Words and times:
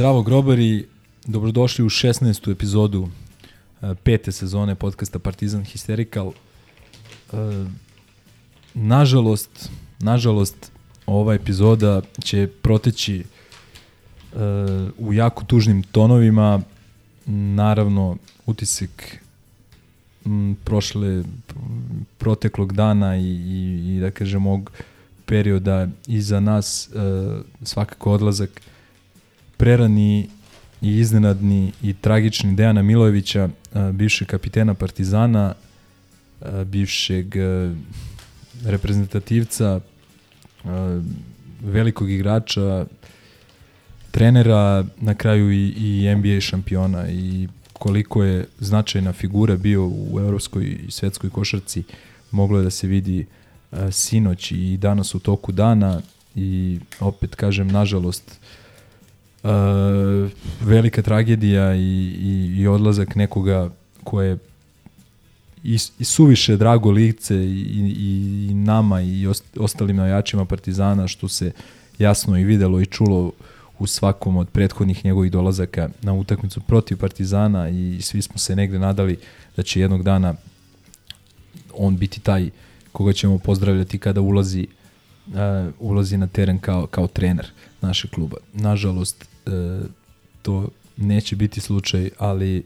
Zdravo 0.00 0.22
grobari, 0.22 0.86
dobrodošli 1.26 1.84
u 1.84 1.88
16. 1.88 2.52
epizodu 2.52 3.08
e, 3.82 3.94
pete 3.94 4.32
sezone 4.32 4.74
podcasta 4.74 5.18
Partizan 5.18 5.64
Hysterical. 5.64 6.32
E, 6.32 7.36
nažalost, 8.74 9.70
nažalost, 9.98 10.72
ova 11.06 11.34
epizoda 11.34 12.02
će 12.22 12.48
proteći 12.62 13.18
e, 13.18 13.24
u 14.98 15.12
jako 15.12 15.44
tužnim 15.44 15.82
tonovima. 15.82 16.60
Naravno, 17.56 18.16
utisak 18.46 19.18
prošle, 20.64 21.22
proteklog 22.18 22.72
dana 22.72 23.16
i, 23.16 23.26
i, 23.26 23.96
i 23.96 24.00
da 24.00 24.10
kažem 24.10 24.46
ovog 24.46 24.72
perioda 25.26 25.88
iza 26.06 26.40
nas 26.40 26.90
svakako 27.62 28.12
odlazak 28.12 28.60
prerani 29.60 30.28
i 30.82 30.98
iznenadni 30.98 31.72
i 31.82 31.94
tragični 31.94 32.54
Dejana 32.54 32.82
Milojevića, 32.82 33.48
bivšeg 33.92 34.28
kapitena 34.28 34.74
Partizana, 34.74 35.54
bivšeg 36.66 37.34
reprezentativca, 38.64 39.80
velikog 41.60 42.10
igrača, 42.10 42.86
trenera, 44.10 44.84
na 45.00 45.14
kraju 45.14 45.52
i, 45.52 45.68
i 45.68 46.14
NBA 46.14 46.40
šampiona 46.40 47.10
i 47.10 47.48
koliko 47.72 48.24
je 48.24 48.46
značajna 48.58 49.12
figura 49.12 49.56
bio 49.56 49.86
u 49.86 50.20
evropskoj 50.20 50.64
i 50.64 50.90
svetskoj 50.90 51.30
košarci 51.30 51.82
moglo 52.30 52.58
je 52.58 52.64
da 52.64 52.70
se 52.70 52.86
vidi 52.86 53.26
sinoć 53.90 54.52
i 54.52 54.76
danas 54.76 55.14
u 55.14 55.18
toku 55.18 55.52
dana 55.52 56.00
i 56.34 56.78
opet 57.00 57.34
kažem 57.34 57.68
nažalost 57.68 58.39
uh, 59.42 59.50
velika 60.60 61.02
tragedija 61.02 61.74
i, 61.74 61.80
i, 62.20 62.54
i 62.58 62.66
odlazak 62.66 63.14
nekoga 63.14 63.70
ko 64.04 64.22
je 64.22 64.38
i, 65.64 65.78
i 65.98 66.04
suviše 66.04 66.56
drago 66.56 66.90
lice 66.90 67.36
i, 67.36 67.60
i, 67.60 68.48
i 68.50 68.54
nama 68.54 69.00
i 69.00 69.26
ostalim 69.58 69.96
navijačima 69.96 70.44
Partizana 70.44 71.08
što 71.08 71.28
se 71.28 71.52
jasno 71.98 72.38
i 72.38 72.44
videlo 72.44 72.80
i 72.80 72.86
čulo 72.86 73.32
u 73.78 73.86
svakom 73.86 74.36
od 74.36 74.48
prethodnih 74.48 75.04
njegovih 75.04 75.32
dolazaka 75.32 75.88
na 76.02 76.12
utakmicu 76.12 76.60
protiv 76.60 76.98
Partizana 76.98 77.68
i 77.68 77.98
svi 78.02 78.22
smo 78.22 78.38
se 78.38 78.56
negde 78.56 78.78
nadali 78.78 79.18
da 79.56 79.62
će 79.62 79.80
jednog 79.80 80.02
dana 80.02 80.34
on 81.74 81.96
biti 81.96 82.20
taj 82.20 82.50
koga 82.92 83.12
ćemo 83.12 83.38
pozdravljati 83.38 83.98
kada 83.98 84.20
ulazi 84.20 84.66
uh, 85.26 85.34
ulazi 85.78 86.16
na 86.16 86.26
teren 86.26 86.58
kao, 86.58 86.86
kao 86.86 87.06
trener 87.06 87.46
našeg 87.80 88.10
kluba. 88.10 88.36
Nažalost, 88.52 89.24
e, 89.46 89.50
to 90.42 90.68
neće 90.96 91.36
biti 91.36 91.60
slučaj, 91.60 92.10
ali 92.18 92.64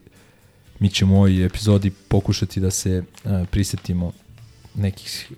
mi 0.81 0.91
ćemo 0.91 1.15
u 1.15 1.17
ovoj 1.17 1.45
epizodi 1.45 1.91
pokušati 2.09 2.61
da 2.61 2.71
se 2.71 3.03
e, 3.25 3.45
prisetimo 3.51 4.13
nekih, 4.75 5.33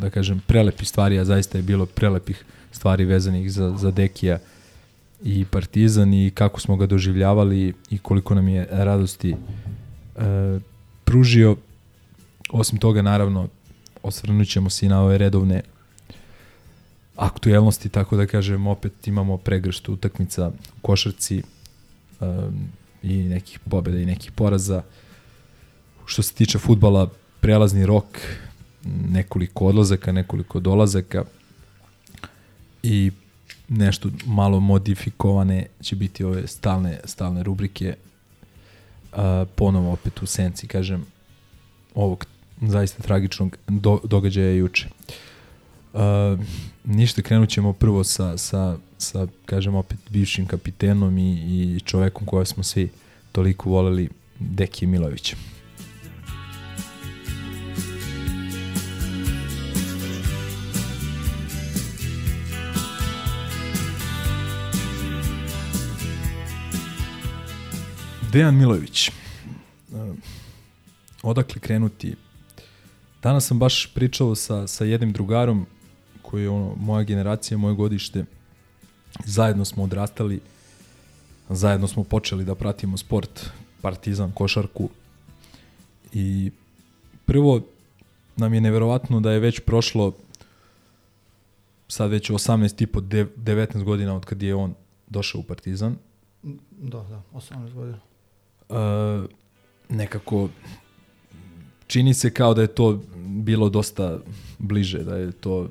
da 0.00 0.10
kažem, 0.10 0.42
prelepih 0.46 0.88
stvari, 0.88 1.18
a 1.18 1.24
zaista 1.24 1.58
je 1.58 1.62
bilo 1.62 1.86
prelepih 1.86 2.44
stvari 2.72 3.04
vezanih 3.04 3.52
za, 3.52 3.74
za 3.76 3.90
Dekija 3.90 4.38
i 5.22 5.44
Partizan 5.44 6.14
i 6.14 6.30
kako 6.34 6.60
smo 6.60 6.76
ga 6.76 6.86
doživljavali 6.86 7.74
i 7.90 7.98
koliko 7.98 8.34
nam 8.34 8.48
je 8.48 8.68
radosti 8.70 9.30
e, 9.30 9.36
pružio. 11.04 11.56
Osim 12.50 12.78
toga, 12.78 13.02
naravno, 13.02 13.48
osvrnut 14.02 14.48
ćemo 14.48 14.70
se 14.70 14.86
i 14.86 14.88
na 14.88 15.02
ove 15.02 15.18
redovne 15.18 15.62
aktuelnosti, 17.16 17.88
tako 17.88 18.16
da 18.16 18.26
kažem, 18.26 18.66
opet 18.66 19.06
imamo 19.06 19.36
pregrštu 19.36 19.92
utakmica 19.92 20.48
u 20.48 20.80
košarci 20.82 21.42
um, 22.20 22.68
i 23.02 23.16
nekih 23.16 23.58
pobjeda 23.58 23.98
i 23.98 24.06
nekih 24.06 24.32
poraza. 24.32 24.82
Što 26.06 26.22
se 26.22 26.34
tiče 26.34 26.58
futbala, 26.58 27.10
prelazni 27.40 27.86
rok, 27.86 28.04
nekoliko 29.10 29.66
odlazaka, 29.66 30.12
nekoliko 30.12 30.60
dolazaka 30.60 31.24
i 32.82 33.10
nešto 33.68 34.10
malo 34.26 34.60
modifikovane 34.60 35.66
će 35.80 35.96
biti 35.96 36.24
ove 36.24 36.46
stalne, 36.46 37.00
stalne 37.04 37.42
rubrike 37.42 37.96
uh, 39.12 39.18
ponovo 39.54 39.92
opet 39.92 40.22
u 40.22 40.26
senci, 40.26 40.66
kažem, 40.66 41.06
ovog 41.94 42.26
zaista 42.60 43.02
tragičnog 43.02 43.56
do, 43.68 44.00
događaja 44.04 44.50
juče. 44.50 44.88
Uh, 44.88 45.14
ništa, 46.84 47.22
krenut 47.22 47.48
ćemo 47.48 47.72
prvo 47.72 48.04
sa, 48.04 48.38
sa, 48.38 48.76
sa 48.98 49.26
kažem 49.46 49.74
opet, 49.74 49.98
bivšim 50.10 50.46
kapitenom 50.46 51.18
i, 51.18 51.32
i 51.76 51.80
čovekom 51.80 52.26
koje 52.26 52.46
smo 52.46 52.62
svi 52.62 52.90
toliko 53.32 53.70
voleli, 53.70 54.08
Deki 54.38 54.86
Milović. 54.86 55.34
Dejan 68.32 68.56
Milović. 68.56 69.10
Odakle 71.22 71.60
krenuti? 71.60 72.14
Danas 73.22 73.46
sam 73.46 73.58
baš 73.58 73.86
pričao 73.94 74.34
sa, 74.34 74.66
sa 74.66 74.84
jednim 74.84 75.12
drugarom 75.12 75.66
koji 76.30 76.42
je 76.42 76.50
ono, 76.50 76.74
moja 76.76 77.02
generacija, 77.02 77.58
moje 77.58 77.74
godište, 77.74 78.24
zajedno 79.24 79.64
smo 79.64 79.84
odrastali, 79.84 80.40
zajedno 81.48 81.88
smo 81.88 82.04
počeli 82.04 82.44
da 82.44 82.54
pratimo 82.54 82.96
sport, 82.96 83.50
partizan, 83.80 84.32
košarku 84.32 84.88
i 86.12 86.50
prvo 87.24 87.60
nam 88.36 88.54
je 88.54 88.60
neverovatno 88.60 89.20
da 89.20 89.32
je 89.32 89.40
već 89.40 89.60
prošlo 89.60 90.12
sad 91.88 92.10
već 92.10 92.30
18 92.30 92.82
i 92.82 92.86
po 92.86 93.00
19 93.00 93.84
godina 93.84 94.16
od 94.16 94.24
kad 94.24 94.42
je 94.42 94.54
on 94.54 94.74
došao 95.06 95.40
u 95.40 95.44
Partizan. 95.44 95.96
Da, 96.70 96.98
da, 96.98 97.22
18 97.34 97.72
godina. 97.72 97.98
Uh, 98.68 99.30
nekako 99.88 100.48
čini 101.86 102.14
se 102.14 102.30
kao 102.30 102.54
da 102.54 102.62
je 102.62 102.74
to 102.74 103.00
bilo 103.26 103.68
dosta 103.68 104.18
bliže, 104.58 104.98
da 104.98 105.16
je 105.16 105.32
to 105.32 105.68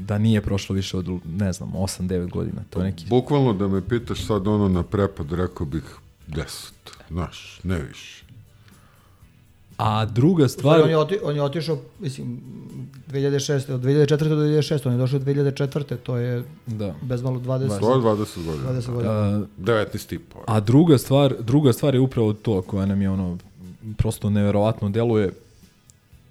da 0.00 0.18
nije 0.18 0.40
prošlo 0.40 0.74
više 0.74 0.96
od, 0.96 1.08
ne 1.38 1.52
znam, 1.52 1.72
8-9 1.72 2.30
godina. 2.30 2.62
To 2.70 2.78
je 2.78 2.84
neki... 2.84 3.06
Bukvalno 3.08 3.52
da 3.52 3.68
me 3.68 3.88
pitaš 3.88 4.26
sad 4.26 4.46
ono 4.46 4.68
na 4.68 4.82
prepad, 4.82 5.32
rekao 5.32 5.66
bih 5.66 5.82
10, 6.28 6.72
znaš, 7.10 7.60
ne 7.62 7.82
više. 7.82 8.22
A 9.76 10.04
druga 10.04 10.48
stvar... 10.48 10.80
on, 10.80 10.90
je 10.90 10.98
oti, 10.98 11.18
on 11.22 11.36
je 11.36 11.42
otišao, 11.42 11.78
mislim, 12.00 12.40
2006. 13.08 13.72
Od 13.74 13.80
2004. 13.80 14.28
do 14.28 14.36
2006. 14.36 14.86
On 14.86 14.92
je 14.92 14.98
došao 14.98 15.20
2004. 15.20 15.96
To 15.96 16.16
je 16.16 16.44
da. 16.66 16.94
bez 17.02 17.22
malo 17.22 17.40
20... 17.40 17.80
To 17.80 17.94
je 17.94 17.98
20 17.98 18.44
godina. 18.46 18.72
20 18.72 18.92
godina. 18.92 19.38
Uh, 19.38 19.46
19 19.58 20.14
i 20.14 20.18
po. 20.18 20.38
A 20.46 20.60
druga 20.60 20.98
stvar, 20.98 21.34
druga 21.40 21.72
stvar 21.72 21.94
je 21.94 22.00
upravo 22.00 22.32
to 22.32 22.62
koja 22.62 22.86
nam 22.86 23.02
je 23.02 23.10
ono 23.10 23.38
prosto 23.96 24.30
neverovatno 24.30 24.88
deluje 24.88 25.32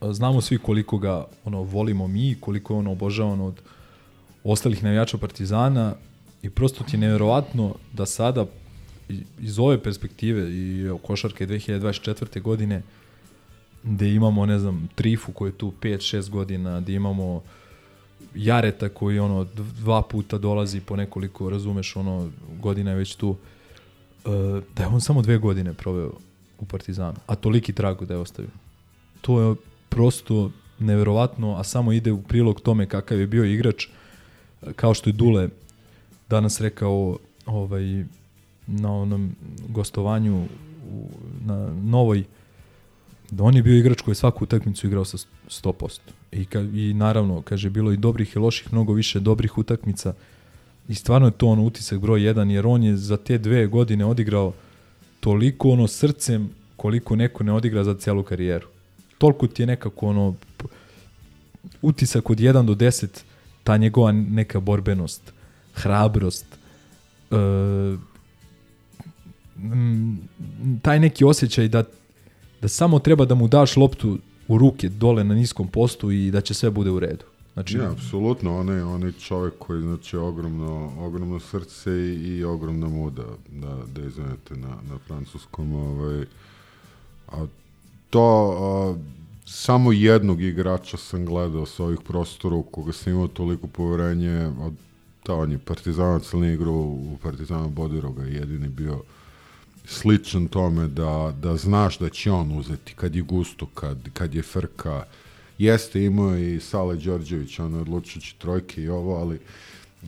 znamo 0.01 0.41
svi 0.41 0.57
koliko 0.57 0.97
ga 0.97 1.25
ono 1.45 1.61
volimo 1.61 2.07
mi, 2.07 2.35
koliko 2.39 2.73
je 2.73 2.77
ono 2.77 2.91
obožavan 2.91 3.41
od 3.41 3.61
ostalih 4.43 4.83
navijača 4.83 5.17
Partizana 5.17 5.95
i 6.41 6.49
prosto 6.49 6.83
ti 6.83 6.95
je 6.95 6.99
neverovatno 6.99 7.75
da 7.93 8.05
sada 8.05 8.45
iz 9.39 9.59
ove 9.59 9.83
perspektive 9.83 10.51
i 10.51 10.89
košarke 11.03 11.47
2024. 11.47 12.41
godine 12.41 12.81
gde 13.83 14.13
imamo, 14.13 14.45
ne 14.45 14.59
znam, 14.59 14.89
Trifu 14.95 15.31
koji 15.31 15.49
je 15.49 15.57
tu 15.57 15.73
5-6 15.81 16.29
godina, 16.29 16.81
gde 16.81 16.93
imamo 16.93 17.43
Jareta 18.35 18.89
koji 18.89 19.19
ono 19.19 19.43
dva 19.81 20.01
puta 20.01 20.37
dolazi 20.37 20.81
po 20.81 20.95
nekoliko, 20.95 21.49
razumeš, 21.49 21.95
ono 21.95 22.29
godina 22.61 22.91
je 22.91 22.97
već 22.97 23.15
tu, 23.15 23.35
e, 24.25 24.29
da 24.75 24.83
je 24.83 24.87
on 24.87 25.01
samo 25.01 25.21
dve 25.21 25.37
godine 25.37 25.73
proveo 25.73 26.11
u 26.59 26.65
Partizanu, 26.65 27.17
a 27.27 27.35
toliki 27.35 27.73
trag 27.73 28.03
da 28.05 28.13
je 28.13 28.19
ostavio. 28.19 28.51
To 29.21 29.41
je 29.41 29.55
prosto 29.91 30.51
neverovatno, 30.79 31.55
a 31.55 31.63
samo 31.63 31.91
ide 31.91 32.11
u 32.11 32.21
prilog 32.21 32.61
tome 32.61 32.85
kakav 32.85 33.19
je 33.19 33.27
bio 33.27 33.43
igrač, 33.43 33.87
kao 34.75 34.93
što 34.93 35.09
je 35.09 35.13
Dule 35.13 35.49
danas 36.29 36.61
rekao 36.61 37.17
ovaj, 37.45 38.03
na 38.67 38.93
onom 38.93 39.35
gostovanju 39.69 40.45
u, 40.91 41.07
na 41.45 41.73
Novoj, 41.83 42.23
da 43.31 43.43
on 43.43 43.55
je 43.55 43.63
bio 43.63 43.77
igrač 43.77 44.01
koji 44.01 44.11
je 44.11 44.23
svaku 44.23 44.43
utakmicu 44.43 44.87
igrao 44.87 45.05
sa 45.05 45.17
100%. 45.17 45.99
I, 46.31 46.45
ka, 46.45 46.59
I 46.59 46.93
naravno, 46.93 47.41
kaže, 47.41 47.69
bilo 47.69 47.91
i 47.91 47.97
dobrih 47.97 48.35
i 48.35 48.39
loših, 48.39 48.73
mnogo 48.73 48.93
više 48.93 49.19
dobrih 49.19 49.57
utakmica. 49.57 50.13
I 50.87 50.95
stvarno 50.95 51.27
je 51.27 51.37
to 51.37 51.47
ono 51.47 51.63
utisak 51.63 51.99
broj 51.99 52.19
1, 52.19 52.49
jer 52.49 52.67
on 52.67 52.83
je 52.83 52.97
za 52.97 53.17
te 53.17 53.37
dve 53.37 53.67
godine 53.67 54.05
odigrao 54.05 54.53
toliko 55.19 55.69
ono 55.69 55.87
srcem 55.87 56.49
koliko 56.75 57.15
neko 57.15 57.43
ne 57.43 57.53
odigra 57.53 57.83
za 57.83 57.95
celu 57.95 58.23
karijeru 58.23 58.67
toliko 59.21 59.47
ti 59.47 59.61
je 59.61 59.67
nekako 59.67 60.07
ono 60.07 60.35
utisak 61.81 62.29
od 62.29 62.37
1 62.37 62.65
do 62.65 62.73
10 62.73 63.23
ta 63.63 63.77
njegova 63.77 64.11
neka 64.11 64.59
borbenost, 64.59 65.33
hrabrost, 65.73 66.45
e, 67.31 67.35
m, 69.57 70.17
taj 70.81 70.99
neki 70.99 71.25
osjećaj 71.25 71.67
da, 71.67 71.83
da 72.61 72.67
samo 72.67 72.99
treba 72.99 73.25
da 73.25 73.35
mu 73.35 73.47
daš 73.47 73.77
loptu 73.77 74.17
u 74.47 74.57
ruke 74.57 74.89
dole 74.89 75.23
na 75.23 75.35
niskom 75.35 75.67
postu 75.67 76.11
i 76.11 76.31
da 76.31 76.41
će 76.41 76.53
sve 76.53 76.69
bude 76.69 76.89
u 76.89 76.99
redu. 76.99 77.25
Znači, 77.53 77.77
ja, 77.77 77.91
apsolutno, 77.91 78.59
on 78.59 78.69
je, 78.69 78.83
on 78.83 79.03
je 79.03 79.11
čovjek 79.11 79.53
koji 79.59 79.81
znači 79.81 80.17
ogromno, 80.17 80.91
ogromno 80.99 81.39
srce 81.39 81.91
i, 81.91 82.37
i 82.37 82.43
ogromna 82.43 82.87
muda, 82.87 83.25
da, 83.51 83.77
da 83.95 84.05
izvenete 84.05 84.55
na, 84.55 84.75
na 84.89 84.97
francuskom. 85.07 85.73
Ovaj, 85.73 86.25
a 87.27 87.45
to, 88.11 88.57
a, 88.59 88.95
samo 89.45 89.91
jednog 89.91 90.41
igrača 90.41 90.97
sam 90.97 91.25
gledao 91.25 91.65
sa 91.65 91.83
ovih 91.83 91.99
prostora 92.07 92.55
u 92.55 92.63
koga 92.63 92.93
sam 92.93 93.13
imao 93.13 93.27
toliko 93.27 93.67
poverenje, 93.67 94.51
od 94.61 94.73
da 95.25 95.33
on 95.35 95.51
je 95.51 95.57
partizanac, 95.57 96.33
nije 96.33 96.53
igrao 96.53 96.73
u 96.73 97.17
Partizanu 97.23 97.69
Bodiroga, 97.69 98.23
jedini 98.23 98.69
bio 98.69 99.03
sličan 99.85 100.47
tome 100.47 100.87
da, 100.87 101.33
da 101.41 101.57
znaš 101.57 101.99
da 101.99 102.09
će 102.09 102.31
on 102.31 102.57
uzeti 102.59 102.93
kad 102.93 103.15
je 103.15 103.21
gusto, 103.21 103.65
kad, 103.65 104.09
kad 104.13 104.35
je 104.35 104.41
frka, 104.41 105.03
jeste 105.57 106.03
imao 106.03 106.37
i 106.37 106.59
Sale 106.59 106.95
Đorđević, 106.95 107.59
ono 107.59 107.77
je 107.77 107.81
odlučujući 107.81 108.35
trojke 108.39 108.81
i 108.81 108.89
ovo, 108.89 109.15
ali 109.15 109.39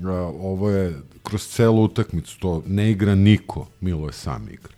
a, 0.04 0.12
ovo 0.42 0.70
je 0.70 1.02
kroz 1.24 1.48
celu 1.48 1.84
utakmicu, 1.84 2.40
to 2.40 2.64
ne 2.68 2.92
igra 2.92 3.16
niko, 3.16 3.68
Milo 3.82 4.08
je 4.08 4.14
sam 4.14 4.50
igra. 4.50 4.74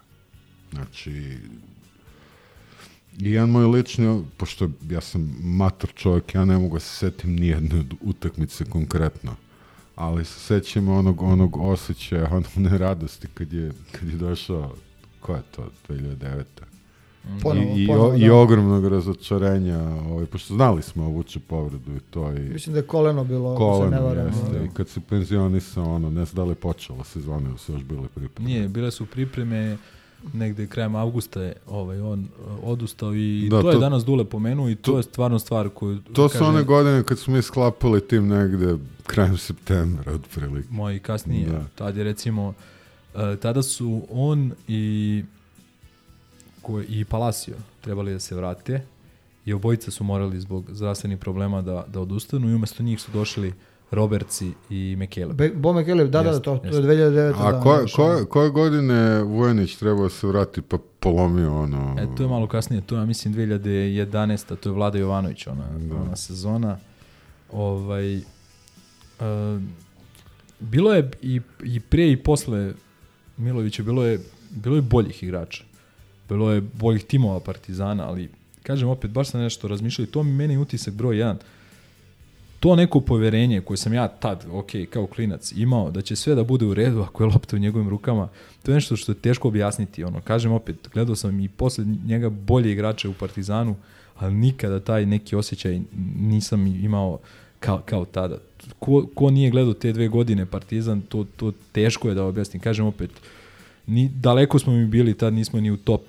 Znači, 0.71 1.37
I 3.19 3.31
jedan 3.31 3.49
moj 3.49 3.65
lični, 3.65 4.23
pošto 4.37 4.69
ja 4.89 5.01
sam 5.01 5.35
mator 5.43 5.91
čovjek, 5.93 6.35
ja 6.35 6.45
ne 6.45 6.57
mogu 6.57 6.75
da 6.75 6.79
se 6.79 6.95
setim 6.95 7.35
nijedne 7.35 7.83
utakmice 8.01 8.65
konkretno, 8.65 9.35
ali 9.95 10.25
se 10.25 10.39
sećam 10.39 10.89
onog, 10.89 11.21
onog 11.21 11.57
osjećaja, 11.57 12.29
onog 12.31 12.51
neradosti 12.55 13.27
kad 13.33 13.53
je, 13.53 13.71
kad 13.91 14.09
je 14.09 14.15
došao, 14.15 14.75
ko 15.19 15.35
je 15.35 15.41
to, 15.55 15.69
2009. 15.89 16.43
Ponovo, 17.41 17.75
I, 17.75 17.83
i, 17.83 17.87
ponovo, 17.87 18.07
o, 18.07 18.11
da. 18.11 18.25
i 18.25 18.29
ogromnog 18.29 18.87
razočarenja, 18.87 19.79
ovaj, 19.79 20.25
pošto 20.25 20.53
znali 20.53 20.81
smo 20.81 21.05
ovuče 21.05 21.39
povredu 21.39 21.95
i 21.95 21.99
to. 21.99 22.33
I, 22.33 22.39
Mislim 22.39 22.73
da 22.73 22.79
je 22.79 22.87
koleno 22.87 23.23
bilo, 23.23 23.55
koleno, 23.55 23.91
se 23.91 23.95
ne 23.95 24.01
varam. 24.01 24.27
Jeste, 24.27 24.59
da. 24.59 24.65
I 24.65 24.69
kad 24.73 24.89
se 24.89 25.01
penzionisao, 25.09 25.95
ono, 25.95 26.09
ne 26.09 26.25
znam 26.25 26.35
da 26.35 26.43
li 26.43 26.51
je 26.51 26.55
počela 26.55 27.03
sezona 27.03 27.57
su 27.57 27.73
još 27.73 27.83
bile 27.83 28.07
pripreme. 28.15 28.49
Nije, 28.49 28.67
bile 28.67 28.91
su 28.91 29.05
pripreme, 29.05 29.77
negde 30.33 30.67
krajem 30.67 30.95
avgusta 30.95 31.41
je 31.41 31.55
ovaj, 31.67 31.99
on 31.99 32.19
uh, 32.19 32.57
odustao 32.63 33.15
i 33.15 33.47
da, 33.51 33.57
to, 33.57 33.63
to 33.63 33.71
je 33.71 33.79
danas 33.79 34.05
Dule 34.05 34.25
pomenuo 34.25 34.69
i 34.69 34.75
to, 34.75 34.91
to 34.91 34.97
je 34.97 35.03
stvarno 35.03 35.39
stvar 35.39 35.69
koju... 35.69 35.99
To 36.13 36.27
kaže, 36.27 36.37
su 36.37 36.45
one 36.45 36.63
godine 36.63 37.03
kad 37.03 37.19
smo 37.19 37.33
mi 37.35 37.41
sklapali 37.41 38.07
tim 38.07 38.27
negde 38.27 38.77
krajem 39.07 39.37
septembra, 39.37 40.13
otprilike. 40.13 40.67
Moji 40.71 40.99
kasnije, 40.99 41.49
da. 41.49 41.63
tad 41.75 41.97
je 41.97 42.03
recimo, 42.03 42.47
uh, 43.13 43.21
tada 43.41 43.63
su 43.63 44.01
on 44.11 44.51
i 44.67 45.23
ko, 46.61 46.81
i 46.81 47.05
Palacio 47.05 47.55
trebali 47.81 48.13
da 48.13 48.19
se 48.19 48.35
vrate 48.35 48.81
i 49.45 49.53
obojica 49.53 49.91
su 49.91 50.03
morali 50.03 50.39
zbog 50.39 50.65
zdravstvenih 50.71 51.17
problema 51.17 51.61
da, 51.61 51.85
da 51.87 51.99
odustanu 52.01 52.49
i 52.49 52.53
umesto 52.53 52.83
njih 52.83 53.01
su 53.01 53.11
došli 53.11 53.53
Robertsi 53.91 54.51
i 54.69 54.95
Mekele. 54.97 55.33
Be, 55.33 55.49
Bo 55.49 55.73
Mekele, 55.73 56.03
da, 56.03 56.23
da, 56.23 56.31
da, 56.31 56.39
to, 56.39 56.57
to 56.57 56.67
je 56.67 56.83
2009. 56.83 57.33
A 57.37 57.51
da, 57.51 57.59
ko, 57.59 57.85
ko, 57.95 58.25
koje 58.29 58.49
godine 58.49 59.23
Vujanić 59.23 59.75
trebao 59.75 60.09
se 60.09 60.27
vrati 60.27 60.61
pa 60.61 60.77
polomio 60.99 61.61
ono... 61.61 61.95
E, 61.99 62.07
to 62.17 62.23
je 62.23 62.29
malo 62.29 62.47
kasnije, 62.47 62.81
to 62.81 62.95
je, 62.95 62.99
ja 62.99 63.05
mislim, 63.05 63.33
2011. 63.33 64.55
To 64.55 64.69
je 64.69 64.73
Vlada 64.73 64.97
Jovanović, 64.97 65.47
ona, 65.47 65.67
da. 65.77 65.95
ona 65.95 66.15
sezona. 66.15 66.77
Ovaj, 67.51 68.17
uh, 68.17 68.23
bilo 70.59 70.93
je 70.93 71.11
i, 71.21 71.41
i 71.63 71.79
pre 71.79 72.11
i 72.11 72.17
posle 72.17 72.73
Milovića, 73.37 73.83
bilo 73.83 74.05
je, 74.05 74.19
bilo 74.49 74.75
je 74.75 74.81
boljih 74.81 75.23
igrača. 75.23 75.63
Bilo 76.29 76.51
je 76.51 76.61
boljih 76.61 77.03
timova 77.03 77.39
Partizana, 77.39 78.07
ali 78.07 78.29
kažem 78.63 78.89
opet, 78.89 79.11
baš 79.11 79.29
sam 79.29 79.41
nešto 79.41 79.67
razmišljao 79.67 80.03
i 80.03 80.07
to 80.07 80.23
mi 80.23 80.31
meni 80.31 80.57
utisak 80.57 80.93
broj 80.93 81.15
1 81.15 81.35
to 82.65 82.75
neko 82.75 82.99
poverenje 82.99 83.61
koje 83.61 83.77
sam 83.77 83.93
ja 83.93 84.07
tad, 84.07 84.45
ok, 84.51 84.69
kao 84.89 85.07
klinac, 85.07 85.51
imao, 85.51 85.91
da 85.91 86.01
će 86.01 86.15
sve 86.15 86.35
da 86.35 86.43
bude 86.43 86.65
u 86.65 86.73
redu 86.73 87.01
ako 87.01 87.23
je 87.23 87.27
lopta 87.27 87.55
u 87.55 87.59
njegovim 87.59 87.89
rukama, 87.89 88.27
to 88.63 88.71
je 88.71 88.75
nešto 88.75 88.95
što 88.95 89.11
je 89.11 89.15
teško 89.15 89.47
objasniti. 89.47 90.03
Ono, 90.03 90.21
kažem 90.21 90.51
opet, 90.51 90.75
gledao 90.93 91.15
sam 91.15 91.39
i 91.39 91.49
posle 91.49 91.85
njega 92.05 92.29
bolje 92.29 92.71
igrače 92.71 93.09
u 93.09 93.13
Partizanu, 93.13 93.75
ali 94.17 94.33
nikada 94.33 94.79
taj 94.79 95.05
neki 95.05 95.35
osjećaj 95.35 95.81
nisam 96.17 96.67
imao 96.67 97.19
kao, 97.59 97.81
kao 97.85 98.05
tada. 98.05 98.37
Ko, 98.79 99.07
ko 99.15 99.29
nije 99.29 99.49
gledao 99.49 99.73
te 99.73 99.93
dve 99.93 100.07
godine 100.07 100.45
Partizan, 100.45 101.01
to, 101.01 101.25
to 101.37 101.51
teško 101.71 102.09
je 102.09 102.15
da 102.15 102.23
objasnim. 102.23 102.61
Kažem 102.61 102.85
opet, 102.85 103.09
ni, 103.87 104.09
daleko 104.09 104.59
smo 104.59 104.73
mi 104.73 104.85
bili, 104.85 105.13
tad 105.13 105.33
nismo 105.33 105.59
ni 105.61 105.71
u 105.71 105.77
top 105.77 106.01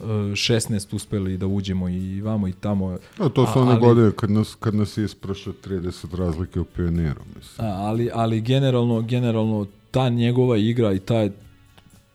16 0.00 0.94
uspeli 0.94 1.36
da 1.36 1.46
uđemo 1.46 1.88
i 1.88 2.20
vamo 2.20 2.48
i 2.48 2.52
tamo. 2.52 2.98
A 3.18 3.28
to 3.28 3.46
su 3.46 3.60
one 3.60 3.70
ali, 3.70 3.80
godine 3.80 4.10
kad 4.16 4.30
nas, 4.30 4.56
kad 4.60 4.74
nas 4.74 4.96
je 4.96 5.04
isprašao 5.04 5.52
30 5.64 6.16
razlike 6.16 6.60
u 6.60 6.64
pioniru, 6.64 7.20
mislim. 7.36 7.68
A, 7.68 7.70
ali, 7.70 8.10
ali 8.14 8.40
generalno, 8.40 9.00
generalno 9.02 9.66
ta 9.90 10.08
njegova 10.08 10.56
igra 10.56 10.92
i 10.92 10.98
taj 10.98 11.30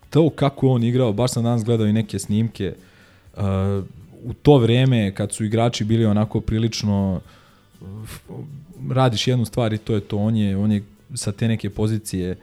to 0.09 0.29
kako 0.29 0.67
on 0.67 0.83
igrao, 0.83 1.13
baš 1.13 1.31
sam 1.31 1.43
danas 1.43 1.63
gledao 1.63 1.87
i 1.87 1.93
neke 1.93 2.19
snimke, 2.19 2.73
uh, 3.37 3.43
u 4.23 4.33
to 4.33 4.57
vreme 4.57 5.11
kad 5.15 5.31
su 5.31 5.45
igrači 5.45 5.83
bili 5.83 6.05
onako 6.05 6.41
prilično 6.41 7.21
uh, 7.81 7.87
radiš 8.89 9.27
jednu 9.27 9.45
stvar 9.45 9.73
i 9.73 9.77
to 9.77 9.93
je 9.93 9.99
to, 10.01 10.17
on 10.17 10.35
je, 10.35 10.57
on 10.57 10.71
je 10.71 10.83
sa 11.13 11.31
te 11.31 11.47
neke 11.47 11.69
pozicije 11.69 12.37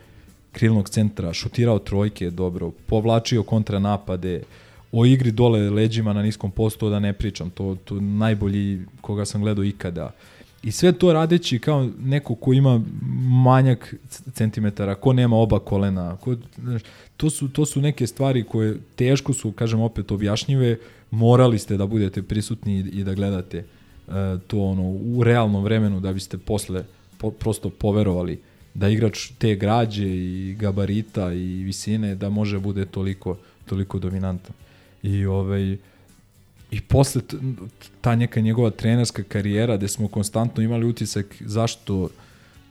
krilnog 0.53 0.89
centra 0.89 1.33
šutirao 1.33 1.79
trojke 1.79 2.31
dobro, 2.31 2.71
povlačio 2.71 3.43
kontranapade, 3.43 4.33
napade, 4.33 4.68
o 4.93 5.07
igri 5.07 5.33
dole 5.33 5.71
leđima 5.71 6.13
na 6.13 6.23
niskom 6.23 6.51
postu 6.51 6.91
da 6.91 6.99
ne 6.99 7.13
pričam, 7.13 7.51
to, 7.51 7.77
to 7.85 8.01
najbolji 8.01 8.81
koga 9.01 9.25
sam 9.25 9.41
gledao 9.41 9.65
ikada. 9.65 10.11
I 10.63 10.73
sve 10.73 10.93
to 10.93 11.13
radeći 11.13 11.59
kao 11.59 11.89
neko 12.01 12.35
ko 12.35 12.53
ima 12.53 12.81
manjak 13.45 13.95
centimetara, 14.33 14.95
ko 14.95 15.13
nema 15.13 15.37
oba 15.37 15.59
kolena, 15.59 16.17
ko, 16.17 16.37
znaš, 16.59 16.83
to, 17.17 17.31
su, 17.31 17.49
to 17.49 17.67
su 17.67 17.81
neke 17.81 18.07
stvari 18.07 18.45
koje 18.45 18.79
teško 18.97 19.33
su, 19.33 19.53
kažem 19.53 19.81
opet, 19.81 20.13
objašnjive, 20.13 20.77
morali 21.11 21.59
ste 21.59 21.77
da 21.77 21.87
budete 21.87 22.23
prisutni 22.23 22.79
i, 22.79 23.05
da 23.05 23.15
gledate 23.15 23.65
uh, 24.07 24.15
to 24.47 24.61
ono 24.61 24.83
u 24.91 25.25
realnom 25.25 25.65
vremenu 25.65 26.01
da 26.01 26.13
biste 26.13 26.39
posle 26.39 26.85
po, 27.19 27.31
prosto 27.31 27.71
poverovali 27.71 28.41
da 28.75 28.89
igrač 28.89 29.31
te 29.39 29.55
građe 29.55 30.09
i 30.09 30.57
gabarita 30.59 31.33
i 31.33 31.63
visine 31.63 32.15
da 32.15 32.29
može 32.31 32.59
bude 32.59 32.85
toliko 32.87 33.37
toliko 33.67 33.99
dominantan. 33.99 34.55
I 35.03 35.27
ovaj 35.27 35.77
i 36.71 36.81
posle 36.81 37.23
ta 38.01 38.17
neka 38.17 38.41
njegova 38.41 38.71
trenerska 38.71 39.23
karijera 39.23 39.77
gde 39.77 39.89
smo 39.89 40.09
konstantno 40.09 40.63
imali 40.63 40.87
utisak 40.87 41.37
zašto 41.41 42.09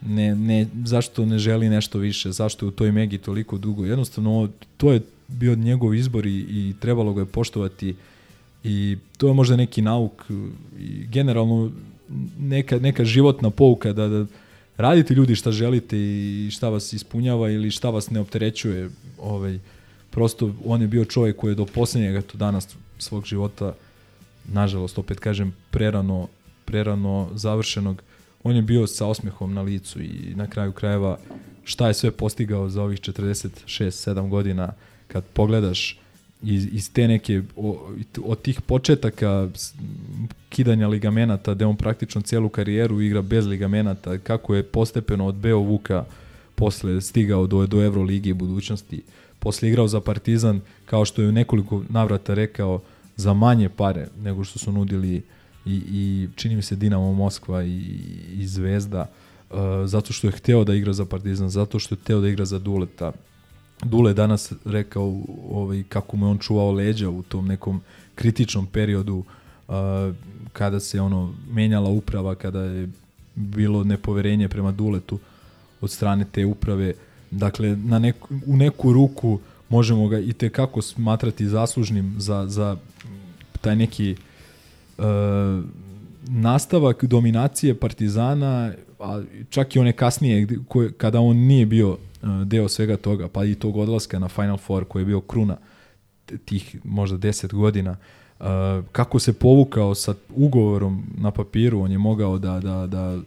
ne, 0.06 0.36
ne, 0.36 0.68
zašto 0.86 1.26
ne 1.26 1.40
želi 1.40 1.70
nešto 1.70 2.00
više, 2.00 2.32
zašto 2.32 2.66
je 2.66 2.68
u 2.68 2.72
toj 2.72 2.92
Megi 2.92 3.18
toliko 3.18 3.58
dugo. 3.58 3.86
Jednostavno, 3.86 4.50
to 4.78 4.92
je 4.92 5.02
bio 5.28 5.56
njegov 5.56 5.96
izbor 5.96 6.26
i, 6.26 6.38
i 6.40 6.74
trebalo 6.80 7.14
ga 7.14 7.22
je 7.22 7.26
poštovati 7.26 7.96
i 8.64 8.98
to 9.18 9.28
je 9.28 9.34
možda 9.34 9.56
neki 9.56 9.82
nauk 9.82 10.26
i 10.80 11.06
generalno 11.08 11.72
neka, 12.40 12.80
neka 12.80 13.06
životna 13.06 13.50
pouka 13.50 13.94
da, 13.94 14.08
da 14.08 14.26
radite 14.78 15.14
ljudi 15.14 15.36
šta 15.36 15.52
želite 15.52 15.98
i 15.98 16.50
šta 16.52 16.70
vas 16.70 16.94
ispunjava 16.94 17.50
ili 17.50 17.72
šta 17.72 17.90
vas 17.90 18.10
ne 18.10 18.20
opterećuje 18.20 18.90
ovaj, 19.20 19.60
prosto 20.12 20.54
on 20.66 20.82
je 20.82 20.88
bio 20.88 21.06
čovjek 21.06 21.36
koji 21.36 21.52
je 21.52 21.56
do 21.56 21.66
poslednjega 21.66 22.22
to 22.22 22.38
danas 22.38 22.76
svog 22.98 23.26
života 23.26 23.74
nažalost 24.46 24.98
opet 24.98 25.20
kažem 25.20 25.56
prerano 25.72 26.28
prerano 26.68 27.30
završenog. 27.34 28.02
On 28.44 28.56
je 28.56 28.62
bio 28.62 28.88
sa 28.88 29.06
osmehom 29.06 29.54
na 29.54 29.62
licu 29.62 30.02
i 30.02 30.34
na 30.36 30.48
kraju 30.48 30.72
krajeva 30.72 31.18
šta 31.64 31.88
je 31.88 31.94
sve 31.94 32.12
postigao 32.12 32.70
za 32.70 32.84
ovih 32.84 33.00
46-7 33.00 34.30
godina 34.30 34.74
kad 35.08 35.24
pogledaš 35.34 36.00
iz, 36.44 36.68
iz 36.72 36.94
te 36.94 37.08
neke 37.08 37.42
od 38.24 38.42
tih 38.42 38.62
početaka 38.62 39.50
kidanja 40.50 40.88
ligamenata 40.88 41.54
gde 41.54 41.66
on 41.66 41.76
praktično 41.76 42.22
celu 42.22 42.50
karijeru 42.50 43.02
igra 43.02 43.22
bez 43.22 43.48
ligamenata 43.48 44.18
kako 44.18 44.56
je 44.56 44.64
postepeno 44.64 45.28
od 45.28 45.36
Beo 45.36 45.60
Vuka 45.60 46.06
posle 46.56 47.02
stigao 47.02 47.48
do, 47.48 47.68
do 47.68 47.84
Euroligi 47.84 48.34
budućnosti 48.34 49.02
posle 49.48 49.70
igrao 49.70 49.88
za 49.88 50.02
Partizan, 50.02 50.62
kao 50.86 51.06
što 51.06 51.22
je 51.22 51.30
u 51.30 51.32
nekoliko 51.32 51.84
navrata 51.90 52.34
rekao, 52.34 52.82
za 53.16 53.34
manje 53.34 53.70
pare 53.70 54.08
nego 54.24 54.44
što 54.44 54.60
su 54.60 54.72
nudili 54.72 55.24
i, 55.66 55.76
i 55.92 56.28
čini 56.36 56.56
mi 56.56 56.62
se 56.62 56.76
Dinamo 56.76 57.14
Moskva 57.14 57.64
i, 57.64 57.82
i 58.34 58.48
Zvezda, 58.48 59.06
uh, 59.50 59.58
zato 59.86 60.14
što 60.14 60.28
je 60.28 60.32
hteo 60.32 60.64
da 60.64 60.76
igra 60.76 60.94
za 60.94 61.06
Partizan, 61.06 61.50
zato 61.50 61.80
što 61.80 61.96
je 61.96 62.00
hteo 62.04 62.20
da 62.22 62.28
igra 62.28 62.46
za 62.46 62.60
Duleta. 62.60 63.12
Dule 63.84 64.14
danas 64.14 64.52
rekao 64.66 65.22
ovaj, 65.50 65.84
kako 65.90 66.18
mu 66.18 66.26
je 66.26 66.32
on 66.32 66.38
čuvao 66.38 66.72
leđa 66.72 67.10
u 67.10 67.24
tom 67.24 67.48
nekom 67.48 67.82
kritičnom 68.16 68.66
periodu 68.66 69.24
uh, 69.24 69.76
kada 70.54 70.80
se 70.80 71.02
ono 71.02 71.34
menjala 71.52 71.90
uprava, 71.90 72.36
kada 72.36 72.64
je 72.64 72.90
bilo 73.36 73.84
nepoverenje 73.84 74.50
prema 74.50 74.72
Duletu 74.72 75.20
od 75.82 75.92
strane 75.92 76.26
te 76.32 76.46
uprave. 76.46 76.94
Dakle, 77.32 77.76
na 77.76 78.00
neku, 78.00 78.28
u 78.48 78.58
neku 78.58 78.94
ruku 78.94 79.40
možemo 79.70 80.08
ga 80.08 80.20
i 80.20 80.34
te 80.34 80.50
kako 80.50 80.82
smatrati 80.82 81.48
zaslužnim 81.48 82.16
za, 82.18 82.46
za 82.48 82.78
taj 83.62 83.76
neki 83.76 84.16
uh, 84.98 85.06
nastavak 86.30 87.06
dominacije 87.06 87.76
Partizana, 87.76 88.74
a 89.00 89.24
čak 89.50 89.76
i 89.76 89.80
one 89.80 89.92
kasnije 89.92 90.48
koje, 90.68 90.92
kada 90.92 91.20
on 91.20 91.38
nije 91.38 91.66
bio 91.66 91.90
uh, 91.92 91.98
deo 92.46 92.70
svega 92.70 92.98
toga, 92.98 93.28
pa 93.28 93.46
i 93.46 93.56
tog 93.56 93.78
odlaska 93.78 94.20
na 94.20 94.28
Final 94.28 94.58
Four 94.58 94.86
koji 94.86 95.02
je 95.02 95.06
bio 95.06 95.22
kruna 95.22 95.58
tih 96.46 96.76
možda 96.84 97.18
10 97.18 97.54
godina, 97.54 97.96
uh, 98.40 98.46
kako 98.92 99.20
se 99.20 99.34
povukao 99.34 99.96
sa 99.96 100.14
ugovorom 100.36 101.04
na 101.18 101.32
papiru, 101.32 101.82
on 101.82 101.92
je 101.92 101.98
mogao 101.98 102.38
da, 102.38 102.60
da, 102.60 102.88
da 102.88 103.20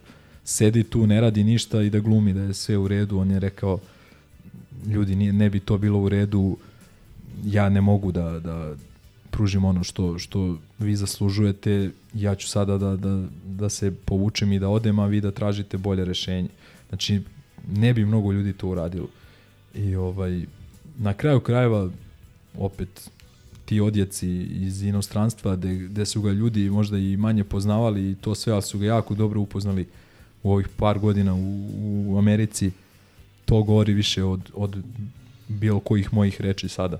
sedi 0.43 0.83
tu, 0.83 1.07
ne 1.07 1.21
radi 1.21 1.43
ništa 1.43 1.81
i 1.81 1.89
da 1.89 1.99
glumi 1.99 2.33
da 2.33 2.41
je 2.41 2.53
sve 2.53 2.77
u 2.77 2.87
redu, 2.87 3.19
on 3.19 3.31
je 3.31 3.39
rekao 3.39 3.79
ljudi, 4.85 5.15
nije, 5.15 5.33
ne 5.33 5.49
bi 5.49 5.59
to 5.59 5.77
bilo 5.77 5.99
u 5.99 6.09
redu, 6.09 6.57
ja 7.45 7.69
ne 7.69 7.81
mogu 7.81 8.11
da, 8.11 8.39
da 8.39 8.75
pružim 9.31 9.65
ono 9.65 9.83
što, 9.83 10.19
što 10.19 10.57
vi 10.79 10.95
zaslužujete, 10.95 11.91
ja 12.13 12.35
ću 12.35 12.47
sada 12.47 12.77
da, 12.77 12.95
da, 12.95 13.23
da 13.45 13.69
se 13.69 13.91
povučem 14.05 14.53
i 14.53 14.59
da 14.59 14.69
odem, 14.69 14.99
a 14.99 15.05
vi 15.05 15.21
da 15.21 15.31
tražite 15.31 15.77
bolje 15.77 16.05
rešenje. 16.05 16.49
Znači, 16.89 17.21
ne 17.71 17.93
bi 17.93 18.05
mnogo 18.05 18.31
ljudi 18.31 18.53
to 18.53 18.67
uradilo. 18.67 19.07
I 19.75 19.95
ovaj, 19.95 20.45
na 20.97 21.13
kraju 21.13 21.39
krajeva, 21.39 21.89
opet, 22.57 23.09
ti 23.65 23.79
odjeci 23.79 24.29
iz 24.41 24.81
inostranstva, 24.83 25.55
gde, 25.55 25.75
gde 25.75 26.05
su 26.05 26.21
ga 26.21 26.31
ljudi 26.31 26.69
možda 26.69 26.97
i 26.97 27.17
manje 27.17 27.43
poznavali 27.43 28.11
i 28.11 28.15
to 28.15 28.35
sve, 28.35 28.53
ali 28.53 28.61
su 28.61 28.79
ga 28.79 28.85
jako 28.85 29.15
dobro 29.15 29.41
upoznali 29.41 29.87
u 30.43 30.51
ovih 30.51 30.67
par 30.67 30.99
godina 30.99 31.33
u, 31.33 31.69
u 32.07 32.17
Americi, 32.17 32.71
to 33.51 33.63
govori 33.63 33.93
više 33.93 34.23
od, 34.23 34.51
od 34.53 34.77
bilo 35.47 35.79
kojih 35.79 36.13
mojih 36.13 36.41
reči 36.41 36.67
sada. 36.67 36.99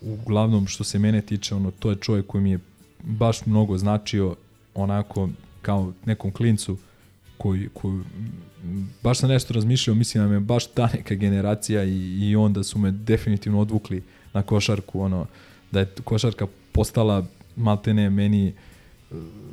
Uglavnom, 0.00 0.66
što 0.66 0.84
se 0.84 0.98
mene 0.98 1.20
tiče, 1.20 1.54
ono, 1.54 1.70
to 1.70 1.90
je 1.90 1.96
čovjek 1.96 2.26
koji 2.26 2.42
mi 2.42 2.50
je 2.50 2.58
baš 3.02 3.46
mnogo 3.46 3.78
značio, 3.78 4.36
onako, 4.74 5.28
kao 5.62 5.92
nekom 6.06 6.32
klincu, 6.32 6.76
koji, 7.38 7.68
koji 7.74 8.00
baš 9.02 9.18
sam 9.18 9.28
nešto 9.28 9.54
razmišljao, 9.54 9.96
mislim 9.96 10.24
da 10.24 10.30
me 10.30 10.40
baš 10.40 10.66
ta 10.66 10.88
neka 10.94 11.14
generacija 11.14 11.84
i, 11.84 12.30
i 12.30 12.36
onda 12.36 12.62
su 12.64 12.78
me 12.78 12.90
definitivno 12.90 13.60
odvukli 13.60 14.02
na 14.32 14.42
košarku, 14.42 15.00
ono, 15.00 15.26
da 15.70 15.80
je 15.80 15.94
košarka 16.04 16.46
postala 16.72 17.26
maltene 17.56 18.10
meni 18.10 18.48
e, 18.48 18.54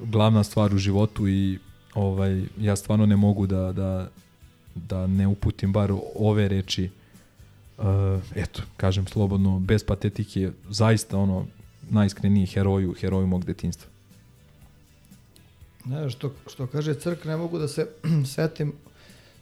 glavna 0.04 0.44
stvar 0.44 0.76
u 0.76 0.78
životu 0.78 1.28
i 1.28 1.60
ovaj, 1.94 2.44
ja 2.60 2.76
stvarno 2.76 3.06
ne 3.06 3.16
mogu 3.16 3.48
da, 3.48 3.72
da, 3.72 4.10
da 4.76 5.08
ne 5.08 5.28
uputim 5.28 5.74
bar 5.74 5.94
ove 6.16 6.48
reči 6.48 6.90
uh, 7.78 7.86
eto, 8.36 8.62
kažem 8.78 9.08
slobodno, 9.08 9.60
bez 9.60 9.84
patetike, 9.84 10.52
zaista 10.70 11.18
ono, 11.18 11.46
najiskreniji 11.90 12.46
heroju, 12.46 12.94
heroju 12.94 13.28
mog 13.28 13.46
detinstva. 13.46 13.90
Ne, 15.86 16.10
što, 16.10 16.32
što 16.48 16.68
kaže 16.68 16.94
Crk, 16.94 17.26
ne 17.26 17.38
mogu 17.38 17.60
da 17.60 17.68
se 17.68 17.88
setim 18.36 18.74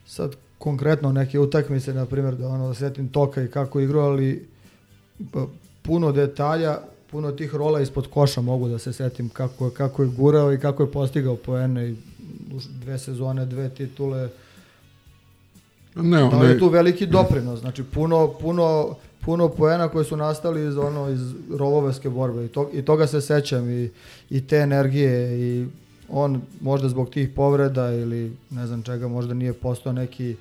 sad 0.05 0.35
konkretno 0.57 1.11
neke 1.11 1.39
utakmice, 1.39 1.93
na 1.93 2.05
primjer, 2.05 2.35
da 2.35 2.47
ono, 2.47 2.67
da 2.67 2.73
setim 2.73 3.07
Toka 3.09 3.43
i 3.43 3.47
kako 3.47 3.79
igrao, 3.79 4.05
ali 4.05 4.47
puno 5.81 6.11
detalja, 6.11 6.79
puno 7.11 7.31
tih 7.31 7.55
rola 7.55 7.81
ispod 7.81 8.07
koša 8.07 8.41
mogu 8.41 8.67
da 8.67 8.79
se 8.79 8.93
setim 8.93 9.29
kako, 9.29 9.69
kako 9.69 10.03
je 10.03 10.09
gurao 10.09 10.53
i 10.53 10.59
kako 10.59 10.83
je 10.83 10.91
postigao 10.91 11.35
poene 11.35 11.89
i 11.89 11.95
dve 12.81 12.99
sezone, 12.99 13.45
dve 13.45 13.69
titule, 13.69 14.29
Ne, 15.95 16.17
da 16.17 16.37
on 16.37 16.45
je 16.45 16.59
tu 16.59 16.69
veliki 16.69 17.05
doprinos, 17.05 17.59
znači 17.59 17.83
puno, 17.83 18.33
puno, 18.41 18.95
puno 19.21 19.49
poena 19.49 19.87
koje 19.87 20.05
su 20.05 20.17
nastali 20.17 20.67
iz 20.67 20.77
ono 20.77 21.09
iz 21.09 21.33
rovoveske 21.51 22.09
borbe. 22.09 22.45
I, 22.45 22.47
to, 22.47 22.69
i 22.73 22.81
toga 22.81 23.07
se 23.07 23.21
sećam 23.21 23.69
i, 23.69 23.89
i 24.29 24.47
te 24.47 24.57
energije 24.57 25.39
i 25.39 25.67
on 26.09 26.41
možda 26.61 26.89
zbog 26.89 27.09
tih 27.09 27.29
povreda 27.29 27.91
ili 27.91 28.37
ne 28.49 28.67
znam 28.67 28.83
čega 28.83 29.07
možda 29.07 29.33
nije 29.33 29.53
postao 29.53 29.93
neki 29.93 30.35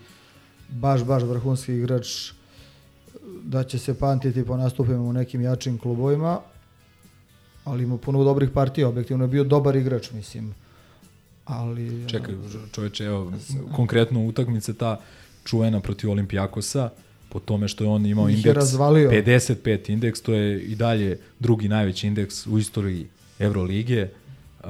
baš 0.69 1.05
baš 1.05 1.23
vrhunski 1.23 1.75
igrač 1.75 2.33
da 3.43 3.65
će 3.65 3.79
se 3.79 3.99
pamtiti 3.99 4.45
po 4.45 4.57
nastupima 4.57 5.03
u 5.03 5.13
nekim 5.13 5.41
jačim 5.41 5.79
klubovima 5.79 6.41
ali 7.65 7.83
ima 7.83 7.97
puno 7.97 8.25
dobrih 8.25 8.51
partija. 8.51 8.89
Objektivno 8.89 9.25
je 9.25 9.29
bio 9.29 9.45
dobar 9.45 9.77
igrač 9.77 10.11
mislim. 10.11 10.55
Ali 11.45 12.09
čekaj 12.09 12.35
čoveče 12.73 13.05
evo 13.05 13.33
konkretno 13.77 14.27
utakmice 14.27 14.75
ta 14.75 15.01
čuvena 15.45 15.81
protiv 15.81 16.11
Olimpijakosa, 16.11 16.91
po 17.29 17.41
tome 17.41 17.69
što 17.69 17.85
je 17.85 17.91
on 17.91 18.07
imao 18.07 18.29
Ih 18.29 18.37
indeks 18.37 18.67
55 19.11 19.91
indeks, 19.91 20.21
to 20.21 20.35
je 20.35 20.63
i 20.63 20.75
dalje 20.75 21.19
drugi 21.39 21.69
najveći 21.69 22.07
indeks 22.07 22.47
u 22.47 22.59
istoriji 22.59 23.07
Evrolige. 23.39 24.09
Uh, 24.65 24.69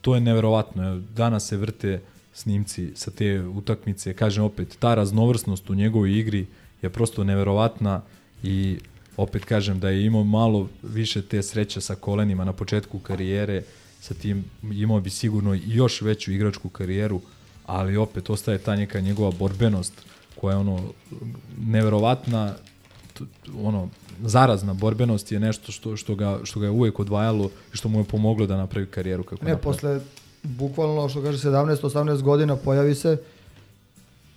to 0.00 0.14
je 0.14 0.20
neverovatno. 0.20 1.00
Danas 1.16 1.48
se 1.48 1.56
vrte 1.56 2.00
snimci 2.32 2.90
sa 2.94 3.10
te 3.10 3.40
utakmice. 3.40 4.14
Kažem 4.14 4.44
opet, 4.44 4.76
ta 4.78 4.94
raznovrsnost 4.94 5.70
u 5.70 5.74
njegovoj 5.74 6.18
igri 6.18 6.46
je 6.82 6.90
prosto 6.90 7.24
neverovatna 7.24 8.02
i 8.42 8.78
opet 9.16 9.44
kažem 9.44 9.80
da 9.80 9.88
je 9.88 10.04
imao 10.04 10.24
malo 10.24 10.68
više 10.82 11.22
te 11.22 11.42
sreće 11.42 11.80
sa 11.80 11.94
kolenima 11.94 12.44
na 12.44 12.52
početku 12.52 12.98
karijere, 12.98 13.62
sa 14.00 14.14
tim 14.14 14.44
imao 14.62 15.00
bi 15.00 15.10
sigurno 15.10 15.58
još 15.66 16.00
veću 16.02 16.32
igračku 16.32 16.68
karijeru, 16.68 17.20
ali 17.66 17.96
opet 17.96 18.30
ostaje 18.30 18.58
ta 18.58 18.76
neka 18.76 19.00
njegova 19.00 19.30
borbenost 19.30 19.92
koja 20.40 20.52
je 20.52 20.58
ono 20.58 20.80
neverovatna 21.58 22.54
ono 23.62 23.88
zarazna 24.22 24.74
borbenost 24.74 25.32
je 25.32 25.40
nešto 25.40 25.72
što 25.72 25.96
što 25.96 26.14
ga 26.14 26.38
što 26.44 26.60
ga 26.60 26.66
je 26.66 26.70
uvek 26.70 27.00
odvajalo 27.00 27.50
i 27.74 27.76
što 27.76 27.88
mu 27.88 28.00
je 28.00 28.04
pomoglo 28.04 28.46
da 28.46 28.56
napravi 28.56 28.86
karijeru 28.86 29.22
kako 29.22 29.44
ne 29.44 29.52
napravi. 29.52 29.74
posle 29.74 30.00
bukvalno 30.42 31.08
što 31.08 31.22
kaže 31.22 31.48
17 31.48 31.76
18 31.76 32.22
godina 32.22 32.56
pojavi 32.56 32.94
se 32.94 33.16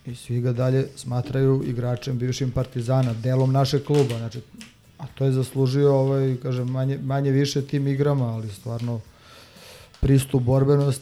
i 0.06 0.16
svi 0.16 0.42
ga 0.42 0.54
dalje 0.54 0.88
smatraju 0.96 1.64
igračem 1.66 2.18
bivšim 2.18 2.52
Partizana, 2.52 3.14
delom 3.14 3.52
našeg 3.52 3.84
kluba, 3.84 4.18
znači 4.18 4.42
a 4.98 5.06
to 5.16 5.26
je 5.26 5.32
zaslužio 5.32 5.96
ovaj 5.96 6.36
kažem 6.44 6.68
manje 6.68 6.98
manje 6.98 7.32
više 7.32 7.62
tim 7.62 7.88
igrama, 7.88 8.26
ali 8.26 8.50
stvarno 8.50 9.00
pristup 10.00 10.44
borbenost 10.44 11.02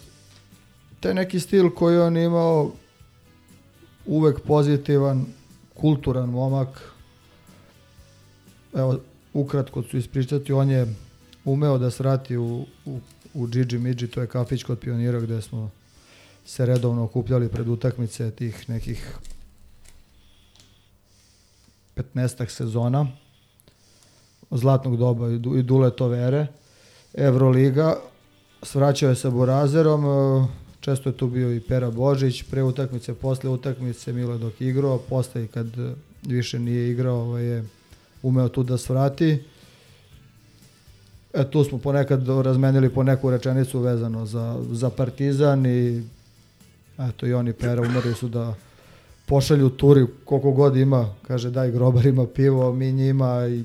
taj 1.00 1.14
neki 1.14 1.40
stil 1.40 1.70
koji 1.70 1.98
on 1.98 2.18
imao 2.18 2.72
uvek 4.06 4.40
pozitivan, 4.40 5.26
kulturan 5.74 6.30
momak. 6.30 6.82
Evo, 8.74 9.00
ukratko 9.34 9.84
ću 9.84 9.98
ispričati, 9.98 10.54
on 10.54 10.70
je 10.70 10.96
umeo 11.46 11.78
da 11.78 11.92
srati 11.92 12.38
u, 12.38 12.66
u, 12.86 13.00
u 13.34 13.48
Gigi 13.48 13.78
Midži, 13.78 14.08
to 14.08 14.22
je 14.22 14.28
kafić 14.28 14.64
kod 14.64 14.80
pionira 14.80 15.20
gde 15.20 15.42
smo 15.42 15.70
se 16.46 16.66
redovno 16.66 17.04
okupljali 17.04 17.50
pred 17.50 17.68
utakmice 17.68 18.32
tih 18.32 18.70
nekih 18.70 19.18
15 21.96 22.50
sezona 22.50 23.08
zlatnog 24.52 24.98
doba 24.98 25.30
i 25.30 25.64
Dule 25.64 25.96
Tovere, 25.96 26.48
Evroliga, 27.14 27.96
svraćao 28.64 29.10
je 29.10 29.16
sa 29.16 29.30
Borazerom, 29.30 30.06
Često 30.86 31.10
je 31.10 31.18
tu 31.18 31.28
bio 31.28 31.54
i 31.54 31.60
Pera 31.60 31.92
Božić, 31.92 32.44
pre 32.44 32.64
utakmice, 32.64 33.14
posle 33.14 33.50
utakmice, 33.50 34.14
Milo 34.14 34.38
dok 34.38 34.62
igrao, 34.62 34.98
posle 34.98 35.44
i 35.44 35.48
kad 35.48 35.68
više 36.24 36.60
nije 36.60 36.92
igrao, 36.92 37.16
ovaj 37.16 37.44
je 37.44 37.64
umeo 38.24 38.50
tu 38.50 38.64
da 38.64 38.78
svrati. 38.78 39.44
E, 41.34 41.52
tu 41.52 41.64
smo 41.64 41.78
ponekad 41.78 42.28
razmenili 42.28 42.90
po 42.90 43.04
neku 43.04 43.32
rečenicu 43.32 43.80
vezano 43.80 44.26
za, 44.26 44.64
za 44.72 44.90
Partizan 44.90 45.66
i 45.66 46.04
eto 47.00 47.28
i 47.28 47.34
oni 47.34 47.54
Pera 47.54 47.82
umeri 47.82 48.14
su 48.14 48.28
da 48.28 48.54
pošalju 49.26 49.70
turi 49.70 50.06
koliko 50.26 50.52
god 50.52 50.76
ima, 50.76 51.14
kaže 51.28 51.52
daj 51.52 51.72
grobar 51.72 52.06
ima 52.06 52.28
pivo, 52.28 52.74
mi 52.74 52.92
njima 52.92 53.48
i 53.48 53.64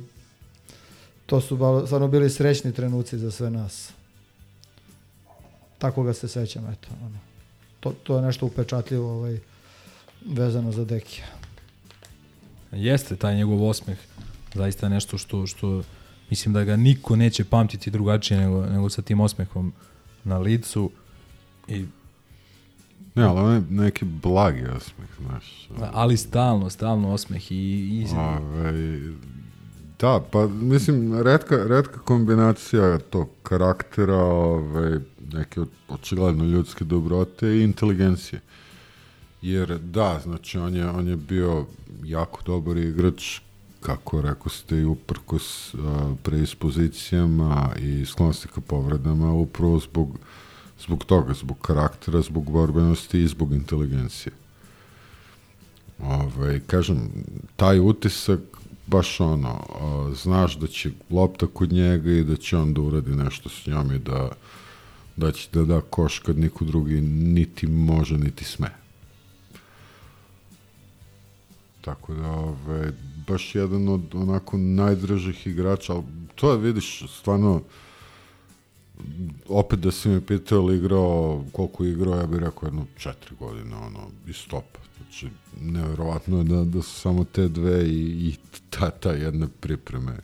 to 1.26 1.40
su 1.40 1.58
stvarno 1.86 2.08
bili 2.08 2.30
srećni 2.30 2.72
trenuci 2.72 3.18
za 3.18 3.30
sve 3.30 3.50
nas 3.50 3.99
tako 5.80 6.02
ga 6.02 6.12
se 6.12 6.28
sećam, 6.28 6.66
eto. 6.72 6.88
Ono. 7.06 7.18
To, 7.80 7.92
to 8.02 8.16
je 8.16 8.22
nešto 8.22 8.46
upečatljivo 8.46 9.12
ovaj, 9.12 9.38
vezano 10.26 10.72
za 10.72 10.84
Dekija. 10.84 11.26
Jeste, 12.72 13.16
taj 13.16 13.36
njegov 13.36 13.68
osmeh 13.68 13.98
zaista 14.54 14.88
nešto 14.88 15.18
što, 15.18 15.46
što 15.46 15.82
mislim 16.30 16.54
da 16.54 16.64
ga 16.64 16.76
niko 16.76 17.16
neće 17.16 17.44
pamtiti 17.44 17.90
drugačije 17.90 18.40
nego, 18.40 18.66
nego 18.66 18.90
sa 18.90 19.02
tim 19.02 19.20
osmehom 19.20 19.72
na 20.24 20.38
licu 20.38 20.90
i 21.68 21.86
Ne, 23.14 23.24
ali 23.24 23.40
on 23.40 23.54
je 23.54 23.62
neki 23.70 24.04
blagi 24.04 24.66
osmeh, 24.66 25.08
znaš. 25.20 25.68
Ali 25.92 26.16
stalno, 26.16 26.70
stalno 26.70 27.12
osmeh 27.12 27.52
i... 27.52 27.54
i... 27.54 28.06
Ove, 28.16 29.00
da, 30.00 30.20
pa 30.30 30.46
mislim, 30.46 31.22
redka, 31.22 31.56
redka 31.56 32.00
kombinacija 32.00 32.98
tog 32.98 33.28
karaktera, 33.42 34.16
ove, 34.16 35.00
neke 35.32 35.60
očigledno 35.88 36.44
ljudske 36.44 36.84
dobrote 36.84 37.48
i 37.48 37.62
inteligencije. 37.62 38.40
Jer 39.42 39.78
da, 39.78 40.20
znači 40.22 40.58
on 40.58 40.76
je, 40.76 40.90
on 40.90 41.08
je 41.08 41.16
bio 41.16 41.66
jako 42.04 42.42
dobar 42.46 42.76
igrač 42.76 43.40
kako 43.80 44.22
rekao 44.22 44.48
ste 44.48 44.76
i 44.76 44.84
uprkos 44.84 45.74
a, 45.74 46.14
preispozicijama 46.22 47.70
i 47.78 48.06
sklonosti 48.06 48.48
ka 48.48 48.60
povredama, 48.60 49.32
upravo 49.32 49.78
zbog, 49.78 50.18
zbog 50.80 51.04
toga, 51.04 51.34
zbog 51.34 51.58
karaktera, 51.60 52.22
zbog 52.22 52.50
borbenosti 52.50 53.22
i 53.22 53.28
zbog 53.28 53.52
inteligencije. 53.52 54.32
Ove, 55.98 56.60
kažem, 56.66 57.10
taj 57.56 57.80
utisak 57.80 58.40
baš 58.86 59.20
ono, 59.20 59.64
a, 59.80 60.12
znaš 60.14 60.58
da 60.58 60.66
će 60.66 60.90
lopta 61.10 61.46
kod 61.46 61.72
njega 61.72 62.10
i 62.10 62.24
da 62.24 62.36
će 62.36 62.56
on 62.56 62.74
da 62.74 62.80
uradi 62.80 63.10
nešto 63.10 63.48
s 63.48 63.66
njom 63.66 63.92
i 63.92 63.98
da, 63.98 64.30
da 65.20 65.32
će 65.32 65.48
da 65.52 65.64
da 65.64 65.80
koš 65.80 66.18
kad 66.18 66.38
niko 66.38 66.64
drugi 66.64 67.00
niti 67.00 67.66
može, 67.66 68.18
niti 68.18 68.44
sme. 68.44 68.70
Tako 71.80 72.14
da, 72.14 72.30
ove, 72.30 72.92
baš 73.28 73.54
jedan 73.54 73.88
od 73.88 74.14
onako 74.14 74.56
najdražih 74.56 75.46
igrača, 75.46 75.92
ali 75.92 76.04
to 76.34 76.52
je, 76.52 76.58
vidiš, 76.58 77.02
stvarno, 77.18 77.62
opet 79.48 79.78
da 79.78 79.90
si 79.90 80.08
me 80.08 80.26
pitao 80.26 80.58
ili 80.58 80.76
igrao, 80.76 81.44
koliko 81.52 81.84
igrao, 81.84 82.16
ja 82.16 82.26
bih 82.26 82.40
rekao 82.40 82.66
jedno 82.66 82.86
četiri 82.96 83.36
godine, 83.38 83.76
ono, 83.76 84.10
i 84.26 84.32
stopa. 84.32 84.80
Znači, 84.96 85.28
nevjerovatno 85.60 86.38
je 86.38 86.44
da, 86.44 86.64
da 86.64 86.82
su 86.82 87.00
samo 87.00 87.24
te 87.24 87.48
dve 87.48 87.88
i, 87.88 88.28
i 88.28 88.36
ta, 88.70 88.90
ta 88.90 89.12
jedna 89.12 89.48
pripreme 89.60 90.16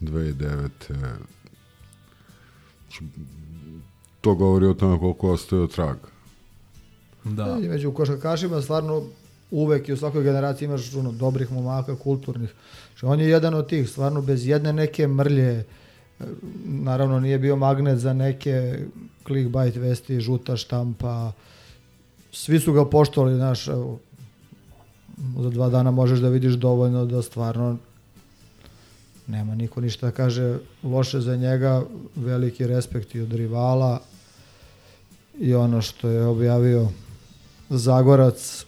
2009. 0.00 0.68
Znači, 2.88 3.04
to 4.20 4.34
govori 4.34 4.66
o 4.66 4.74
tome 4.74 4.98
koliko 4.98 5.30
ostaje 5.32 5.68
traga. 5.68 6.08
Da. 7.24 7.58
I 7.62 7.68
među 7.68 7.92
košarkašima 7.92 8.62
stvarno 8.62 9.02
uvek 9.50 9.88
i 9.88 9.92
u 9.92 9.96
svakoj 9.96 10.22
generaciji 10.22 10.66
imaš 10.66 10.94
ono, 10.94 11.12
dobrih 11.12 11.52
momaka, 11.52 11.96
kulturnih. 11.96 12.54
Znači, 12.88 13.06
on 13.06 13.20
je 13.20 13.28
jedan 13.28 13.54
od 13.54 13.68
tih, 13.68 13.88
stvarno 13.88 14.22
bez 14.22 14.46
jedne 14.46 14.72
neke 14.72 15.06
mrlje, 15.06 15.50
e, 15.50 15.64
naravno 16.64 17.20
nije 17.20 17.38
bio 17.38 17.56
magnet 17.56 17.98
za 17.98 18.12
neke 18.12 18.78
clickbait 19.26 19.76
vesti, 19.76 20.20
žuta 20.20 20.56
štampa, 20.56 21.32
svi 22.32 22.60
su 22.60 22.72
ga 22.72 22.84
poštovali, 22.84 23.36
znaš, 23.36 23.68
evo, 23.68 23.98
za 25.38 25.50
dva 25.50 25.68
dana 25.68 25.90
možeš 25.90 26.18
da 26.18 26.28
vidiš 26.28 26.52
dovoljno 26.52 27.06
da 27.06 27.22
stvarno 27.22 27.76
nema 29.28 29.54
niko 29.54 29.80
ništa 29.80 30.06
da 30.06 30.12
kaže 30.12 30.58
loše 30.82 31.20
za 31.20 31.36
njega, 31.36 31.84
veliki 32.16 32.66
respekt 32.66 33.14
i 33.14 33.20
od 33.20 33.32
rivala 33.32 34.00
i 35.38 35.54
ono 35.54 35.82
što 35.82 36.08
je 36.08 36.26
objavio 36.26 36.88
Zagorac, 37.70 38.64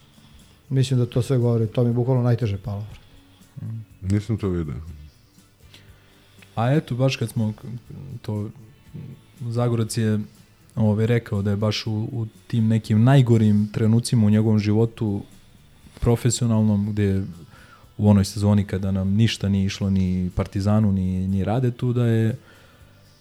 mislim 0.69 1.01
da 1.01 1.07
to 1.07 1.23
sve 1.23 1.39
govori, 1.39 1.67
to 1.67 1.83
mi 1.83 1.91
je 1.91 1.95
bukvalno 1.95 2.23
najteže 2.23 2.59
palo. 2.59 2.87
Nisam 4.01 4.37
to 4.37 4.49
vidio. 4.49 4.75
A 6.55 6.73
eto, 6.73 6.95
baš 6.95 7.17
kad 7.17 7.29
smo 7.29 7.53
to 8.23 8.51
Zagorac 9.41 9.97
je 9.97 10.21
ovaj, 10.77 11.07
rekao 11.07 11.43
da 11.43 11.51
je 11.51 11.57
baš 11.57 11.87
u, 11.87 11.93
u 11.93 12.27
tim 12.47 12.69
nekim 12.69 13.05
najgorim 13.05 13.69
trenucima 13.73 14.27
u 14.27 14.31
njegovom 14.31 14.59
životu 14.59 15.23
profesionalnom, 16.01 16.93
gde 16.93 17.25
u 18.01 18.09
onoj 18.09 18.25
sezoni 18.25 18.65
kada 18.65 18.91
nam 18.91 19.09
ništa 19.15 19.49
nije 19.49 19.67
išlo 19.67 19.91
ni 19.91 20.31
Partizanu, 20.35 20.93
ni, 20.93 21.29
ni 21.29 21.45
Radetu, 21.45 21.93
da 21.93 22.07
je 22.07 22.37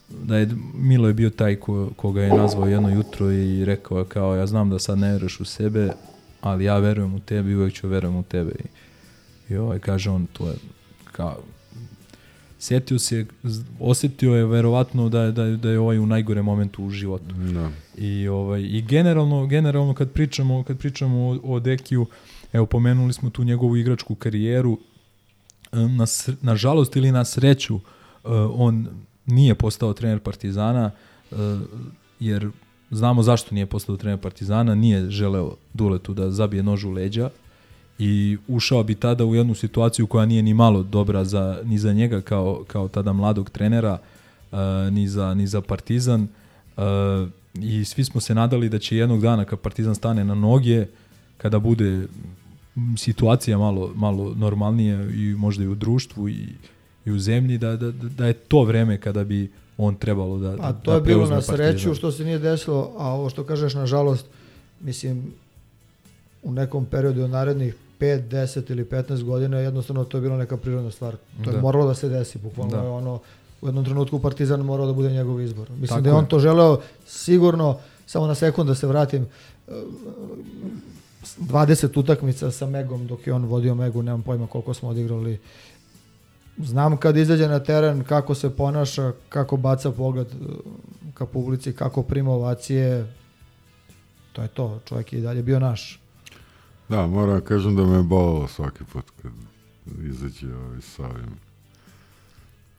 da 0.10 0.38
je 0.38 0.50
Milo 0.74 1.08
je 1.08 1.14
bio 1.14 1.30
taj 1.30 1.56
ko, 1.56 1.90
koga 1.96 2.22
je 2.22 2.34
nazvao 2.34 2.68
jedno 2.68 2.90
jutro 2.90 3.32
i 3.32 3.66
rekao 3.66 4.04
kao 4.04 4.36
ja 4.36 4.48
znam 4.48 4.70
da 4.70 4.80
sad 4.80 4.98
ne 4.98 5.12
veruješ 5.12 5.40
u 5.40 5.46
sebe, 5.46 5.90
ali 6.42 6.66
ja 6.66 6.78
verujem 6.78 7.16
u 7.16 7.20
tebe 7.20 7.52
i 7.52 7.56
uvek 7.56 7.74
ću 7.74 7.88
verujem 7.88 8.16
u 8.16 8.24
tebe. 8.24 8.52
I, 8.52 9.54
i 9.54 9.58
ovaj, 9.58 9.80
kaže 9.80 10.10
on, 10.10 10.28
to 10.34 10.48
je 10.48 10.56
kao, 11.12 11.38
setio 12.60 13.00
se, 13.00 13.26
osetio 13.80 14.36
je 14.36 14.46
verovatno 14.46 15.10
da, 15.10 15.32
da, 15.32 15.46
da 15.46 15.70
je 15.70 15.80
ovaj 15.80 16.00
u 16.00 16.06
najgore 16.06 16.42
momentu 16.42 16.84
u 16.84 16.90
životu. 16.90 17.36
Da. 17.54 17.70
I 17.98 18.28
ovaj 18.28 18.62
i 18.62 18.82
generalno 18.82 19.48
generalno 19.48 19.94
kad 19.94 20.12
pričamo 20.12 20.64
kad 20.64 20.78
pričamo 20.78 21.18
o, 21.18 21.40
o 21.44 21.60
Dekiju, 21.60 22.06
evo 22.54 22.66
pomenuli 22.66 23.14
smo 23.14 23.30
tu 23.30 23.44
njegovu 23.44 23.78
igračku 23.78 24.16
karijeru. 24.16 24.80
Na 25.72 26.06
nažalost 26.42 26.96
ili 26.96 27.12
na 27.12 27.26
sreću 27.26 27.76
eh, 27.76 27.80
on 28.54 28.88
nije 29.26 29.56
postao 29.56 29.94
trener 29.94 30.20
Partizana 30.20 30.92
eh, 31.32 31.36
jer 32.20 32.50
znamo 32.92 33.24
zašto 33.24 33.56
nije 33.56 33.66
postao 33.66 33.98
trener 33.98 34.20
Partizana, 34.20 34.76
nije 34.76 35.10
želeo 35.10 35.56
Duletu 35.74 36.14
da 36.14 36.32
zabije 36.32 36.64
nož 36.64 36.86
u 36.86 36.92
leđa 36.92 37.30
i 38.00 38.38
ušao 38.48 38.84
bi 38.84 38.96
tada 38.96 39.26
u 39.26 39.36
jednu 39.36 39.56
situaciju 39.56 40.08
koja 40.08 40.26
nije 40.26 40.44
ni 40.44 40.54
malo 40.54 40.84
dobra 40.84 41.26
za, 41.26 41.62
ni 41.64 41.78
za 41.78 41.94
njega 41.94 42.22
kao, 42.22 42.64
kao 42.68 42.88
tada 42.88 43.14
mladog 43.14 43.50
trenera, 43.50 43.98
ni, 44.92 45.08
za, 45.08 45.34
ni 45.34 45.48
za 45.48 45.62
Partizan. 45.62 46.28
I 47.54 47.86
svi 47.86 48.04
smo 48.04 48.22
se 48.22 48.36
nadali 48.36 48.70
da 48.70 48.80
će 48.80 48.98
jednog 48.98 49.22
dana 49.22 49.46
kad 49.46 49.60
Partizan 49.60 49.96
stane 49.96 50.24
na 50.24 50.36
noge, 50.36 50.86
kada 51.38 51.60
bude 51.60 52.08
situacija 52.98 53.58
malo, 53.58 53.92
malo 53.96 54.34
normalnije 54.36 55.10
i 55.14 55.36
možda 55.36 55.64
i 55.64 55.68
u 55.68 55.76
društvu 55.76 56.30
i, 56.30 56.48
i 57.06 57.12
u 57.12 57.20
zemlji, 57.20 57.58
da, 57.58 57.76
da, 57.76 57.92
da 57.92 58.26
je 58.26 58.34
to 58.34 58.64
vreme 58.64 58.98
kada 58.98 59.24
bi 59.24 59.52
on 59.78 59.96
trebalo 59.96 60.38
da 60.38 60.56
A 60.60 60.74
to 60.74 60.92
da 60.92 60.96
je 60.96 61.02
bilo 61.02 61.26
na 61.26 61.42
sreću 61.42 61.58
Partizan. 61.64 61.96
što 61.96 62.12
se 62.12 62.24
nije 62.26 62.40
desilo, 62.40 62.92
a 62.98 63.08
ovo 63.08 63.30
što 63.30 63.44
kažeš 63.44 63.74
nažalost, 63.74 64.26
mislim 64.82 65.24
u 66.44 66.52
nekom 66.52 66.86
periodu 66.86 67.24
od 67.24 67.30
narednih 67.30 67.76
5, 68.00 68.22
10 68.24 68.72
ili 68.72 68.86
15 68.86 69.24
godina 69.24 69.58
jednostavno 69.58 70.04
to 70.04 70.18
je 70.18 70.22
bilo 70.22 70.38
neka 70.38 70.58
prirodna 70.58 70.92
stvar. 70.92 71.16
To 71.44 71.50
je 71.50 71.56
Da. 71.56 71.62
moralo 71.62 71.88
da 71.88 71.94
se 71.94 72.10
desi, 72.10 72.38
bukvalno 72.40 72.72
Da. 72.72 72.82
je 72.82 72.90
ono 72.90 73.20
u 73.62 73.68
jednom 73.68 73.86
trenutku 73.86 74.20
Partizan 74.20 74.60
morao 74.62 74.88
da 74.88 74.94
bude 74.94 75.10
njegov 75.12 75.42
izbor. 75.42 75.70
Mislim 75.70 75.88
Tako 75.88 76.02
da 76.02 76.10
je 76.10 76.16
on 76.16 76.24
je. 76.24 76.30
to 76.30 76.40
želeo 76.40 76.80
sigurno, 77.08 77.78
samo 78.06 78.28
na 78.28 78.36
sekund 78.36 78.68
da 78.68 78.76
se 78.76 78.88
vratim, 78.88 79.26
20 81.38 82.00
utakmica 82.00 82.52
sa 82.52 82.66
Megom 82.66 83.08
dok 83.08 83.28
je 83.28 83.34
on 83.34 83.46
vodio 83.46 83.76
Megu, 83.76 84.02
nemam 84.02 84.22
pojma 84.22 84.48
koliko 84.48 84.74
smo 84.74 84.90
odigrali. 84.90 85.40
Znam 86.58 86.98
kad 86.98 87.18
izađe 87.18 87.48
na 87.48 87.60
teren 87.60 88.04
kako 88.04 88.36
se 88.36 88.56
ponaša, 88.56 89.14
kako 89.30 89.58
baca 89.58 89.92
pogled 89.92 90.28
eh, 90.28 90.36
ka 91.14 91.26
publici, 91.26 91.74
kako 91.74 92.04
prima 92.04 92.32
ovacije. 92.32 93.14
To 94.32 94.42
je 94.42 94.48
to, 94.48 94.80
čovjek 94.86 95.14
je 95.14 95.20
i 95.20 95.22
dalje 95.22 95.44
bio 95.44 95.60
naš. 95.60 96.00
Da, 96.90 97.08
moram 97.08 97.36
da 97.36 97.46
kažem 97.46 97.76
da 97.76 97.86
me 97.86 97.98
je 97.98 98.04
bolelo 98.04 98.48
svaki 98.48 98.84
put 98.84 99.06
kad 99.22 99.32
izađe 100.04 100.56
ovaj, 100.56 100.82
sa 100.82 101.06
ovim 101.06 101.36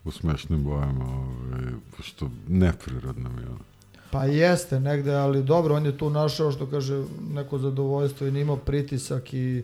u 0.03 0.11
smešnim 0.11 0.63
bojama, 0.63 1.05
ovaj, 1.05 1.63
što 1.99 2.29
neprirodno 2.47 3.29
mi 3.29 3.41
je. 3.41 3.47
ono. 3.47 3.70
Pa 4.11 4.25
jeste 4.25 4.79
negde, 4.79 5.13
ali 5.13 5.43
dobro, 5.43 5.75
on 5.75 5.85
je 5.85 5.97
tu 5.97 6.09
našao 6.09 6.51
što 6.51 6.65
kaže 6.65 7.03
neko 7.33 7.57
zadovoljstvo 7.57 8.27
i 8.27 8.31
nimao 8.31 8.55
pritisak 8.55 9.33
i 9.33 9.63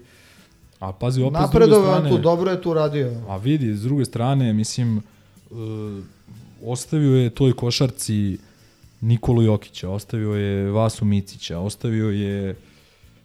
A 0.80 0.92
pazi, 0.92 1.22
opet 1.22 1.40
s 1.40 1.52
druge 1.52 1.60
napredovao 1.60 1.94
strane, 1.94 2.10
tu, 2.10 2.18
dobro 2.18 2.52
je 2.52 2.62
tu 2.62 2.74
radio. 2.74 3.12
A 3.28 3.38
vidi, 3.38 3.74
s 3.74 3.82
druge 3.82 4.06
strane, 4.06 4.54
mislim, 4.54 4.98
uh, 4.98 5.58
ostavio 6.64 7.16
je 7.16 7.30
toj 7.30 7.54
košarci 7.54 8.38
Nikolu 9.02 9.42
Jokića, 9.42 9.90
ostavio 9.90 10.34
je 10.34 10.72
Vasu 10.72 11.06
Micića, 11.06 11.60
ostavio 11.60 12.10
je 12.10 12.56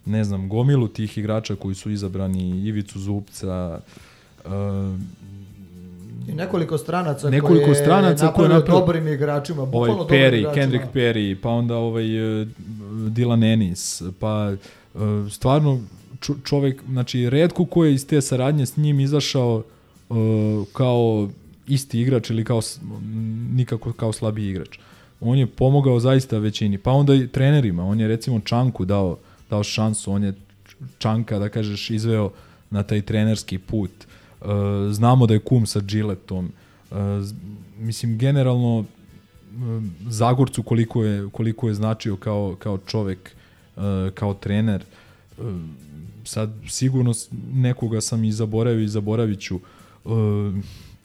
ne 0.07 0.25
znam, 0.25 0.49
gomilu 0.49 0.89
tih 0.89 1.19
igrača 1.19 1.57
koji 1.57 1.75
su 1.75 1.91
izabrani, 1.91 2.67
Ivicu 2.67 3.01
Zupca, 3.01 3.81
uh, 4.45 4.51
I 6.29 6.35
nekoliko 6.35 6.79
stranaca 6.79 7.31
Nekoliko 7.31 7.65
koje 7.65 7.73
je 7.73 7.83
stranaca 7.85 8.33
koje 8.33 8.45
je 8.45 8.49
napravio 8.49 8.81
dobrim 8.81 9.09
igračima, 9.09 9.65
bukvalno 9.65 10.03
ovaj 10.03 10.19
Perry, 10.19 10.39
igračima. 10.39 10.55
Kendrick 10.55 10.85
Perry, 10.95 11.37
pa 11.43 11.49
onda 11.49 11.77
ovaj 11.77 12.41
uh, 12.41 12.49
Dylan 12.93 13.53
Ennis, 13.53 14.03
pa 14.21 14.53
uh, 14.95 15.01
stvarno 15.31 15.81
čo, 16.21 16.35
čovek, 16.45 16.83
znači 16.89 17.31
redko 17.31 17.65
ko 17.65 17.85
je 17.85 17.95
iz 17.95 18.07
te 18.07 18.21
saradnje 18.21 18.67
s 18.67 18.77
njim 18.77 19.01
izašao 19.01 19.63
uh, 20.09 20.17
kao 20.73 21.29
isti 21.67 22.01
igrač 22.01 22.31
ili 22.31 22.45
kao 22.45 22.61
nikako 23.53 23.93
kao 23.93 24.13
slabiji 24.13 24.51
igrač. 24.51 24.79
On 25.21 25.39
je 25.39 25.47
pomogao 25.47 26.01
zaista 26.01 26.39
većini, 26.39 26.79
pa 26.79 26.91
onda 26.91 27.15
i 27.15 27.27
trenerima, 27.27 27.85
on 27.85 28.01
je 28.01 28.09
recimo 28.09 28.41
Čanku 28.41 28.85
dao, 28.85 29.19
dao 29.51 29.63
šansu, 29.63 30.13
on 30.13 30.25
je 30.25 30.33
Čanka, 30.99 31.39
da 31.39 31.49
kažeš, 31.49 31.91
izveo 31.91 32.31
na 32.71 32.83
taj 32.83 33.03
trenerski 33.03 33.59
put. 33.59 33.91
Uh, 34.45 34.49
znamo 34.93 35.27
da 35.27 35.35
je 35.35 35.41
kum 35.41 35.67
sa 35.67 35.81
Gilletom. 35.81 36.53
Uh, 36.91 36.97
z- 37.21 37.35
mislim, 37.79 38.19
generalno, 38.19 38.85
m, 39.55 39.95
Zagorcu 40.09 40.63
koliko 40.63 41.05
je, 41.05 41.29
koliko 41.33 41.69
je 41.69 41.75
značio 41.75 42.17
kao, 42.17 42.57
kao 42.59 42.79
čovek, 42.79 43.31
uh, 43.77 43.83
kao 44.15 44.35
trener. 44.35 44.85
Uh, 45.39 45.45
sad 46.25 46.51
sigurno 46.69 47.13
nekoga 47.53 48.01
sam 48.01 48.25
i 48.25 48.33
zaboravio 48.33 48.85
i 48.85 48.89
zaboravit 48.89 49.41
ću. 49.41 49.61
Uh, 50.05 50.13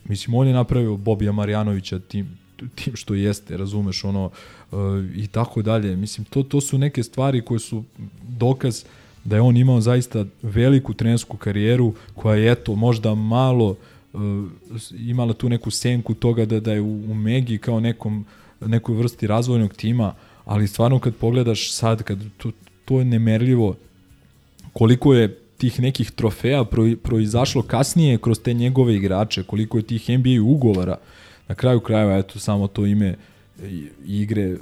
mislim, 0.05 0.33
on 0.35 0.47
je 0.47 0.53
napravio 0.53 0.97
Bobija 0.97 1.31
Marjanovića 1.31 1.99
tim, 1.99 2.37
tim 2.75 2.95
što 2.95 3.13
jeste, 3.13 3.57
razumeš, 3.57 4.03
ono, 4.03 4.25
uh, 4.71 4.79
i 5.15 5.27
tako 5.27 5.61
dalje. 5.61 5.95
Mislim, 5.95 6.25
to, 6.25 6.43
to 6.43 6.61
su 6.61 6.77
neke 6.77 7.03
stvari 7.03 7.41
koje 7.41 7.59
su 7.59 7.83
dokaz 8.27 8.83
da 9.27 9.35
je 9.35 9.41
on 9.41 9.57
imao 9.57 9.81
zaista 9.81 10.25
veliku 10.41 10.93
trenersku 10.93 11.37
karijeru 11.37 11.93
koja 12.15 12.35
je, 12.35 12.51
eto, 12.51 12.75
možda 12.75 13.15
malo 13.15 13.75
imala 14.99 15.33
tu 15.33 15.49
neku 15.49 15.71
senku 15.71 16.13
toga 16.13 16.45
da, 16.45 16.59
da 16.59 16.73
je 16.73 16.81
u, 16.81 17.11
u 17.11 17.13
Megi 17.13 17.57
kao 17.57 17.79
nekom, 17.79 18.25
nekoj 18.61 18.95
vrsti 18.95 19.27
razvojnog 19.27 19.73
tima, 19.73 20.13
ali 20.45 20.67
stvarno 20.67 20.99
kad 20.99 21.15
pogledaš 21.15 21.71
sad, 21.71 22.03
kad 22.03 22.19
to, 22.37 22.51
to 22.85 22.99
je 22.99 23.05
nemerljivo 23.05 23.75
koliko 24.73 25.13
je 25.13 25.39
tih 25.57 25.79
nekih 25.79 26.11
trofeja 26.11 26.65
proizašlo 27.03 27.61
kasnije 27.61 28.17
kroz 28.17 28.39
te 28.39 28.53
njegove 28.53 28.95
igrače, 28.95 29.43
koliko 29.43 29.77
je 29.77 29.83
tih 29.83 30.09
NBA 30.09 30.41
ugovora. 30.43 30.97
Na 31.47 31.55
kraju 31.55 31.79
krajeva, 31.79 32.17
eto, 32.17 32.39
samo 32.39 32.67
to 32.67 32.85
ime 32.85 33.15
igre 34.05 34.57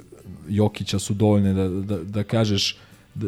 Jokića 0.48 0.98
su 0.98 1.14
dovoljne 1.14 1.52
da, 1.54 1.68
da, 1.68 1.98
da 2.04 2.22
kažeš 2.22 2.76
da, 3.14 3.26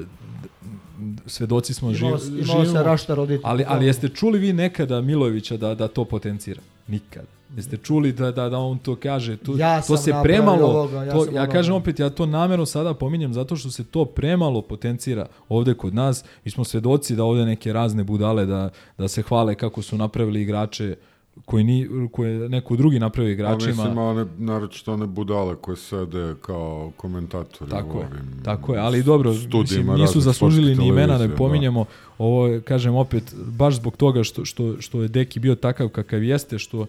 svedoci 1.26 1.74
smo 1.74 1.92
živ, 1.92 2.08
imalo 2.42 2.64
se 2.64 2.82
rašta 2.82 3.14
roditi. 3.14 3.42
Ali, 3.46 3.64
ali 3.68 3.86
jeste 3.86 4.08
čuli 4.08 4.38
vi 4.38 4.52
nekada 4.52 5.00
Milojevića 5.00 5.56
da, 5.56 5.74
da 5.74 5.88
to 5.88 6.04
potencira? 6.04 6.60
Nikad. 6.88 7.24
Jeste 7.56 7.76
čuli 7.76 8.12
da, 8.12 8.32
da, 8.32 8.48
da 8.48 8.58
on 8.58 8.78
to 8.78 8.96
kaže? 8.96 9.36
To, 9.36 9.56
ja 9.56 9.82
to 9.82 9.96
se 9.96 10.12
premalo, 10.22 10.66
ovoga, 10.66 11.04
ja, 11.04 11.12
to, 11.12 11.26
ja 11.32 11.46
kažem 11.46 11.74
opet, 11.74 11.98
ja 11.98 12.10
to 12.10 12.26
namerno 12.26 12.66
sada 12.66 12.94
pominjem 12.94 13.34
zato 13.34 13.56
što 13.56 13.70
se 13.70 13.84
to 13.84 14.04
premalo 14.04 14.62
potencira 14.62 15.26
ovde 15.48 15.74
kod 15.74 15.94
nas. 15.94 16.24
Mi 16.44 16.50
smo 16.50 16.64
svedoci 16.64 17.16
da 17.16 17.24
ovde 17.24 17.44
neke 17.44 17.72
razne 17.72 18.04
budale 18.04 18.46
da, 18.46 18.70
da 18.98 19.08
se 19.08 19.22
hvale 19.22 19.54
kako 19.54 19.82
su 19.82 19.96
napravili 19.98 20.42
igrače 20.42 20.96
koji 21.44 21.64
ni 21.64 21.88
koje 22.12 22.48
neko 22.48 22.76
drugi 22.76 22.98
napravi 22.98 23.32
igračima. 23.32 23.82
A 23.82 23.86
mislim 23.86 23.98
one 23.98 24.26
naročito 24.38 24.92
one 24.92 25.06
budale 25.06 25.56
koje 25.56 25.76
sede 25.76 26.34
kao 26.42 26.92
komentatori 26.96 27.70
tako 27.70 27.88
u 27.88 28.00
ovim 28.00 28.12
je, 28.12 28.42
tako 28.44 28.74
je, 28.74 28.80
ali 28.80 29.02
dobro, 29.02 29.32
mislim, 29.52 29.86
nisu 29.94 30.20
zaslužili 30.20 30.74
ni 30.74 30.86
imena 30.86 31.18
da 31.18 31.28
pominjemo. 31.28 31.84
Da. 31.84 31.90
Ovo 32.18 32.60
kažem 32.64 32.94
opet 32.94 33.34
baš 33.46 33.74
zbog 33.74 33.96
toga 33.96 34.24
što 34.24 34.44
što 34.44 34.80
što 34.80 35.02
je 35.02 35.08
Deki 35.08 35.40
bio 35.40 35.54
takav 35.54 35.88
kakav 35.88 36.22
jeste, 36.22 36.58
što 36.58 36.86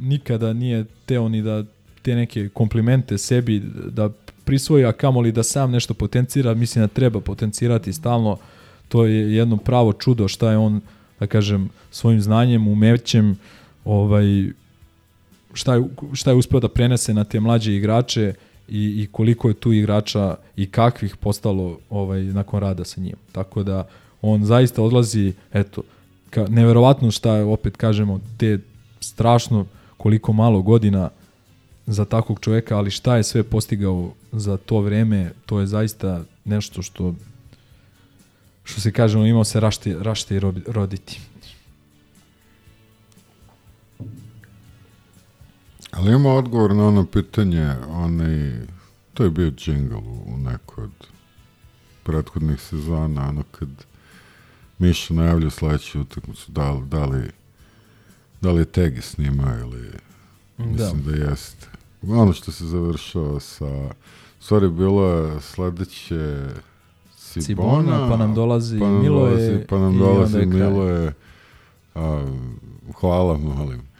nikada 0.00 0.52
nije 0.52 0.84
teo 1.06 1.28
ni 1.28 1.42
da 1.42 1.64
te 2.02 2.14
neke 2.14 2.48
komplimente 2.48 3.18
sebi 3.18 3.62
da 3.88 4.10
prisvoji, 4.44 4.84
a 4.84 4.92
kamoli 4.92 5.32
da 5.32 5.42
sam 5.42 5.70
nešto 5.70 5.94
potencira, 5.94 6.54
mislim 6.54 6.84
da 6.84 6.88
treba 6.88 7.20
potencirati 7.20 7.92
stalno. 7.92 8.36
To 8.88 9.04
je 9.04 9.34
jedno 9.34 9.56
pravo 9.56 9.92
čudo 9.92 10.28
šta 10.28 10.50
je 10.50 10.56
on, 10.56 10.80
da 11.20 11.26
kažem, 11.26 11.68
svojim 11.90 12.20
znanjem, 12.20 12.68
umećem, 12.68 13.38
ovaj, 13.84 14.24
šta, 15.52 15.74
je, 15.74 15.82
šta 16.12 16.30
je 16.30 16.36
uspeo 16.36 16.60
da 16.60 16.68
prenese 16.68 17.14
na 17.14 17.24
te 17.24 17.40
mlađe 17.40 17.76
igrače 17.76 18.34
i, 18.68 19.02
i 19.02 19.08
koliko 19.12 19.48
je 19.48 19.54
tu 19.54 19.72
igrača 19.72 20.36
i 20.56 20.66
kakvih 20.66 21.16
postalo 21.16 21.78
ovaj, 21.90 22.22
nakon 22.22 22.60
rada 22.60 22.84
sa 22.84 23.00
njim. 23.00 23.16
Tako 23.32 23.62
da 23.62 23.88
on 24.22 24.44
zaista 24.44 24.82
odlazi, 24.82 25.32
eto, 25.52 25.82
ka, 26.30 26.46
neverovatno 26.48 27.10
šta 27.10 27.36
je, 27.36 27.44
opet 27.44 27.76
kažemo, 27.76 28.20
te 28.38 28.58
strašno 29.00 29.66
koliko 29.96 30.32
malo 30.32 30.62
godina 30.62 31.10
za 31.86 32.04
takvog 32.04 32.40
čoveka, 32.40 32.76
ali 32.76 32.90
šta 32.90 33.16
je 33.16 33.22
sve 33.22 33.42
postigao 33.42 34.12
za 34.32 34.56
to 34.56 34.80
vreme, 34.80 35.32
to 35.46 35.60
je 35.60 35.66
zaista 35.66 36.24
nešto 36.44 36.82
što 36.82 37.14
što 38.64 38.80
se 38.80 38.92
kaže, 38.92 39.18
imao 39.18 39.44
se 39.44 39.60
rašte, 39.60 39.96
rašte 40.00 40.36
i 40.36 40.40
roditi. 40.66 41.20
Ali 45.92 46.12
ima 46.12 46.34
odgovor 46.34 46.74
na 46.74 46.86
ono 46.86 47.06
pitanje, 47.06 47.74
onaj, 47.90 48.66
to 49.14 49.24
je 49.24 49.30
bio 49.30 49.50
džingl 49.50 49.98
u 50.26 50.38
nekoj 50.38 50.84
od 50.84 51.06
prethodnih 52.02 52.60
sezona, 52.60 53.28
ono 53.28 53.42
kad 53.50 53.68
Miša 54.78 55.14
najavlja 55.14 55.50
sledeću 55.50 56.00
utakmicu, 56.00 56.52
da, 56.52 56.80
da 56.86 57.04
li 57.04 57.30
da 58.40 58.52
li 58.52 58.60
je 58.60 58.64
Tegi 58.64 59.00
snima 59.00 59.54
ili 59.60 59.90
da. 60.58 60.64
mislim 60.64 61.02
da 61.02 61.30
jeste. 61.30 61.66
Ono 62.08 62.32
što 62.32 62.52
se 62.52 62.66
završava 62.66 63.40
sa 63.40 63.90
stvari 64.40 64.68
bilo 64.68 65.08
je 65.08 65.40
sledeće 65.40 66.38
Cibona, 67.16 67.46
Cibona 67.46 68.08
pa 68.08 68.16
nam 68.16 68.34
dolazi 68.34 68.78
pa 68.78 68.84
nam 68.84 69.02
Miloje 69.02 69.36
dolazi, 69.36 69.66
pa 69.68 69.78
nam 69.78 69.98
dolazi 69.98 70.46
Miloje 70.46 71.12
a, 71.94 72.26
hvala 73.00 73.38
molim 73.38 73.91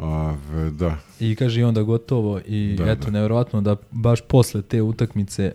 Ave, 0.00 0.70
da. 0.70 0.96
I 1.20 1.34
kaže 1.34 1.60
i 1.60 1.64
onda 1.64 1.82
gotovo 1.82 2.40
i 2.46 2.74
da, 2.78 2.90
eto, 2.90 3.04
da. 3.04 3.10
nevjerojatno 3.10 3.60
da 3.60 3.76
baš 3.90 4.20
posle 4.20 4.62
te 4.62 4.82
utakmice 4.82 5.52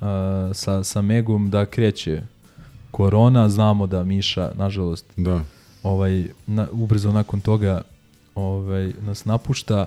uh, 0.00 0.06
sa, 0.52 0.84
sa 0.84 1.02
Megom 1.02 1.50
da 1.50 1.66
kreće 1.66 2.22
korona, 2.90 3.48
znamo 3.48 3.86
da 3.86 4.04
Miša, 4.04 4.52
nažalost, 4.54 5.06
da. 5.16 5.40
ovaj, 5.82 6.26
na, 6.46 6.68
ubrzo 6.72 7.12
nakon 7.12 7.40
toga 7.40 7.82
ovaj, 8.34 8.92
nas 9.06 9.24
napušta. 9.24 9.86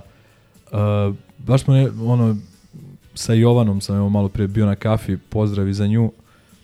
Uh, 0.71 1.15
baš 1.37 1.63
smo 1.63 1.73
ne, 1.73 1.89
ono, 2.01 2.37
sa 3.13 3.33
Jovanom 3.33 3.81
sam 3.81 3.95
evo 3.95 4.09
malo 4.09 4.29
pre 4.29 4.47
bio 4.47 4.65
na 4.65 4.75
kafi, 4.75 5.17
pozdravi 5.17 5.73
za 5.73 5.87
nju. 5.87 6.11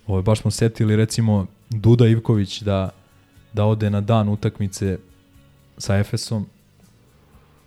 Ovaj, 0.08 0.22
baš 0.22 0.42
smo 0.42 0.52
setili 0.52 0.96
recimo 0.96 1.46
Duda 1.70 2.08
Ivković 2.08 2.62
da, 2.62 2.90
da 3.54 3.66
ode 3.66 3.90
na 3.90 4.02
dan 4.02 4.30
utakmice 4.30 4.98
sa 5.78 5.98
Efesom 5.98 6.46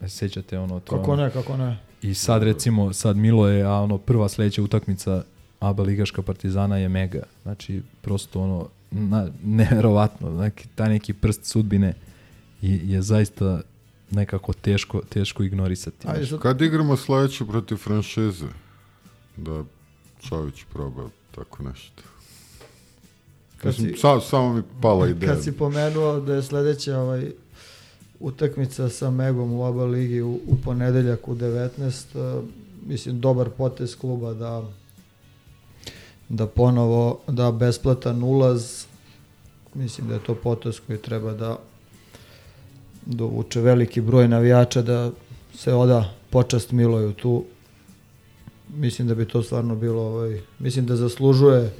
sećate 0.09 0.59
ono 0.59 0.81
to. 0.81 0.97
Kako 0.97 1.17
ne, 1.17 1.31
kako 1.31 1.57
ne. 1.57 1.79
I 2.03 2.15
sad 2.15 2.43
recimo, 2.43 2.93
sad 2.93 3.17
Milo 3.17 3.49
je, 3.49 3.63
a 3.65 3.73
ono 3.73 3.99
prva 3.99 4.29
sledeća 4.29 4.63
utakmica 4.63 5.23
ABA 5.61 5.83
Ligaška 5.83 6.23
Partizana 6.23 6.77
je 6.77 6.89
mega. 6.89 7.23
Znači, 7.43 7.83
prosto 8.01 8.41
ono, 8.41 8.69
na, 8.91 9.29
neverovatno, 9.45 10.31
neki, 10.31 10.69
taj 10.75 10.89
neki 10.89 11.13
prst 11.13 11.45
sudbine 11.45 11.95
je, 12.63 12.81
je 12.85 13.03
zaista 13.03 13.61
nekako 14.11 14.53
teško, 14.53 15.01
teško 15.09 15.43
ignorisati. 15.43 16.09
Ajde, 16.09 16.27
sad... 16.27 16.41
Kad 16.41 16.61
igramo 16.61 16.97
sledeću 16.97 17.47
protiv 17.47 17.77
franšize, 17.77 18.47
da 19.37 19.65
Čović 20.29 20.65
proba 20.73 21.09
tako 21.35 21.63
nešto. 21.63 22.03
Kad 23.63 23.75
si, 23.75 23.95
sa, 23.97 24.21
samo 24.21 24.53
mi 24.53 24.63
pala 24.83 25.09
ideja. 25.09 25.33
Kad 25.33 25.45
si 25.45 25.53
pomenuo 25.53 26.21
da 26.21 26.35
je 26.35 26.43
sledeća 26.43 26.99
ovaj, 26.99 27.33
utakmica 28.25 28.89
sa 28.89 29.11
Megom 29.11 29.53
u 29.53 29.63
oba 29.63 29.85
ligi 29.85 30.21
u, 30.23 30.41
u 30.47 30.57
ponedeljak 30.65 31.29
u 31.29 31.35
19. 31.35 32.39
Uh, 32.39 32.45
mislim, 32.87 33.21
dobar 33.21 33.51
potez 33.51 33.97
kluba 33.97 34.35
da 34.35 34.63
da 36.29 36.47
ponovo 36.47 37.21
da 37.29 37.53
besplatan 37.53 38.23
ulaz 38.23 38.85
mislim 39.75 40.09
da 40.09 40.15
je 40.15 40.25
to 40.25 40.35
potez 40.35 40.81
koji 40.87 40.99
treba 40.99 41.33
da 41.33 41.59
dovuče 43.07 43.61
veliki 43.61 44.01
broj 44.01 44.29
navijača 44.29 44.83
da 44.83 45.11
se 45.55 45.75
oda 45.75 46.15
počast 46.31 46.73
Miloju 46.73 47.13
tu 47.13 47.45
mislim 48.77 49.09
da 49.09 49.15
bi 49.15 49.29
to 49.29 49.43
stvarno 49.43 49.77
bilo 49.77 50.03
ovaj, 50.03 50.41
mislim 50.59 50.87
da 50.87 50.97
zaslužuje 50.97 51.73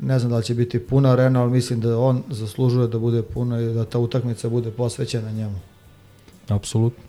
Ne 0.00 0.18
znam 0.18 0.30
da 0.30 0.36
li 0.36 0.44
će 0.44 0.54
biti 0.54 0.78
puna 0.78 1.12
arena, 1.12 1.42
ali 1.42 1.52
mislim 1.52 1.80
da 1.80 1.98
on 1.98 2.22
zaslužuje 2.30 2.88
da 2.88 2.98
bude 2.98 3.22
puna 3.22 3.60
i 3.60 3.74
da 3.74 3.84
ta 3.84 3.98
utakmica 3.98 4.48
bude 4.48 4.70
posvećena 4.70 5.32
njemu. 5.32 5.58
Apsolutno. 6.48 7.04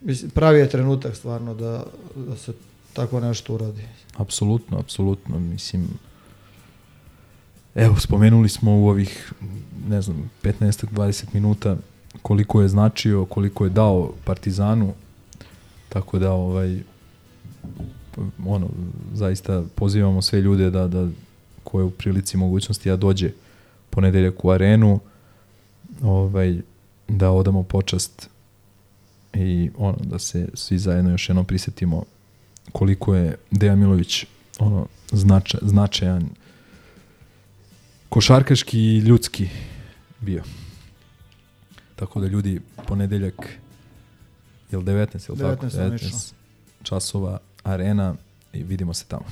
Mislim, 0.00 0.30
pravi 0.30 0.58
je 0.58 0.68
trenutak 0.68 1.16
stvarno 1.16 1.54
da, 1.54 1.84
da 2.14 2.36
se 2.36 2.52
tako 2.92 3.20
nešto 3.20 3.54
uradi. 3.54 3.82
Apsolutno, 4.16 4.78
apsolutno. 4.78 5.38
Mislim, 5.38 5.88
evo, 7.74 7.96
spomenuli 7.98 8.48
smo 8.48 8.80
u 8.80 8.88
ovih, 8.88 9.32
ne 9.88 10.02
znam, 10.02 10.30
15-20 10.42 11.24
minuta 11.32 11.76
koliko 12.22 12.62
je 12.62 12.68
značio, 12.68 13.24
koliko 13.24 13.64
je 13.64 13.70
dao 13.70 14.12
Partizanu, 14.24 14.94
tako 15.88 16.18
da, 16.18 16.32
ovaj, 16.32 16.80
ono, 18.46 18.68
zaista 19.14 19.62
pozivamo 19.74 20.22
sve 20.22 20.40
ljude 20.40 20.70
da, 20.70 20.88
da 20.88 21.08
ko 21.64 21.78
je 21.78 21.84
u 21.84 21.90
prilici 21.90 22.36
mogućnosti 22.36 22.88
da 22.88 22.96
dođe 22.96 23.30
ponedeljak 23.90 24.44
u 24.44 24.50
arenu, 24.50 25.00
ovaj, 26.02 26.60
da 27.08 27.30
odamo 27.30 27.62
počast 27.62 28.28
i 29.34 29.70
ono, 29.78 29.98
da 30.04 30.18
se 30.18 30.48
svi 30.54 30.78
zajedno 30.78 31.10
još 31.10 31.28
jednom 31.28 31.44
prisetimo 31.44 32.04
koliko 32.72 33.14
je 33.14 33.36
Dejan 33.50 33.78
Milović 33.78 34.24
ono, 34.58 34.86
znača, 35.10 35.58
značajan 35.62 36.28
košarkaški 38.08 38.78
i 38.78 38.98
ljudski 38.98 39.48
bio. 40.20 40.42
Tako 41.96 42.20
da 42.20 42.26
ljudi 42.26 42.60
ponedeljak 42.86 43.58
je 44.70 44.78
19, 44.78 45.30
je 45.30 45.36
19, 45.36 45.38
tako? 45.38 45.66
19 45.66 46.32
časova 46.82 47.38
arena 47.62 48.14
i 48.52 48.62
vidimo 48.62 48.94
se 48.94 49.04
tamo. 49.08 49.24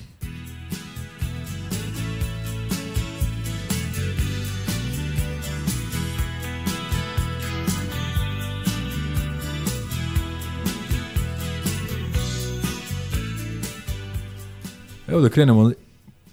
Evo 15.10 15.20
da 15.20 15.28
krenemo 15.28 15.70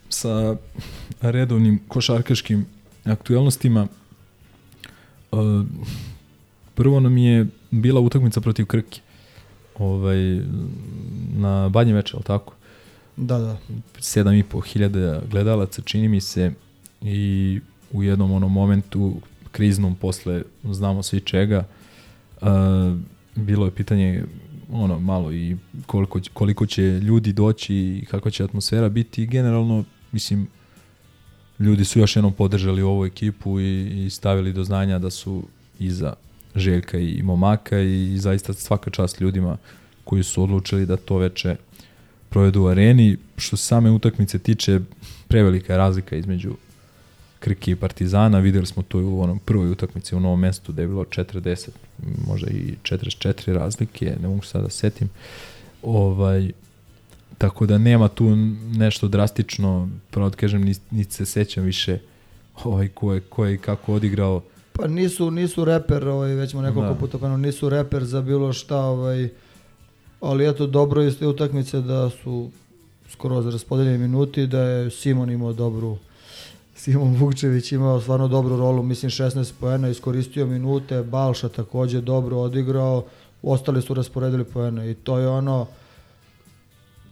sa 0.10 0.56
redovnim 1.22 1.80
košarkaškim 1.88 2.66
aktuelnostima. 3.06 3.88
Uh, 5.32 5.66
Prvo 6.76 7.00
nam 7.00 7.18
je 7.18 7.48
bila 7.72 8.02
utakmica 8.02 8.42
protiv 8.42 8.66
Krke. 8.66 9.02
Ovaj, 9.76 10.42
na 11.38 11.70
badnje 11.70 11.94
veče, 11.94 12.14
ali 12.16 12.24
tako? 12.24 12.54
Da, 13.16 13.38
da. 13.38 13.58
7,5 14.00 14.66
hiljada 14.66 15.22
gledalaca, 15.32 15.82
čini 15.82 16.08
mi 16.08 16.22
se, 16.22 16.52
i 17.02 17.60
u 17.92 18.04
jednom 18.04 18.32
onom 18.32 18.54
momentu 18.54 19.16
kriznom 19.52 19.96
posle 19.96 20.44
znamo 20.64 21.04
svi 21.04 21.20
čega, 21.20 21.64
uh, 22.42 22.48
bilo 23.36 23.66
je 23.66 23.72
pitanje 23.72 24.24
ono 24.72 25.00
malo 25.00 25.34
i 25.34 25.58
koliko, 25.86 26.20
koliko 26.34 26.66
će 26.66 26.82
ljudi 26.82 27.34
doći 27.34 27.76
i 27.76 28.06
kakva 28.06 28.32
će 28.32 28.44
atmosfera 28.44 28.90
biti 28.90 29.26
generalno 29.26 29.84
mislim 30.12 30.48
ljudi 31.60 31.86
su 31.86 32.00
još 32.00 32.16
jednom 32.16 32.34
podržali 32.34 32.82
ovu 32.82 33.06
ekipu 33.06 33.60
i, 33.60 34.06
i 34.06 34.10
stavili 34.10 34.54
do 34.54 34.64
znanja 34.64 35.00
da 35.00 35.10
su 35.10 35.44
iza 35.80 36.14
Željka 36.56 36.98
i 36.98 37.22
Momaka 37.24 37.80
i 37.80 38.18
zaista 38.18 38.54
svaka 38.54 38.90
čast 38.90 39.22
ljudima 39.22 39.58
koji 40.04 40.24
su 40.24 40.44
odlučili 40.44 40.86
da 40.86 40.98
to 40.98 41.18
veče 41.18 41.56
provedu 42.30 42.62
u 42.62 42.68
areni. 42.68 43.18
Što 43.38 43.58
se 43.58 43.66
same 43.66 43.92
utakmice 43.92 44.40
tiče, 44.40 44.80
prevelika 45.28 45.74
je 45.74 45.78
razlika 45.78 46.16
između 46.16 46.56
Krke 47.48 47.72
i 47.72 47.76
Partizana. 47.76 48.40
Videli 48.40 48.66
smo 48.66 48.84
to 48.84 49.00
u 49.00 49.22
onom 49.22 49.40
prvoj 49.40 49.72
utakmici 49.72 50.16
u 50.16 50.20
novom 50.20 50.40
mestu 50.40 50.72
da 50.72 50.82
je 50.82 50.88
bilo 50.88 51.04
40, 51.04 51.70
možda 52.28 52.48
i 52.48 52.76
44 52.84 53.54
razlike, 53.54 54.16
ne 54.22 54.28
mogu 54.28 54.42
sada 54.42 54.64
da 54.64 54.70
setim. 54.70 55.10
Ovaj, 55.84 56.52
tako 57.38 57.66
da 57.66 57.78
nema 57.78 58.08
tu 58.08 58.36
nešto 58.76 59.08
drastično, 59.08 59.90
pravo 60.12 60.30
da 60.30 60.36
kažem, 60.36 60.62
niti 60.62 60.82
ni 60.92 61.04
se 61.04 61.26
sećam 61.26 61.64
više 61.64 62.00
ovaj, 62.64 62.88
ko, 62.88 63.14
je, 63.14 63.20
ko 63.20 63.46
je 63.46 63.54
i 63.54 63.58
kako 63.58 63.94
odigrao. 63.94 64.42
Pa 64.74 64.88
nisu, 64.88 65.32
nisu 65.32 65.66
reper, 65.66 66.08
ovaj, 66.08 66.34
već 66.34 66.52
smo 66.52 66.62
nekoliko 66.62 66.94
Da. 66.94 67.00
puta 67.00 67.18
pa 67.18 67.38
nisu 67.38 67.70
reper 67.70 68.04
za 68.04 68.22
bilo 68.22 68.54
šta, 68.54 68.78
ovaj, 68.78 69.30
ali 70.22 70.50
eto 70.50 70.68
dobro 70.68 71.04
iz 71.04 71.20
te 71.20 71.28
utakmice 71.28 71.82
da 71.82 72.10
su 72.10 72.50
skoro 73.10 73.42
za 73.42 73.50
raspodeljeni 73.50 73.98
minuti, 73.98 74.48
da 74.48 74.62
je 74.62 74.92
Simon 74.92 75.32
imao 75.32 75.54
dobru 75.54 75.98
Simon 76.78 77.16
Vukčević 77.16 77.72
imao 77.72 78.02
stvarno 78.02 78.28
dobru 78.28 78.58
rolu, 78.58 78.84
mislim 78.84 79.10
16 79.10 79.54
poena, 79.60 79.90
iskoristio 79.90 80.46
minute, 80.46 81.04
Balša 81.04 81.50
takođe 81.50 82.02
dobro 82.02 82.38
odigrao, 82.38 83.06
ostali 83.44 83.82
su 83.82 83.94
rasporedili 83.94 84.44
poena 84.44 84.86
i 84.86 84.94
to 84.94 85.18
je 85.18 85.28
ono, 85.28 85.68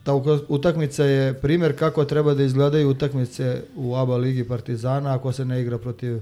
ta 0.04 0.14
utakmica 0.48 1.04
je 1.04 1.34
primjer 1.34 1.78
kako 1.78 2.04
treba 2.04 2.34
da 2.34 2.42
izgledaju 2.42 2.90
utakmice 2.90 3.62
u 3.76 3.96
ABA 3.96 4.16
ligi 4.16 4.44
Partizana 4.44 5.14
ako 5.14 5.32
se 5.32 5.44
ne 5.44 5.60
igra 5.60 5.78
protiv 5.78 6.20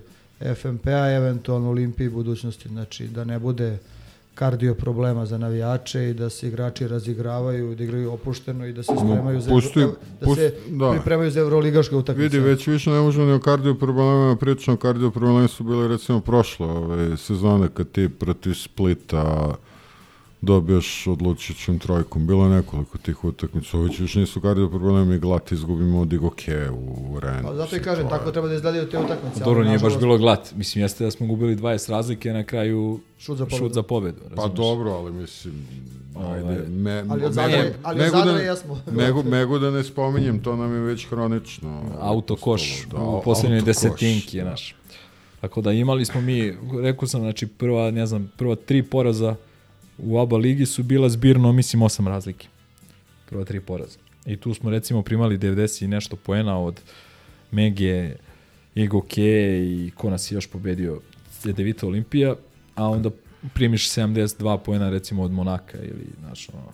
FMP-a, 0.55 1.11
eventualno 1.11 1.71
Olimpiji 1.71 2.09
budućnosti, 2.09 2.69
znači 2.69 3.09
da 3.09 3.25
ne 3.25 3.39
bude 3.39 3.79
kardio 4.35 4.75
problema 4.75 5.27
za 5.27 5.39
navijače 5.39 6.11
i 6.11 6.15
da 6.15 6.31
se 6.31 6.49
igrači 6.49 6.89
razigravaju, 6.89 7.75
da 7.75 7.85
igraju 7.85 8.13
opušteno 8.13 8.67
i 8.67 8.73
da 8.73 8.83
se 8.83 8.93
spremaju 8.97 9.41
za, 9.41 9.51
pusti- 9.51 9.81
Evro- 9.81 9.95
da 10.21 10.27
pust- 10.27 10.35
se 10.37 10.55
da. 10.69 10.91
pripremaju 10.91 11.31
za 11.31 11.41
evroligaške 11.41 11.97
utakmice. 11.97 12.23
Vidi, 12.29 12.39
već 12.41 12.67
više 12.67 12.91
ne 12.91 13.01
možemo 13.01 13.27
ni 13.27 13.33
o 13.33 13.39
kardio 13.41 13.75
problemima 13.75 14.37
pričamo, 14.37 14.77
kardio 14.77 15.11
problemi 15.11 15.49
su 15.49 15.65
bili 15.65 15.89
recimo 15.89 16.21
prošle 16.21 16.67
ove 16.67 17.17
sezone 17.17 17.69
kad 17.69 17.91
ti 17.91 18.09
protiv 18.11 18.55
Splita 18.55 19.55
dobiješ 20.45 21.07
odlučićem 21.07 21.79
trojkom. 21.79 22.27
Bilo 22.27 22.45
je 22.45 22.51
nekoliko 22.51 22.99
tih 22.99 23.25
utakmica, 23.25 23.77
ovo 23.77 23.89
još 23.99 24.15
nisu 24.15 24.41
kardio 24.41 24.69
problemi, 24.69 25.19
glat 25.19 25.53
izgubimo 25.53 26.01
od 26.01 26.13
Igoke 26.13 26.69
u 26.71 27.21
Renu. 27.21 27.43
Pa 27.43 27.55
zato 27.55 27.77
i 27.77 27.81
kažem, 27.81 28.09
tako 28.09 28.31
treba 28.31 28.49
da 28.49 28.55
izgledaju 28.55 28.89
te 28.89 28.99
utakmice. 28.99 29.41
Dobro, 29.41 29.65
nije 29.65 29.79
baš 29.79 29.99
bilo 29.99 30.19
glat. 30.19 30.53
Mislim, 30.55 30.83
jeste 30.83 31.05
da 31.05 31.11
smo 31.11 31.27
gubili 31.27 31.57
20 31.57 31.91
razlike, 31.91 32.33
na 32.33 32.45
kraju 32.45 33.01
Šut 33.19 33.39
za 33.39 33.45
pobedu. 33.45 33.59
šut 33.59 33.73
za 33.73 33.83
pobedu. 33.83 34.21
Pa 34.21 34.35
razumeš? 34.37 34.57
dobro, 34.57 34.91
ali 34.91 35.13
mislim, 35.13 35.55
Ovaj, 36.17 36.39
ajde, 36.41 36.69
me, 36.69 36.93
Ali 37.01 37.25
od 37.25 37.39
ali 37.83 38.01
od 38.03 38.13
da- 38.25 38.31
jesmo. 38.33 38.81
Megu, 38.93 39.23
megu 39.23 39.59
da 39.59 39.71
ne 39.71 39.85
spominjem, 39.85 40.43
to 40.43 40.57
nam 40.57 40.75
je 40.75 40.81
već 40.81 41.07
hronično. 41.07 41.83
auto 42.01 42.37
koš 42.37 42.87
Da, 42.87 42.97
u 42.99 43.23
poslednjoj 43.23 43.59
autokoš, 43.59 43.67
desetinki 43.77 44.37
je 44.37 44.45
da. 44.45 44.51
naš. 44.51 44.75
Tako 45.41 45.61
da 45.61 45.73
imali 45.73 46.05
smo 46.05 46.21
mi, 46.21 46.53
rekao 46.83 47.09
sam, 47.09 47.21
znači 47.21 47.47
prva, 47.47 47.91
ne 47.91 48.07
znam, 48.07 48.33
prva 48.37 48.55
tri 48.57 48.83
poraza 48.83 49.37
u 49.99 50.19
ABA 50.19 50.37
ligi 50.37 50.67
su 50.67 50.83
bila 50.83 51.09
zbirno, 51.09 51.53
mislim, 51.53 51.83
osam 51.83 52.09
razlike. 52.09 52.49
Prva 53.29 53.45
tri 53.45 53.61
poraza. 53.61 53.99
I 54.27 54.37
tu 54.37 54.55
smo 54.55 54.71
recimo 54.71 55.03
primali 55.03 55.39
90 55.39 55.85
i 55.85 55.89
nešto 55.89 56.17
poena 56.17 56.59
od 56.59 56.81
Mege, 57.51 58.15
Ego 58.77 59.01
Ke 59.01 59.61
i 59.65 59.91
ko 59.97 60.11
nas 60.11 60.31
je 60.31 60.35
još 60.35 60.47
pobedio, 60.47 61.01
Devita 61.45 61.87
Olimpija, 61.87 62.35
a 62.75 62.89
onda 62.89 63.11
primiš 63.55 63.91
72 63.91 64.59
poena 64.59 64.91
recimo 64.91 65.23
od 65.23 65.33
Monaka 65.33 65.79
ili, 65.79 66.07
znaš, 66.21 66.49
ono, 66.49 66.73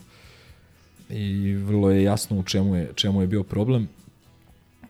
i 1.11 1.55
vrlo 1.55 1.91
je 1.91 2.03
jasno 2.03 2.39
u 2.39 2.43
čemu 2.43 2.77
je, 2.77 2.91
čemu 2.95 3.21
je 3.21 3.27
bio 3.27 3.43
problem. 3.43 3.89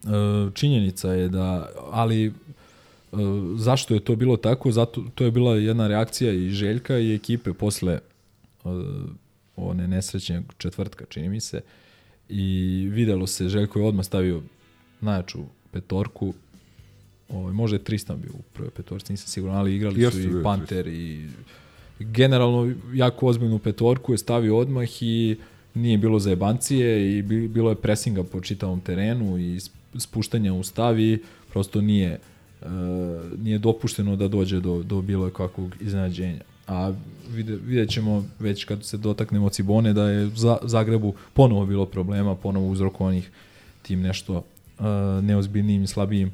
E, 0.04 0.08
činjenica 0.54 1.12
je 1.12 1.28
da, 1.28 1.68
ali 1.90 2.26
e, 2.26 2.32
zašto 3.56 3.94
je 3.94 4.00
to 4.00 4.16
bilo 4.16 4.36
tako? 4.36 4.72
Zato, 4.72 5.04
to 5.14 5.24
je 5.24 5.30
bila 5.30 5.56
jedna 5.56 5.88
reakcija 5.88 6.32
i 6.32 6.50
Željka 6.50 6.98
i 6.98 7.14
ekipe 7.14 7.52
posle 7.52 7.98
one 9.56 9.88
nesrećne 9.88 10.42
četvrtka, 10.58 11.04
čini 11.08 11.28
mi 11.28 11.40
se, 11.40 11.60
i 12.28 12.88
videlo 12.92 13.26
se, 13.26 13.48
Željko 13.48 13.78
je 13.78 13.84
odmah 13.84 14.06
stavio 14.06 14.42
najjaču 15.00 15.38
petorku, 15.70 16.34
ovaj, 17.28 17.52
možda 17.52 17.76
je 17.76 17.84
Tristan 17.84 18.20
bio 18.20 18.32
u 18.32 18.42
prvoj 18.52 18.70
petorci, 18.70 19.12
nisam 19.12 19.28
siguran, 19.28 19.56
ali 19.56 19.76
igrali 19.76 20.02
Jeste 20.02 20.22
su 20.22 20.28
i 20.40 20.42
Panter 20.42 20.86
i 20.86 21.28
generalno 21.98 22.74
jako 22.94 23.26
ozbiljnu 23.26 23.58
petorku 23.58 24.12
je 24.12 24.18
stavio 24.18 24.58
odmah 24.58 25.02
i 25.02 25.36
nije 25.74 25.98
bilo 25.98 26.18
zajebancije 26.18 27.18
i 27.18 27.22
bi- 27.22 27.48
bilo 27.48 27.70
je 27.70 27.76
presinga 27.76 28.24
po 28.24 28.40
čitavom 28.40 28.80
terenu 28.80 29.38
i 29.38 29.56
sp- 29.60 29.70
spuštanja 29.98 30.52
u 30.52 30.62
stavi, 30.62 31.22
prosto 31.52 31.80
nije 31.80 32.18
uh, 32.62 32.68
nije 33.38 33.58
dopušteno 33.58 34.16
da 34.16 34.28
dođe 34.28 34.60
do, 34.60 34.82
do 34.82 35.02
bilo 35.02 35.30
kakvog 35.30 35.76
iznenađenja. 35.80 36.40
A 36.70 36.92
vidjet 37.64 37.90
ćemo 37.90 38.24
već 38.38 38.64
kad 38.64 38.84
se 38.84 38.96
dotaknemo 38.96 39.48
Cibone 39.48 39.92
da 39.92 40.08
je 40.08 40.30
za 40.36 40.58
Zagrebu 40.62 41.14
ponovo 41.34 41.66
bilo 41.66 41.86
problema, 41.86 42.34
ponovo 42.34 42.68
uzrokovanih 42.68 43.30
tim 43.82 44.00
nešto 44.00 44.34
uh, 44.34 44.84
neozbiljnijim 45.22 45.82
i 45.82 45.86
slabijim 45.86 46.30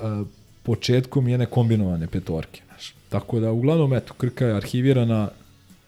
uh, 0.00 0.26
početkom 0.62 1.28
jedne 1.28 1.46
kombinovane 1.46 2.06
petorke. 2.06 2.62
Znaš. 2.66 2.94
Tako 3.08 3.40
da, 3.40 3.52
uglavnom, 3.52 3.92
eto, 3.92 4.14
Krka 4.14 4.46
je 4.46 4.56
arhivirana, 4.56 5.28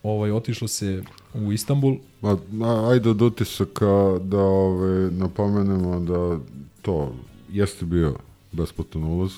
ovaj, 0.03 0.31
otišlo 0.31 0.69
se 0.69 1.03
u 1.35 1.53
Istanbul, 1.53 1.97
Ma, 2.21 2.39
a- 2.63 2.91
ajde 2.91 3.11
od 3.11 3.23
utisaka 3.23 4.19
da 4.23 4.39
ove, 4.39 5.11
napomenemo 5.11 6.01
da 6.01 6.39
to 6.83 7.15
jeste 7.53 7.85
bio 7.85 8.15
besplatan 8.53 9.05
ulaz, 9.05 9.33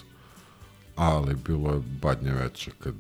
ali 0.97 1.35
bilo 1.47 1.73
je 1.73 1.81
badnje 2.03 2.33
veče 2.33 2.71
kad 2.79 2.95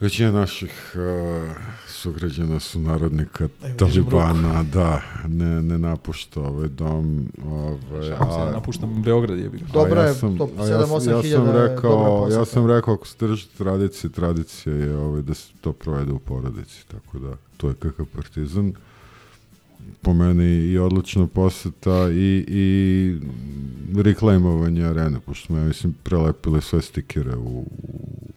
Većina 0.00 0.32
naših 0.32 0.94
uh, 0.94 1.52
sugrađana 1.86 2.60
su 2.60 2.80
narodnika 2.80 3.48
Talibana, 3.76 4.62
da, 4.62 5.02
ne, 5.28 5.62
ne 5.62 5.78
napušta 5.78 6.40
ovaj 6.40 6.68
dom. 6.68 7.28
Ovaj, 7.46 8.02
šalim 8.08 8.32
se, 8.32 8.52
napuštam 8.52 9.02
Beograd 9.02 9.38
je 9.38 9.48
bilo. 9.48 9.66
Dobra 9.72 10.00
A 10.00 10.04
je, 10.04 10.08
ja 10.08 10.14
sam, 10.14 10.38
to 10.38 10.50
a 10.58 10.66
ja, 10.66 10.78
7-8 10.78 11.00
sam- 11.00 11.12
ja 11.12 11.22
hiljada 11.22 11.46
sam 11.46 11.54
je 11.56 11.68
rekao, 11.68 12.28
ja 12.32 12.44
sam 12.44 12.66
rekao 12.66 12.94
ako 12.94 13.06
se 13.06 13.16
držite 13.20 13.56
tradicije, 13.58 14.10
tradicija 14.10 14.74
je 14.74 14.96
ovaj, 14.96 15.22
da 15.22 15.34
se 15.34 15.48
to 15.60 15.72
provede 15.72 16.12
u 16.12 16.18
porodici, 16.18 16.86
tako 16.88 17.18
da 17.18 17.36
to 17.56 17.68
je 17.68 17.74
kakav 17.74 18.06
partizan. 18.16 18.72
Po 20.02 20.14
meni 20.14 20.44
i 20.44 20.78
odlična 20.78 21.26
poseta 21.26 22.10
i, 22.10 22.44
i 22.48 23.16
reklamovanje 24.02 24.84
arene, 24.84 25.20
pošto 25.26 25.46
smo, 25.46 25.58
ja 25.58 25.64
mislim, 25.64 25.94
prelepili 26.02 26.62
sve 26.62 26.82
stikere 26.82 27.36
u, 27.36 27.64
u, 27.82 28.28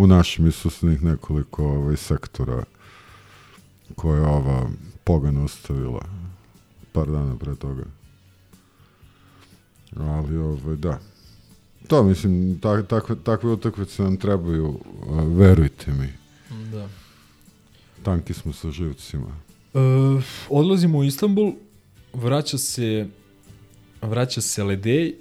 u 0.00 0.06
našim 0.06 0.46
i 0.46 0.52
susjednih 0.52 1.02
nekoliko 1.02 1.64
ovaj, 1.64 1.96
sektora 1.96 2.64
koje 3.94 4.20
je 4.20 4.26
ova 4.26 4.70
pogana 5.04 5.44
ostavila 5.44 6.04
par 6.92 7.06
dana 7.06 7.36
pre 7.36 7.54
toga. 7.54 7.84
Ali, 9.96 10.36
ovaj, 10.36 10.76
da. 10.76 10.98
To, 11.88 12.02
mislim, 12.02 12.58
tak, 12.60 12.86
takve, 12.86 13.16
takve 13.24 13.50
utakmice 13.50 14.02
nam 14.02 14.16
trebaju, 14.16 14.80
verujte 15.36 15.92
mi. 15.92 16.08
Da. 16.72 16.88
Tanki 18.02 18.34
smo 18.34 18.52
sa 18.52 18.70
živcima. 18.70 19.36
E, 19.74 19.78
odlazimo 20.48 20.98
u 20.98 21.04
Istanbul, 21.04 21.52
vraća 22.12 22.58
se 22.58 23.08
vraća 24.02 24.40
se 24.40 24.64
Ledej, 24.64 25.08
e, 25.08 25.14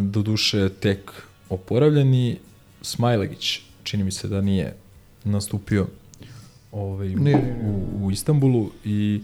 do 0.00 0.22
duše 0.22 0.68
tek 0.68 1.12
oporavljeni, 1.48 2.38
Smajlegić, 2.82 3.60
čini 3.82 4.04
mi 4.04 4.10
se 4.10 4.28
da 4.28 4.40
nije 4.40 4.74
nastupio 5.24 5.86
ovaj, 6.72 7.06
u, 7.06 7.18
Nije, 7.18 7.36
nije, 7.36 7.54
nije. 7.54 7.70
u, 7.94 8.06
u 8.06 8.10
Istanbulu 8.10 8.70
i 8.84 9.20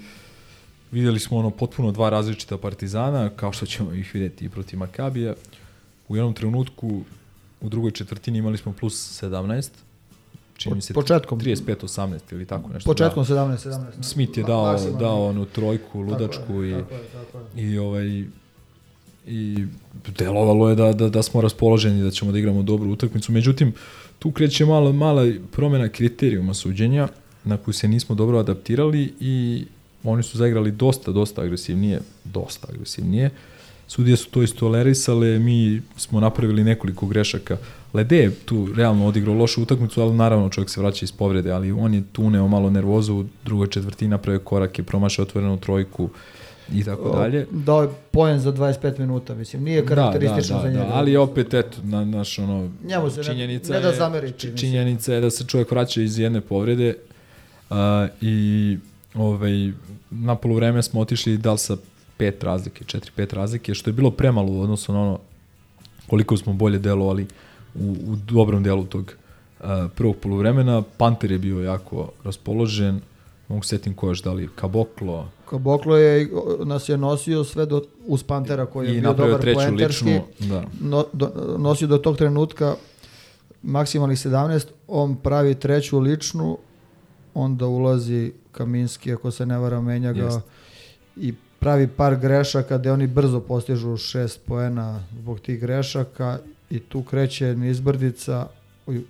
videli 0.92 1.20
smo 1.20 1.38
ono 1.38 1.50
potpuno 1.50 1.92
dva 1.92 2.10
različita 2.10 2.58
partizana, 2.58 3.30
kao 3.30 3.52
što 3.52 3.66
ćemo 3.66 3.92
ih 3.92 4.14
videti 4.14 4.44
i 4.44 4.48
protiv 4.48 4.78
Makabija. 4.78 5.34
U 6.08 6.16
jednom 6.16 6.34
trenutku 6.34 7.00
u 7.60 7.68
drugoj 7.68 7.90
četvrtini 7.90 8.38
imali 8.38 8.58
smo 8.58 8.72
plus 8.72 9.22
17, 9.22 9.68
čini 10.56 10.74
mi 10.74 10.80
se 10.82 10.94
Početkom. 10.94 11.40
35-18 11.40 12.18
ili 12.32 12.46
tako 12.46 12.68
nešto. 12.68 12.90
Početkom 12.90 13.24
da. 13.24 13.34
17, 13.34 13.68
17. 13.68 14.02
Smith 14.02 14.38
je 14.38 14.44
Ma- 14.44 14.46
dao, 14.46 14.72
maksimalno. 14.72 14.98
dao 14.98 15.26
onu 15.26 15.44
trojku, 15.44 15.84
Tako 15.84 15.98
ludačku 16.00 16.62
je, 16.62 16.70
i, 16.70 16.82
tako 16.82 16.94
je, 16.94 17.00
tako 17.12 17.38
je. 17.56 17.64
i 17.64 17.78
ovaj 17.78 18.24
i 19.26 19.66
delovalo 20.18 20.68
je 20.68 20.74
da, 20.74 20.92
da, 20.92 21.08
da 21.08 21.22
smo 21.22 21.40
raspoloženi 21.40 22.02
da 22.02 22.10
ćemo 22.10 22.32
da 22.32 22.38
igramo 22.38 22.62
dobru 22.62 22.90
utakmicu. 22.90 23.32
Međutim, 23.32 23.72
tu 24.18 24.30
kreće 24.30 24.64
malo, 24.66 24.92
mala 24.92 25.26
promena 25.52 25.88
kriterijuma 25.88 26.54
suđenja 26.54 27.08
na 27.44 27.56
koju 27.56 27.74
se 27.74 27.88
nismo 27.88 28.14
dobro 28.14 28.38
adaptirali 28.38 29.12
i 29.20 29.64
oni 30.04 30.22
su 30.22 30.38
zaigrali 30.38 30.70
dosta, 30.70 31.12
dosta 31.12 31.42
agresivnije, 31.42 32.00
dosta 32.24 32.66
agresivnije. 32.72 33.30
Sudije 33.88 34.16
su 34.16 34.30
to 34.30 34.42
istolerisale, 34.42 35.38
mi 35.38 35.82
smo 35.96 36.20
napravili 36.20 36.64
nekoliko 36.64 37.06
grešaka. 37.06 37.56
Lede 37.94 38.16
je 38.16 38.30
tu 38.30 38.68
realno 38.76 39.06
odigrao 39.06 39.34
lošu 39.34 39.62
utakmicu, 39.62 40.00
ali 40.00 40.14
naravno 40.14 40.48
čovjek 40.48 40.70
se 40.70 40.80
vraća 40.80 41.04
iz 41.04 41.12
povrede, 41.12 41.50
ali 41.50 41.72
on 41.72 41.94
je 41.94 42.02
tu 42.12 42.22
uneo 42.22 42.48
malo 42.48 42.70
nervozu 42.70 43.14
u 43.14 43.24
drugoj 43.44 43.66
četvrtini, 43.66 44.10
napravio 44.10 44.40
korake, 44.40 44.82
promašao 44.82 45.22
otvorenu 45.22 45.56
trojku 45.56 46.08
i 46.72 46.84
tako 46.84 47.08
dalje. 47.10 47.46
Dao 47.50 47.82
je 47.82 47.88
poen 48.10 48.38
za 48.38 48.52
25 48.52 48.98
minuta, 48.98 49.34
mislim, 49.34 49.62
nije 49.62 49.86
karakteristično 49.86 50.56
da, 50.56 50.62
da, 50.62 50.68
za 50.68 50.74
njega. 50.74 50.88
Da, 50.88 50.94
ali 50.94 51.16
opet, 51.16 51.54
eto, 51.54 51.78
na, 51.82 52.04
naš, 52.04 52.38
ono, 52.38 52.70
Njemu 52.84 53.10
se 53.10 53.20
ne- 53.20 53.24
činjenica, 53.24 53.72
ne 53.72 53.80
da 53.80 53.88
je, 53.88 53.94
zameri, 53.94 54.32
se. 54.38 54.56
činjenica 54.56 55.14
je 55.14 55.20
da 55.20 55.30
se 55.30 55.44
čovjek 55.46 55.70
vraća 55.70 56.02
iz 56.02 56.18
jedne 56.18 56.40
povrede 56.40 56.94
uh, 57.70 57.76
i 58.20 58.78
ovaj, 59.14 59.72
na 60.10 60.34
polovreme 60.34 60.82
smo 60.82 61.00
otišli 61.00 61.36
da 61.38 61.52
li 61.52 61.58
sa 61.58 61.76
pet 62.16 62.44
razlike, 62.44 62.84
četiri, 62.84 63.10
pet 63.16 63.32
razlike, 63.32 63.74
što 63.74 63.90
je 63.90 63.94
bilo 63.94 64.10
premalo 64.10 64.52
u 64.52 64.60
odnosu 64.60 64.92
na 64.92 65.02
ono 65.02 65.18
koliko 66.06 66.36
smo 66.36 66.52
bolje 66.52 66.78
delovali 66.78 67.26
u, 67.74 67.96
u 68.06 68.16
dobrom 68.16 68.62
delu 68.62 68.84
tog 68.84 69.12
uh, 69.60 69.66
prvog 69.94 70.16
polovremena. 70.16 70.82
Panter 70.96 71.32
je 71.32 71.38
bio 71.38 71.60
jako 71.60 72.10
raspoložen, 72.24 73.00
mogu 73.48 73.62
se 73.62 73.68
setim 73.68 73.94
ko 73.94 74.08
još, 74.08 74.22
da 74.22 74.32
li 74.32 74.48
Kaboklo, 74.54 75.28
Kaboklo 75.50 75.96
je, 75.96 76.30
nas 76.64 76.88
je 76.88 76.96
nosio 76.96 77.44
sve 77.44 77.66
do, 77.66 77.82
uz 78.06 78.22
Pantera 78.22 78.66
koji 78.66 78.88
je 78.88 78.96
i 78.96 79.00
bio 79.00 79.12
dobar 79.12 79.54
poenterski. 79.54 80.04
ličnu, 80.04 80.20
da. 80.38 80.64
No, 80.80 81.04
do, 81.12 81.56
nosio 81.58 81.88
do 81.88 81.98
tog 81.98 82.16
trenutka 82.16 82.74
maksimalnih 83.62 84.18
17, 84.18 84.66
on 84.88 85.16
pravi 85.16 85.54
treću 85.54 85.98
ličnu, 85.98 86.58
onda 87.34 87.66
ulazi 87.66 88.32
Kaminski, 88.52 89.12
ako 89.12 89.30
se 89.30 89.46
ne 89.46 89.58
vara, 89.58 89.80
menja 89.80 90.12
ga 90.12 90.24
Jest. 90.24 90.40
i 91.16 91.34
pravi 91.58 91.88
par 91.88 92.16
grešaka 92.16 92.78
gde 92.78 92.92
oni 92.92 93.06
brzo 93.06 93.40
postižu 93.40 93.96
šest 93.96 94.40
poena 94.46 95.00
zbog 95.18 95.40
tih 95.40 95.60
grešaka 95.60 96.38
i 96.70 96.80
tu 96.80 97.02
kreće 97.02 97.54
nizbrdica 97.56 98.46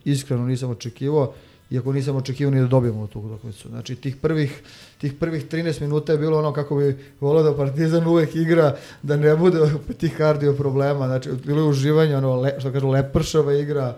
iskreno 0.04 0.46
nisam 0.46 0.70
očekivao 0.70 1.32
iako 1.70 1.92
nisam 1.92 2.16
očekivao 2.16 2.54
ni 2.54 2.60
da 2.60 2.66
dobijemo 2.66 3.06
tu 3.06 3.20
utakmicu. 3.20 3.68
Znači 3.68 3.96
tih 3.96 4.16
prvih, 4.16 4.62
tih 4.98 5.12
prvih 5.14 5.46
13 5.48 5.80
minuta 5.80 6.12
je 6.12 6.18
bilo 6.18 6.38
ono 6.38 6.52
kako 6.52 6.76
bi 6.76 6.96
volio 7.20 7.42
da 7.42 7.56
Partizan 7.56 8.06
uvek 8.06 8.34
igra, 8.36 8.76
da 9.02 9.16
ne 9.16 9.36
bude 9.36 9.58
tih 10.00 10.16
kardio 10.16 10.52
problema. 10.52 11.06
Znači 11.06 11.30
bilo 11.44 11.60
je 11.60 11.68
uživanje, 11.68 12.16
ono, 12.16 12.36
le, 12.36 12.54
što 12.58 12.72
kažu, 12.72 12.88
lepršava 12.88 13.54
igra, 13.54 13.96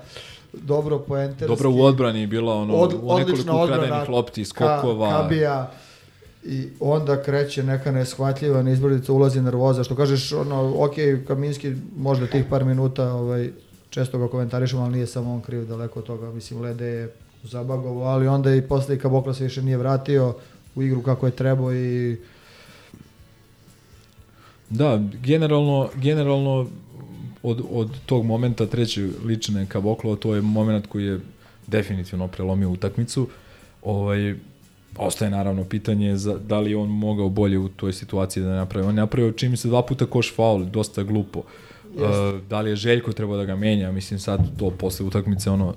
dobro 0.52 0.98
poenterski. 0.98 1.46
Dobro 1.48 1.70
u 1.70 1.82
odbrani 1.82 2.20
je 2.20 2.26
bila 2.26 2.54
ono, 2.54 2.74
Od- 2.74 2.94
u 3.02 3.18
nekoliko 3.18 3.64
ukradenih 3.64 4.08
lopti, 4.08 4.44
Ka, 4.44 4.46
skokova. 4.46 5.10
kabija 5.22 5.70
i 6.44 6.68
onda 6.80 7.22
kreće 7.22 7.62
neka 7.62 7.92
neshvatljiva 7.92 8.62
nizbrdica, 8.62 9.12
ulazi 9.12 9.40
nervoza, 9.40 9.84
što 9.84 9.96
kažeš, 9.96 10.32
ono, 10.32 10.74
ok, 10.78 10.92
Kaminski 11.26 11.72
možda 11.96 12.26
tih 12.26 12.44
par 12.50 12.64
minuta, 12.64 13.12
ovaj, 13.12 13.50
često 13.90 14.18
ga 14.18 14.28
komentarišemo, 14.28 14.82
ali 14.82 14.92
nije 14.92 15.06
samo 15.06 15.34
on 15.34 15.40
kriv 15.40 15.66
daleko 15.66 15.98
od 15.98 16.06
toga, 16.06 16.30
mislim, 16.30 16.60
Lede 16.60 16.86
je 16.86 17.12
zabagovo, 17.44 18.04
ali 18.04 18.28
onda 18.28 18.54
i 18.54 18.62
posle 18.62 18.94
i 18.94 18.98
Kabokla 18.98 19.34
se 19.34 19.44
više 19.44 19.62
nije 19.62 19.76
vratio 19.76 20.34
u 20.74 20.82
igru 20.82 21.02
kako 21.02 21.26
je 21.26 21.32
trebao 21.36 21.74
i 21.74 22.16
Da, 24.70 25.02
generalno, 25.22 25.88
generalno 25.94 26.66
od, 27.42 27.62
od 27.70 27.90
tog 28.06 28.24
momenta 28.24 28.66
treće 28.66 29.08
lične 29.24 29.66
Kaboklo, 29.66 30.16
to 30.16 30.34
je 30.34 30.40
moment 30.42 30.86
koji 30.86 31.04
je 31.04 31.20
definitivno 31.66 32.28
prelomio 32.28 32.70
utakmicu. 32.70 33.28
Ovaj, 33.82 34.34
ostaje 34.96 35.30
naravno 35.30 35.64
pitanje 35.64 36.16
za, 36.16 36.38
da 36.38 36.60
li 36.60 36.70
je 36.70 36.76
on 36.76 36.88
mogao 36.88 37.28
bolje 37.28 37.58
u 37.58 37.68
toj 37.68 37.92
situaciji 37.92 38.42
da 38.42 38.56
napravi. 38.56 38.86
On 38.86 38.94
je 38.94 39.00
napravio 39.00 39.32
čini 39.32 39.56
se 39.56 39.68
dva 39.68 39.82
puta 39.82 40.06
koš 40.06 40.34
faul, 40.34 40.64
dosta 40.64 41.02
glupo. 41.02 41.42
Uh, 41.94 42.40
da 42.48 42.60
li 42.60 42.70
je 42.70 42.76
Željko 42.76 43.12
trebao 43.12 43.36
da 43.36 43.44
ga 43.44 43.56
menja, 43.56 43.92
mislim 43.92 44.20
sad 44.20 44.40
to 44.58 44.70
posle 44.70 45.06
utakmice 45.06 45.50
ono 45.50 45.74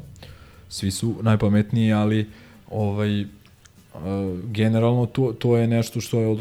svi 0.70 0.92
su 0.92 1.16
najpametniji, 1.22 1.94
ali 1.94 2.30
ovaj 2.72 3.26
generalno 4.44 5.06
to, 5.06 5.34
to 5.40 5.58
je 5.58 5.68
nešto 5.68 6.02
što 6.02 6.20
je 6.20 6.28
od, 6.28 6.40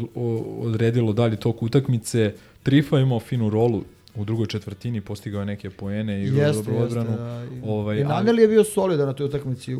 odredilo 0.59 1.13
dalje 1.13 1.35
tok 1.35 1.63
utakmice. 1.63 2.33
Trifa 2.63 2.99
imao 2.99 3.19
finu 3.19 3.49
rolu 3.49 3.83
u 4.15 4.25
drugoj 4.25 4.47
četvrtini, 4.47 5.01
postigao 5.01 5.39
je 5.39 5.45
neke 5.45 5.69
poene 5.69 6.23
i 6.23 6.23
jeste, 6.23 6.53
dobru 6.53 6.73
jeste. 6.73 6.99
odbranu. 6.99 7.17
Da, 7.17 7.45
i, 7.55 7.61
Ovaj, 7.65 7.99
I 7.99 8.03
Naneli 8.03 8.41
je 8.41 8.47
bio 8.47 8.63
solidan 8.63 9.07
na 9.07 9.13
toj 9.13 9.25
utakmici. 9.25 9.77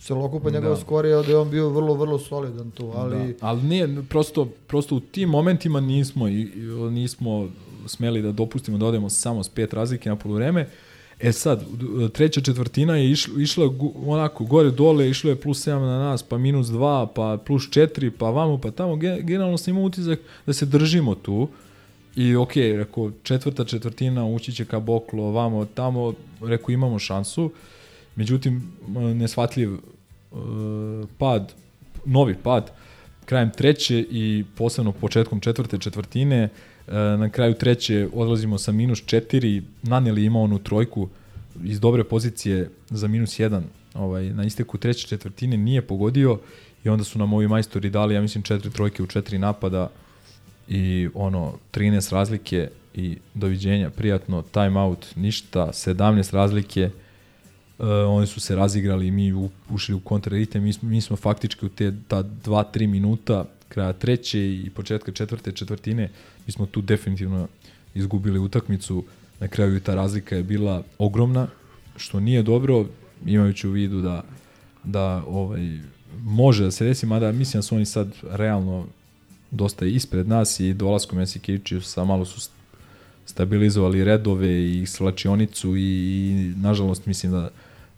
Celokupan 0.00 0.52
njegov 0.52 0.70
Da. 0.70 0.80
skor 0.80 1.04
je 1.04 1.10
da 1.10 1.30
je 1.30 1.36
on 1.36 1.50
bio 1.50 1.68
vrlo, 1.68 1.94
vrlo 1.94 2.18
solidan 2.18 2.70
tu, 2.70 2.92
ali... 2.94 3.16
Da, 3.16 3.46
ali 3.46 3.62
nije, 3.62 4.02
prosto, 4.08 4.48
prosto 4.66 4.96
u 4.96 5.00
tim 5.00 5.28
momentima 5.28 5.80
nismo, 5.80 6.26
nismo 6.90 7.48
smeli 7.86 8.22
da 8.22 8.32
dopustimo 8.32 8.78
da 8.78 8.86
odemo 8.86 9.10
samo 9.10 9.44
s 9.44 9.48
pet 9.48 9.72
razlike 9.72 10.08
na 10.08 10.16
polovreme. 10.16 10.68
E 11.20 11.32
sad, 11.32 11.64
treća 12.12 12.40
četvrtina 12.40 12.96
je 12.96 13.10
išla, 13.10 13.42
išla 13.42 13.70
onako 14.06 14.44
gore 14.44 14.70
dole, 14.70 15.10
išlo 15.10 15.30
je 15.30 15.40
plus 15.40 15.66
7 15.66 15.78
na 15.80 15.98
nas, 15.98 16.22
pa 16.22 16.38
minus 16.38 16.66
2, 16.66 17.06
pa 17.14 17.38
plus 17.46 17.62
4, 17.62 18.10
pa 18.18 18.30
vamo, 18.30 18.58
pa 18.58 18.70
tamo. 18.70 18.96
Ge- 18.96 19.22
Generalno 19.22 19.58
sam 19.58 19.70
imao 19.70 19.84
utisak 19.84 20.20
da 20.46 20.52
se 20.52 20.66
držimo 20.66 21.14
tu. 21.14 21.48
I 22.16 22.36
ok, 22.36 22.56
rekao, 22.56 23.10
četvrta 23.22 23.64
četvrtina 23.64 24.26
ući 24.26 24.52
će 24.52 24.64
ka 24.64 24.80
Boklo, 24.80 25.30
vamo, 25.30 25.64
tamo, 25.64 26.14
rekao, 26.40 26.72
imamo 26.72 26.98
šansu. 26.98 27.50
Međutim, 28.16 28.72
nesvatljiv 29.14 29.74
e, 29.74 29.78
pad, 31.18 31.52
novi 32.04 32.34
pad, 32.42 32.70
krajem 33.24 33.50
treće 33.50 33.98
i 34.10 34.44
posebno 34.56 34.92
početkom 34.92 35.40
četvrte 35.40 35.78
četvrtine, 35.78 36.36
e, 36.36 36.48
na 37.18 37.28
kraju 37.28 37.54
treće 37.54 38.08
odlazimo 38.14 38.58
sa 38.58 38.72
minus 38.72 39.02
četiri, 39.06 39.62
Naneli 39.82 40.24
ima 40.24 40.40
onu 40.40 40.58
trojku 40.58 41.08
iz 41.64 41.80
dobre 41.80 42.04
pozicije 42.04 42.70
za 42.90 43.08
minus 43.08 43.38
jedan, 43.38 43.64
ovaj, 43.94 44.30
na 44.30 44.44
isteku 44.44 44.78
treće 44.78 45.06
četvrtine 45.06 45.56
nije 45.56 45.82
pogodio 45.82 46.38
i 46.84 46.88
onda 46.88 47.04
su 47.04 47.18
nam 47.18 47.32
ovi 47.32 47.48
majstori 47.48 47.90
dali, 47.90 48.14
ja 48.14 48.20
mislim, 48.20 48.42
četiri 48.42 48.70
trojke 48.70 49.02
u 49.02 49.06
četiri 49.06 49.38
napada 49.38 49.90
i 50.68 51.08
ono, 51.14 51.54
13 51.72 52.12
razlike 52.12 52.68
i 52.94 53.16
doviđenja, 53.34 53.90
prijatno, 53.90 54.42
time 54.42 54.80
out, 54.80 55.06
ništa, 55.16 55.66
17 55.72 56.34
razlike, 56.34 56.90
Uh, 57.78 57.86
oni 58.08 58.26
su 58.26 58.40
se 58.40 58.56
razigrali 58.56 59.06
i 59.06 59.10
mi 59.10 59.48
ušli 59.70 59.94
u 59.94 60.00
kontraritem. 60.00 60.62
Mi, 60.62 60.72
mi 60.82 61.00
smo 61.00 61.16
faktički 61.16 61.66
u 61.66 61.68
te 61.68 61.94
ta 62.08 62.22
2-3 62.22 62.86
minuta 62.86 63.44
kraja 63.68 63.92
treće 63.92 64.54
i 64.54 64.70
početka 64.74 65.12
četvrte 65.12 65.52
četvrtine 65.52 66.10
mi 66.46 66.52
smo 66.52 66.66
tu 66.66 66.80
definitivno 66.80 67.48
izgubili 67.94 68.38
utakmicu. 68.38 69.04
Na 69.40 69.48
kraju 69.48 69.80
ta 69.80 69.94
razlika 69.94 70.36
je 70.36 70.42
bila 70.42 70.82
ogromna, 70.98 71.48
što 71.96 72.20
nije 72.20 72.42
dobro, 72.42 72.86
imajući 73.26 73.68
u 73.68 73.70
vidu 73.70 74.00
da, 74.00 74.24
da 74.84 75.24
ovaj, 75.26 75.78
može 76.22 76.64
da 76.64 76.70
se 76.70 76.84
desi, 76.84 77.06
mada 77.06 77.32
mislim 77.32 77.58
da 77.58 77.62
su 77.62 77.74
oni 77.74 77.86
sad 77.86 78.14
realno 78.22 78.86
dosta 79.50 79.86
ispred 79.86 80.28
nas 80.28 80.60
i 80.60 80.74
dolaskom 80.74 81.18
Jasikeviću 81.18 81.80
sa 81.80 82.04
malo 82.04 82.24
su 82.24 82.50
stabilizovali 83.26 84.04
redove 84.04 84.70
i 84.70 84.86
slačionicu 84.86 85.76
i, 85.76 85.80
i 85.80 86.52
nažalost 86.56 87.06
mislim 87.06 87.32
da 87.32 87.50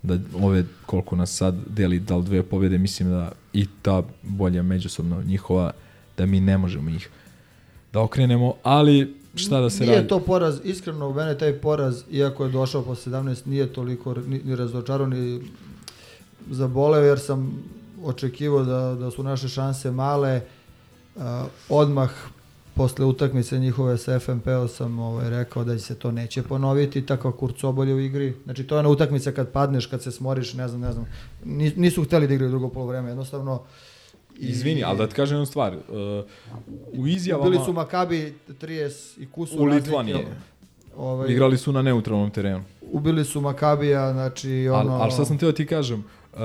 da 0.03 0.19
ove 0.43 0.65
koliko 0.87 1.17
nas 1.17 1.37
sad 1.37 1.55
deli 1.67 1.99
da 1.99 2.17
li 2.17 2.25
dve 2.25 2.43
pobjede 2.43 2.79
mislim 2.79 3.11
da 3.11 3.33
i 3.53 3.67
ta 3.83 4.03
bolja 4.23 4.63
međusobno 4.63 5.23
njihova 5.23 5.73
da 6.17 6.27
mi 6.27 6.41
ne 6.41 6.59
možemo 6.59 6.91
ih 6.91 7.09
da 7.93 8.01
okrenemo 8.01 8.55
ali 8.63 9.15
šta 9.35 9.61
da 9.61 9.71
se 9.71 9.85
nije 9.85 9.97
radi 9.97 10.09
to 10.09 10.21
poraz, 10.21 10.61
iskreno 10.65 11.09
u 11.09 11.15
mene 11.15 11.39
taj 11.39 11.53
poraz, 11.53 12.03
iako 12.11 12.45
je 12.45 12.51
došao 12.51 12.83
po 12.83 12.95
17, 12.95 13.47
nije 13.47 13.73
toliko 13.73 14.15
ni, 14.15 14.41
ni 14.45 14.57
razočarao 14.57 15.07
ni 15.07 15.41
zaboleo, 16.51 17.03
jer 17.03 17.19
sam 17.19 17.65
očekivao 18.05 18.65
da, 18.65 18.95
da 18.95 19.11
su 19.11 19.23
naše 19.23 19.49
šanse 19.49 19.91
male. 19.91 20.41
Uh, 21.17 21.23
odmah 21.69 22.11
posle 22.81 23.05
utakmice 23.05 23.59
njihove 23.59 23.99
sa 23.99 24.19
FNP-om 24.19 24.69
sam 24.69 24.99
ovaj, 24.99 25.31
rekao 25.31 25.65
da 25.65 25.79
se 25.79 25.95
to 25.95 26.11
neće 26.11 26.43
ponoviti, 26.43 27.07
takav 27.07 27.33
kurcobolje 27.33 27.95
u 27.95 28.01
igri. 28.01 28.35
Znači 28.45 28.65
to 28.65 28.75
je 28.75 28.79
ona 28.79 28.89
utakmica 28.89 29.33
kad 29.33 29.49
padneš, 29.49 29.87
kad 29.87 30.03
se 30.03 30.11
smoriš, 30.11 30.55
ne 30.55 30.69
znam, 30.69 30.81
ne 30.81 30.93
znam. 30.93 31.07
Ni- 31.45 31.73
Nisu 31.77 32.05
hteli 32.05 32.29
da 32.29 32.35
igraju 32.35 32.51
drugo 32.51 32.69
polovreme, 32.69 33.09
jednostavno. 33.09 33.63
I- 34.39 34.47
izvini 34.47 34.85
ali 34.85 34.99
da 34.99 35.07
ti 35.07 35.15
kažem 35.15 35.37
jednu 35.37 35.47
stvar 35.47 35.75
uh, 35.75 35.81
u 37.01 37.07
izjavama 37.07 37.51
Bili 37.51 37.65
su 37.65 37.73
Makabi 37.73 38.35
30 38.49 39.23
i 39.23 39.27
kusu 39.27 39.59
u. 39.59 39.65
Litvanije 39.65 40.27
Ovaj, 40.97 41.33
igrali 41.33 41.59
su 41.59 41.73
na 41.73 41.83
neutralnom 41.83 42.31
terenu 42.31 42.65
ubili 42.93 43.25
su 43.25 43.41
Makabija, 43.41 44.13
znači 44.13 44.69
ono... 44.69 44.93
Ali 44.93 45.03
al 45.03 45.11
šta 45.11 45.25
sam 45.25 45.39
teo 45.39 45.53
ti 45.53 45.67
kažem, 45.67 46.05
uh, 46.35 46.41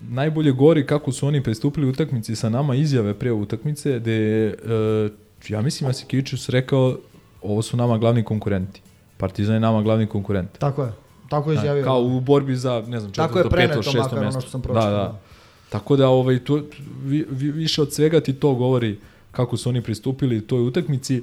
najbolje 0.00 0.52
gori 0.52 0.86
kako 0.86 1.12
su 1.12 1.26
oni 1.26 1.42
pristupili 1.42 1.88
utakmici 1.88 2.36
sa 2.36 2.48
nama 2.48 2.74
izjave 2.74 3.14
pre 3.14 3.32
utakmice, 3.32 3.98
gde 3.98 4.12
je, 4.12 4.54
uh, 4.64 5.23
ja 5.48 5.62
mislim 5.62 5.88
Jasikivičius 5.88 6.48
rekao 6.48 6.98
ovo 7.42 7.62
su 7.62 7.76
nama 7.76 7.98
glavni 7.98 8.24
konkurenti. 8.24 8.80
Partizan 9.16 9.54
je 9.54 9.60
nama 9.60 9.82
glavni 9.82 10.06
konkurent. 10.06 10.58
Tako 10.58 10.82
je. 10.82 10.92
Tako 11.28 11.52
je 11.52 11.56
izjavio. 11.56 11.84
Kao 11.84 12.00
u 12.00 12.20
borbi 12.20 12.56
za, 12.56 12.84
ne 12.88 13.00
znam, 13.00 13.12
Tako 13.12 13.38
je 13.38 13.44
četvrto, 13.44 13.56
peto, 13.56 13.68
preneto 13.68 13.82
šesto 13.82 13.98
makar 13.98 14.18
ono 14.18 14.26
mesto. 14.26 14.40
što 14.40 14.50
sam 14.50 14.60
Da, 14.60 14.64
pročitao. 14.64 14.90
da. 14.90 15.20
Tako 15.68 15.96
da 15.96 16.08
ovaj, 16.08 16.38
to, 16.38 16.62
vi, 17.04 17.26
vi, 17.30 17.50
više 17.50 17.82
od 17.82 17.92
svega 17.92 18.20
ti 18.20 18.32
to 18.32 18.54
govori 18.54 18.98
kako 19.30 19.56
su 19.56 19.68
oni 19.68 19.82
pristupili 19.82 20.46
toj 20.46 20.62
utakmici. 20.62 21.22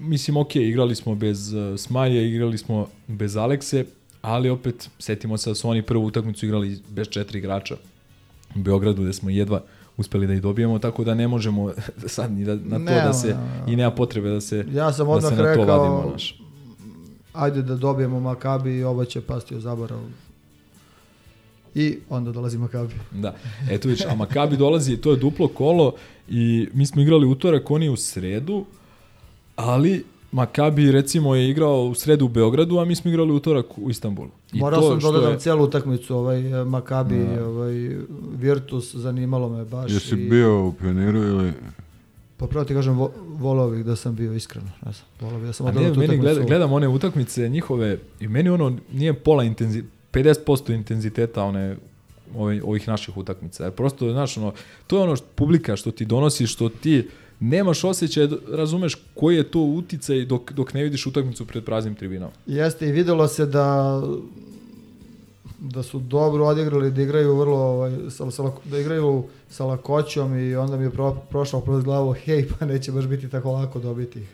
Mislim, 0.00 0.36
ok, 0.36 0.56
igrali 0.56 0.94
smo 0.94 1.14
bez 1.14 1.52
uh, 1.52 1.78
Smaje, 1.78 2.28
igrali 2.28 2.58
smo 2.58 2.88
bez 3.06 3.36
Alekse, 3.36 3.84
ali 4.22 4.50
opet, 4.50 4.90
setimo 4.98 5.36
se 5.38 5.50
da 5.50 5.54
su 5.54 5.68
oni 5.68 5.82
prvu 5.82 6.04
utakmicu 6.06 6.46
igrali 6.46 6.78
bez 6.88 7.08
četiri 7.08 7.38
igrača 7.38 7.76
u 8.56 8.58
Beogradu, 8.58 9.02
gde 9.02 9.12
smo 9.12 9.30
jedva 9.30 9.62
uspeli 9.96 10.26
da 10.26 10.32
ih 10.34 10.42
dobijemo, 10.42 10.78
tako 10.78 11.04
da 11.04 11.14
ne 11.14 11.28
možemo 11.28 11.72
sad 12.06 12.32
ni 12.32 12.44
da, 12.44 12.54
na 12.54 12.76
to 12.76 12.78
Nema, 12.78 13.00
da 13.06 13.12
se, 13.12 13.28
nema, 13.28 13.40
nema. 13.40 13.72
i 13.72 13.76
nema 13.76 13.90
potrebe 13.90 14.28
da 14.28 14.40
se, 14.40 14.64
Ja 14.72 14.92
sam 14.92 15.06
da 15.06 15.12
odmah 15.12 15.30
na 15.30 15.36
to 15.36 15.42
rekao, 15.44 15.64
vadimo. 15.64 16.10
Naš. 16.12 16.40
ajde 17.32 17.62
da 17.62 17.76
dobijemo 17.76 18.20
Makabi 18.20 18.76
i 18.76 18.84
ovo 18.84 19.04
će 19.04 19.20
pasti 19.20 19.56
u 19.56 19.60
zaborav. 19.60 19.98
I 21.74 21.98
onda 22.10 22.32
dolazi 22.32 22.58
Makabi. 22.58 22.94
Da, 23.10 23.34
eto 23.70 23.88
vidiš, 23.88 24.06
a 24.06 24.14
Makabi 24.14 24.56
dolazi, 24.56 24.96
to 24.96 25.10
je 25.10 25.16
duplo 25.16 25.48
kolo 25.48 25.92
i 26.28 26.68
mi 26.72 26.86
smo 26.86 27.02
igrali 27.02 27.26
utorak, 27.26 27.70
oni 27.70 27.88
u 27.88 27.96
sredu, 27.96 28.64
ali 29.56 30.04
Makabi 30.34 30.92
recimo 30.92 31.34
je 31.34 31.50
igrao 31.50 31.82
u 31.82 31.94
sredu 31.94 32.24
u 32.24 32.28
Beogradu, 32.28 32.78
a 32.78 32.84
mi 32.84 32.94
smo 32.94 33.10
igrali 33.10 33.32
utorak 33.32 33.78
u 33.78 33.90
Istanbulu. 33.90 34.28
I 34.52 34.58
Morao 34.58 34.80
to 34.80 34.90
sam 34.90 35.00
što 35.00 35.12
dodati 35.12 35.32
je- 35.32 35.38
cijelu 35.38 35.64
utakmicu, 35.64 36.16
ovaj 36.16 36.52
eh, 36.52 36.64
Makabi, 36.64 37.18
Da. 37.26 37.46
ovaj 37.46 37.72
Virtus, 38.32 38.94
zanimalo 38.94 39.48
me 39.48 39.64
baš. 39.64 39.92
Jesi 39.92 40.14
i- 40.14 40.28
bio 40.30 40.64
u 40.64 40.72
pioniru 40.72 41.18
ili... 41.18 41.52
Pa 42.36 42.46
pravo 42.46 42.64
ti 42.64 42.74
kažem, 42.74 42.94
vo, 42.94 43.10
volao 43.28 43.70
bih 43.70 43.84
da 43.84 43.96
sam 43.96 44.14
bio 44.14 44.32
iskreno. 44.32 44.70
Ne 44.86 44.92
znam, 44.92 45.06
volao 45.20 45.38
bih 45.38 45.46
da 45.46 45.52
sam 45.52 45.66
odgledao 45.66 45.88
ne, 45.88 45.94
tu 45.94 46.00
utakmicu. 46.00 46.22
gleda, 46.22 46.40
gledam 46.42 46.72
one 46.72 46.88
utakmice 46.88 47.48
njihove 47.48 47.98
i 48.20 48.28
meni 48.28 48.48
ono 48.50 48.76
nije 48.92 49.14
pola 49.14 49.44
intenzi, 49.44 49.82
50% 50.12 50.74
intenziteta 50.74 51.44
one 51.44 51.76
ovih 52.62 52.88
naših 52.88 53.16
utakmica. 53.16 53.64
Jer 53.64 53.72
prosto, 53.72 54.10
znaš, 54.12 54.36
ono, 54.36 54.52
to 54.86 54.96
je 54.96 55.02
ono 55.02 55.16
što, 55.16 55.26
publika 55.34 55.76
što 55.76 55.90
ti 55.90 56.04
donosi, 56.04 56.46
što 56.46 56.68
ti 56.68 57.08
nemaš 57.44 57.84
osjećaj, 57.84 58.26
da 58.26 58.36
razumeš 58.50 58.96
koji 59.14 59.36
je 59.36 59.50
to 59.50 59.60
uticaj 59.60 60.24
dok, 60.24 60.52
dok 60.52 60.74
ne 60.74 60.82
vidiš 60.82 61.06
utakmicu 61.06 61.46
pred 61.46 61.64
praznim 61.64 61.94
tribinama. 61.94 62.32
Jeste 62.46 62.88
i 62.88 62.92
videlo 62.92 63.28
se 63.28 63.46
da 63.46 64.00
da 65.58 65.82
su 65.82 65.98
dobro 65.98 66.46
odigrali, 66.46 66.90
da 66.90 67.02
igraju 67.02 67.36
vrlo 67.36 67.58
ovaj, 67.58 67.92
sa, 68.10 68.30
sa, 68.30 68.42
da 68.64 68.78
igraju 68.78 69.24
sa 69.48 69.64
lakoćom 69.64 70.38
i 70.38 70.56
onda 70.56 70.76
mi 70.76 70.84
je 70.84 70.90
pro, 70.90 71.16
prošao 71.30 71.60
kroz 71.60 71.84
glavu, 71.84 72.12
hej, 72.12 72.48
pa 72.58 72.66
neće 72.66 72.92
baš 72.92 73.06
biti 73.06 73.28
tako 73.28 73.52
lako 73.52 73.78
dobiti 73.78 74.18
ih. 74.18 74.28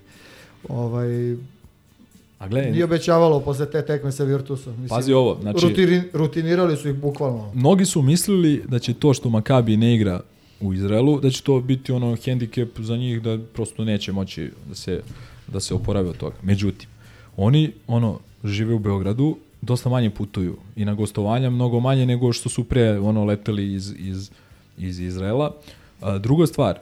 Ovaj, 0.69 1.37
A 2.39 2.49
gledaj, 2.49 2.71
nije 2.71 2.85
obećavalo 2.85 3.41
posle 3.41 3.71
te 3.71 3.87
tekme 3.87 4.13
sa 4.13 4.25
Virtusom. 4.25 4.73
Mislim, 4.73 4.89
pazi 4.89 5.13
ovo, 5.13 5.39
znači, 5.41 5.67
rutini, 5.67 6.03
rutinirali 6.13 6.77
su 6.77 6.89
ih 6.89 6.95
bukvalno. 6.95 7.53
mnogi 7.55 7.85
su 7.85 8.03
mislili 8.03 8.63
da 8.69 8.79
će 8.79 8.95
to 8.95 9.15
što 9.15 9.29
Makabi 9.29 9.77
ne 9.77 9.95
igra 9.95 10.21
u 10.61 10.75
Izraelu, 10.75 11.21
da 11.21 11.31
će 11.31 11.43
to 11.43 11.61
biti 11.61 11.93
ono 11.93 12.17
hendikep 12.17 12.79
za 12.79 12.97
njih 12.97 13.23
da 13.23 13.39
prosto 13.55 13.85
neće 13.85 14.13
moći 14.13 14.51
da 14.69 14.75
se, 14.75 15.03
da 15.47 15.61
se 15.61 15.75
oporave 15.75 16.09
od 16.09 16.17
toga. 16.17 16.37
Međutim, 16.43 16.89
oni 17.37 17.73
ono 17.87 18.19
žive 18.45 18.75
u 18.75 18.79
Beogradu, 18.79 19.37
dosta 19.63 19.89
manje 19.89 20.11
putuju 20.11 20.57
i 20.77 20.85
na 20.85 20.95
gostovanja 20.95 21.51
mnogo 21.51 21.81
manje 21.81 22.07
nego 22.07 22.33
što 22.33 22.49
su 22.49 22.65
pre 22.65 22.99
ono 22.99 23.25
leteli 23.25 23.75
iz, 23.75 23.95
iz, 23.99 24.31
iz 24.79 25.01
Izraela. 25.01 25.55
A, 26.01 26.19
druga 26.19 26.47
stvar, 26.47 26.79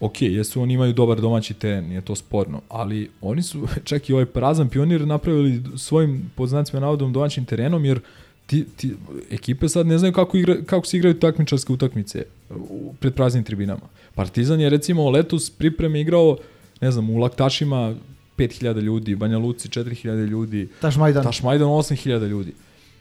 ok, 0.00 0.22
jesu 0.22 0.62
oni 0.62 0.74
imaju 0.74 0.92
dobar 0.92 1.20
domaći 1.20 1.54
teren, 1.54 1.88
nije 1.88 2.00
to 2.00 2.14
sporno, 2.14 2.60
ali 2.68 3.10
oni 3.20 3.42
su 3.42 3.66
čak 3.84 4.08
i 4.08 4.12
ovaj 4.12 4.26
prazan 4.26 4.68
pionir 4.68 5.06
napravili 5.06 5.62
svojim 5.76 6.30
poznacima 6.34 6.80
navodom 6.80 7.12
domaćim 7.12 7.44
terenom, 7.44 7.84
jer 7.84 8.00
ti, 8.52 8.64
ti, 8.76 8.94
ekipe 9.30 9.68
sad 9.68 9.86
ne 9.86 9.98
znaju 9.98 10.12
kako, 10.12 10.36
igra, 10.36 10.56
kako 10.66 10.86
se 10.86 10.96
igraju 10.96 11.18
takmičarske 11.18 11.72
utakmice 11.72 12.24
u, 12.50 12.94
pred 13.00 13.14
praznim 13.14 13.44
tribinama. 13.44 13.88
Partizan 14.14 14.60
je 14.60 14.70
recimo 14.70 15.10
letos 15.10 15.50
pripreme 15.50 16.00
igrao, 16.00 16.36
ne 16.80 16.90
znam, 16.90 17.10
u 17.10 17.16
Laktašima 17.16 17.94
5000 18.38 18.80
ljudi, 18.80 19.14
Banja 19.16 19.38
Luci 19.38 19.68
4000 19.68 20.26
ljudi, 20.26 20.68
Taš 20.80 20.96
Majdan. 20.96 21.24
Tašmajdan 21.24 21.68
8000 21.68 22.28
ljudi. 22.28 22.52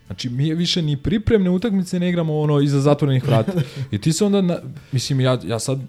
Znači, 0.05 0.29
mi 0.29 0.53
više 0.53 0.81
ni 0.81 0.97
pripremne 0.97 1.49
utakmice 1.49 1.99
ne 1.99 2.09
igramo 2.09 2.39
ono 2.39 2.59
iza 2.59 2.79
zatvorenih 2.79 3.27
vrata. 3.27 3.61
I 3.91 3.97
ti 3.97 4.13
se 4.13 4.25
onda, 4.25 4.41
na, 4.41 4.57
mislim, 4.91 5.21
ja, 5.21 5.39
ja 5.43 5.59
sad, 5.59 5.79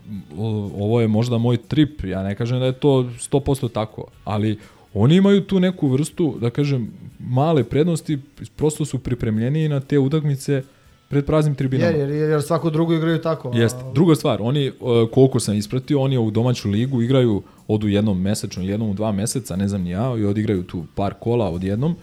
ovo 0.77 1.01
je 1.01 1.09
možda 1.09 1.39
moj 1.39 1.57
trip, 1.57 2.05
ja 2.05 2.23
ne 2.23 2.35
kažem 2.35 2.59
da 2.59 2.67
je 2.67 2.73
to 2.73 3.11
100% 3.31 3.73
tako, 3.73 4.07
ali 4.25 4.59
oni 4.95 5.17
imaju 5.17 5.41
tu 5.41 5.61
neku 5.61 5.89
vrstu, 5.89 6.37
da 6.41 6.51
kažem, 6.51 6.93
male 7.19 7.65
prednosti, 7.65 8.19
prosto 8.57 8.85
su 8.85 8.99
pripremljeni 8.99 9.69
na 9.69 9.81
te 9.81 9.99
utakmice 9.99 10.63
pred 11.09 11.27
praznim 11.27 11.55
tribinama. 11.55 11.97
Jer, 11.97 12.11
jer, 12.11 12.31
jer 12.31 12.43
svaku 12.43 12.71
drugu 12.71 12.95
igraju 12.95 13.19
tako. 13.19 13.53
Jeste. 13.55 13.79
Druga 13.95 14.15
stvar, 14.15 14.39
oni, 14.43 14.69
uh, 14.69 15.11
koliko 15.11 15.41
sam 15.41 15.55
ispratio, 15.55 16.01
oni 16.01 16.19
u 16.19 16.31
domaću 16.31 16.71
ligu 16.71 17.03
igraju 17.03 17.43
odu 17.69 17.89
jednom 17.89 18.21
mesečno, 18.21 18.63
jednom 18.63 18.91
u 18.91 18.95
dva 18.95 19.13
meseca, 19.13 19.57
ne 19.57 19.69
znam 19.69 19.83
ni 19.83 19.91
ja, 19.91 20.17
i 20.19 20.25
odigraju 20.25 20.63
tu 20.63 20.85
par 20.95 21.15
kola 21.21 21.51
odjednom, 21.51 21.97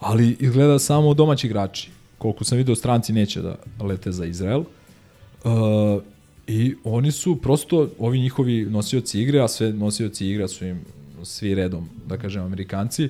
ali 0.00 0.36
izgleda 0.40 0.78
samo 0.78 1.14
domaći 1.14 1.46
igrači. 1.46 1.90
Koliko 2.18 2.44
sam 2.44 2.58
video, 2.58 2.74
stranci 2.74 3.12
neće 3.12 3.42
da 3.42 3.56
lete 3.80 4.12
za 4.12 4.24
Izrael. 4.24 4.60
Uh, 5.44 5.50
I 6.46 6.74
oni 6.84 7.12
su 7.12 7.36
prosto, 7.36 7.88
ovi 7.98 8.20
njihovi 8.20 8.64
nosioci 8.64 9.20
igre, 9.22 9.40
a 9.40 9.48
sve 9.48 9.72
nosioci 9.72 10.26
igre 10.26 10.48
su 10.48 10.66
im 10.66 10.80
svi 11.24 11.54
redom, 11.54 11.88
da 12.06 12.16
kažem, 12.16 12.42
Amerikanci, 12.42 13.08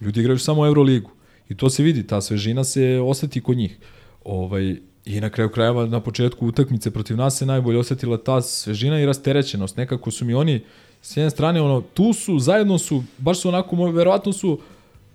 ljudi 0.00 0.20
igraju 0.20 0.38
samo 0.38 0.66
Euroligu. 0.66 1.10
I 1.48 1.54
to 1.56 1.70
se 1.70 1.82
vidi, 1.82 2.06
ta 2.06 2.20
svežina 2.20 2.64
se 2.64 3.00
oseti 3.04 3.40
kod 3.40 3.56
njih. 3.56 3.78
Ovaj, 4.24 4.76
I 5.04 5.20
na 5.20 5.30
kraju 5.30 5.48
krajeva, 5.50 5.86
na 5.86 6.00
početku 6.00 6.46
utakmice 6.46 6.90
protiv 6.90 7.16
nas 7.16 7.38
se 7.38 7.46
najbolje 7.46 7.78
osetila 7.78 8.18
ta 8.18 8.42
svežina 8.42 9.00
i 9.00 9.06
rasterećenost. 9.06 9.76
Nekako 9.76 10.10
su 10.10 10.24
mi 10.24 10.34
oni, 10.34 10.60
s 11.02 11.16
jedne 11.16 11.30
strane, 11.30 11.62
ono, 11.62 11.80
tu 11.80 12.12
su, 12.12 12.38
zajedno 12.38 12.78
su, 12.78 13.02
baš 13.18 13.40
su 13.40 13.48
onako, 13.48 13.90
verovatno 13.90 14.32
su 14.32 14.58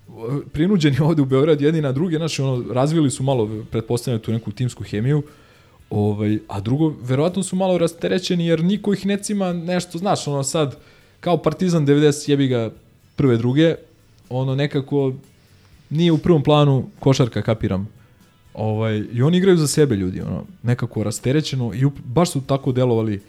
uh, 0.07 0.15
prinuđeni 0.51 0.97
ovde 0.99 1.21
u 1.21 1.25
Beograd 1.25 1.61
jedni 1.61 1.81
na 1.81 1.91
druge, 1.91 2.17
znači 2.17 2.41
ono, 2.41 2.73
razvili 2.73 3.11
su 3.11 3.23
malo, 3.23 3.63
pretpostavljaju 3.71 4.19
tu 4.19 4.31
neku 4.31 4.51
timsku 4.51 4.83
hemiju, 4.83 5.23
Ovaj, 5.93 6.39
a 6.47 6.59
drugo, 6.59 6.93
verovatno 7.01 7.43
su 7.43 7.55
malo 7.55 7.77
rasterećeni 7.77 8.47
jer 8.47 8.63
niko 8.63 8.93
ih 8.93 9.05
ne 9.05 9.17
cima 9.17 9.53
nešto, 9.53 9.97
znaš, 9.97 10.27
ono 10.27 10.43
sad, 10.43 10.75
kao 11.23 11.37
Partizan 11.37 11.87
90 11.87 12.29
jebi 12.29 12.47
ga 12.47 12.71
prve, 13.15 13.37
druge, 13.37 13.75
ono 14.29 14.55
nekako 14.55 15.13
nije 15.89 16.11
u 16.11 16.17
prvom 16.17 16.43
planu 16.43 16.89
košarka, 16.99 17.41
kapiram. 17.41 17.87
Ovaj, 18.53 19.03
I 19.13 19.21
oni 19.21 19.37
igraju 19.37 19.57
za 19.57 19.67
sebe 19.67 19.95
ljudi, 19.95 20.21
ono, 20.21 20.43
nekako 20.63 21.03
rasterećeno 21.03 21.71
i 21.73 21.85
up, 21.85 21.93
baš 22.05 22.31
su 22.31 22.41
tako 22.41 22.71
delovali 22.71 23.21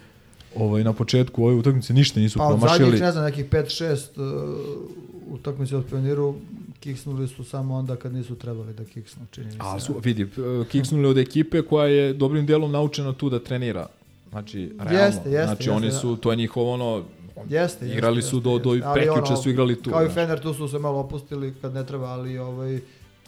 ovaj, 0.56 0.84
na 0.84 0.92
početku 0.92 1.44
ove 1.44 1.54
utakmice, 1.54 1.94
ništa 1.94 2.20
nisu 2.20 2.38
Pa 2.38 2.46
od 2.46 2.58
promašili. 2.58 2.84
zadnjih, 2.84 3.02
ne 3.02 3.12
znam, 3.12 3.24
nekih 3.24 3.50
5-6 3.50 3.92
uh, 3.92 5.34
utakmice 5.34 5.76
od 5.76 5.84
pioniru 5.86 6.34
kiksnuli 6.80 7.28
su 7.28 7.44
samo 7.44 7.74
onda 7.74 7.96
kad 7.96 8.12
nisu 8.12 8.34
trebali 8.34 8.74
da 8.74 8.84
kiksnu, 8.84 9.26
čini 9.30 9.52
se. 9.52 9.58
A 9.60 9.80
su, 9.80 9.94
vidi, 10.04 10.22
eh, 10.22 10.64
kiksnuli 10.70 11.06
od 11.06 11.18
ekipe 11.18 11.62
koja 11.62 11.86
je 11.86 12.12
dobrim 12.12 12.46
delom 12.46 12.72
naučena 12.72 13.12
tu 13.12 13.30
da 13.30 13.38
trenira. 13.38 13.86
Znači, 14.30 14.72
realno. 14.78 14.98
Jeste, 14.98 15.30
jeste, 15.30 15.30
znači, 15.30 15.62
jeste, 15.62 15.70
oni 15.70 15.86
da. 15.86 15.92
su, 15.92 16.16
to 16.16 16.30
je 16.30 16.36
njihovo 16.36 16.72
ono, 16.72 17.04
Jeste, 17.48 17.88
igrali 17.88 18.16
jeste, 18.18 18.30
su 18.30 18.36
jeste, 18.36 18.50
do, 18.50 18.58
do 18.58 18.74
jeste. 18.74 18.90
Prekjuče 18.94 19.32
ono, 19.32 19.36
su 19.36 19.50
igrali 19.50 19.82
tu. 19.82 19.90
Kao 19.90 20.02
i 20.02 20.04
znaš. 20.04 20.14
Fener, 20.14 20.40
tu 20.40 20.54
su 20.54 20.68
se 20.68 20.78
malo 20.78 20.98
opustili 20.98 21.54
kad 21.60 21.74
ne 21.74 21.86
treba, 21.86 22.06
ali 22.06 22.38
ovaj, 22.38 22.80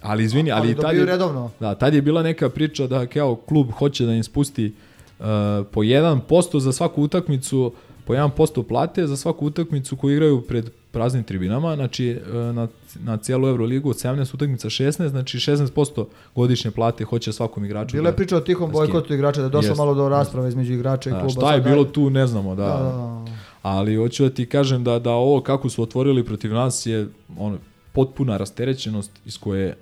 Ali 0.03 0.25
izvini, 0.25 0.53
ali, 0.53 0.61
ali 0.61 0.71
i 0.71 0.75
tad 0.75 0.97
je, 0.97 1.05
redovno. 1.05 1.51
da, 1.61 1.75
tad 1.75 1.95
je 1.95 2.03
bila 2.03 2.23
neka 2.23 2.49
priča 2.49 2.87
da 2.87 3.07
kao 3.07 3.37
klub 3.37 3.71
hoće 3.71 4.07
da 4.07 4.13
im 4.13 4.25
spusti 4.25 4.75
uh, 5.19 5.25
po 5.71 5.81
1% 5.81 6.59
za 6.59 6.73
svaku 6.73 7.03
utakmicu, 7.03 7.73
po 8.05 8.13
1% 8.13 8.63
plate 8.63 9.07
za 9.07 9.17
svaku 9.17 9.47
utakmicu 9.47 9.97
koju 9.97 10.13
igraju 10.13 10.41
pred 10.41 10.71
praznim 10.91 11.25
tribinama, 11.25 11.75
znači 11.75 12.21
uh, 12.27 12.35
na, 12.35 12.69
na 12.95 13.17
cijelu 13.17 13.49
Euroligu 13.49 13.91
od 13.91 13.97
17 13.97 14.35
utakmica 14.35 14.69
16, 14.69 15.09
znači 15.09 15.39
16% 15.39 16.05
godišnje 16.35 16.71
plate 16.71 17.05
hoće 17.05 17.33
svakom 17.33 17.65
igraču. 17.65 17.97
Bila 17.97 18.09
je 18.09 18.13
da, 18.13 18.17
priča 18.17 18.37
o 18.37 18.41
tihom 18.41 18.71
da 18.71 18.73
bojkotu 18.73 19.15
igrača, 19.15 19.41
da 19.41 19.47
je 19.47 19.51
došlo 19.51 19.69
Jeste. 19.69 19.81
malo 19.81 19.95
do 19.95 20.09
rasprave 20.09 20.49
između 20.49 20.73
igrača 20.73 21.11
i 21.11 21.13
da, 21.13 21.19
kluba. 21.21 21.33
šta 21.33 21.55
je 21.55 21.61
bilo 21.61 21.85
tu 21.85 22.11
ne 22.11 22.27
znamo, 22.27 22.55
da. 22.55 22.65
Da, 22.65 22.73
da, 22.73 22.83
da. 22.83 23.25
Ali 23.69 23.97
hoću 23.97 24.23
da 24.23 24.31
ti 24.31 24.47
kažem 24.47 24.85
da 24.85 24.99
da 24.99 25.11
ovo 25.13 25.41
kako 25.41 25.69
su 25.69 25.83
otvorili 25.83 26.25
protiv 26.25 26.53
nas 26.53 26.87
je 26.87 27.09
ono 27.39 27.59
potpuna 27.93 28.37
rasterećenost 28.37 29.11
iz 29.25 29.39
koje 29.39 29.77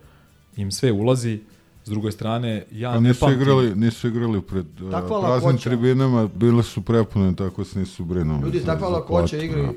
im 0.57 0.71
sve 0.71 0.93
ulazi. 0.93 1.41
S 1.85 1.89
druge 1.89 2.13
strane, 2.13 2.65
ja 2.73 2.91
Pa 2.91 3.01
ne 3.01 3.09
nisu 3.09 3.21
pamtim. 3.21 3.41
igrali, 3.41 3.75
nisu 3.75 4.09
igrali 4.09 4.41
pred 4.43 4.67
uh, 4.81 4.91
Takva 4.91 5.21
praznim 5.21 5.47
lakoća. 5.47 5.69
tribinama, 5.71 6.29
bile 6.29 6.63
su 6.63 6.83
prepune, 6.83 7.35
tako 7.35 7.65
se 7.65 7.79
nisu 7.79 8.05
brinuli. 8.05 8.43
Ljudi, 8.43 8.59
za- 8.59 8.67
takva 8.67 8.89
lakoća 8.89 9.37
igri, 9.39 9.63
da. 9.63 9.73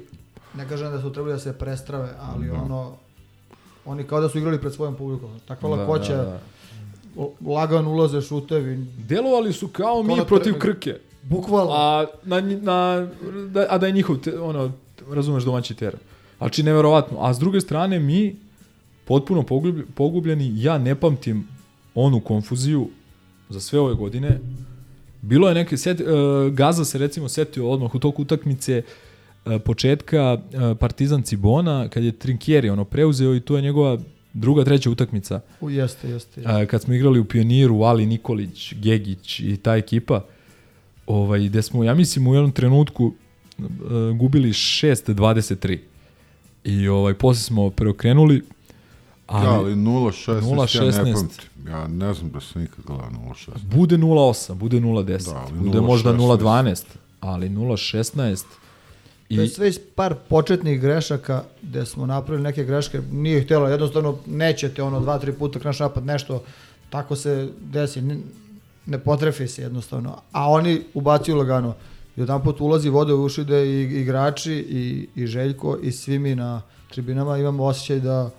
ne 0.55 0.69
kažem 0.69 0.91
da 0.91 1.01
su 1.01 1.13
trebali 1.13 1.33
da 1.33 1.39
se 1.39 1.53
prestrave, 1.53 2.09
ali 2.21 2.47
Da. 2.47 2.53
ono, 2.55 2.91
oni 3.85 4.03
kao 4.03 4.21
da 4.21 4.29
su 4.29 4.37
igrali 4.37 4.59
pred 4.59 4.73
svojom 4.73 4.95
publikom. 4.95 5.29
Takva 5.47 5.69
Da, 5.69 5.75
lakoća, 5.75 6.15
da, 6.15 6.39
da. 7.15 7.23
lagan 7.47 7.87
ulaze 7.87 8.21
šutevi, 8.21 8.77
Delovali 8.99 9.53
su 9.53 9.67
kao 9.67 10.03
mi 10.03 10.13
Ono 10.13 10.25
protiv 10.25 10.53
tre- 10.53 10.59
Krke. 10.59 10.95
Bukvalno. 11.29 11.71
A, 11.71 12.05
na, 12.23 12.41
na, 12.41 13.07
da, 13.51 13.65
a 13.69 13.77
da 13.77 13.87
je 13.87 13.91
njihov, 13.91 14.17
te, 14.17 14.39
ono, 14.39 14.71
razumeš, 15.11 15.43
domaći 15.43 15.75
teren. 15.75 15.99
Znači, 16.37 16.63
neverovatno. 16.63 17.17
A 17.21 17.33
s 17.33 17.39
druge 17.39 17.61
strane, 17.61 17.99
mi, 17.99 18.35
potpuno 19.05 19.41
pogublj- 19.41 19.85
pogubljeni, 19.95 20.51
ja 20.55 20.77
ne 20.77 20.95
pamtim 20.95 21.47
onu 21.95 22.19
konfuziju 22.19 22.89
za 23.49 23.59
sve 23.59 23.79
ove 23.79 23.93
godine. 23.93 24.39
Bilo 25.21 25.47
je 25.47 25.55
neke, 25.55 25.77
set, 25.77 26.01
uh, 26.01 26.07
Gaza 26.53 26.85
se 26.85 26.97
recimo 26.97 27.29
setio 27.29 27.69
odmah 27.69 27.95
u 27.95 27.99
toku 27.99 28.21
utakmice 28.21 28.81
uh, 29.45 29.61
početka 29.65 30.33
uh, 30.33 30.77
Partizan 30.77 31.23
Cibona, 31.23 31.89
kad 31.89 32.03
je 32.03 32.11
Trinkieri 32.11 32.69
ono 32.69 32.85
preuzeo 32.85 33.35
i 33.35 33.39
to 33.39 33.55
je 33.55 33.61
njegova 33.61 33.97
druga, 34.33 34.63
treća 34.63 34.89
utakmica. 34.89 35.41
U, 35.61 35.69
jeste, 35.69 36.09
jeste. 36.09 36.41
jeste. 36.41 36.65
Kad 36.65 36.81
smo 36.81 36.93
igrali 36.93 37.19
u 37.19 37.25
Pioniru, 37.25 37.81
Ali 37.81 38.05
Nikolić, 38.05 38.73
Gegić 38.73 39.39
i 39.39 39.57
ta 39.57 39.75
ekipa, 39.75 40.25
ovaj, 41.07 41.39
gde 41.39 41.61
smo, 41.61 41.83
ja 41.83 41.93
mislim, 41.93 42.27
u 42.27 42.33
jednom 42.33 42.51
trenutku 42.51 43.05
uh, 43.05 43.65
gubili 44.17 44.49
6-23. 44.49 45.77
I 46.63 46.87
ovaj, 46.87 47.13
posle 47.13 47.41
smo 47.41 47.69
preokrenuli, 47.69 48.43
ali, 49.27 49.45
Da, 49.45 49.51
ali 49.51 49.75
0-16 49.75 50.33
ja 50.33 50.41
0-16. 50.41 51.05
ne 51.05 51.13
pamtim. 51.13 51.49
Ja 51.67 51.87
ne 51.87 52.13
znam 52.13 52.31
da 52.31 52.41
sam 52.41 52.61
nikad 52.61 52.85
gledao 52.85 53.09
0-16. 53.09 53.63
bude 53.63 53.97
0-8, 53.97 54.53
bude 54.53 54.79
0-10, 54.79 55.33
Da, 55.33 55.45
bude 55.59 55.81
možda 55.81 56.13
0-16. 56.13 56.37
0-12, 56.37 56.83
ali 57.19 57.49
0-16 57.49 58.43
To 59.27 59.33
je 59.35 59.45
i 59.45 59.47
sve 59.47 59.69
iz 59.69 59.79
par 59.95 60.15
početnih 60.29 60.81
grešaka 60.81 61.43
gde 61.61 61.85
smo 61.85 62.05
napravili 62.05 62.43
neke 62.43 62.63
greške, 62.63 63.01
nije 63.11 63.43
htjelo, 63.43 63.67
jednostavno 63.67 64.17
nećete 64.25 64.83
ono 64.83 64.99
dva, 64.99 65.19
tri 65.19 65.33
puta 65.33 65.59
kraš 65.59 65.79
napad 65.79 66.05
nešto, 66.05 66.43
tako 66.89 67.15
se 67.15 67.49
desi, 67.59 68.01
ne, 68.87 68.99
potrefi 68.99 69.47
se 69.47 69.61
jednostavno, 69.61 70.21
a 70.31 70.49
oni 70.51 70.81
ubacuju 70.93 71.37
lagano. 71.37 71.75
I 72.17 72.19
jedan 72.19 72.43
put 72.43 72.61
ulazi 72.61 72.89
vode 72.89 73.13
u 73.13 73.23
uši 73.25 73.43
da 73.43 73.59
i 73.59 73.81
igrači 74.01 74.53
i, 74.53 75.07
i 75.15 75.27
Željko 75.27 75.77
i 75.81 75.91
svi 75.91 76.19
mi 76.19 76.35
na 76.35 76.61
tribinama 76.91 77.37
imamo 77.37 77.63
osjećaj 77.63 77.99
da 77.99 78.29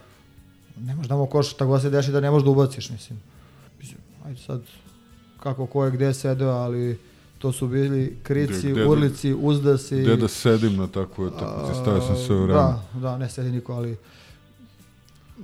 ne 0.80 0.94
možeš 0.94 1.08
da 1.08 1.16
mu 1.16 1.26
koš, 1.26 1.54
tako 1.54 1.72
da 1.72 1.80
se 1.80 1.90
deši 1.90 2.10
da 2.10 2.20
ne 2.20 2.30
možeš 2.30 2.44
da 2.44 2.50
ubaciš, 2.50 2.90
mislim. 2.90 3.20
Mislim, 3.80 3.98
Ajde 4.26 4.40
sad, 4.40 4.62
kako 5.40 5.66
ko 5.66 5.84
je 5.84 5.90
gde 5.90 6.14
sedeo, 6.14 6.50
ali 6.50 6.98
to 7.38 7.52
su 7.52 7.68
bili 7.68 8.16
krici, 8.22 8.52
Gde- 8.52 8.72
gde 8.72 8.82
da- 8.84 8.90
urlici, 8.90 9.34
uzdasi. 9.34 10.00
Gde 10.00 10.16
da 10.16 10.28
sedim 10.28 10.76
na 10.76 10.86
takvoj 10.86 11.26
utakmici, 11.26 11.80
stavio 11.82 12.00
sam 12.02 12.16
sve 12.16 12.36
u 12.36 12.42
vreme. 12.42 12.58
Da, 12.60 12.82
da, 12.94 13.18
ne 13.18 13.28
sedi 13.28 13.50
niko, 13.50 13.72
ali 13.72 13.96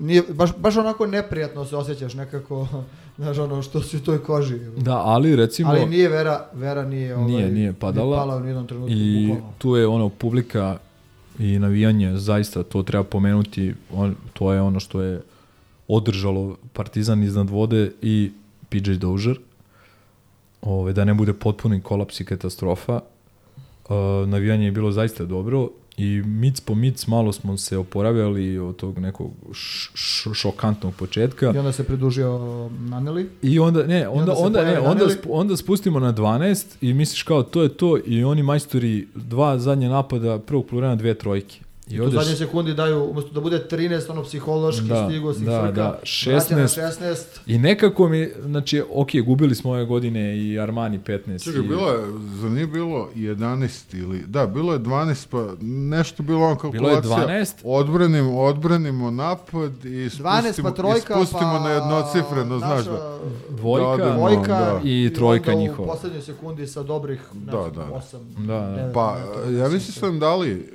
nije, 0.00 0.22
baš, 0.28 0.50
baš 0.58 0.76
onako 0.76 1.06
neprijatno 1.06 1.64
se 1.64 1.76
osjećaš 1.76 2.14
nekako, 2.14 2.68
znaš 3.16 3.38
ono 3.38 3.62
što 3.62 3.82
si 3.82 3.96
u 3.96 4.00
toj 4.00 4.18
koži. 4.22 4.58
da, 4.76 4.96
ali 4.96 5.36
recimo 5.36 5.70
Ali 5.70 5.86
nije 5.86 6.08
Vera, 6.08 6.48
Vera 6.52 6.84
nije, 6.84 7.16
ovaj, 7.16 7.26
Nije, 7.26 7.50
nije 7.50 7.72
padala. 7.72 8.16
pala 8.16 8.36
u 8.36 8.40
nijednom 8.40 8.66
trenutku. 8.66 8.92
i 8.92 9.26
bukvalno. 9.28 9.52
tu 9.58 9.76
je 9.76 9.86
ono 9.86 10.08
publika 10.08 10.78
i 11.38 11.58
navijanje, 11.58 12.16
zaista 12.16 12.62
to 12.62 12.82
treba 12.82 13.04
pomenuti, 13.04 13.74
on, 13.92 14.14
to 14.32 14.52
je 14.52 14.60
ono 14.60 14.80
što 14.80 15.02
je 15.02 15.22
održalo 15.88 16.56
Partizan 16.72 17.22
iznad 17.22 17.50
vode 17.50 17.90
i 18.02 18.30
PJ 18.68 18.92
Dozier. 18.92 19.38
Ove, 20.62 20.92
da 20.92 21.04
ne 21.04 21.14
bude 21.14 21.32
potpuni 21.32 21.80
kolaps 21.80 22.20
i 22.20 22.24
katastrofa. 22.24 23.00
Uh, 23.88 24.28
navijanje 24.28 24.64
je 24.64 24.72
bilo 24.72 24.92
zaista 24.92 25.24
dobro 25.24 25.68
i 25.96 26.22
mic 26.26 26.60
po 26.60 26.74
mic 26.74 27.06
malo 27.06 27.32
smo 27.32 27.56
se 27.56 27.76
oporavljali 27.78 28.58
od 28.58 28.76
tog 28.76 28.98
nekog 28.98 29.32
šokantnog 30.34 30.94
početka. 30.94 31.52
I 31.54 31.58
onda 31.58 31.72
se 31.72 31.84
pridružio 31.84 32.38
Naneli. 32.78 33.30
I 33.42 33.58
onda 33.58 33.86
ne, 33.86 34.08
onda 34.08 34.32
onda 34.32 34.46
onda 34.46 34.64
ne, 34.64 34.78
onda 34.78 35.04
sp- 35.04 35.26
onda 35.30 35.56
spustimo 35.56 36.00
na 36.00 36.12
12 36.12 36.66
i 36.80 36.94
misliš 36.94 37.22
kao 37.22 37.42
to 37.42 37.62
je 37.62 37.68
to 37.68 37.98
i 38.06 38.24
oni 38.24 38.42
majstori 38.42 39.08
dva 39.14 39.58
zadnje 39.58 39.88
napada 39.88 40.38
prvog 40.38 40.66
plurana 40.66 40.96
dve 40.96 41.14
trojke. 41.14 41.60
I 41.90 41.94
I 41.94 42.00
u 42.00 42.04
odeš 42.04 42.14
zadnje 42.14 42.36
sekundi 42.36 42.74
daju, 42.74 43.04
umjesto 43.10 43.30
da 43.32 43.40
bude 43.40 43.66
13, 43.70 44.10
ono 44.10 44.22
psihološki 44.22 44.86
Da, 44.86 45.06
stigo 45.08 45.34
si 45.34 45.44
da, 45.44 45.60
frka, 45.60 45.72
da, 45.72 45.88
vraća 46.32 46.56
na 46.56 46.62
16. 46.62 47.00
16. 47.00 47.16
i 47.46 47.58
nekako 47.58 48.08
mi 48.08 48.30
znači 48.44 48.82
ok, 48.94 49.08
gubili 49.24 49.54
smo 49.54 49.70
ove 49.70 49.84
godine 49.84 50.38
i 50.38 50.58
Armani 50.58 50.98
15. 51.06 51.44
Čekaj, 51.44 51.60
i, 51.60 51.68
bilo 51.68 51.90
je, 51.90 51.98
za 52.40 52.48
nije 52.48 52.66
bilo 52.66 53.08
11 53.16 53.96
ili, 53.98 54.22
da, 54.26 54.46
bilo 54.46 54.72
je 54.72 54.78
12, 54.78 55.26
pa 55.30 55.46
nešto 55.66 56.22
bilo 56.22 56.46
on 56.46 56.56
Bilo 56.72 56.88
je 56.88 56.94
kalkulacija. 56.94 57.28
12. 57.28 57.54
Odbranimo, 57.64 58.40
odbranimo 58.40 59.10
napad 59.10 59.84
i 59.84 59.88
12 59.88 60.42
spustimo, 60.42 60.68
pa 60.68 60.74
trojka, 60.74 61.14
i 61.14 61.16
spustimo 61.16 61.52
pa 61.52 61.58
na 61.58 61.70
jednocifreno, 61.70 62.58
znaš 62.58 62.84
da. 62.84 63.18
dvojka, 63.50 63.96
Da, 63.96 64.04
da, 64.04 64.14
Dvojka 64.16 64.46
da. 64.48 64.80
I 64.84 65.12
trojka 65.14 65.50
onda 65.50 65.62
njihova. 65.62 65.88
U 65.88 65.92
poslednjoj 65.94 66.22
sekundi 66.22 66.66
sa 66.66 66.82
dobrih 66.82 67.20
ne 67.34 67.52
Da, 67.52 67.70
znam, 67.72 67.88
da. 67.88 68.00
8, 68.42 68.46
Da, 68.46 68.82
da. 68.82 68.90
Pa, 68.94 69.16
ja 69.50 69.68
mislim 69.68 69.94
da 69.94 70.00
sam 70.00 70.18
dali 70.18 70.74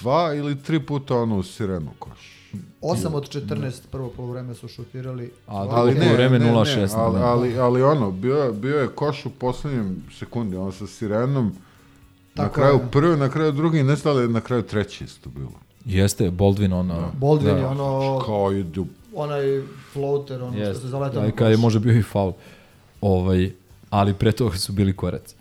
dva 0.00 0.34
ili 0.34 0.58
tri 0.58 0.80
puta 0.80 1.16
ono 1.16 1.36
u 1.36 1.42
sirenu 1.42 1.90
koš. 1.98 2.38
8 2.82 3.06
od 3.08 3.28
14 3.30 3.80
prvo 3.86 4.08
polovreme 4.08 4.54
su 4.54 4.68
šutirali. 4.68 5.30
A 5.46 5.60
drugo 5.62 5.76
poluvreme 5.98 6.40
0-16, 6.40 6.88
ali, 6.94 7.18
da. 7.18 7.24
ali, 7.24 7.58
ali 7.58 7.82
ono, 7.82 8.10
bio, 8.10 8.36
je- 8.36 8.52
bio 8.52 8.78
je 8.78 8.88
koš 8.88 9.26
u 9.26 9.30
poslednjem 9.30 10.02
sekundi, 10.12 10.56
ono 10.56 10.72
sa 10.72 10.86
sirenom, 10.86 11.46
na 12.34 12.42
Tako 12.42 12.54
kraju 12.54 12.74
je. 12.74 12.90
prvi, 12.90 13.16
na 13.16 13.28
kraju 13.28 13.52
drugi, 13.52 13.82
ne 13.82 13.96
znam 13.96 14.16
da 14.16 14.26
na 14.28 14.40
kraju 14.40 14.62
treći 14.62 15.04
isto 15.04 15.30
bilo. 15.30 15.52
Jeste, 15.84 16.30
Baldwin 16.30 16.72
ona... 16.72 17.10
Baldwin 17.12 17.44
da. 17.44 17.50
je 17.50 17.66
ono, 17.66 18.18
Kao 18.20 18.52
idu 18.52 18.86
onaj 19.14 19.42
floater, 19.92 20.42
ono 20.42 20.58
Jest. 20.58 20.70
što 20.70 20.80
se 20.80 20.88
zaletao 20.88 21.20
Da, 21.20 21.26
na 21.26 21.32
kad 21.32 21.48
je 21.48 21.56
koš. 21.56 21.62
može 21.62 21.80
bio 21.80 21.92
i 21.92 22.02
faul. 22.02 22.32
Ovaj, 23.00 23.50
ali 23.90 24.14
pre 24.14 24.32
toga 24.32 24.56
su 24.56 24.72
bili 24.72 24.92
koraci. 24.92 25.34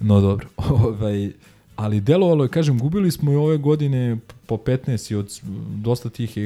No 0.00 0.20
dobro. 0.20 0.46
Ovaj, 0.70 1.32
ali 1.76 2.00
delovalo 2.00 2.44
je, 2.44 2.48
kažem, 2.48 2.78
gubili 2.78 3.10
smo 3.10 3.32
i 3.32 3.36
ove 3.36 3.56
godine 3.56 4.16
po 4.46 4.56
15 4.56 5.12
i 5.12 5.16
od 5.16 5.40
dosta 5.76 6.08
tih, 6.08 6.36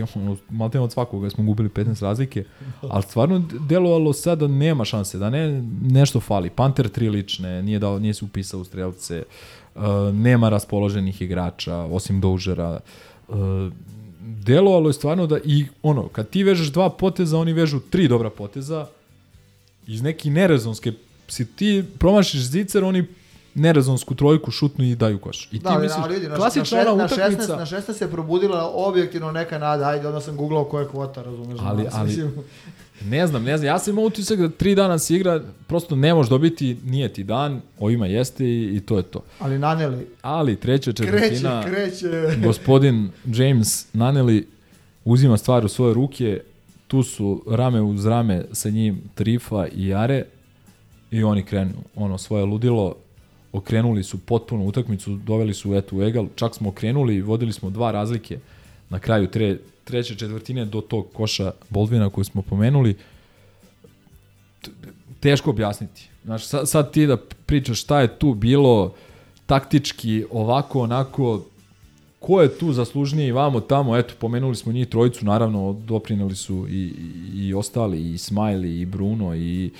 malte 0.50 0.80
od 0.80 0.92
svakoga 0.92 1.30
smo 1.30 1.44
gubili 1.44 1.68
15 1.68 2.02
razlike, 2.02 2.44
ali 2.80 3.02
stvarno 3.02 3.44
delovalo 3.68 4.12
sad 4.12 4.38
da 4.38 4.48
nema 4.48 4.84
šanse, 4.84 5.18
da 5.18 5.30
ne, 5.30 5.62
nešto 5.82 6.20
fali. 6.20 6.50
Panter 6.50 6.88
3 6.88 7.10
lične, 7.10 7.62
nije, 7.62 7.78
dao, 7.78 7.98
nije 7.98 8.14
se 8.14 8.24
upisao 8.24 8.60
u 8.60 8.64
strelce, 8.64 9.22
uh, 9.74 9.82
nema 10.12 10.48
raspoloženih 10.48 11.22
igrača, 11.22 11.76
osim 11.76 12.20
Dožera. 12.20 12.80
Uh, 13.28 13.36
delovalo 14.20 14.88
je 14.88 14.92
stvarno 14.92 15.26
da 15.26 15.38
i 15.44 15.66
ono, 15.82 16.08
kad 16.08 16.30
ti 16.30 16.42
vežeš 16.42 16.72
dva 16.72 16.90
poteza, 16.90 17.38
oni 17.38 17.52
vežu 17.52 17.80
tri 17.80 18.08
dobra 18.08 18.30
poteza, 18.30 18.86
iz 19.86 20.02
neke 20.02 20.30
nerezonske 20.30 20.92
si 21.28 21.46
ti 21.46 21.84
promašiš 21.98 22.40
zicer, 22.40 22.84
oni 22.84 23.04
nerezonsku 23.54 24.14
trojku 24.14 24.50
šutnu 24.50 24.84
i 24.84 24.94
daju 24.94 25.18
koš. 25.18 25.46
I 25.46 25.50
ti 25.50 25.58
Da, 25.58 25.78
misliš, 25.78 26.04
ali 26.04 26.14
vidi, 26.14 26.28
na, 26.28 26.36
klasična 26.36 26.78
ona 26.80 26.94
na, 26.94 27.08
16, 27.08 27.14
utakmica, 27.14 27.56
na 27.56 27.66
16 27.66 27.92
se 27.92 28.10
probudila 28.10 28.70
objektivno 28.74 29.32
neka 29.32 29.58
nada, 29.58 29.88
ajde, 29.88 30.06
onda 30.08 30.20
sam 30.20 30.36
googlao 30.36 30.64
koja 30.64 30.82
je 30.82 30.88
kvota, 30.88 31.22
razumeš? 31.22 31.58
Ali- 31.60 31.82
Znači, 31.82 31.96
ali- 31.96 32.06
mislim, 32.06 32.30
ne 33.02 33.26
znam, 33.26 33.44
ne 33.44 33.56
znam, 33.58 33.66
ja 33.66 33.78
sam 33.78 33.92
imao 33.92 34.04
utisak 34.04 34.38
da 34.38 34.48
tri 34.48 34.74
dana 34.74 34.98
se 34.98 35.14
igra, 35.14 35.40
prosto 35.66 35.96
ne 35.96 36.14
možeš 36.14 36.30
dobiti, 36.30 36.76
nije 36.84 37.12
ti 37.12 37.24
dan, 37.24 37.60
ovima 37.78 38.06
jeste 38.06 38.44
i, 38.44 38.76
i 38.76 38.80
to 38.80 38.96
je 38.96 39.02
to. 39.02 39.22
ali 39.38 39.58
naneli, 39.58 40.06
Ali 40.22 40.56
treća 40.56 40.92
kreće, 40.92 41.04
četvrtina, 41.04 41.62
kreće. 41.64 42.36
gospodin 42.44 43.10
James 43.26 43.86
Naneli 43.92 44.48
uzima 45.04 45.36
stvar 45.36 45.64
u 45.64 45.68
svoje 45.68 45.94
ruke, 45.94 46.40
tu 46.86 47.02
su 47.02 47.42
rame 47.48 47.80
uz 47.80 48.06
rame 48.06 48.44
sa 48.52 48.70
njim 48.70 49.00
Trifa 49.14 49.66
i 49.68 49.86
Jare 49.86 50.24
i 51.10 51.22
oni 51.22 51.42
krenu, 51.42 51.72
ono, 51.96 52.18
svoje 52.18 52.44
ludilo, 52.44 52.94
okrenuli 53.52 54.02
su 54.02 54.18
potpuno 54.18 54.64
utakmicu, 54.64 55.16
doveli 55.16 55.54
su 55.54 55.74
eto 55.74 55.96
u 55.96 56.02
egal, 56.02 56.26
čak 56.34 56.54
smo 56.54 56.68
okrenuli, 56.68 57.20
vodili 57.20 57.52
smo 57.52 57.70
dva 57.70 57.90
razlike 57.90 58.38
na 58.90 58.98
kraju 58.98 59.26
tre, 59.26 59.58
treće 59.84 60.14
četvrtine 60.14 60.64
do 60.64 60.80
tog 60.80 61.06
koša 61.12 61.52
Boldvina 61.70 62.10
koji 62.10 62.24
smo 62.24 62.42
pomenuli. 62.42 62.96
Teško 65.20 65.50
objasniti. 65.50 66.08
Znaš, 66.24 66.46
sad, 66.46 66.68
sad 66.68 66.92
ti 66.92 67.06
da 67.06 67.16
pričaš 67.46 67.80
šta 67.80 68.00
je 68.00 68.18
tu 68.18 68.34
bilo 68.34 68.94
taktički, 69.46 70.24
ovako, 70.30 70.80
onako, 70.80 71.44
ko 72.18 72.42
je 72.42 72.58
tu 72.58 72.72
zaslužniji 72.72 73.32
vamo 73.32 73.60
tamo, 73.60 73.96
eto, 73.96 74.14
pomenuli 74.18 74.56
smo 74.56 74.72
njih 74.72 74.88
trojicu, 74.88 75.24
naravno, 75.24 75.72
doprineli 75.72 76.36
su 76.36 76.66
i, 76.68 76.72
i, 76.74 77.46
i 77.46 77.54
ostali, 77.54 77.98
i 77.98 78.18
Smiley, 78.18 78.80
i 78.80 78.86
Bruno, 78.86 79.36
i 79.36 79.70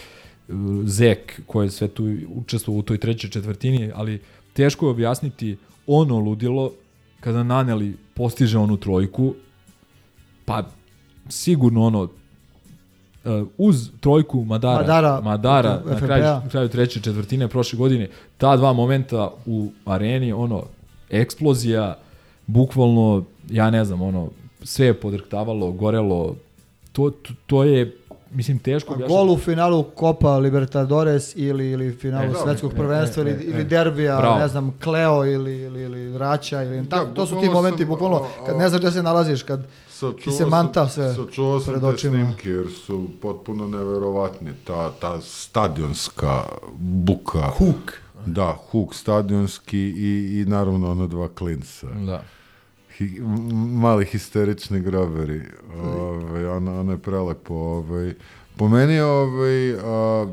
Zek, 0.84 1.40
koji 1.46 1.66
je 1.66 1.70
sve 1.70 1.88
tu 1.88 2.08
učestvovao 2.28 2.78
u 2.78 2.82
toj 2.82 2.98
trećoj 2.98 3.30
četvrtini, 3.30 3.90
ali 3.94 4.20
teško 4.52 4.86
je 4.86 4.90
objasniti 4.90 5.56
ono 5.86 6.18
ludilo 6.18 6.72
kada 7.20 7.42
Naneli 7.42 7.96
postiže 8.14 8.58
onu 8.58 8.76
trojku, 8.76 9.34
pa 10.44 10.64
sigurno 11.28 11.82
ono, 11.82 12.02
uh, 12.02 13.48
uz 13.58 13.90
trojku 14.00 14.44
Madara, 14.44 14.78
Madara, 14.78 15.20
Madara 15.20 15.82
na 15.86 15.98
kraju, 15.98 16.40
kraju 16.50 16.68
treće 16.68 17.00
četvrtine 17.00 17.48
prošle 17.48 17.76
godine, 17.76 18.08
ta 18.38 18.56
dva 18.56 18.72
momenta 18.72 19.30
u 19.46 19.70
areni, 19.84 20.32
ono, 20.32 20.64
eksplozija, 21.10 21.98
bukvalno, 22.46 23.24
ja 23.50 23.70
ne 23.70 23.84
znam, 23.84 24.02
ono, 24.02 24.30
sve 24.62 24.86
je 24.86 25.00
podrhtavalo, 25.00 25.72
gorelo, 25.72 26.36
to, 26.92 27.10
to, 27.10 27.32
to 27.46 27.64
je, 27.64 27.96
mislim, 28.30 28.58
teško 28.58 28.92
objašnjati. 28.94 29.14
gol 29.14 29.30
u 29.30 29.38
finalu 29.38 29.84
Copa 29.98 30.36
Libertadores 30.36 31.32
ili, 31.36 31.70
ili 31.70 31.92
finalu 31.92 32.32
E, 32.32 32.34
svetskog 32.44 32.72
e, 32.72 32.76
prvenstva 32.76 33.22
e, 33.22 33.26
ili, 33.26 33.32
e, 33.32 33.44
ili 33.44 33.60
e. 33.60 33.64
derbija, 33.64 34.16
Bravo. 34.16 34.38
ne 34.38 34.48
znam, 34.48 34.78
Kleo 34.82 35.24
ili, 35.26 35.56
ili, 35.58 35.82
ili 35.82 36.18
Raća. 36.18 36.62
Ili, 36.62 36.88
ta, 36.88 37.04
Da, 37.04 37.14
to 37.14 37.26
su 37.26 37.40
ti 37.40 37.48
momenti, 37.48 37.78
sam, 37.82 37.88
bukvalno, 37.88 38.26
kad 38.46 38.56
ne 38.56 38.68
znaš 38.68 38.80
gde 38.80 38.90
se 38.90 39.02
nalaziš, 39.02 39.42
kad 39.42 39.66
Sačuvao 39.90 40.38
se 40.38 40.46
manta 40.46 40.88
sve 40.88 41.14
Sačuvao 41.14 41.60
sam 41.60 41.72
pred 41.72 41.80
te 41.82 41.86
očima. 41.86 42.12
snimke 42.14 42.50
jer 42.50 42.66
su 42.86 43.08
potpuno 43.22 43.68
neverovatni. 43.68 44.50
Ta, 44.64 44.90
ta 44.90 45.20
stadionska 45.20 46.42
buka. 46.78 47.42
Huk. 47.58 47.92
Da, 48.26 48.56
huk 48.70 48.94
stadionski 48.94 49.78
i, 49.78 50.40
i 50.40 50.44
naravno 50.46 50.90
ona 50.90 51.06
dva 51.06 51.28
klinca. 51.28 51.86
Da. 51.86 52.22
Hi, 52.98 53.20
mali 53.74 54.04
histerični 54.04 54.80
groberi. 54.80 55.42
Ovaj, 55.84 56.46
ona, 56.46 56.80
ona 56.80 56.92
je 56.92 56.98
prelepo. 56.98 57.54
Ovaj. 57.54 58.14
Po 58.56 58.68
meni 58.68 59.00
ovaj, 59.00 59.72
a, 59.74 60.26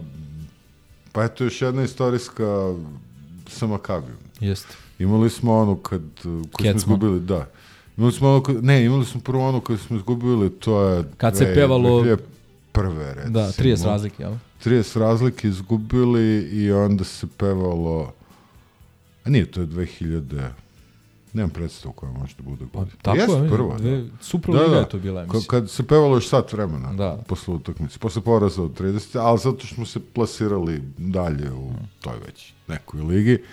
pa 1.12 1.24
eto 1.24 1.44
još 1.44 1.62
jedna 1.62 1.84
istorijska 1.84 2.74
sa 3.48 3.68
Makabijom. 3.68 4.18
Jeste. 4.40 4.76
Imali 5.00 5.30
smo 5.30 5.58
onu 5.58 5.76
kad, 5.76 6.02
koju 6.52 6.72
smo 6.72 6.78
izgubili, 6.78 7.20
da. 7.20 7.48
Imali 7.98 8.12
smo 8.12 8.44
kad, 8.44 8.64
ne, 8.64 8.86
imali 8.86 9.06
smo 9.06 9.22
prvo 9.22 9.50
onu 9.50 9.62
koju 9.62 9.78
smo 9.78 9.98
izgubili, 9.98 10.50
to 10.50 10.82
je... 10.82 11.04
Kad 11.18 11.38
se 11.38 11.46
dve- 11.46 11.56
pevalo- 11.56 12.18
2001. 12.74 13.14
recimo. 13.14 13.34
Da, 13.34 13.52
30 13.52 13.86
razlike, 13.86 14.24
jel? 14.24 14.34
30 14.66 15.00
razlike 15.00 15.48
izgubili 15.48 16.50
i 16.52 16.72
onda 16.72 17.04
se 17.04 17.28
pevalo... 17.38 18.14
A 19.24 19.30
nije, 19.30 19.46
to 19.52 19.62
je 19.62 19.68
2000... 19.68 20.50
Nemam 21.36 21.50
predstavu 21.50 21.94
koja 21.94 22.12
može 22.12 22.36
da 22.36 22.44
bude 22.44 22.66
Pa, 22.74 22.80
godina. 22.80 22.98
tako 23.02 23.18
Jeste 23.18 23.34
je, 23.34 23.50
prva, 23.50 23.78
dve, 23.78 23.98
da. 23.98 24.08
Super 24.22 24.56
Da, 24.56 24.68
da. 24.68 24.78
je 24.78 24.90
to 24.90 24.98
bila, 25.00 25.24
mislim. 25.24 25.44
Kad 25.44 25.70
se 25.70 25.84
pevalo 25.84 26.16
još 26.16 26.28
sat 26.30 26.54
vremena 26.54 26.94
Da. 26.94 27.24
posle 27.28 27.54
utakmice, 27.54 28.00
posle 28.00 28.22
poraza 28.22 28.64
od 28.64 28.80
30, 28.80 29.20
ali 29.20 29.40
zato 29.40 29.66
što 29.66 29.76
smo 29.76 29.86
se 29.86 30.00
plasirali 30.14 30.82
dalje 30.98 31.52
u 31.52 31.70
toj 32.02 32.14
već 32.26 32.54
nekoj 32.68 33.02
ligi. 33.02 33.44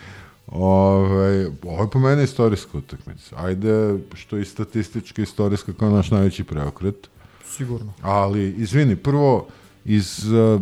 Ove, 0.47 1.47
ovo 1.63 1.83
je 1.83 1.91
po 1.91 1.99
mene 1.99 2.25
istorijska 2.25 2.79
utakmica. 2.79 3.37
Ajde, 3.39 3.99
što 4.15 4.37
je 4.37 4.43
i 4.43 4.45
statistički 4.45 5.23
istorijska 5.23 5.73
kao 5.73 5.91
naš 5.91 6.11
najveći 6.11 6.45
preokret. 6.45 7.09
sigurno. 7.47 7.93
Ali, 8.03 8.51
izvini, 8.53 8.97
prvo, 8.97 9.47
iz 9.85 10.25
uh, 10.25 10.61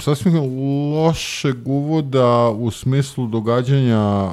sasvim 0.00 0.34
lošeg 0.94 1.56
uvoda 1.68 2.48
u 2.48 2.70
smislu 2.70 3.26
događanja 3.26 4.30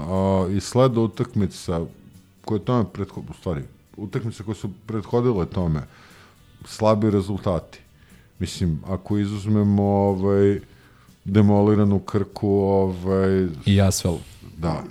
uh, 0.47 0.55
i 0.55 0.59
sleda 0.59 0.99
utakmica 1.01 1.85
koje 2.45 2.59
tome 2.59 2.85
prethodile, 2.93 3.31
u 3.31 3.33
stvari, 3.33 3.61
utakmice 3.97 4.43
koje 4.43 4.55
su 4.55 4.69
prethodile 4.85 5.45
tome, 5.45 5.81
slabi 6.65 7.11
rezultati. 7.11 7.79
Mislim, 8.39 8.81
ako 8.87 9.17
izuzmemo 9.17 9.83
ovaj, 9.83 10.59
demoliranu 11.25 11.99
krku, 11.99 12.49
ovaj, 12.49 13.47
I 13.65 13.81
Asvel. 13.81 14.17
da, 14.57 14.83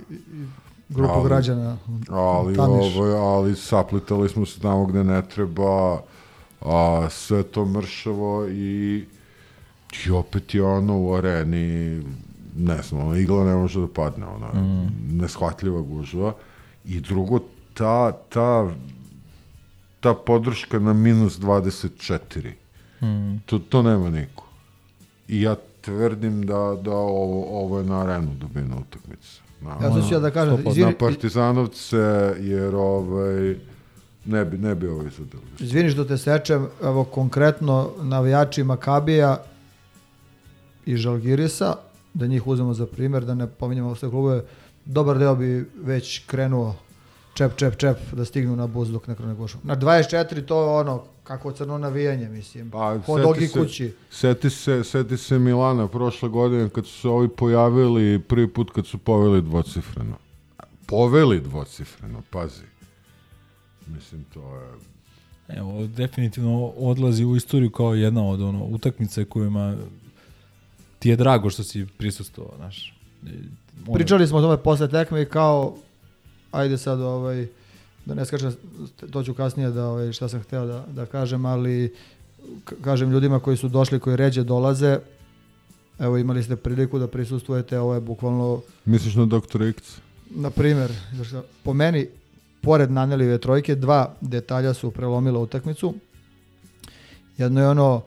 Grupu 0.89 1.13
Ali- 1.13 1.29
građana. 1.29 1.77
ali, 2.09 2.55
Tamiš. 2.55 2.95
ovaj, 2.95 3.11
ali 3.13 3.55
saplitali 3.55 4.29
smo 4.29 4.45
se 4.45 4.59
tamo 4.59 4.85
gde 4.85 5.03
ne 5.03 5.21
treba, 5.27 6.01
a, 6.61 7.07
sve 7.09 7.43
to 7.43 7.65
mršavo 7.65 8.47
i, 8.47 9.05
i 10.07 10.11
opet 10.11 10.55
je 10.55 10.63
ono 10.63 10.99
u 10.99 11.13
areni, 11.13 12.03
ne 12.57 12.81
znam, 12.81 13.17
igla 13.17 13.45
ne 13.45 13.55
može 13.55 13.79
da 13.79 13.87
padne, 13.87 14.25
ona, 14.25 14.61
mm. 14.61 15.17
neshvatljiva 15.17 15.81
gužva. 15.81 16.33
I 16.87 16.99
drugo, 16.99 17.39
ta, 17.73 18.11
ta, 18.29 18.69
ta 19.99 20.13
podrška 20.15 20.79
na 20.79 20.93
minus 20.93 21.39
24, 21.39 22.51
Mm. 23.01 23.37
to, 23.45 23.59
to 23.59 23.81
nema 23.81 24.09
niko. 24.09 24.43
I 25.27 25.41
ja 25.41 25.55
tvrdim 25.81 26.45
da, 26.45 26.53
da 26.77 26.91
ovo, 26.91 27.45
ovo 27.55 27.79
je 27.79 27.85
na 27.85 28.01
arenu 28.01 28.31
dobina 28.33 28.75
utakmica. 28.77 29.27
Na, 29.61 29.69
Ja 29.71 29.93
sad 29.93 30.07
ću 30.07 30.13
ja 30.13 30.19
da 30.19 30.31
kažem, 30.31 30.57
100%. 30.57 30.69
izvini, 30.69 30.87
na 30.87 30.97
Partizanovce, 30.97 31.97
jer 32.39 32.75
ovaj, 32.75 33.55
ne 34.25 34.45
bi, 34.45 34.57
ne 34.57 34.75
bi 34.75 34.87
ovo 34.87 35.03
izvodili. 35.03 35.41
izvini 35.59 35.89
što 35.89 36.03
te 36.03 36.17
sečem, 36.17 36.67
evo 36.83 37.03
konkretno 37.03 37.91
navijači 37.99 38.63
Makabija 38.63 39.37
i 40.85 40.97
Žalgirisa, 40.97 41.75
da 42.13 42.27
njih 42.27 42.47
uzmemo 42.47 42.73
za 42.73 42.85
primjer, 42.85 43.25
da 43.25 43.35
ne 43.35 43.47
pominjamo 43.49 43.95
sve 43.95 44.09
klubove, 44.09 44.43
dobar 44.85 45.17
deo 45.19 45.35
bi 45.35 45.65
već 45.75 46.25
krenuo 46.25 46.75
čep, 47.33 47.55
čep, 47.55 47.75
čep 47.77 47.97
da 48.11 48.25
stignu 48.25 48.55
na 48.55 48.67
buz 48.67 48.91
dok 48.91 49.07
ne 49.07 49.15
krene 49.15 49.33
gušu. 49.33 49.57
Na 49.63 49.75
24 49.75 50.45
to 50.45 50.61
je 50.61 50.69
ono, 50.69 51.03
kako 51.23 51.51
crno 51.51 51.77
navijanje, 51.77 52.29
mislim. 52.29 52.71
Pa, 52.71 52.97
Kod 53.05 53.17
seti 53.17 53.27
Ogi 53.29 53.47
se- 53.47 53.59
kući. 53.59 53.93
Seti 54.11 54.49
se, 54.49 54.83
seti 54.83 55.17
se 55.17 55.39
Milana 55.39 55.87
prošle 55.87 56.29
godine 56.29 56.69
kad 56.69 56.85
su 56.85 56.99
se 57.01 57.07
ovi 57.07 57.27
pojavili 57.27 58.19
prvi 58.19 58.47
put 58.47 58.71
kad 58.71 58.85
su 58.87 58.97
poveli 58.97 59.41
dvocifreno. 59.41 60.17
Poveli 60.85 61.39
dvocifreno, 61.39 62.21
pazi. 62.29 62.63
Mislim, 63.87 64.25
to 64.33 64.55
je... 64.55 64.67
Evo, 65.57 65.87
definitivno 65.87 66.65
odlazi 66.67 67.25
u 67.25 67.35
istoriju 67.35 67.69
kao 67.69 67.93
jedna 67.93 68.27
od 68.27 68.41
ono, 68.41 68.63
utakmice 68.65 69.25
kojima 69.25 69.75
ti 70.99 71.09
je 71.09 71.15
drago 71.15 71.49
što 71.49 71.63
si 71.63 71.85
prisustvovao, 71.97 72.53
znaš. 72.57 72.94
Ono- 73.87 73.93
Pričali 73.93 74.27
smo 74.27 74.37
o 74.37 74.41
tome 74.41 74.57
posle 74.57 74.87
tekme 74.87 75.21
i 75.21 75.25
kao, 75.25 75.75
ajde 76.51 76.77
sad 76.77 77.01
ovaj, 77.01 77.47
da 78.05 78.13
ne 78.13 78.25
skačem, 78.25 78.55
to 79.11 79.23
ću 79.23 79.33
kasnije 79.33 79.69
da 79.69 79.87
ovaj, 79.87 80.11
šta 80.11 80.29
sam 80.29 80.41
hteo 80.41 80.65
da, 80.65 80.85
da 80.93 81.05
kažem, 81.05 81.45
ali 81.45 81.93
kažem 82.81 83.11
ljudima 83.11 83.39
koji 83.39 83.57
su 83.57 83.67
došli, 83.69 83.99
koji 83.99 84.15
ređe 84.15 84.43
dolaze, 84.43 84.99
evo 85.99 86.17
imali 86.17 86.43
ste 86.43 86.55
priliku 86.55 86.99
da 86.99 87.07
prisustvujete, 87.07 87.79
ovo 87.79 87.93
je 87.93 88.01
bukvalno, 88.01 88.61
Misliš 88.85 89.15
na 89.15 89.25
Dr. 89.25 89.61
X? 89.61 89.97
na 90.29 90.49
primjer, 90.49 90.91
po 91.63 91.73
meni, 91.73 92.07
pored 92.61 92.91
Nanelive 92.91 93.37
trojke, 93.37 93.75
dva 93.75 94.13
detalja 94.21 94.73
su 94.73 94.91
prelomila 94.91 95.39
utakmicu. 95.39 95.93
Jedno 97.37 97.61
je 97.61 97.69
ono 97.69 98.01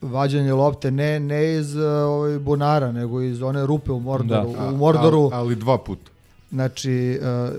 vađanje 0.00 0.52
lopte 0.52 0.90
ne, 0.90 1.20
ne 1.20 1.54
iz 1.54 1.76
uh, 1.76 1.82
ovaj, 1.84 2.38
bunara, 2.38 2.92
nego 2.92 3.22
iz 3.22 3.42
one 3.42 3.66
rupe 3.66 3.92
u 3.92 4.00
Mordoru. 4.00 4.52
Da. 4.52 4.68
U 4.68 4.76
Mordoru, 4.76 5.22
Ali, 5.22 5.34
ali 5.34 5.56
dva 5.56 5.78
puta. 5.78 6.10
Znači, 6.50 7.20
uh, 7.22 7.54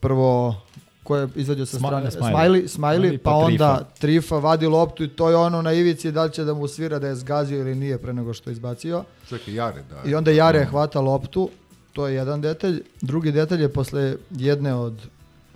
prvo, 0.00 0.56
ko 1.02 1.16
je 1.16 1.28
izvadio 1.34 1.66
sa 1.66 1.78
Sma- 1.78 1.86
strane? 1.88 2.10
Smiley. 2.10 2.68
Smiley, 2.68 3.18
pa, 3.18 3.30
pa 3.30 3.36
onda 3.36 3.88
Trifa 3.98 4.38
vadi 4.38 4.66
loptu 4.66 5.04
i 5.04 5.08
to 5.08 5.30
je 5.30 5.36
ono 5.36 5.62
na 5.62 5.72
ivici 5.72 6.12
da 6.12 6.24
li 6.24 6.32
će 6.32 6.44
da 6.44 6.54
mu 6.54 6.68
svira 6.68 6.98
da 6.98 7.08
je 7.08 7.14
zgazio 7.14 7.60
ili 7.60 7.74
nije 7.74 7.98
pre 7.98 8.12
nego 8.12 8.34
što 8.34 8.50
je 8.50 8.52
izbacio. 8.52 9.04
Čekaj, 9.28 9.54
Jare, 9.54 9.82
da. 9.90 10.10
I 10.10 10.14
onda 10.14 10.30
Jare 10.30 10.64
hvata 10.64 11.00
loptu, 11.00 11.50
to 11.92 12.06
je 12.06 12.14
jedan 12.14 12.40
detalj. 12.40 12.82
Drugi 13.00 13.32
detalj 13.32 13.62
je 13.62 13.72
posle 13.72 14.16
jedne 14.30 14.74
od 14.74 14.94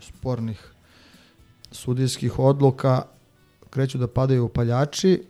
spornih 0.00 0.72
sudijskih 1.72 2.38
odluka 2.38 3.02
kreću 3.70 3.98
da 3.98 4.06
padaju 4.06 4.44
upaljači 4.44 5.22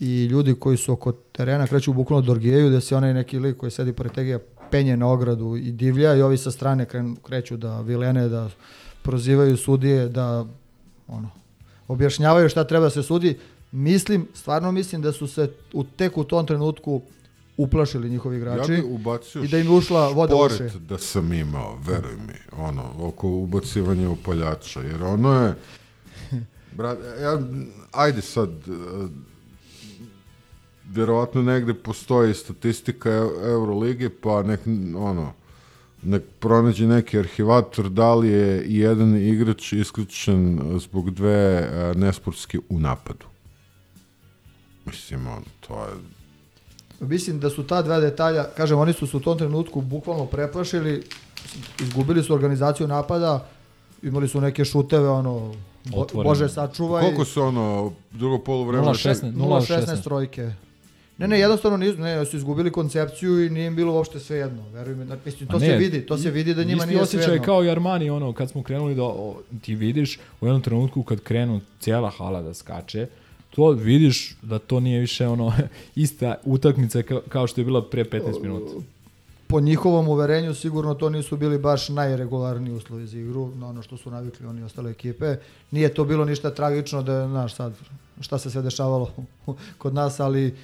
i 0.00 0.24
ljudi 0.24 0.54
koji 0.54 0.76
su 0.76 0.92
oko 0.92 1.12
terena 1.12 1.66
kreću 1.66 1.92
bukvalno 1.92 2.26
da 2.26 2.32
orgijeju, 2.32 2.70
da 2.70 2.80
se 2.80 2.96
onaj 2.96 3.14
neki 3.14 3.38
lik 3.38 3.56
koji 3.56 3.70
sedi 3.70 3.92
pored 3.92 4.12
tegija 4.12 4.38
penje 4.70 4.96
na 4.96 5.08
ogradu 5.08 5.56
i 5.56 5.72
divlja 5.72 6.14
i 6.14 6.22
ovi 6.22 6.36
sa 6.36 6.50
strane 6.50 6.84
krenu, 6.84 7.16
kreću 7.22 7.56
da 7.56 7.80
vilene, 7.80 8.28
da 8.28 8.50
prozivaju 9.02 9.56
sudije, 9.56 10.08
da 10.08 10.46
ono, 11.08 11.30
objašnjavaju 11.88 12.48
šta 12.48 12.64
treba 12.64 12.84
da 12.84 12.90
se 12.90 13.02
sudi. 13.02 13.38
Mislim, 13.72 14.28
stvarno 14.34 14.72
mislim 14.72 15.02
da 15.02 15.12
su 15.12 15.26
se 15.26 15.50
u, 15.72 15.84
tek 15.84 16.18
u 16.18 16.24
tom 16.24 16.46
trenutku 16.46 17.02
uplašili 17.56 18.10
njihovi 18.10 18.36
Ja 18.36 18.40
igrači. 18.40 18.72
bi 18.72 18.82
ubacio 18.82 19.44
i 19.44 19.48
da 19.48 19.58
im 19.58 19.70
ušla 19.74 20.08
voda 20.08 20.34
u 20.34 20.38
uši. 20.46 20.78
da 20.88 20.98
sam 20.98 21.32
imao, 21.32 21.78
veruj 21.86 22.16
mi, 22.26 22.58
ono, 22.58 22.82
oko 22.98 23.28
ubacivanja 23.28 24.10
upaljača, 24.10 24.80
jer 24.80 25.02
ono 25.02 25.42
je, 25.42 25.54
brat, 26.76 26.98
ja, 27.22 27.38
ajde 27.92 28.22
sad, 28.22 28.50
eh, 28.50 29.08
vjerovatno 30.90 31.42
negde 31.42 31.74
postoji 31.74 32.34
statistika 32.34 33.10
Eu- 33.10 33.50
Eurolige, 33.50 34.10
pa 34.10 34.42
nek, 34.42 34.60
ono, 34.96 35.32
nek 36.02 36.22
pronađe 36.40 36.86
neki 36.86 37.18
arhivator 37.18 37.88
da 37.88 38.14
li 38.14 38.28
je 38.28 38.64
jedan 38.66 39.16
igrač 39.16 39.72
isključen 39.72 40.60
zbog 40.80 41.10
dve 41.10 41.58
eh, 41.58 41.94
nesportske 41.96 42.58
u 42.68 42.80
napadu. 42.80 43.26
Mislim, 44.86 45.26
ono, 45.26 45.42
to 45.60 45.84
je 45.84 45.92
Mislim 47.00 47.40
da 47.40 47.50
su 47.50 47.62
ta 47.66 47.82
dva 47.82 48.00
detalja, 48.00 48.44
kažem, 48.56 48.78
oni 48.78 48.92
su 48.92 49.06
se 49.06 49.16
u 49.16 49.20
tom 49.20 49.38
trenutku 49.38 49.80
bukvalno 49.80 50.26
preplašili, 50.26 51.02
izgubili 51.80 52.22
su 52.22 52.34
organizaciju 52.34 52.88
napada, 52.88 53.48
imali 54.02 54.28
su 54.28 54.40
neke 54.40 54.64
šuteve, 54.64 55.08
ono, 55.08 55.54
bo, 55.90 56.00
Otvorene. 56.00 56.28
Bože 56.28 56.48
sačuvaj, 56.48 57.02
Koliko 57.02 57.24
su 57.24 57.42
ono, 57.42 57.92
drugo 58.10 58.38
polovreme? 58.38 58.86
0-16. 58.86 59.32
0-16 59.32 59.86
0-16. 59.86 60.02
trojke. 60.02 60.52
Ne, 61.18 61.28
ne, 61.28 61.38
jednostavno 61.38 61.76
nisu, 61.76 61.98
ne, 61.98 62.24
su 62.24 62.36
izgubili 62.36 62.72
koncepciju 62.72 63.46
i 63.46 63.50
nije 63.50 63.66
im 63.66 63.76
bilo 63.76 63.92
uopšte 63.92 64.20
sve 64.20 64.36
jedno. 64.36 64.68
Verujem, 64.68 64.98
mi, 64.98 65.06
mislim, 65.24 65.48
to 65.48 65.56
A 65.56 65.60
se 65.60 65.66
ne, 65.66 65.76
vidi, 65.76 66.06
to 66.06 66.18
se 66.18 66.30
vidi 66.30 66.54
da 66.54 66.64
njima 66.64 66.76
Isti 66.76 66.86
nije 66.86 66.96
sve 66.96 67.02
osjećaj 67.02 67.34
jedno. 67.34 67.44
kao 67.44 67.64
i 67.64 67.70
Armani, 67.70 68.10
ono, 68.10 68.32
kad 68.32 68.50
smo 68.50 68.62
krenuli 68.62 68.94
da 68.94 69.02
o, 69.02 69.36
ti 69.62 69.74
vidiš 69.74 70.18
u 70.40 70.46
jednom 70.46 70.62
trenutku 70.62 71.02
kad 71.02 71.20
krenu 71.20 71.60
cijela 71.80 72.10
hala 72.10 72.42
da 72.42 72.54
skače, 72.54 73.06
to 73.50 73.70
vidiš 73.70 74.36
da 74.42 74.58
to 74.58 74.80
nije 74.80 75.00
više 75.00 75.26
ono 75.26 75.52
ista 75.94 76.34
utakmica 76.44 77.02
kao, 77.02 77.20
kao 77.28 77.46
što 77.46 77.60
je 77.60 77.64
bila 77.64 77.82
pre 77.88 78.04
15 78.04 78.42
minuta. 78.42 78.72
Po 79.46 79.60
njihovom 79.60 80.08
uverenju 80.08 80.54
sigurno 80.54 80.94
to 80.94 81.10
nisu 81.10 81.36
bili 81.36 81.58
baš 81.58 81.88
najregularniji 81.88 82.74
uslovi 82.74 83.06
za 83.06 83.18
igru, 83.18 83.52
na 83.54 83.68
ono 83.68 83.82
što 83.82 83.96
su 83.96 84.10
navikli 84.10 84.46
oni 84.46 84.62
ostale 84.62 84.90
ekipe. 84.90 85.36
Nije 85.70 85.94
to 85.94 86.04
bilo 86.04 86.24
ništa 86.24 86.50
tragično 86.50 87.02
da, 87.02 87.28
znaš 87.28 87.54
sad, 87.54 87.74
šta 88.20 88.38
se 88.38 88.50
sve 88.50 88.62
dešavalo 88.62 89.12
kod 89.78 89.94
nas, 89.94 90.20
ali, 90.20 90.54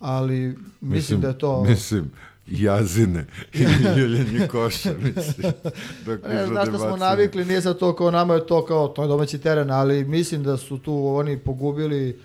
ali 0.00 0.58
mislim, 0.80 1.20
da 1.20 1.28
je 1.28 1.38
to... 1.38 1.64
Mislim, 1.64 2.10
jazine 2.46 3.26
i 3.54 3.98
ljuljenje 3.98 4.48
koša, 4.48 4.94
mislim. 5.02 5.52
Dok 6.06 6.20
Ne, 6.28 6.46
znaš 6.46 6.68
da 6.68 6.78
smo 6.78 6.96
navikli, 6.96 7.44
nije 7.44 7.62
sad 7.62 7.78
to 7.78 7.96
kao 7.96 8.10
nama 8.10 8.34
je 8.34 8.46
to 8.46 8.64
kao, 8.64 8.88
to 8.88 9.02
je 9.02 9.08
domaći 9.08 9.38
teren, 9.38 9.70
ali 9.70 10.04
mislim 10.04 10.42
da 10.42 10.56
su 10.56 10.78
tu 10.78 11.06
oni 11.06 11.38
pogubili 11.38 12.20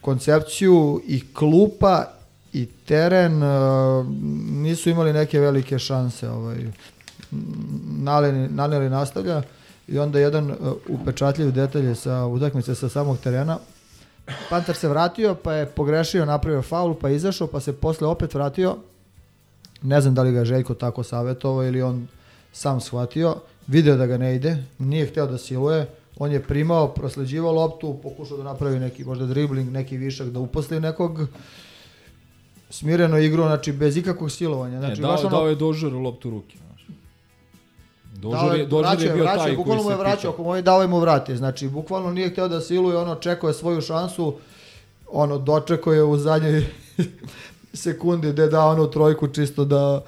koncepciju 0.00 1.02
i 1.06 1.32
klupa 1.34 2.17
i 2.58 2.66
teren 2.66 3.42
uh, 3.42 4.06
nisu 4.50 4.90
imali 4.90 5.12
neke 5.12 5.40
velike 5.40 5.78
šanse. 5.78 6.28
Ovaj, 6.28 6.56
Naleni 8.50 8.90
nastavlja 8.90 9.42
i 9.88 9.98
onda 9.98 10.18
jedan 10.18 10.50
uh, 10.50 10.56
upečatljiv 10.88 11.52
detalj 11.52 11.94
sa 11.94 12.26
utakmice 12.26 12.74
sa 12.74 12.88
samog 12.88 13.18
terena. 13.18 13.58
Panter 14.50 14.76
se 14.76 14.88
vratio, 14.88 15.34
pa 15.34 15.52
je 15.54 15.66
pogrešio, 15.66 16.24
napravio 16.24 16.62
faul, 16.62 16.94
pa 16.94 17.10
izašao, 17.10 17.46
pa 17.46 17.60
se 17.60 17.72
posle 17.72 18.06
opet 18.06 18.34
vratio. 18.34 18.76
Ne 19.82 20.00
znam 20.00 20.14
da 20.14 20.22
li 20.22 20.32
ga 20.32 20.44
Željko 20.44 20.74
tako 20.74 21.02
savjetovao 21.02 21.64
ili 21.64 21.82
on 21.82 22.08
sam 22.52 22.80
shvatio, 22.80 23.36
video 23.66 23.96
da 23.96 24.06
ga 24.06 24.18
ne 24.18 24.34
ide, 24.36 24.56
nije 24.78 25.06
hteo 25.06 25.26
da 25.26 25.38
siluje, 25.38 25.86
on 26.18 26.32
je 26.32 26.42
primao, 26.42 26.88
prosleđivao 26.88 27.52
loptu, 27.52 27.98
pokušao 28.02 28.36
da 28.36 28.44
napravi 28.44 28.78
neki 28.78 29.04
možda 29.04 29.26
dribling, 29.26 29.72
neki 29.72 29.96
višak, 29.96 30.28
da 30.28 30.40
uposli 30.40 30.80
nekog, 30.80 31.28
smireno 32.70 33.18
igru, 33.18 33.42
znači 33.42 33.72
bez 33.72 33.96
ikakvog 33.96 34.30
silovanja. 34.30 34.78
Znači, 34.78 34.96
Znači, 34.96 35.02
ne, 35.02 35.08
baš 35.08 35.20
dao, 35.20 35.28
ono, 35.28 35.38
dao 35.38 35.48
je 35.48 35.54
Dožer 35.54 35.92
loptu 35.92 36.30
ruke. 36.30 36.58
Dožer 38.14 38.58
je, 38.60 38.66
Dožer 38.66 39.02
je 39.02 39.12
bio 39.12 39.24
vraćao, 39.24 39.44
taj 39.44 39.46
koji 39.46 39.56
bukvalno 39.56 39.82
mu 39.82 39.90
je 39.90 39.96
vraćao, 39.96 40.30
ako 40.32 40.42
mu 40.42 40.56
je 40.56 40.62
dao 40.62 40.88
mu 40.88 41.00
vrati. 41.00 41.36
Znači, 41.36 41.68
bukvalno 41.68 42.10
nije 42.10 42.30
hteo 42.30 42.48
da 42.48 42.60
siluje, 42.60 42.96
ono, 42.96 43.14
čekao 43.14 43.48
je 43.48 43.54
svoju 43.54 43.80
šansu, 43.80 44.34
ono, 45.10 45.38
dočekao 45.38 45.92
je 45.92 46.02
u 46.02 46.16
zadnjoj 46.16 46.66
sekundi 47.72 48.32
gde 48.32 48.46
da 48.46 48.64
onu 48.64 48.90
trojku 48.90 49.28
čisto 49.28 49.64
da 49.64 50.04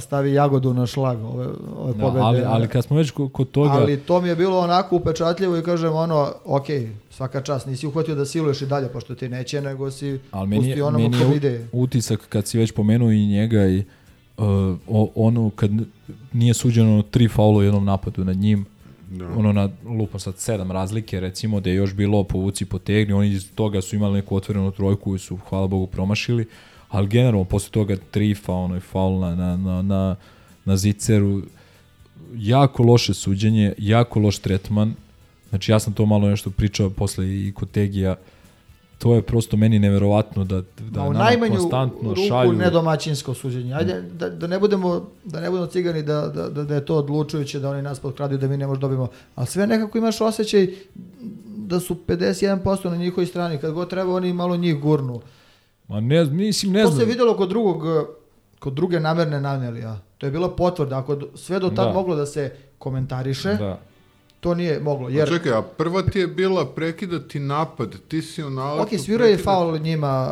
stavi 0.00 0.32
jagodu 0.32 0.74
na 0.74 0.86
šlag 0.86 1.18
ove, 1.24 1.46
ove 1.76 1.92
Da, 1.92 2.00
pobede. 2.00 2.20
ali, 2.20 2.42
ali 2.42 2.68
kad 2.68 2.84
smo 2.84 2.96
već 2.96 3.10
ko- 3.10 3.28
kod 3.28 3.50
toga... 3.50 3.70
Ali 3.70 3.96
to 3.98 4.20
mi 4.20 4.28
je 4.28 4.36
bilo 4.36 4.58
onako 4.58 4.96
upečatljivo 4.96 5.56
i 5.56 5.62
kažem 5.62 5.94
ono, 5.94 6.32
ok, 6.44 6.66
svaka 7.10 7.40
čast, 7.40 7.66
nisi 7.66 7.86
uhvatio 7.86 8.14
da 8.14 8.24
siluješ 8.26 8.62
i 8.62 8.66
dalje, 8.66 8.88
pošto 8.88 9.14
ti 9.14 9.28
neće, 9.28 9.60
nego 9.60 9.90
si 9.90 10.18
Ali 10.30 10.48
meni, 10.48 10.60
pusti 10.60 10.70
je- 10.70 10.84
onomu 10.84 11.08
meni 11.10 11.44
je 11.44 11.68
utisak 11.72 12.20
kad 12.28 12.46
si 12.46 12.58
već 12.58 12.72
pomenuo 12.72 13.10
i 13.10 13.26
njega 13.26 13.66
i 13.66 13.78
uh, 13.78 14.44
o- 14.88 15.10
ono 15.16 15.50
kad 15.50 15.70
nije 16.32 16.54
suđeno 16.54 17.02
tri 17.02 17.28
faula 17.28 17.58
u 17.58 17.62
jednom 17.62 17.84
napadu 17.84 18.24
nad 18.24 18.36
njim, 18.36 18.66
Da. 19.10 19.28
ono 19.28 19.52
na 19.52 19.68
lupom 19.88 20.20
sad 20.20 20.38
sedam 20.38 20.72
razlike 20.72 21.20
recimo 21.20 21.60
da 21.60 21.70
je 21.70 21.76
još 21.76 21.94
bilo 21.94 22.24
povuci 22.24 22.64
potegni, 22.64 23.12
oni 23.14 23.28
iz 23.28 23.54
toga 23.54 23.80
su 23.80 23.96
imali 23.96 24.14
neku 24.14 24.36
otvorenu 24.36 24.70
trojku 24.70 25.02
koju 25.04 25.18
su 25.18 25.38
hvala 25.38 25.66
Bogu 25.66 25.86
promašili, 25.86 26.46
ali 26.96 27.08
generalno 27.08 27.44
posle 27.44 27.70
toga 27.70 27.96
tri 28.10 28.34
faula, 28.34 28.64
ono 28.64 28.80
faul 28.80 29.20
na, 29.20 29.34
na, 29.34 29.56
na, 29.56 29.82
na, 29.82 30.16
na 30.64 30.76
ziceru, 30.76 31.42
jako 32.34 32.82
loše 32.82 33.14
suđenje, 33.14 33.74
jako 33.78 34.20
loš 34.20 34.38
tretman, 34.38 34.94
znači 35.48 35.72
ja 35.72 35.78
sam 35.78 35.92
to 35.92 36.06
malo 36.06 36.28
nešto 36.28 36.50
pričao 36.50 36.90
posle 36.90 37.26
i 37.28 37.52
kod 37.54 37.70
Tegija, 37.70 38.16
to 38.98 39.14
je 39.14 39.22
prosto 39.22 39.56
meni 39.56 39.78
neverovatno 39.78 40.44
da, 40.44 40.62
da 40.90 41.00
Ma 41.00 41.08
u 41.08 41.12
najmanju 41.12 41.56
konstantno 41.56 42.08
ruku 42.08 42.28
šalju... 42.28 42.52
nedomaćinsko 42.52 43.34
suđenje. 43.34 43.74
Ajde, 43.74 44.02
da, 44.02 44.28
da, 44.30 44.46
ne 44.46 44.58
budemo, 44.58 45.10
da 45.24 45.40
ne 45.40 45.50
budemo 45.50 45.66
cigani 45.66 46.02
da, 46.02 46.28
da, 46.28 46.48
da, 46.48 46.64
da 46.64 46.74
je 46.74 46.84
to 46.84 46.96
odlučujuće, 46.96 47.60
da 47.60 47.70
oni 47.70 47.82
nas 47.82 48.00
potkraduju, 48.00 48.38
da 48.38 48.48
mi 48.48 48.56
ne 48.56 48.66
možemo 48.66 48.80
dobimo. 48.80 49.08
Ali 49.34 49.46
sve 49.46 49.66
nekako 49.66 49.98
imaš 49.98 50.20
osjećaj 50.20 50.68
da 51.56 51.80
su 51.80 51.96
51% 52.06 52.90
na 52.90 52.96
njihovoj 52.96 53.26
strani. 53.26 53.58
Kad 53.58 53.72
god 53.72 53.90
treba, 53.90 54.14
oni 54.14 54.32
malo 54.32 54.56
njih 54.56 54.80
gurnu. 54.80 55.20
Ma 55.88 56.00
ne, 56.00 56.24
mislim, 56.24 56.72
ne 56.72 56.82
to 56.82 56.88
znam. 56.88 57.00
se 57.00 57.06
videlo 57.06 57.36
kod 57.36 57.48
drugog 57.48 57.82
kod 58.58 58.72
druge 58.72 59.00
namerne 59.00 59.40
nanelija. 59.40 59.98
To 60.18 60.26
je 60.26 60.32
bila 60.32 60.50
potvrda. 60.50 60.98
Ako 60.98 61.18
sve 61.34 61.58
do 61.58 61.68
tad 61.68 61.86
Da. 61.86 61.92
moglo 61.92 62.16
da 62.16 62.26
se 62.26 62.44
komentariše, 62.78 63.48
Da. 63.50 63.78
to 64.40 64.54
nije 64.54 64.80
moglo. 64.80 65.08
Jer... 65.08 65.18
Jer, 65.18 65.28
Čekaj, 65.30 65.52
a 65.52 65.62
prva 65.62 66.02
ti 66.02 66.18
je 66.18 66.26
bila 66.26 66.66
prekidati 66.66 67.38
napad, 67.38 67.94
ti 68.08 68.22
si 68.22 68.44
u 68.44 68.50
naletu... 68.50 68.82
ok, 68.84 69.00
svirao 69.00 69.26
je 69.26 69.32
prekidati- 69.32 69.44
faul 69.44 69.78
njima, 69.78 70.28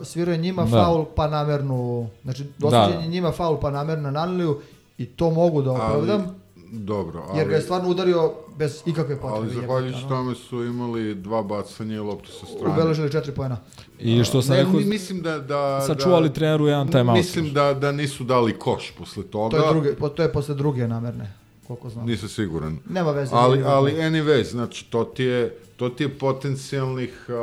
uh, 0.00 0.06
svirao 0.06 0.32
je 0.32 0.38
njima 0.38 0.62
Da. 0.62 0.68
faul 0.70 1.04
pa 1.06 1.28
namernu, 1.28 2.08
znači 2.22 2.44
dosuđen 2.58 2.90
je 2.90 2.96
Da. 2.96 3.06
njima 3.06 3.32
faul 3.32 3.56
pa 3.56 3.70
namerno 3.70 4.02
na 4.02 4.20
naneliju 4.20 4.60
i 4.98 5.06
to 5.06 5.30
mogu 5.30 5.62
da 5.62 5.70
opravdam, 5.72 6.20
Ali, 6.20 6.28
dobro, 6.72 7.24
ali... 7.28 7.38
jer 7.38 7.48
ga 7.48 7.54
je 7.54 7.62
stvarno 7.62 7.88
udario 7.88 8.32
bez 8.56 8.82
ikakve 8.86 9.20
potrebe. 9.20 9.46
Ali 9.46 9.54
zahvaljujući 9.54 10.08
tome 10.08 10.34
su 10.34 10.64
imali 10.64 11.14
dva 11.14 11.42
bacanja 11.42 11.94
i 11.94 11.98
loptu 11.98 12.32
sa 12.32 12.46
strane. 12.46 12.74
Ubeležili 12.74 13.12
četiri 13.12 13.32
pojena. 13.32 13.56
I 13.98 14.24
što 14.24 14.42
sam 14.42 14.56
ne, 14.56 14.62
rekao, 14.62 14.72
mi- 14.72 14.84
mislim 14.84 15.22
da, 15.22 15.38
da, 15.38 15.80
sačuvali 15.80 16.28
da, 16.28 16.34
treneru 16.34 16.66
jedan 16.66 16.88
timeout. 16.88 17.16
Mislim 17.16 17.52
da, 17.52 17.74
da 17.74 17.92
nisu 17.92 18.24
dali 18.24 18.58
koš 18.58 18.92
posle 18.98 19.22
toga. 19.22 19.56
To 19.56 19.66
je, 19.66 19.70
druge, 19.70 19.94
to 20.16 20.22
je 20.22 20.32
posle 20.32 20.54
druge 20.54 20.88
namerne, 20.88 21.32
koliko 21.66 21.90
znam. 21.90 22.06
Nisam 22.06 22.28
siguran. 22.28 22.78
Nema 22.90 23.10
veze. 23.10 23.30
Ali, 23.34 23.62
ali 23.64 23.92
anyway, 23.92 24.50
znači 24.50 24.90
to 24.90 25.04
ti 25.04 25.24
je, 25.24 25.56
to 25.76 25.88
ti 25.88 26.04
je 26.04 26.18
potencijalnih 26.18 27.26
uh, 27.28 27.34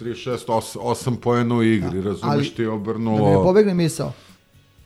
36, 0.00 0.46
8, 0.46 0.78
8 0.78 1.16
pojena 1.16 1.54
u 1.54 1.62
igri, 1.62 2.02
Da, 2.02 2.08
razumeš 2.08 2.22
ali 2.22 2.48
ti 2.48 2.62
je 2.62 2.66
Da 2.66 2.72
mi 2.72 2.76
ne 2.76 2.82
obrnulo... 2.82 3.42
pobegne 3.42 3.74
misao. 3.74 4.12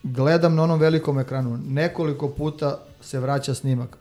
Gledam 0.02 0.54
na 0.54 0.62
onom 0.62 0.80
velikom 0.80 1.18
ekranu. 1.18 1.58
Nekoliko 1.66 2.28
puta 2.28 2.82
se 3.06 3.20
vraća 3.20 3.54
snimak. 3.54 3.96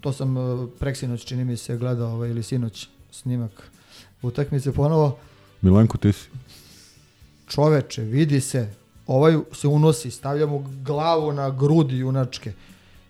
To 0.00 0.12
sam 0.12 0.36
uh, 0.36 0.68
preksinoć, 0.78 1.24
čini 1.24 1.44
mi 1.44 1.56
se, 1.56 1.76
gledao 1.76 2.12
ovaj, 2.12 2.30
ili 2.30 2.42
sinoć 2.42 2.88
snimak 3.10 3.50
utakmice 4.22 4.72
ponovo. 4.72 5.18
Milenko, 5.60 5.98
ti 5.98 6.12
si? 6.12 6.28
Čoveče, 7.46 8.02
vidi 8.02 8.40
se. 8.40 8.68
Ovaj 9.06 9.38
se 9.52 9.68
unosi, 9.68 10.10
stavlja 10.10 10.46
mu 10.46 10.64
glavu 10.84 11.32
na 11.32 11.50
grudi 11.50 11.96
junačke. 11.96 12.52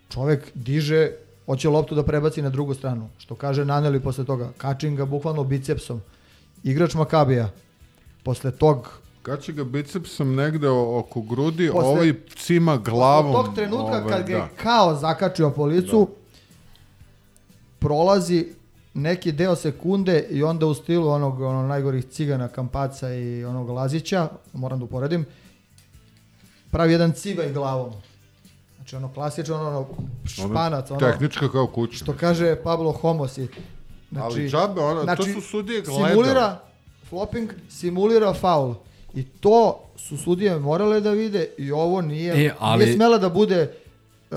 Čovek 0.08 0.50
diže, 0.54 1.10
hoće 1.46 1.68
loptu 1.68 1.94
da 1.94 2.04
prebaci 2.04 2.42
na 2.42 2.50
drugu 2.50 2.74
stranu. 2.74 3.08
Što 3.18 3.34
kaže 3.34 3.64
Naneli 3.64 4.00
posle 4.00 4.24
toga. 4.24 4.52
Kačin 4.58 4.96
ga 4.96 5.04
bukvalno 5.04 5.44
bicepsom. 5.44 6.00
Igrač 6.64 6.94
Makabija. 6.94 7.50
Posle 8.22 8.50
tog 8.50 9.01
Kače 9.22 9.52
ga 9.52 9.64
bicepsom 9.64 10.34
negde 10.34 10.68
oko 10.68 11.20
grudi, 11.20 11.70
Posle- 11.72 11.88
ovaj 11.88 12.12
cima 12.36 12.76
glavom. 12.76 13.34
Od 13.34 13.44
tog 13.46 13.54
trenutka 13.54 13.98
ovaj, 13.98 14.08
kad 14.08 14.26
ga 14.26 14.32
je 14.32 14.38
da. 14.38 14.48
kao 14.62 14.94
zakačio 14.96 15.50
po 15.50 15.64
licu, 15.64 16.08
prolazi 17.78 18.46
neki 18.94 19.32
deo 19.32 19.56
sekunde 19.56 20.26
i 20.30 20.42
onda 20.42 20.66
u 20.66 20.74
stilu 20.74 21.08
onog 21.08 21.40
ono, 21.40 21.66
najgorih 21.66 22.04
cigana, 22.04 22.48
kampaca 22.48 23.14
i 23.14 23.44
onog 23.44 23.68
Lazića, 23.68 24.28
moram 24.52 24.78
da 24.78 24.84
uporedim, 24.84 25.24
pravi 26.70 26.92
jedan 26.92 27.12
civaj 27.12 27.52
glavom. 27.52 27.92
Znači 28.76 28.96
ono 28.96 29.12
klasično, 29.12 29.54
ono, 29.56 29.68
ono 29.68 29.86
španac, 30.26 30.90
ono, 30.90 31.00
Tehnička 31.00 31.52
kao 31.52 31.66
kuća. 31.66 31.96
što 31.96 32.12
kaže 32.12 32.56
Pablo 32.56 32.92
Homosi. 32.92 33.48
Znači, 34.10 34.24
Ali 34.24 34.48
džabe, 34.50 34.80
ono, 34.80 35.16
to 35.16 35.22
su 35.22 35.40
sudije 35.40 35.80
gledale. 35.80 36.08
Simulira 36.10 36.60
flopping, 37.08 37.50
simulira 37.68 38.34
faul. 38.34 38.74
I 39.14 39.24
to 39.24 39.78
su 39.96 40.16
sudije 40.16 40.58
morale 40.58 41.00
da 41.00 41.10
vide 41.10 41.48
i 41.58 41.72
ovo 41.72 42.00
nije, 42.00 42.46
E, 42.46 42.50
ali- 42.58 42.84
nije 42.84 42.94
smela 42.94 43.18
da 43.18 43.28
bude 43.28 43.70
uh, 44.30 44.36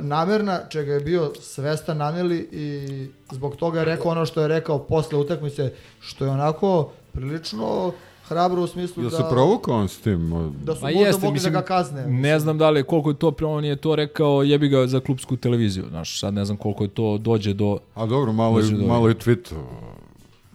namerna, 0.00 0.60
čega 0.68 0.92
je 0.92 1.00
bio 1.00 1.32
svestan 1.34 1.96
Naneli 1.96 2.48
i 2.52 2.86
zbog 3.32 3.56
toga 3.56 3.78
je 3.78 3.84
rekao 3.84 4.10
ono 4.10 4.26
što 4.26 4.42
je 4.42 4.48
rekao 4.48 4.78
posle 4.78 5.18
utakmice, 5.18 5.72
što 6.00 6.24
je 6.24 6.30
onako 6.30 6.90
prilično 7.12 7.92
hrabro 8.24 8.62
u 8.62 8.66
smislu 8.66 9.02
Jel 9.02 9.10
da, 9.10 9.16
se 9.16 9.22
provukao 9.30 9.76
on 9.76 9.88
s 9.88 9.98
tim? 9.98 10.30
da 10.64 10.74
su 10.74 10.82
Ma 10.82 10.86
možda 10.86 11.00
jeste, 11.00 11.20
mogli 11.20 11.32
mislim, 11.32 11.52
da 11.52 11.60
ga 11.60 11.66
kazne. 11.66 12.06
Ne 12.06 12.38
znam 12.38 12.58
da 12.58 12.70
li 12.70 12.80
je 12.80 12.84
koliko 12.84 13.10
je 13.10 13.16
to, 13.16 13.32
on 13.40 13.64
je 13.64 13.76
to 13.76 13.96
rekao, 13.96 14.42
jebi 14.42 14.68
ga 14.68 14.86
za 14.86 15.00
klubsku 15.00 15.36
televiziju, 15.36 15.84
znaš, 15.88 16.20
sad 16.20 16.34
ne 16.34 16.44
znam 16.44 16.56
koliko 16.56 16.84
je 16.84 16.88
to 16.88 17.18
dođe 17.18 17.52
do, 17.54 17.78
A 17.94 18.06
dobro, 18.06 18.32
malo, 18.32 18.60
i, 18.60 18.62
do- 18.62 18.86
malo 18.86 19.10
i 19.10 19.14
tweeto. 19.14 19.54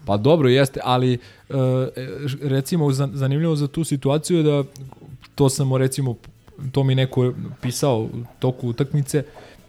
Pa 0.05 0.17
dobro 0.17 0.49
jeste, 0.49 0.79
ali 0.83 1.13
e, 1.13 1.17
recimo 2.41 2.91
za- 2.91 3.09
zanimljivo 3.13 3.55
za 3.55 3.67
tu 3.67 3.83
situaciju 3.83 4.37
je 4.37 4.43
da 4.43 4.63
to 5.35 5.49
sam 5.49 5.75
recimo, 5.75 6.15
to 6.71 6.83
mi 6.83 6.95
neko 6.95 7.33
pisao 7.61 7.99
u 7.99 8.09
toku 8.39 8.69
utakmice, 8.69 9.23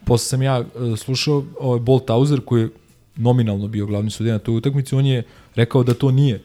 posle 0.05 0.24
sam 0.28 0.43
ja 0.43 0.59
e, 0.61 0.97
slušao 0.97 1.45
ovaj 1.61 1.80
Bolt 1.80 2.07
Tauzer 2.07 2.41
koji 2.41 2.62
je 2.62 2.68
nominalno 3.16 3.68
bio 3.68 3.87
glavni 3.87 4.11
sudija 4.11 4.32
na 4.32 4.39
toj 4.39 4.57
utakmici, 4.57 4.95
on 4.95 5.07
je 5.07 5.22
rekao 5.55 5.82
da 5.82 5.95
to 5.95 6.11
nije 6.11 6.43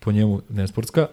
po 0.00 0.12
njemu 0.12 0.40
nesportska 0.48 1.06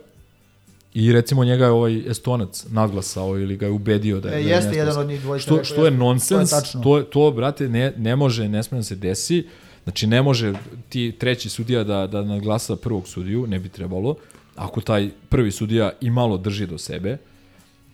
I 0.96 1.12
recimo 1.12 1.44
njega 1.44 1.66
je 1.66 1.72
ovaj 1.72 2.10
Estonac 2.10 2.66
nadglasao 2.70 3.40
ili 3.40 3.58
ga 3.58 3.66
je 3.66 3.72
ubedio 3.72 4.20
da 4.20 4.30
je... 4.30 4.40
E, 4.40 4.44
da 4.44 4.50
je 4.50 4.56
jeste 4.56 4.78
jedan 4.78 4.98
od 4.98 5.08
njih 5.08 5.22
dvojice 5.22 5.44
Što, 5.44 5.64
što 5.64 5.86
je 5.86 5.92
nonsens, 5.92 6.50
To 6.50 6.56
je 6.56 6.62
tačno. 6.62 6.82
to, 6.84 7.02
to, 7.04 7.32
brate, 7.32 7.70
ne, 7.70 7.94
ne 7.98 8.16
može, 8.16 8.50
ne 8.50 8.64
sme 8.64 8.78
da 8.78 8.84
se 8.84 8.96
desi. 8.96 9.46
Znači, 9.86 10.08
ne 10.08 10.22
može 10.22 10.54
ti 10.90 11.16
treći 11.20 11.50
sudija 11.50 11.84
da, 11.84 12.08
da 12.08 12.24
nadglasa 12.24 12.76
prvog 12.76 13.08
sudiju, 13.08 13.48
ne 13.48 13.60
bi 13.60 13.70
trebalo, 13.70 14.16
ako 14.56 14.82
taj 14.82 15.10
prvi 15.30 15.52
sudija 15.52 15.92
i 16.02 16.10
malo 16.10 16.38
drži 16.38 16.68
do 16.68 16.78
sebe. 16.78 17.18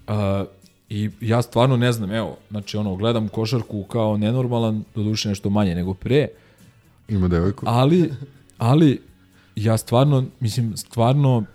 Uh, 0.07 0.13
I 0.89 1.09
ja 1.21 1.41
stvarno 1.41 1.77
ne 1.77 1.91
znam, 1.91 2.11
evo, 2.11 2.37
znači 2.49 2.77
ono, 2.77 2.95
gledam 2.95 3.27
košarku 3.27 3.83
kao 3.83 4.17
nenormalan, 4.17 4.83
doduše 4.95 5.29
nešto 5.29 5.49
manje 5.49 5.75
nego 5.75 5.93
pre, 5.93 6.27
Ima 7.09 7.27
devojku. 7.27 7.65
ali, 7.67 8.11
ali 8.57 9.01
ja 9.55 9.77
stvarno, 9.77 10.25
mislim, 10.39 10.77
stvarno 10.77 11.45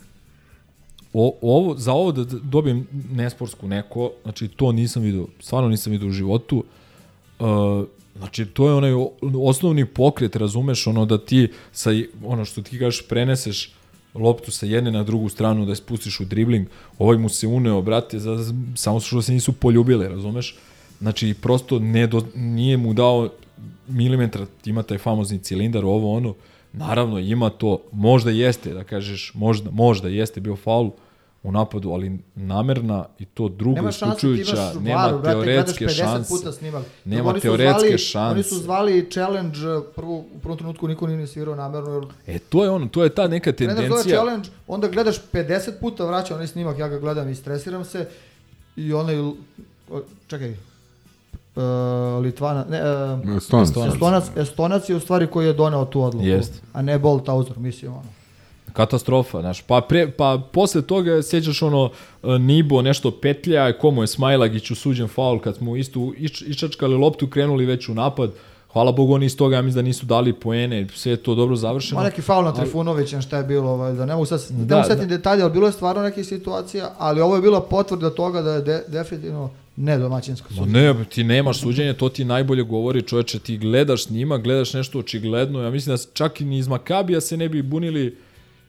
o, 1.13 1.39
ovo, 1.43 1.75
za 1.79 1.93
ovo 1.93 2.13
da 2.13 2.25
dobijem 2.25 2.87
nesportsku 3.11 3.69
neko, 3.69 4.11
znači 4.23 4.49
to 4.49 4.73
nisam 4.73 5.03
vidio, 5.03 5.27
stvarno 5.41 5.69
nisam 5.69 5.93
vidio 5.93 6.09
u 6.09 6.13
životu. 6.13 6.65
Uh, 7.39 7.47
znači 8.19 8.47
to 8.47 8.69
je 8.69 8.75
onaj 8.75 8.93
osnovni 9.43 9.87
pokret, 9.87 10.37
razumeš, 10.37 10.87
ono 10.87 11.05
da 11.05 11.19
ti 11.19 11.49
sa, 11.73 11.91
ono 12.25 12.45
što 12.45 12.63
ti 12.63 12.79
kažeš, 12.79 13.09
preneseš 13.09 13.73
loptu 14.15 14.51
sa 14.51 14.67
jedne 14.67 14.91
na 14.91 15.03
drugu 15.03 15.29
stranu 15.29 15.65
da 15.65 15.73
je 15.73 15.77
spustiš 15.77 16.21
u 16.21 16.25
dribling, 16.25 16.67
ovaj 16.99 17.19
mu 17.19 17.29
se 17.29 17.47
uneo, 17.47 17.83
brate, 17.83 18.19
za, 18.19 18.55
samo 18.75 19.01
što 19.01 19.23
se 19.23 19.33
nisu 19.33 19.53
poljubile, 19.53 20.09
razumeš? 20.09 20.57
Znači, 20.99 21.35
prosto 21.43 21.79
ne 21.79 22.07
do, 22.07 22.23
nije 22.35 22.77
mu 22.77 22.95
dao 22.95 23.29
milimetar, 23.89 24.47
ima 24.65 24.83
taj 24.83 24.99
famozni 24.99 25.39
cilindar, 25.39 25.85
ovo 25.85 26.17
ono, 26.17 26.35
naravno 26.73 27.19
ima 27.19 27.51
to, 27.51 27.83
možda 27.93 28.31
jeste, 28.31 28.75
da 28.75 28.85
kažeš, 28.85 29.33
možda, 29.35 29.71
možda 29.71 30.09
jeste 30.09 30.41
bio 30.41 30.57
faul 30.57 30.91
u 31.47 31.53
napadu, 31.53 31.91
ali 31.91 32.19
namerna 32.35 33.05
i 33.19 33.25
to 33.25 33.49
druga 33.49 33.75
Nema 33.75 33.93
šanse, 33.93 34.17
isključujuća, 34.17 34.53
imaš 34.53 34.75
nema 34.75 35.03
varu, 35.03 35.19
brate, 35.19 35.31
teoretske 35.33 35.85
gledaš 35.85 35.97
50 35.97 36.05
šanse. 36.05 36.29
puta 36.29 36.53
snimak. 36.53 36.85
Nema 37.05 37.33
teoretske 37.33 37.81
zvali, 37.81 37.99
šanse. 37.99 38.35
Oni 38.35 38.43
su 38.43 38.55
zvali 38.55 39.11
challenge, 39.11 39.59
prvo, 39.97 40.15
u 40.17 40.39
prvom 40.43 40.59
trenutku 40.59 40.89
niko 40.89 41.07
nije 41.07 41.17
ni 41.17 41.27
svirao 41.27 41.55
namerno, 41.55 41.91
jer 41.93 42.05
E, 42.27 42.39
to 42.39 42.65
je 42.65 42.71
ono, 42.71 42.89
to 42.89 43.05
je 43.05 43.09
ta 43.11 43.29
neka 43.29 43.53
tendencija. 43.53 44.17
challenge, 44.17 44.49
onda 44.67 44.89
gledaš 44.89 45.17
50 45.33 45.71
puta, 45.81 46.05
vraća 46.05 46.35
onaj 46.35 46.47
snimak, 46.47 46.79
ja 46.79 46.89
ga 46.89 46.99
gledam 46.99 47.29
i 47.29 47.35
stresiram 47.35 47.85
se, 47.85 48.09
i 48.77 48.93
onaj, 48.93 49.17
čekaj, 50.27 50.51
uh, 50.51 51.63
Litvana, 52.23 52.65
ne, 52.71 52.81
uh, 52.83 53.43
Stonac. 53.43 53.69
Estonac. 53.69 53.95
Estonac, 53.95 54.25
Estonac 54.37 54.89
je 54.89 54.97
u 54.97 55.01
stvari 55.01 55.27
koji 55.27 55.47
je 55.47 55.53
doneo 55.53 55.85
tu 55.85 56.03
odluku, 56.03 56.27
Jest. 56.27 56.63
a 56.73 56.83
ne 56.83 56.99
Bolt 56.99 57.25
Tauzer, 57.27 57.59
mislim 57.59 57.93
ono. 57.93 58.03
Katastrofa, 58.77 59.41
znaš. 59.41 59.61
Pa, 59.63 59.81
pre, 59.81 60.11
pa 60.11 60.43
posle 60.53 60.83
toga 60.83 61.23
sjećaš 61.23 61.63
ono 61.63 61.91
e, 62.23 62.39
Nibo 62.39 62.83
nešto 62.83 63.11
petlja, 63.11 63.73
komu 63.73 64.03
je 64.03 64.07
Smajlagić 64.07 64.71
usuđen 64.71 65.09
faul 65.09 65.39
kad 65.39 65.57
smo 65.57 65.77
isto 65.77 66.13
iš, 66.19 66.43
išačkali 66.43 66.95
loptu, 66.95 67.27
krenuli 67.27 67.67
već 67.67 67.89
u 67.89 67.95
napad. 67.95 68.31
Hvala 68.73 68.93
Bogu 68.93 69.15
oni 69.15 69.27
iz 69.27 69.37
toga, 69.37 69.57
ja 69.57 69.63
mislim 69.63 69.77
da 69.77 69.89
nisu 69.89 70.07
dali 70.07 70.33
poene, 70.33 70.87
sve 70.95 71.13
je 71.13 71.17
to 71.17 71.35
dobro 71.35 71.57
završeno. 71.57 72.01
Ma 72.01 72.07
neki 72.07 72.23
faul 72.23 72.45
na 72.45 72.53
Trifunovića, 72.53 73.21
šta 73.21 73.37
je 73.37 73.45
bilo, 73.45 73.71
ovaj, 73.71 73.93
da 73.93 74.07
ne 74.07 74.15
mogu 74.15 74.27
sad, 74.27 74.41
da, 74.51 74.65
Da, 74.65 74.77
mogu 74.77 74.89
setim 74.89 75.09
da. 75.09 75.17
detalje, 75.17 75.43
ali 75.43 75.53
bilo 75.53 75.67
je 75.67 75.73
stvarno 75.73 76.03
nekih 76.03 76.27
situacija, 76.27 76.91
ali 76.99 77.21
ovo 77.21 77.37
je 77.37 77.43
bila 77.43 77.61
potvrda 77.61 78.11
toga 78.11 78.43
da 78.43 78.53
je 78.53 78.63
de, 78.63 78.83
definitivno 78.89 79.51
ne 79.77 79.99
domaćinsko 79.99 80.49
Ma 80.51 80.57
suđenje. 80.57 80.95
ne, 80.95 81.05
ti 81.05 81.25
nemaš 81.25 81.61
suđenje, 81.61 81.93
to 81.93 82.09
ti 82.09 82.25
najbolje 82.25 82.63
govori 82.63 83.03
čoveče, 83.03 83.39
ti 83.39 83.59
gledaš 83.59 84.05
snima, 84.05 84.39
gledaš 84.39 84.75
nešto 84.75 84.99
očigledno, 84.99 85.63
ja 85.63 85.71
mislim 85.71 85.97
da 85.97 86.03
čak 86.13 86.41
i 86.41 86.45
ni 86.45 86.59
iz 86.59 86.69
Makabija 86.69 87.21
se 87.21 87.37
ne 87.37 87.49
bi 87.49 87.63
bunili, 87.63 88.17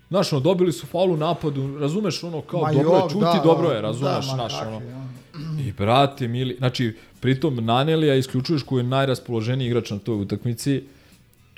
znaš, 0.09 0.33
ono, 0.33 0.39
dobili 0.39 0.71
su 0.71 0.85
faul 0.85 1.11
u 1.11 1.17
napadu, 1.17 1.77
razumeš, 1.77 2.23
ono, 2.23 2.41
kao, 2.41 2.61
Ma 2.61 2.73
dobro 2.73 2.95
je, 2.95 3.01
jok, 3.01 3.11
čuti, 3.11 3.25
da, 3.25 3.41
dobro 3.43 3.69
je, 3.69 3.75
da, 3.75 3.81
razumeš, 3.81 4.25
znaš, 4.25 4.53
kakvi, 4.53 4.67
ono, 4.67 4.77
ono. 4.77 5.61
I 5.61 5.71
brate, 5.71 6.27
mili, 6.27 6.55
znači, 6.57 6.97
pritom 7.19 7.65
Nanelija 7.65 8.15
isključuješ 8.15 8.63
koji 8.63 8.79
je 8.79 8.83
najraspoloženiji 8.83 9.67
igrač 9.67 9.91
na 9.91 9.99
toj 9.99 10.21
utakmici, 10.21 10.83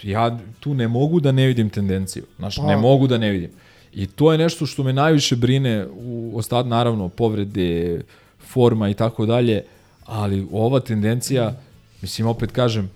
ja 0.04 0.40
tu 0.60 0.74
ne 0.74 0.88
mogu 0.88 1.20
da 1.20 1.32
ne 1.32 1.48
vidim 1.48 1.70
tendenciju. 1.70 2.24
Znaš, 2.38 2.56
Pa. 2.56 2.64
ne 2.64 2.78
mogu 2.78 3.08
da 3.08 3.18
ne 3.18 3.30
vidim. 3.30 3.50
I 3.94 4.08
to 4.08 4.32
je 4.32 4.38
nešto 4.38 4.66
što 4.66 4.84
me 4.84 4.94
najviše 4.94 5.36
brine 5.36 5.88
u 5.92 6.32
ostat, 6.38 6.66
naravno, 6.66 7.10
povrede, 7.10 8.02
forma 8.40 8.90
i 8.90 8.94
tako 8.94 9.26
dalje, 9.26 9.64
ali 10.06 10.48
ova 10.52 10.80
tendencija, 10.80 11.54
mislim, 12.02 12.28
opet 12.28 12.52
kažem, 12.52 12.90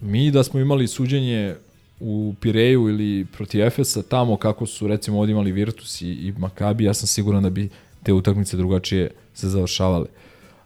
mi 0.00 0.30
da 0.30 0.42
smo 0.42 0.60
imali 0.60 0.88
suđenje 0.88 1.54
u 2.00 2.34
Pireju 2.40 2.88
ili 2.88 3.26
protiv 3.32 3.60
Efesa 3.62 4.02
tamo 4.02 4.36
kako 4.36 4.66
su 4.66 4.86
recimo 4.86 5.18
ovdje 5.18 5.32
imali 5.32 5.52
Virtus 5.52 6.02
i, 6.02 6.06
i 6.08 6.34
Makabi, 6.38 6.84
ja 6.84 6.94
sam 6.94 7.06
siguran 7.06 7.42
da 7.42 7.50
bi 7.50 7.68
te 8.02 8.12
utakmice 8.12 8.56
drugačije 8.56 9.10
se 9.34 9.48
završavale. 9.48 10.06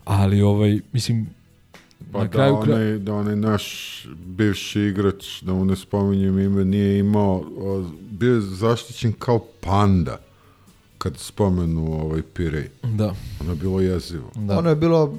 Ali 0.05 0.43
ovaj, 0.43 0.81
mislim, 0.93 1.27
Pa 2.13 2.19
na 2.19 2.25
da, 2.25 2.31
kraju 2.31 2.57
onaj, 2.57 2.99
da 2.99 3.15
onaj 3.15 3.37
naš 3.37 3.65
bivši 4.27 4.81
igrač, 4.81 5.43
da 5.43 5.53
mu 5.53 5.65
ne 5.65 5.77
spominjem 5.77 6.39
ime, 6.39 6.65
nije 6.65 6.99
imao, 6.99 7.45
o, 7.59 7.85
bio 8.11 8.35
je 8.35 8.41
zaštićen 8.41 9.13
kao 9.13 9.39
panda 9.61 10.19
kad 10.99 11.17
spomenu 11.19 11.93
ovaj 11.93 12.23
Pirej. 12.35 12.69
Da, 12.83 13.15
Ono 13.41 13.51
je 13.51 13.57
bilo 13.57 13.81
jezivo. 13.81 14.31
da. 14.35 14.59
Ono 14.59 14.71
je 14.71 14.77
bilo 14.77 15.15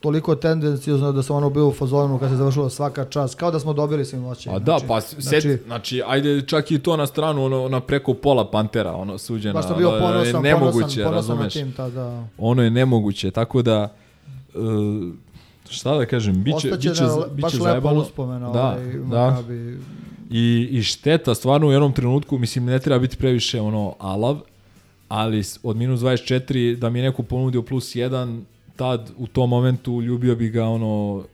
toliko 0.00 0.34
tendencijozno 0.34 1.12
da 1.12 1.22
sam 1.22 1.36
ono 1.36 1.50
bio 1.50 1.68
u 1.68 1.72
fazonu 1.72 2.18
kad 2.18 2.30
se 2.30 2.36
završilo 2.36 2.70
svaka 2.70 3.04
čast, 3.04 3.34
kao 3.34 3.50
da 3.50 3.60
smo 3.60 3.72
dobili 3.72 4.04
svim 4.04 4.26
očima. 4.26 4.54
A 4.54 4.58
da, 4.58 4.78
pa 4.88 5.00
set, 5.00 5.22
znači, 5.22 5.58
znači, 5.66 6.02
ajde 6.06 6.42
čak 6.46 6.70
i 6.70 6.78
to 6.78 6.96
na 6.96 7.06
stranu, 7.06 7.44
ono, 7.44 7.68
na 7.68 7.80
preko 7.80 8.14
pola 8.14 8.50
Pantera, 8.50 8.92
ono, 8.92 9.18
suđeno. 9.18 9.54
baš 9.54 9.66
sam 9.66 9.76
bio 9.78 9.88
ono, 9.88 9.98
ponosan, 9.98 10.42
nemoguće, 10.42 10.78
ponosan, 10.78 11.04
ponosan 11.04 11.36
na 11.36 11.42
razumeš? 11.42 11.52
tim 11.52 11.72
tada. 11.72 12.24
Ono 12.38 12.62
je 12.62 12.70
nemoguće, 12.70 13.30
tako 13.30 13.62
da, 13.62 13.92
uh, 14.54 14.62
šta 15.70 15.98
da 15.98 16.06
kažem, 16.06 16.42
biće, 16.42 16.56
Ostaće 16.56 16.88
biće, 16.88 17.02
da, 17.02 17.26
biće, 17.32 17.42
baš 17.42 17.60
lepa 17.60 17.92
uspomena 17.92 18.50
Da, 18.50 18.66
ovaj, 18.66 18.92
da. 18.92 19.30
Makabi. 19.30 19.78
I, 20.30 20.68
I 20.70 20.82
šteta, 20.82 21.34
stvarno 21.34 21.66
u 21.66 21.72
jednom 21.72 21.92
trenutku, 21.92 22.38
mislim, 22.38 22.64
ne 22.64 22.78
treba 22.78 22.98
biti 22.98 23.16
previše 23.16 23.60
ono 23.60 23.94
alav, 23.98 24.38
ali 25.08 25.42
od 25.62 25.76
minus 25.76 26.00
24 26.00 26.76
da 26.76 26.90
mi 26.90 26.98
je 26.98 27.02
neko 27.02 27.22
ponudio 27.22 27.62
plus 27.62 27.94
1, 27.94 28.40
tad 28.78 29.10
u 29.16 29.26
tom 29.28 29.50
momentu 29.50 30.02
ljubio 30.02 30.36
bi 30.36 30.48
ga 30.48 30.64
ono 30.66 31.24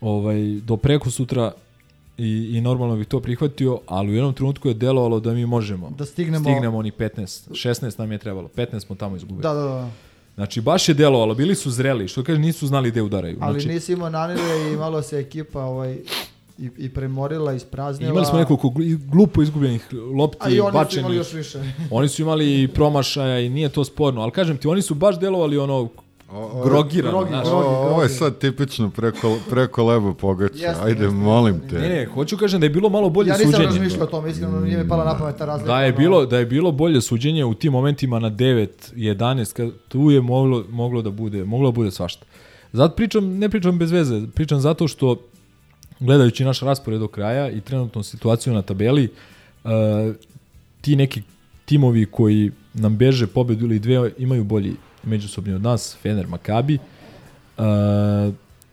ovaj, 0.00 0.36
do 0.60 0.76
preko 0.76 1.10
sutra 1.10 1.52
i, 2.18 2.26
i 2.50 2.60
normalno 2.60 2.96
bih 2.96 3.06
to 3.06 3.20
prihvatio, 3.20 3.80
ali 3.86 4.10
u 4.10 4.14
jednom 4.14 4.34
trenutku 4.34 4.68
je 4.68 4.74
delovalo 4.76 5.20
da 5.20 5.32
mi 5.32 5.46
možemo. 5.46 5.90
Da 5.90 6.04
stignemo- 6.06 6.44
Stignemo 6.44 6.78
onih 6.78 6.92
15, 6.92 7.26
16 7.50 7.98
nam 7.98 8.12
je 8.12 8.18
trebalo, 8.18 8.48
15 8.48 8.80
smo 8.80 8.96
tamo 8.96 9.16
izgubili. 9.16 9.42
Da, 9.42 9.54
da, 9.54 9.62
da. 9.62 9.90
Znači, 10.34 10.60
baš 10.60 10.88
je 10.88 10.94
delovalo, 10.94 11.34
bili 11.34 11.54
su 11.54 11.70
zreli, 11.70 12.08
što 12.08 12.24
kaže, 12.24 12.38
nisu 12.40 12.66
znali 12.66 12.90
gde 12.90 13.02
udaraju. 13.02 13.36
Ali 13.40 13.52
znači, 13.54 13.74
nisi 13.74 13.92
imao 13.92 14.10
nanire 14.10 14.40
i 14.72 14.76
malo 14.76 15.02
se 15.02 15.18
ekipa 15.18 15.60
ovaj, 15.60 15.98
i, 16.58 16.70
i 16.78 16.88
premorila, 16.90 17.52
ispraznila. 17.52 18.10
imali 18.10 18.26
smo 18.26 18.38
nekoliko 18.38 18.68
glu- 18.68 18.98
glupo 19.06 19.42
izgubljenih 19.42 19.86
lopti, 20.14 20.38
A 20.40 20.48
i 20.48 20.60
oni 20.60 20.70
su 20.70 20.74
bačenih. 20.74 20.98
imali 21.00 21.16
još 21.16 21.32
više. 21.32 21.58
Oni 21.90 22.08
su 22.08 22.22
imali 22.22 22.62
i 22.62 22.68
promašaja 22.68 23.40
i 23.40 23.48
nije 23.48 23.68
to 23.68 23.84
sporno, 23.84 24.20
ali 24.20 24.30
kažem 24.30 24.56
ti, 24.56 24.68
oni 24.68 24.82
su 24.82 24.94
baš 24.94 25.18
delovali 25.18 25.58
ono 25.58 25.88
O, 26.34 26.62
grogirano, 26.64 27.18
grogi, 27.18 27.30
znaš. 27.30 27.48
Grogi, 27.48 27.66
ovo 27.66 28.02
je 28.02 28.08
sad 28.08 28.38
tipično 28.38 28.90
preko, 28.90 29.38
preko 29.50 29.84
leba 29.84 30.14
pogača. 30.14 30.54
Jeste, 30.54 30.84
Ajde, 30.84 31.04
jeste, 31.04 31.16
molim 31.16 31.60
te. 31.70 31.78
Ne, 31.78 31.88
ne, 31.88 32.06
hoću 32.06 32.36
kažem 32.36 32.60
da 32.60 32.66
je 32.66 32.70
bilo 32.70 32.88
malo 32.88 33.10
bolje 33.10 33.28
Ja 33.28 33.36
nisam 33.36 33.52
suđenje. 33.52 33.66
razmišljao 33.66 34.04
o 34.04 34.06
tome, 34.06 34.30
iskreno 34.30 34.60
nije 34.60 34.78
mi 34.82 34.88
pala 34.88 35.04
na 35.04 35.18
pamet 35.18 35.36
ta 35.36 35.44
razlika. 35.44 35.72
Da 35.72 35.80
je 35.82 35.92
bilo 35.92 36.26
da 36.26 36.38
je 36.38 36.46
bilo 36.46 36.72
bolje 36.72 37.00
suđenje 37.00 37.44
u 37.44 37.54
tim 37.54 37.72
momentima 37.72 38.18
na 38.18 38.30
9, 38.30 38.68
11, 38.94 39.52
kad 39.52 39.70
tu 39.88 40.10
je 40.10 40.20
moglo 40.20 40.64
moglo 40.70 41.02
da 41.02 41.10
bude, 41.10 41.44
moglo 41.44 41.70
da 41.70 41.74
bude 41.74 41.90
svašta. 41.90 42.24
Zato 42.72 42.94
pričam, 42.96 43.38
ne 43.38 43.48
pričam 43.48 43.78
bez 43.78 43.90
veze, 43.90 44.22
pričam 44.34 44.60
zato 44.60 44.88
što 44.88 45.16
gledajući 46.00 46.44
naš 46.44 46.60
raspored 46.60 47.00
do 47.00 47.08
kraja 47.08 47.50
i 47.50 47.60
trenutnu 47.60 48.02
situaciju 48.02 48.54
na 48.54 48.62
tabeli, 48.62 49.08
uh, 49.64 49.70
ti 50.80 50.96
neki 50.96 51.22
timovi 51.64 52.06
koji 52.06 52.50
nam 52.74 52.96
beže 52.96 53.26
pobedu 53.26 53.64
ili 53.64 53.78
dve 53.78 54.10
imaju 54.18 54.44
bolji 54.44 54.74
međusobni 55.04 55.54
od 55.54 55.62
nas, 55.62 55.96
Fener, 56.02 56.26
Makabi. 56.26 56.78
Uh, 57.58 57.64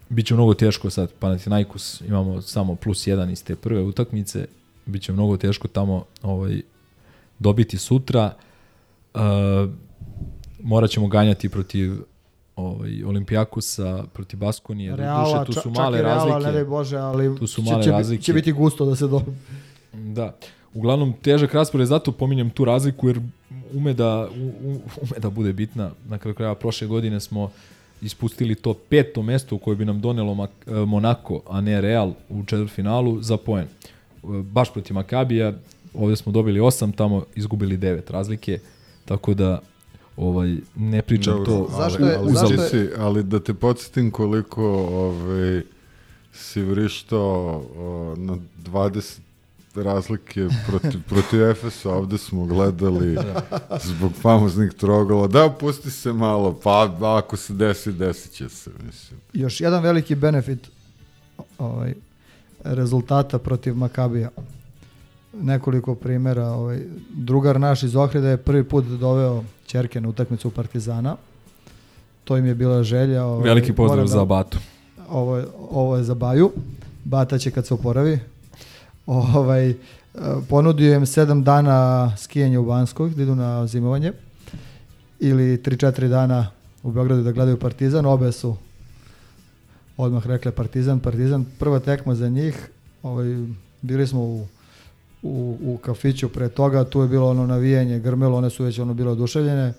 biće 0.09 0.33
mnogo 0.33 0.53
teško 0.53 0.89
sad, 0.89 1.11
Panathinaikos 1.19 2.01
imamo 2.01 2.41
samo 2.41 2.75
plus 2.75 3.07
jedan 3.07 3.29
iz 3.29 3.43
te 3.43 3.55
prve 3.55 3.81
utakmice, 3.81 4.45
biće 4.85 5.11
mnogo 5.13 5.37
teško 5.37 5.67
tamo 5.67 6.05
ovaj, 6.21 6.61
dobiti 7.39 7.77
sutra. 7.77 8.33
Uh, 9.13 9.21
morat 10.63 10.89
ćemo 10.89 11.07
ganjati 11.07 11.49
protiv 11.49 11.93
ovaj, 12.55 13.03
Olimpijakosa, 13.03 14.03
protiv 14.13 14.39
Baskonije. 14.39 14.95
Reala, 14.95 15.23
Duše, 15.39 15.45
tu 15.45 15.53
su 15.53 15.61
čak 15.61 15.71
male 15.73 15.99
i 15.99 16.01
Reala, 16.01 16.15
razlike. 16.25 16.47
ne 16.47 16.51
daj 16.51 16.65
Bože, 16.65 16.97
ali 16.97 17.37
Tu 17.37 17.47
su 17.47 17.63
će- 17.63 17.71
male 17.71 17.83
će, 17.83 17.91
razlike. 17.91 18.23
će 18.23 18.33
biti 18.33 18.51
gusto 18.51 18.85
da 18.85 18.95
se 18.95 19.07
dobije. 19.07 19.37
Da. 19.93 20.35
Uglavnom, 20.73 21.13
težak 21.13 21.53
raspored, 21.53 21.87
zato 21.87 22.11
pominjem 22.11 22.49
tu 22.49 22.65
razliku, 22.65 23.07
jer 23.07 23.21
ume 23.71 23.93
da, 23.93 24.29
u- 24.31 24.67
u- 24.67 24.81
ume 25.01 25.19
da 25.19 25.29
bude 25.29 25.53
bitna. 25.53 25.91
Na 26.05 26.17
kraju 26.17 26.35
krajeva 26.35 26.55
prošle 26.55 26.87
godine 26.87 27.19
smo 27.19 27.51
ispustili 28.01 28.55
to 28.55 28.73
peto 28.73 29.21
mesto 29.21 29.57
koje 29.57 29.75
bi 29.75 29.85
nam 29.85 30.01
donelo 30.01 30.33
e, 30.67 30.73
Monako, 30.73 31.41
a 31.47 31.61
ne 31.61 31.81
Real 31.81 32.13
u 32.29 32.43
četvrtfinalu 32.43 33.21
za 33.21 33.37
poen. 33.37 33.65
E, 33.65 33.67
Baš 34.43 34.73
protiv 34.73 34.93
Makabija, 34.93 35.53
ovde 35.93 36.15
smo 36.15 36.31
dobili 36.31 36.59
8, 36.59 36.95
tamo 36.95 37.25
izgubili 37.35 37.77
9 37.77 38.11
razlike, 38.11 38.59
tako 39.05 39.33
da 39.33 39.61
ovaj, 40.17 40.55
ne 40.75 41.01
pričam 41.01 41.33
Dobro, 41.35 41.45
to 41.47 41.69
Zašto 41.73 42.03
ali, 42.03 42.11
je- 42.11 42.17
ali, 42.17 42.33
zašto 42.33 42.47
ti 42.47 42.53
je- 42.53 42.69
si- 42.69 42.89
ali 42.97 43.23
da 43.23 43.39
te 43.39 43.53
podsjetim 43.53 44.11
koliko 44.11 44.63
ovaj, 44.83 45.61
si 46.33 46.61
vrištao 46.61 47.27
o, 47.77 48.15
na 48.17 48.37
20 48.63 49.19
razlike 49.75 50.47
protiv, 50.67 51.01
protiv 51.09 51.49
Efesa, 51.49 51.89
ovde 51.89 52.17
smo 52.17 52.45
gledali 52.45 53.17
zbog 53.83 54.11
famoznih 54.21 54.73
trogola. 54.73 55.27
Da, 55.27 55.49
pusti 55.59 55.91
se 55.91 56.13
malo, 56.13 56.59
pa 56.63 56.91
ako 57.01 57.37
se 57.37 57.53
desi, 57.53 57.91
desit 57.91 58.31
će 58.31 58.49
se, 58.49 58.71
mislim. 58.85 59.19
Još 59.33 59.61
jedan 59.61 59.83
veliki 59.83 60.15
benefit 60.15 60.69
ovaj, 61.57 61.93
rezultata 62.63 63.39
protiv 63.39 63.75
Makabija. 63.75 64.29
Nekoliko 65.41 65.95
primjera. 65.95 66.47
Ovaj, 66.47 66.79
drugar 67.09 67.59
naš 67.59 67.83
iz 67.83 67.95
Ohrida 67.95 68.29
je 68.29 68.37
prvi 68.37 68.63
put 68.63 68.85
doveo 68.85 69.43
Čerke 69.65 70.01
na 70.01 70.09
utakmicu 70.09 70.49
Partizana. 70.49 71.15
To 72.23 72.37
im 72.37 72.45
je 72.45 72.55
bila 72.55 72.83
želja. 72.83 73.25
Ovaj, 73.25 73.43
Veliki 73.43 73.73
pozdrav 73.73 74.05
da- 74.05 74.11
za 74.11 74.25
Batu. 74.25 74.57
Ovo 75.09 75.37
je, 75.37 75.45
ovo 75.69 75.97
je 75.97 76.03
za 76.03 76.15
Baju. 76.15 76.51
Bata 77.03 77.37
će 77.37 77.51
kad 77.51 77.67
se 77.67 77.73
oporavi. 77.73 78.19
Ovaj, 79.09 79.69
e, 79.69 79.75
ponudio 80.49 80.95
im 80.95 81.05
sedam 81.05 81.43
dana 81.43 82.11
skijanja 82.17 82.59
u 82.59 82.65
Banskoj, 82.65 83.09
da 83.09 83.23
idu 83.23 83.35
na 83.35 83.67
zimovanje. 83.67 84.11
Ili 85.19 85.57
3-4 85.57 86.07
dana 86.07 86.47
u 86.83 86.91
Beogradu 86.91 87.23
da 87.23 87.31
gledaju 87.31 87.59
Partizan. 87.59 88.05
Obe 88.05 88.31
su 88.31 88.55
odmah 89.97 90.27
rekle 90.27 90.51
Partizan, 90.51 90.99
Partizan. 90.99 91.45
Prva 91.59 91.79
tekma 91.79 92.15
za 92.15 92.29
njih. 92.29 92.69
Ovaj, 93.03 93.25
bili 93.81 94.07
smo 94.07 94.21
u, 94.21 94.45
u, 95.23 95.57
u 95.61 95.77
kafiću 95.77 96.29
pre 96.29 96.49
toga, 96.49 96.83
tu 96.83 97.01
je 97.01 97.07
bilo 97.07 97.29
ono 97.29 97.47
navijanje, 97.47 97.99
grmelo, 97.99 98.37
one 98.37 98.49
su 98.49 98.63
već 98.63 98.79
ono 98.79 98.93
bile 98.93 99.11
oduševljene. 99.11 99.73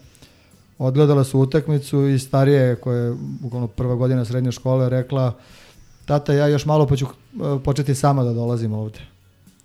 Odgledala 0.78 1.24
su 1.24 1.41
utakmicu 1.41 2.07
i 2.07 2.18
starije, 2.18 2.76
koja 2.76 2.97
je 2.99 3.14
bukvalno 3.41 3.66
prva 3.66 3.95
godina 3.95 4.24
srednje 4.24 4.53
škole, 4.53 4.89
rekla 4.89 5.35
tata, 6.05 6.33
ja 6.33 6.47
još 6.47 6.66
malo 6.66 6.87
pa 6.87 6.95
e, 6.95 6.99
početi 7.64 7.95
sama 7.95 8.24
da 8.24 8.33
dolazim 8.33 8.72
ovde. 8.72 9.20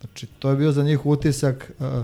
Znači, 0.06 0.28
to 0.40 0.50
je 0.50 0.56
bio 0.56 0.72
za 0.72 0.84
njih 0.84 1.06
utisak. 1.06 1.72
e, 1.80 2.04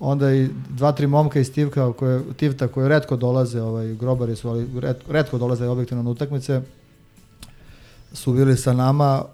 onda 0.00 0.34
i 0.34 0.48
dva, 0.70 0.92
tri 0.92 1.06
momka 1.06 1.40
iz 1.40 1.52
Tivka, 1.52 1.92
koje, 1.92 2.20
Tivta 2.36 2.68
koji 2.68 2.88
redko 2.88 3.16
dolaze, 3.16 3.62
ovaj, 3.62 3.94
grobari 3.94 4.36
su, 4.36 4.48
ali 4.48 4.66
red, 4.80 4.96
redko 5.08 5.38
dolaze 5.38 5.66
objektivno 5.66 6.02
na 6.02 6.10
utakmice, 6.10 6.60
su 8.12 8.32
bili 8.32 8.56
sa 8.56 8.72
nama 8.72 9.24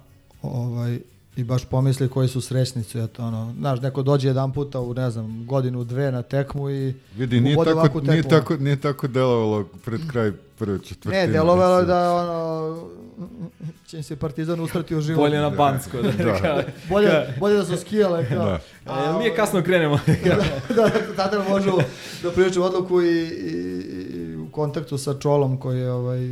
ovaj, 0.43 1.01
i 1.37 1.45
baš 1.45 1.65
pomisli 1.65 2.09
koji 2.09 2.29
su 2.29 2.41
srećnici. 2.41 2.99
Eto, 2.99 3.25
ono, 3.25 3.55
znaš, 3.59 3.81
neko 3.81 4.03
dođe 4.03 4.29
jedan 4.29 4.53
puta 4.53 4.81
u, 4.81 4.95
ne 4.95 5.11
znam, 5.11 5.47
godinu, 5.47 5.85
dve 5.85 6.13
na 6.13 6.23
tekmu 6.23 6.71
i 6.71 6.95
Vidi, 7.17 7.41
nije 7.41 7.57
tako, 7.57 8.01
nije, 8.01 8.23
tako, 8.23 8.57
nije 8.57 8.81
tako 8.81 9.09
delovalo 9.09 9.65
pred 9.85 10.01
kraj 10.11 10.33
prve 10.59 10.79
četvrtine. 10.79 11.27
Ne, 11.27 11.33
delovalo 11.33 11.79
je 11.79 11.87
da 11.87 12.15
ono, 12.15 12.89
će 13.87 13.97
im 13.97 14.03
se 14.03 14.17
Partizan 14.17 14.61
ustrati 14.61 14.97
u 14.97 15.01
život. 15.01 15.19
Bolje 15.19 15.41
na 15.41 15.51
Bansko. 15.51 16.03
Da, 16.03 16.11
Da. 16.11 16.65
bolje, 16.91 17.11
bolje 17.41 17.57
da 17.57 17.65
su 17.65 17.77
skijale. 17.77 18.27
Kao. 18.29 18.45
Da. 18.45 18.61
A, 18.87 19.05
jel 19.05 19.19
nije 19.19 19.37
kasno 19.37 19.63
krenemo? 19.63 19.99
da, 20.77 20.91
tada 21.17 21.45
možemo 21.49 21.79
da 22.23 22.31
pričamo 22.31 22.67
odluku 22.67 23.03
i, 23.03 23.07
i, 23.07 23.53
i 24.15 24.37
u 24.37 24.49
kontaktu 24.51 24.99
sa 24.99 25.19
Čolom 25.19 25.57
koji 25.57 25.81
je 25.81 25.93
ovaj, 25.93 26.31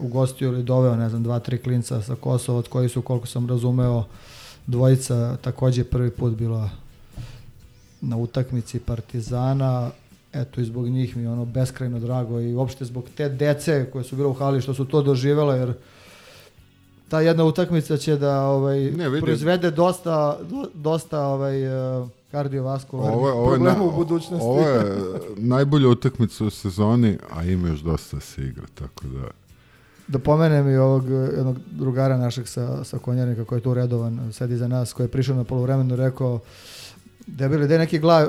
ugostio 0.00 0.48
ili 0.48 0.62
doveo, 0.62 0.96
ne 0.96 1.08
znam, 1.08 1.22
dva, 1.22 1.38
tri 1.38 1.58
klinca 1.58 2.02
sa 2.02 2.14
Kosova, 2.14 2.58
od 2.58 2.68
koji 2.68 2.88
su, 2.88 3.02
koliko 3.02 3.26
sam 3.26 3.48
razumeo, 3.48 4.04
dvojica 4.66 5.36
takođe 5.36 5.84
prvi 5.84 6.10
put 6.10 6.34
bila 6.34 6.70
na 8.00 8.16
utakmici 8.16 8.78
Partizana, 8.80 9.90
eto 10.32 10.60
i 10.60 10.64
zbog 10.64 10.88
njih 10.88 11.16
mi 11.16 11.22
je 11.22 11.30
ono 11.30 11.44
beskrajno 11.44 11.98
drago 12.00 12.40
i 12.40 12.54
uopšte 12.54 12.84
zbog 12.84 13.04
te 13.16 13.28
dece 13.28 13.90
koje 13.92 14.04
su 14.04 14.16
bile 14.16 14.28
u 14.28 14.32
hali 14.34 14.60
što 14.60 14.74
su 14.74 14.84
to 14.84 15.02
doživele 15.02 15.58
jer 15.58 15.72
ta 17.08 17.20
jedna 17.20 17.44
utakmica 17.44 17.96
će 17.96 18.16
da 18.16 18.40
ovaj 18.42 18.80
Ne, 18.90 19.20
proizvede 19.20 19.70
dosta 19.70 20.38
do- 20.42 20.68
dosta 20.74 21.20
ovaj 21.20 21.66
uh, 22.00 22.08
kardiovaskularnih 22.30 23.16
Ovo, 23.16 23.46
problema 23.48 23.84
u 23.84 23.92
budućnosti. 23.92 24.46
ovo 24.46 24.60
je 24.60 24.96
najbolja 25.36 25.88
utakmica 25.88 26.44
u 26.44 26.50
sezoni, 26.50 27.18
a 27.30 27.44
ima 27.44 27.68
još 27.68 27.80
dosta 27.80 28.16
da 28.16 28.20
se 28.20 28.42
igra, 28.42 28.66
tako 28.74 29.06
da... 29.06 29.39
Da 30.10 30.18
pomenem 30.18 30.68
i 30.68 30.76
ovog 30.76 31.10
eh, 31.10 31.14
jednog 31.14 31.56
drugara 31.70 32.16
našeg 32.16 32.48
sa, 32.48 32.84
sa 32.84 32.98
konjarnika 32.98 33.44
koji 33.44 33.58
je 33.58 33.62
tu 33.62 33.74
redovan, 33.74 34.32
sedi 34.32 34.56
za 34.56 34.68
nas, 34.68 34.92
koji 34.92 35.04
je 35.04 35.10
prišao 35.10 35.36
na 35.36 35.44
polovremenu 35.44 35.94
i 35.94 35.96
rekao 35.96 36.40
debili, 37.26 37.68
daj 37.68 37.78
neki 37.78 37.98
glav, 37.98 38.26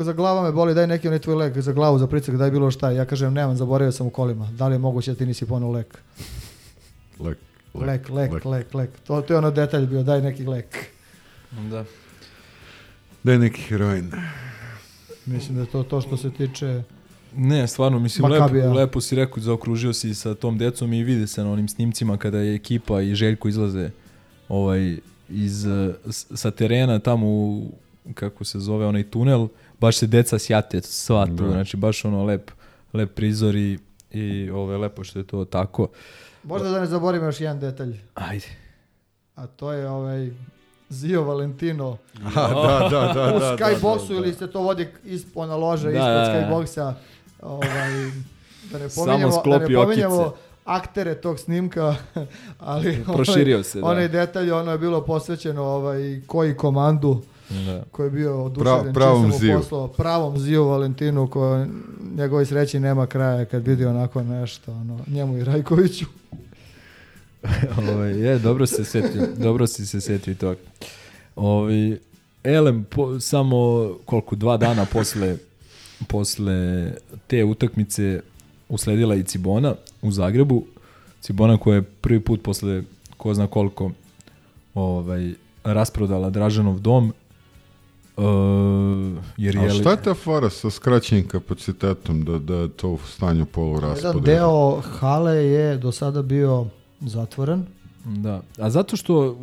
za 0.00 0.12
glava 0.12 0.42
me 0.42 0.52
boli, 0.52 0.74
daj 0.74 0.86
neki 0.86 1.08
onaj 1.08 1.18
tvoj 1.18 1.36
lek, 1.36 1.58
za 1.58 1.72
glavu, 1.72 1.98
za 1.98 2.06
pricak, 2.06 2.36
daj 2.36 2.50
bilo 2.50 2.70
šta. 2.70 2.90
Ja 2.90 3.04
kažem, 3.04 3.32
nemam, 3.34 3.56
zaboravio 3.56 3.92
sam 3.92 4.06
u 4.06 4.10
kolima. 4.10 4.48
Da 4.52 4.68
li 4.68 4.74
je 4.74 4.78
moguće 4.78 5.12
da 5.12 5.18
ti 5.18 5.26
nisi 5.26 5.46
ponao 5.46 5.70
lek? 5.72 5.98
Lek, 7.20 7.38
Lek, 7.74 8.08
lek, 8.08 8.44
lek, 8.44 8.74
lek. 8.74 8.90
To, 9.06 9.22
to 9.22 9.34
je 9.34 9.38
ono 9.38 9.50
detalj 9.50 9.86
bio, 9.86 10.02
daj 10.02 10.22
neki 10.22 10.46
lek. 10.46 10.76
da. 11.70 11.84
Daj 13.22 13.38
neki 13.38 13.62
heroin. 13.62 14.12
Mislim 15.26 15.54
da 15.54 15.60
je 15.60 15.70
to 15.70 15.82
to 15.82 16.00
što 16.00 16.16
se 16.16 16.30
tiče... 16.30 16.82
Ne, 17.36 17.66
stvarno, 17.66 17.98
mislim, 17.98 18.28
Makabija. 18.30 18.64
lepo, 18.64 18.78
lepo 18.78 19.00
si 19.00 19.16
rekao, 19.16 19.42
zaokružio 19.42 19.92
si 19.92 20.14
sa 20.14 20.34
tom 20.34 20.58
decom 20.58 20.92
i 20.92 21.02
vidi 21.04 21.26
se 21.26 21.44
na 21.44 21.52
onim 21.52 21.68
snimcima 21.68 22.16
kada 22.16 22.38
je 22.38 22.54
ekipa 22.54 23.00
i 23.00 23.14
Željko 23.14 23.48
izlaze 23.48 23.90
ovaj, 24.48 24.96
iz, 25.28 25.66
eh, 25.66 25.94
sa 26.10 26.50
terena 26.50 26.98
tamo 26.98 27.26
u, 27.26 27.72
kako 28.14 28.44
se 28.44 28.58
zove, 28.58 28.86
onaj 28.86 29.02
tunel, 29.10 29.48
baš 29.80 29.96
se 29.96 30.06
deca 30.06 30.38
sjate 30.38 30.80
sva 30.82 31.26
tu, 31.26 31.32
Da. 31.32 31.50
znači 31.50 31.76
baš 31.76 32.04
ono 32.04 32.24
lep, 32.24 32.50
lep 32.92 33.14
prizor 33.14 33.56
i, 33.56 33.78
i 34.10 34.50
ovaj, 34.50 34.76
lepo 34.76 35.04
što 35.04 35.18
je 35.18 35.26
to 35.26 35.44
tako. 35.44 35.88
Možda 36.42 36.68
da 36.70 36.80
ne 36.80 36.86
zaboravim 36.86 37.26
još 37.26 37.40
jedan 37.40 37.60
detalj, 37.60 37.96
Ajde. 38.14 38.46
a 39.34 39.46
to 39.46 39.72
je 39.72 39.88
ovaj 39.88 40.30
Zio 40.88 41.22
Valentino 41.24 41.96
Aha, 42.24 42.48
da, 42.48 42.88
da, 42.90 43.12
da, 43.14 43.36
u 43.36 43.38
da, 43.38 43.56
skyboxu 43.58 44.08
da, 44.08 44.14
da. 44.14 44.14
ili 44.14 44.34
se 44.34 44.46
to 44.46 44.60
vodi 44.60 44.88
ispod 45.04 45.48
na 45.48 45.56
lože, 45.56 45.82
Da, 45.82 45.88
ispod 45.90 46.04
da, 46.04 46.20
da. 46.20 46.48
skyboxa. 46.50 46.92
Ovaj, 47.44 48.10
da 48.64 48.78
ne 48.78 48.88
Samo 48.90 49.06
pominjemo, 49.06 49.42
da 49.44 49.58
ne 49.58 49.74
pominjemo 49.74 50.16
okice. 50.16 50.36
aktere 50.64 51.14
tog 51.14 51.38
snimka, 51.38 51.94
ali 52.58 53.04
Proširio 53.06 53.62
se, 53.62 53.80
da. 53.80 53.86
onaj 53.86 54.08
detalj, 54.08 54.50
ono 54.50 54.72
je 54.72 54.78
bilo 54.78 55.00
posvećeno 55.00 55.62
ovaj, 55.64 56.20
koji 56.26 56.54
komandu 56.54 57.22
Da. 57.50 57.82
koji 57.90 58.06
je 58.06 58.10
bio 58.10 58.44
oduševljen 58.44 58.84
Pra- 58.84 58.94
pravom 58.94 59.32
Ziju. 59.32 59.56
poslao, 59.56 59.88
pravom 59.88 60.38
Ziju 60.38 60.64
Valentinu 60.64 61.28
ko 61.28 61.66
njegovoj 62.12 62.46
sreći 62.46 62.80
nema 62.80 63.06
kraja 63.06 63.44
kad 63.44 63.66
vidi 63.66 63.84
onako 63.84 64.22
nešto 64.22 64.72
ono, 64.72 65.00
njemu 65.06 65.38
i 65.38 65.44
Rajkoviću 65.44 66.04
Ovaj, 67.80 68.12
je, 68.12 68.38
dobro 68.38 68.66
se 68.66 68.84
setio, 68.84 69.22
dobro 69.36 69.66
si 69.66 69.86
se 69.86 70.00
setio 70.00 70.32
i 70.32 70.36
toga. 70.36 70.56
Ovaj, 71.36 71.96
Elem, 72.44 72.84
po, 72.84 73.20
samo 73.20 73.56
koliko, 74.04 74.36
dva 74.36 74.56
dana 74.56 74.84
posle, 74.84 75.36
posle 76.04 76.90
te 77.26 77.44
utakmice 77.44 78.20
usledila 78.68 79.14
i 79.14 79.22
Cibona 79.22 79.74
u 80.02 80.10
Zagrebu. 80.10 80.64
Cibona 81.20 81.58
koja 81.58 81.74
je 81.74 81.82
prvi 81.82 82.20
put 82.20 82.42
posle 82.42 82.82
ko 83.16 83.34
zna 83.34 83.46
koliko 83.46 83.90
ovaj, 84.74 85.32
rasprodala 85.64 86.30
Dražanov 86.30 86.80
dom. 86.80 87.12
Uh, 88.16 88.24
jer 89.36 89.58
A 89.58 89.62
je 89.62 89.70
šta 89.70 89.90
je 89.90 90.02
ta 90.02 90.14
fora 90.14 90.50
sa 90.50 90.70
skraćenim 90.70 91.28
kapacitetom 91.28 92.24
da, 92.24 92.38
da 92.38 92.54
je 92.54 92.68
to 92.68 92.88
u 92.88 92.98
stanju 92.98 93.46
polu 93.46 93.80
jedan 93.96 94.20
deo 94.20 94.80
hale 94.80 95.34
je 95.34 95.76
do 95.76 95.92
sada 95.92 96.22
bio 96.22 96.66
zatvoren 97.00 97.66
Da, 98.06 98.40
a 98.58 98.70
zato 98.70 98.96
što, 98.96 99.36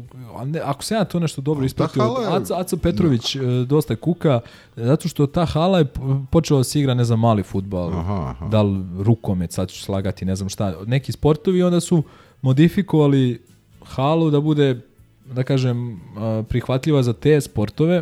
ako 0.64 0.84
se 0.84 0.96
ja 0.96 1.04
to 1.04 1.20
nešto 1.20 1.42
dobro 1.42 1.66
ispratio, 1.66 2.04
je- 2.04 2.28
Aca, 2.32 2.60
Aca 2.60 2.78
Petrović 2.78 3.36
e, 3.36 3.40
dosta 3.68 3.96
kuka, 3.96 4.40
zato 4.76 5.08
što 5.08 5.28
ta 5.28 5.46
hala 5.46 5.80
je 5.80 5.86
počela 6.32 6.60
da 6.60 6.64
se 6.64 6.80
igra, 6.80 6.94
ne 6.94 7.04
znam, 7.04 7.20
mali 7.20 7.44
futbal, 7.44 7.90
Aha, 7.90 8.14
aha. 8.30 8.48
da 8.48 8.62
li 8.62 8.80
rukomet, 9.00 9.52
sad 9.52 9.70
ću 9.70 9.82
slagati, 9.82 10.26
ne 10.26 10.36
znam 10.36 10.50
šta, 10.50 10.74
neki 10.86 11.12
sportovi, 11.12 11.64
onda 11.64 11.80
su 11.80 12.04
modifikovali 12.42 13.42
halu 13.84 14.30
da 14.30 14.40
bude, 14.40 14.82
da 15.26 15.44
kažem, 15.44 16.00
a, 16.18 16.44
prihvatljiva 16.44 17.04
za 17.04 17.14
te 17.14 17.42
sportove, 17.42 18.02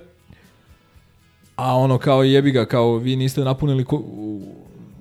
a 1.56 1.76
ono 1.76 1.98
kao 1.98 2.24
jebi 2.24 2.52
ga, 2.52 2.66
kao 2.66 2.96
vi 2.96 3.16
niste 3.16 3.42
napunili 3.42 3.86
ko, 3.86 4.04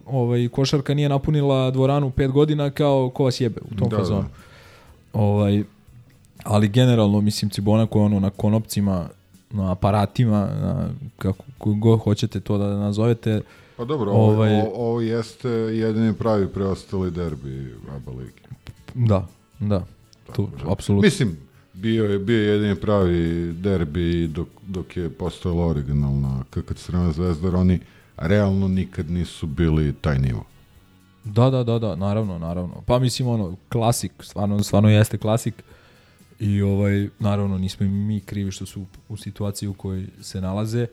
ovaj, 0.07 0.49
košarka 0.49 0.95
nije 0.95 1.09
napunila 1.09 1.71
dvoranu 1.71 2.11
pet 2.11 2.31
godina 2.31 2.71
kao 2.71 3.11
ko 3.11 3.25
vas 3.25 3.41
jebe 3.41 3.61
u 3.63 3.75
tom 3.75 3.89
Da, 3.89 3.97
fazonu. 3.97 4.23
da. 4.23 4.48
Ovaj, 5.13 5.65
ali 6.45 6.69
generalno, 6.69 7.21
mislim, 7.21 7.51
Cibona 7.51 7.87
koja 7.87 8.01
je 8.01 8.07
ono 8.07 8.21
na 8.21 8.31
konopcima, 8.31 9.09
na 9.51 9.73
aparatima, 9.73 10.39
na, 10.41 10.89
kako 11.19 11.45
god 11.59 12.01
hoćete 12.01 12.41
to 12.41 12.59
da 12.59 12.77
nazovete, 12.77 13.41
Pa 13.79 13.85
dobro, 13.85 14.11
ovo, 14.11 14.33
Ovaj- 14.33 14.61
ovo, 14.61 14.71
ovo 14.75 15.01
jeste 15.01 15.49
jedini 15.49 16.15
pravi 16.15 16.49
preostali 16.49 17.11
derbi 17.11 17.75
ABA 17.97 18.13
ligi. 18.13 18.41
da, 18.95 19.27
da, 19.61 19.85
tu, 20.33 20.49
apsolutno. 20.69 21.07
Mislim, 21.07 21.37
bio 21.73 22.05
je, 22.05 22.19
bio 22.19 22.39
je 22.39 22.49
jedini 22.49 22.75
pravi 22.75 23.53
derbi 23.53 24.27
dok, 24.27 24.49
dok 24.67 24.97
je 24.97 25.11
postojala 25.11 25.67
originalna 25.67 26.45
KK 26.51 26.75
Crvena 26.77 27.13
zvezda, 27.13 27.57
oni 27.57 27.81
realno 28.17 28.69
nikad 28.69 29.11
nisu 29.11 29.47
bili 29.47 29.93
taj 29.93 30.19
nivo. 30.19 30.45
Da, 31.33 31.51
da, 31.51 31.65
da, 31.65 31.79
da, 31.79 31.97
naravno, 31.97 32.39
naravno. 32.39 32.83
Pa 32.87 32.99
mislim 32.99 33.29
ono, 33.29 33.57
klasik, 33.69 34.13
stvarno, 34.21 34.63
stvarno 34.63 34.91
jeste 34.91 35.19
klasik. 35.19 35.55
I 36.41 36.63
ovaj, 36.63 37.09
naravno, 37.19 37.59
nismo 37.59 37.87
i 37.87 37.89
mi 37.89 38.21
krivi 38.21 38.51
što 38.51 38.67
su 38.67 38.85
u 39.09 39.17
situaciji 39.17 39.69
u 39.69 39.75
kojoj 39.75 40.07
se 40.21 40.41
nalaze. 40.41 40.87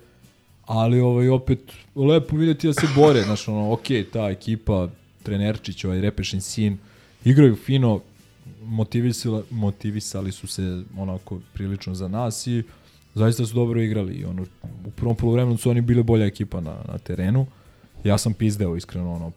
Ali 0.65 0.99
ovaj, 0.99 1.29
opet, 1.29 1.59
lepo 1.95 2.37
vidjeti 2.37 2.67
da 2.67 2.73
se 2.73 2.87
bore. 2.95 3.21
Znaš, 3.21 3.47
ono, 3.47 3.73
ok, 3.73 3.85
ta 4.13 4.29
ekipa, 4.29 4.87
trenerčić, 5.23 5.85
ovaj 5.85 6.01
repešin 6.01 6.41
sin, 6.41 6.77
igraju 7.25 7.55
fino, 7.55 7.99
motivisali, 8.63 9.43
motivisali 9.49 10.31
su 10.31 10.47
se 10.47 10.83
onako 10.97 11.39
prilično 11.53 11.95
za 11.95 12.07
nas 12.07 12.47
i 12.47 12.63
zaista 13.15 13.45
su 13.45 13.55
dobro 13.55 13.81
igrali. 13.81 14.13
I 14.13 14.25
ono, 14.25 14.45
u 14.85 14.91
prvom 14.91 15.15
polovremenu 15.15 15.57
su 15.57 15.69
oni 15.69 15.81
bile 15.81 16.03
bolja 16.03 16.25
ekipa 16.25 16.61
na, 16.61 16.75
na 16.87 16.97
terenu. 16.97 17.45
Ja 18.03 18.17
sam 18.17 18.33
pizdeo 18.33 18.75
iskreno, 18.75 19.13
ono, 19.13 19.31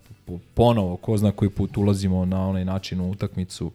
ponovo, 0.54 0.96
ko 0.96 1.16
zna 1.16 1.32
koji 1.32 1.50
put 1.50 1.76
ulazimo 1.76 2.24
na 2.24 2.48
onaj 2.48 2.64
način 2.64 3.00
u 3.00 3.10
utakmicu, 3.10 3.70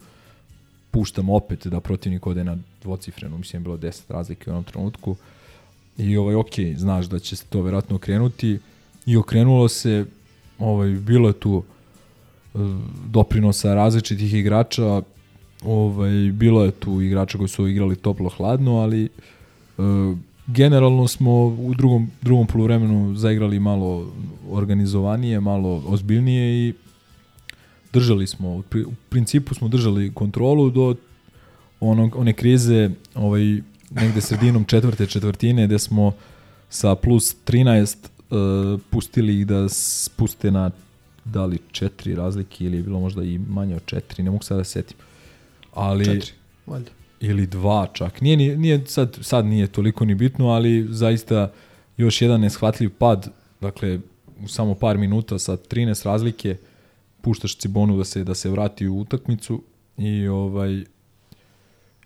puštam 0.91 1.29
opet 1.29 1.67
da 1.67 1.79
protivnik 1.79 2.27
ode 2.27 2.43
na 2.43 2.57
dvocifrenu, 2.83 3.37
mislim 3.37 3.61
je 3.61 3.63
bilo 3.63 3.77
10 3.77 4.01
razlike 4.09 4.49
u 4.49 4.53
onom 4.53 4.63
trenutku. 4.63 5.15
I 5.97 6.17
ovaj, 6.17 6.35
ok, 6.35 6.53
znaš 6.75 7.05
da 7.05 7.19
će 7.19 7.35
se 7.35 7.45
to 7.49 7.61
verovatno 7.61 7.95
okrenuti. 7.95 8.59
I 9.05 9.17
okrenulo 9.17 9.67
se, 9.67 10.05
ovaj, 10.59 10.89
bilo 10.89 11.27
je 11.27 11.33
tu 11.33 11.63
uh, 12.53 12.61
doprinosa 13.05 13.73
različitih 13.73 14.33
igrača, 14.33 15.01
ovaj, 15.63 16.31
bilo 16.33 16.63
je 16.63 16.71
tu 16.71 17.01
igrača 17.01 17.37
koji 17.37 17.47
su 17.47 17.67
igrali 17.67 17.95
toplo-hladno, 17.95 18.71
ali 18.71 19.09
uh, 19.77 20.17
generalno 20.47 21.07
smo 21.07 21.45
u 21.45 21.73
drugom, 21.77 22.11
drugom 22.21 22.47
poluvremenu 22.47 23.15
zaigrali 23.15 23.59
malo 23.59 24.11
organizovanije, 24.49 25.39
malo 25.39 25.83
ozbiljnije 25.87 26.67
i 26.67 26.73
držali 27.93 28.27
smo, 28.27 28.49
u 28.85 28.93
principu 29.09 29.55
smo 29.55 29.67
držali 29.67 30.13
kontrolu 30.13 30.69
do 30.69 30.95
onog, 31.79 32.15
one 32.15 32.33
krize 32.33 32.89
ovaj, 33.15 33.61
negde 33.91 34.21
sredinom 34.21 34.65
četvrte 34.65 35.05
četvrtine 35.05 35.67
gde 35.67 35.79
smo 35.79 36.11
sa 36.69 36.95
plus 36.95 37.35
13 37.45 37.97
uh, 38.29 38.81
pustili 38.89 39.39
ih 39.39 39.47
da 39.47 39.69
spuste 39.69 40.51
na 40.51 40.71
da 41.25 41.45
li 41.45 41.59
četiri 41.71 42.15
razlike 42.15 42.65
ili 42.65 42.77
je 42.77 42.83
bilo 42.83 42.99
možda 42.99 43.23
i 43.23 43.37
manje 43.37 43.75
od 43.75 43.85
četiri, 43.85 44.23
ne 44.23 44.31
mogu 44.31 44.43
sada 44.43 44.57
da 44.57 44.63
setim. 44.63 44.97
Ali, 45.73 46.05
četiri, 46.05 46.31
valjda 46.65 47.02
ili 47.23 47.47
dva 47.47 47.87
čak. 47.93 48.21
Nije, 48.21 48.37
nije, 48.37 48.57
nije 48.57 48.85
sad, 48.85 49.17
sad 49.21 49.45
nije 49.45 49.67
toliko 49.67 50.05
ni 50.05 50.15
bitno, 50.15 50.47
ali 50.47 50.87
zaista 50.89 51.51
još 51.97 52.21
jedan 52.21 52.41
neshvatljiv 52.41 52.89
pad, 52.97 53.31
dakle, 53.61 53.99
u 54.43 54.47
samo 54.47 54.75
par 54.75 54.97
minuta 54.97 55.39
sa 55.39 55.57
13 55.57 56.05
razlike 56.05 56.57
puštaš 57.21 57.57
Cibonu 57.57 57.97
da 57.97 58.03
se 58.03 58.23
da 58.23 58.35
se 58.35 58.49
vrati 58.49 58.87
u 58.87 58.99
utakmicu 58.99 59.61
i 59.97 60.27
ovaj 60.27 60.83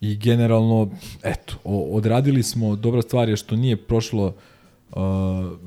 i 0.01 0.15
generalno 0.17 0.89
eto 1.23 1.55
odradili 1.63 2.43
smo 2.43 2.75
dobra 2.75 3.01
stvar 3.01 3.29
je 3.29 3.37
što 3.37 3.55
nije 3.55 3.77
prošlo 3.77 4.35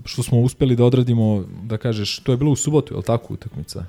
što 0.05 0.23
smo 0.23 0.41
uspeli 0.41 0.77
da 0.77 0.85
odradimo 0.85 1.45
da 1.63 1.77
kažeš 1.77 2.19
to 2.19 2.33
je 2.33 2.39
bilo 2.39 2.51
u 2.51 2.57
subotu 2.57 2.95
je 2.95 2.99
l' 2.99 3.03
tako 3.03 3.35
utakmica 3.35 3.85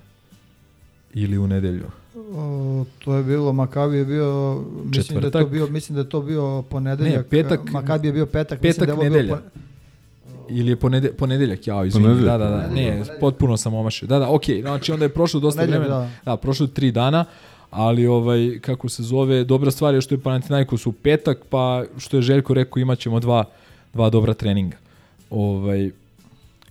ili 1.13 1.37
u 1.37 1.47
nedelju 1.47 1.85
O, 2.15 2.85
to 2.99 3.15
je 3.15 3.23
bilo, 3.23 3.53
Makabi 3.53 3.97
je 3.97 4.05
bio, 4.05 4.61
mislim 4.83 5.03
Četvrtak. 5.03 5.31
da 5.31 5.39
je 5.39 5.45
to 5.45 5.49
bio, 5.49 5.67
mislim 5.67 5.95
da 5.95 6.01
je 6.01 6.09
to 6.09 6.21
bio 6.21 6.61
ponedeljak. 6.61 7.15
Ne, 7.15 7.29
petak. 7.29 7.71
Makabi 7.71 8.07
je 8.07 8.13
bio 8.13 8.25
petak, 8.25 8.59
petak 8.59 8.87
mislim 8.87 8.99
da 8.99 9.03
je 9.03 9.09
nedelja. 9.09 9.35
Bio 9.35 9.51
Ili 10.49 10.71
je 10.71 10.75
ponede, 10.75 11.11
ponedeljak, 11.11 11.67
ja, 11.67 11.85
izvini, 11.85 12.21
da, 12.21 12.37
da, 12.37 12.49
da, 12.49 12.67
ne, 12.67 13.03
potpuno 13.19 13.57
sam 13.57 13.73
omašio. 13.73 14.07
Da, 14.07 14.19
da, 14.19 14.29
okej, 14.29 14.55
okay, 14.55 14.61
znači 14.61 14.91
onda 14.91 15.05
je 15.05 15.09
prošlo 15.09 15.39
dosta 15.39 15.63
vremena, 15.63 15.87
da. 15.87 16.09
da, 16.25 16.37
prošlo 16.37 16.67
tri 16.67 16.91
dana, 16.91 17.25
ali 17.69 18.07
ovaj, 18.07 18.59
kako 18.61 18.89
se 18.89 19.03
zove, 19.03 19.43
dobra 19.43 19.71
stvar 19.71 19.93
je 19.93 20.01
što 20.01 20.15
je 20.15 20.19
Panathinaikos 20.19 20.85
u 20.85 20.91
petak, 20.91 21.37
pa 21.49 21.83
što 21.97 22.17
je 22.17 22.21
Željko 22.21 22.53
rekao, 22.53 22.79
imaćemo 22.81 23.19
dva, 23.19 23.43
dva 23.93 24.09
dobra 24.09 24.33
treninga. 24.33 24.77
Ovaj, 25.29 25.91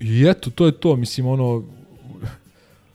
I 0.00 0.24
eto, 0.28 0.50
to 0.50 0.66
je 0.66 0.72
to, 0.72 0.96
mislim, 0.96 1.26
ono, 1.26 1.62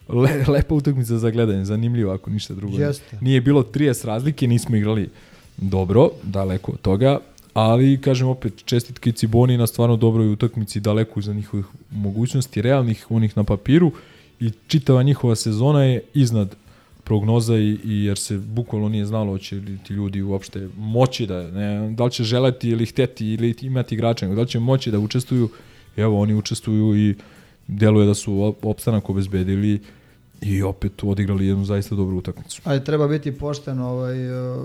le, 0.10 0.46
lepa 0.54 0.76
utakmica 0.76 1.18
za 1.18 1.30
gledanje, 1.30 1.66
zanimljivo 1.66 2.14
ako 2.14 2.30
ništa 2.30 2.54
drugo. 2.54 2.78
Jeste. 2.78 3.18
Nije 3.22 3.42
bilo 3.42 3.64
30 3.64 4.06
razlike, 4.06 4.48
nismo 4.48 4.76
igrali 4.76 5.10
dobro, 5.58 6.10
daleko 6.24 6.72
od 6.72 6.82
toga, 6.82 7.20
ali 7.54 8.02
kažem 8.02 8.28
opet 8.28 8.66
čestitke 8.66 9.12
Ciboni 9.12 9.58
na 9.58 9.68
stvarno 9.68 9.96
dobroj 9.96 10.32
utakmici, 10.32 10.80
daleko 10.80 11.22
za 11.22 11.34
njihovih 11.34 11.66
mogućnosti, 11.92 12.62
realnih 12.62 13.06
onih 13.10 13.38
na 13.38 13.44
papiru 13.44 13.92
i 14.40 14.52
čitava 14.68 15.04
njihova 15.04 15.36
sezona 15.36 15.84
je 15.84 16.02
iznad 16.14 16.56
prognoza 17.04 17.58
i, 17.58 17.78
i 17.84 18.04
jer 18.06 18.18
se 18.18 18.38
bukvalno 18.38 18.90
nije 18.90 19.06
znalo 19.06 19.38
će 19.38 19.56
li 19.56 19.78
ti 19.88 19.94
ljudi 19.94 20.22
uopšte 20.22 20.70
moći 20.78 21.28
da, 21.28 21.52
ne, 21.52 21.92
da 21.92 22.04
li 22.04 22.12
će 22.12 22.24
želeti 22.24 22.70
ili 22.70 22.86
hteti 22.86 23.28
ili 23.28 23.56
imati 23.62 23.96
igrača, 23.96 24.28
da 24.28 24.42
li 24.42 24.48
će 24.48 24.60
moći 24.60 24.92
da 24.92 25.00
učestvuju, 25.00 25.50
evo 25.98 26.22
oni 26.22 26.34
učestvuju 26.34 27.10
i 27.10 27.16
deluje 27.68 28.08
da 28.08 28.14
su 28.14 28.56
opstanak 28.62 29.10
obezbedili 29.10 29.80
i 30.42 30.64
opet 30.64 31.04
odigrali 31.04 31.48
jednu 31.48 31.66
zaista 31.66 31.96
dobru 31.96 32.18
utakmicu. 32.18 32.62
Ajde, 32.64 32.86
treba 32.86 33.08
biti 33.08 33.38
pošten, 33.38 33.80
ovaj, 33.80 34.26
e, 34.26 34.58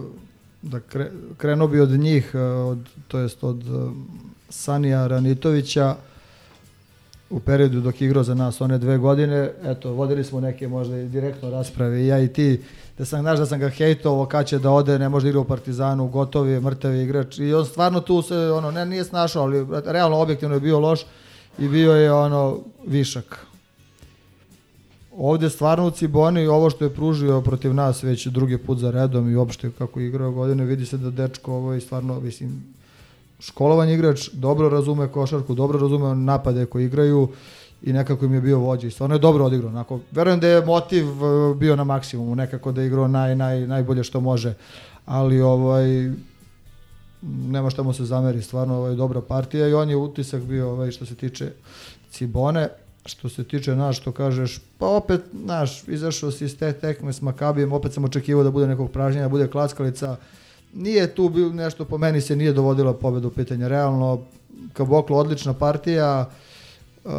da 0.62 0.80
kre, 0.80 1.10
krenuo 1.36 1.68
bi 1.68 1.80
od 1.80 1.90
njih, 1.90 2.30
e, 2.34 2.38
od, 2.40 2.78
to 3.08 3.18
jest 3.18 3.44
od 3.44 3.62
e, 3.62 3.90
Sanija 4.48 5.06
Ranitovića, 5.06 5.96
u 7.30 7.40
periodu 7.40 7.80
dok 7.80 8.00
igrao 8.00 8.22
za 8.22 8.34
nas 8.34 8.60
one 8.60 8.78
dve 8.78 8.98
godine, 8.98 9.52
eto, 9.64 9.92
vodili 9.92 10.24
smo 10.24 10.40
neke 10.40 10.68
možda 10.68 10.98
i 10.98 11.08
direktno 11.08 11.50
rasprave 11.50 12.02
i 12.02 12.06
ja 12.06 12.20
i 12.20 12.28
ti, 12.28 12.62
da 12.98 13.04
sam, 13.04 13.20
znaš 13.20 13.38
da 13.38 13.46
sam 13.46 13.60
ga 13.60 13.68
hejtovao, 13.68 14.26
kad 14.26 14.46
će 14.46 14.58
da 14.58 14.70
ode, 14.70 14.98
ne 14.98 15.08
može 15.08 15.24
da 15.24 15.28
igra 15.28 15.40
u 15.40 15.44
Partizanu, 15.44 16.08
gotovi, 16.08 16.60
mrtavi 16.60 17.02
igrač 17.02 17.38
i 17.38 17.54
on 17.54 17.66
stvarno 17.66 18.00
tu 18.00 18.22
se, 18.22 18.36
ono, 18.36 18.70
ne, 18.70 18.86
nije 18.86 19.04
snašao, 19.04 19.42
ali 19.42 19.66
realno 19.84 20.16
objektivno 20.16 20.54
je 20.54 20.60
bio 20.60 20.80
loš 20.80 21.00
i 21.58 21.68
bio 21.68 21.92
je 21.92 22.12
ono 22.12 22.58
višak. 22.86 23.46
Ovde 25.16 25.50
stvarno 25.50 25.86
u 25.86 25.90
Ciboni 25.90 26.46
ovo 26.46 26.70
što 26.70 26.84
je 26.84 26.94
pružio 26.94 27.40
protiv 27.40 27.74
nas 27.74 28.02
već 28.02 28.26
drugi 28.26 28.58
put 28.58 28.78
za 28.78 28.90
redom 28.90 29.30
i 29.30 29.36
uopšte 29.36 29.70
kako 29.78 30.00
je 30.00 30.06
igrao 30.06 30.32
godine, 30.32 30.64
vidi 30.64 30.86
se 30.86 30.98
da 30.98 31.10
dečko 31.10 31.52
ovo 31.52 31.72
je 31.72 31.80
stvarno, 31.80 32.20
mislim, 32.20 32.62
školovan 33.38 33.88
igrač, 33.88 34.28
dobro 34.32 34.68
razume 34.68 35.08
košarku, 35.08 35.54
dobro 35.54 35.80
razume 35.80 36.14
napade 36.14 36.66
koji 36.66 36.84
igraju 36.84 37.28
i 37.82 37.92
nekako 37.92 38.24
im 38.24 38.34
je 38.34 38.40
bio 38.40 38.58
vođa 38.58 38.86
i 38.86 38.90
stvarno 38.90 39.14
je 39.14 39.18
dobro 39.18 39.44
odigrao. 39.44 39.70
Onako, 39.70 40.00
verujem 40.10 40.40
da 40.40 40.48
je 40.48 40.66
motiv 40.66 41.06
e, 41.06 41.54
bio 41.54 41.76
na 41.76 41.84
maksimumu, 41.84 42.34
nekako 42.34 42.72
da 42.72 42.80
je 42.80 42.86
igrao 42.86 43.08
naj, 43.08 43.36
naj, 43.36 43.66
najbolje 43.66 44.04
što 44.04 44.20
može, 44.20 44.54
ali 45.06 45.40
ovaj, 45.40 46.10
nema 47.22 47.70
šta 47.70 47.82
mu 47.82 47.92
se 47.92 48.04
zameri, 48.04 48.42
stvarno 48.42 48.76
ovaj, 48.76 48.94
dobra 48.94 49.20
partija 49.20 49.68
i 49.68 49.74
on 49.74 49.90
je 49.90 49.96
utisak 49.96 50.42
bio 50.42 50.70
ovaj, 50.70 50.90
što 50.90 51.06
se 51.06 51.14
tiče 51.14 51.52
Cibone, 52.10 52.68
što 53.06 53.28
se 53.28 53.44
tiče 53.44 53.76
nas 53.76 53.96
što 53.96 54.12
kažeš, 54.12 54.60
pa 54.78 54.86
opet, 54.86 55.20
naš, 55.32 55.88
izašao 55.88 56.30
si 56.30 56.44
iz 56.44 56.58
te 56.58 56.72
tekme 56.72 57.12
s 57.12 57.22
Makabijem, 57.22 57.72
opet 57.72 57.92
sam 57.92 58.04
očekivao 58.04 58.44
da 58.44 58.50
bude 58.50 58.66
nekog 58.66 58.90
pražnjenja, 58.90 59.24
da 59.24 59.28
bude 59.28 59.48
klackalica, 59.48 60.16
nije 60.74 61.14
tu 61.14 61.28
bil 61.28 61.54
nešto, 61.54 61.84
po 61.84 61.98
meni 61.98 62.20
se 62.20 62.36
nije 62.36 62.52
dovodila 62.52 62.94
pobeda 62.94 63.26
u 63.26 63.30
pitanje, 63.30 63.68
realno, 63.68 64.20
Kaboklo 64.72 65.16
odlična 65.16 65.54
partija, 65.54 66.30
uh, 67.04 67.12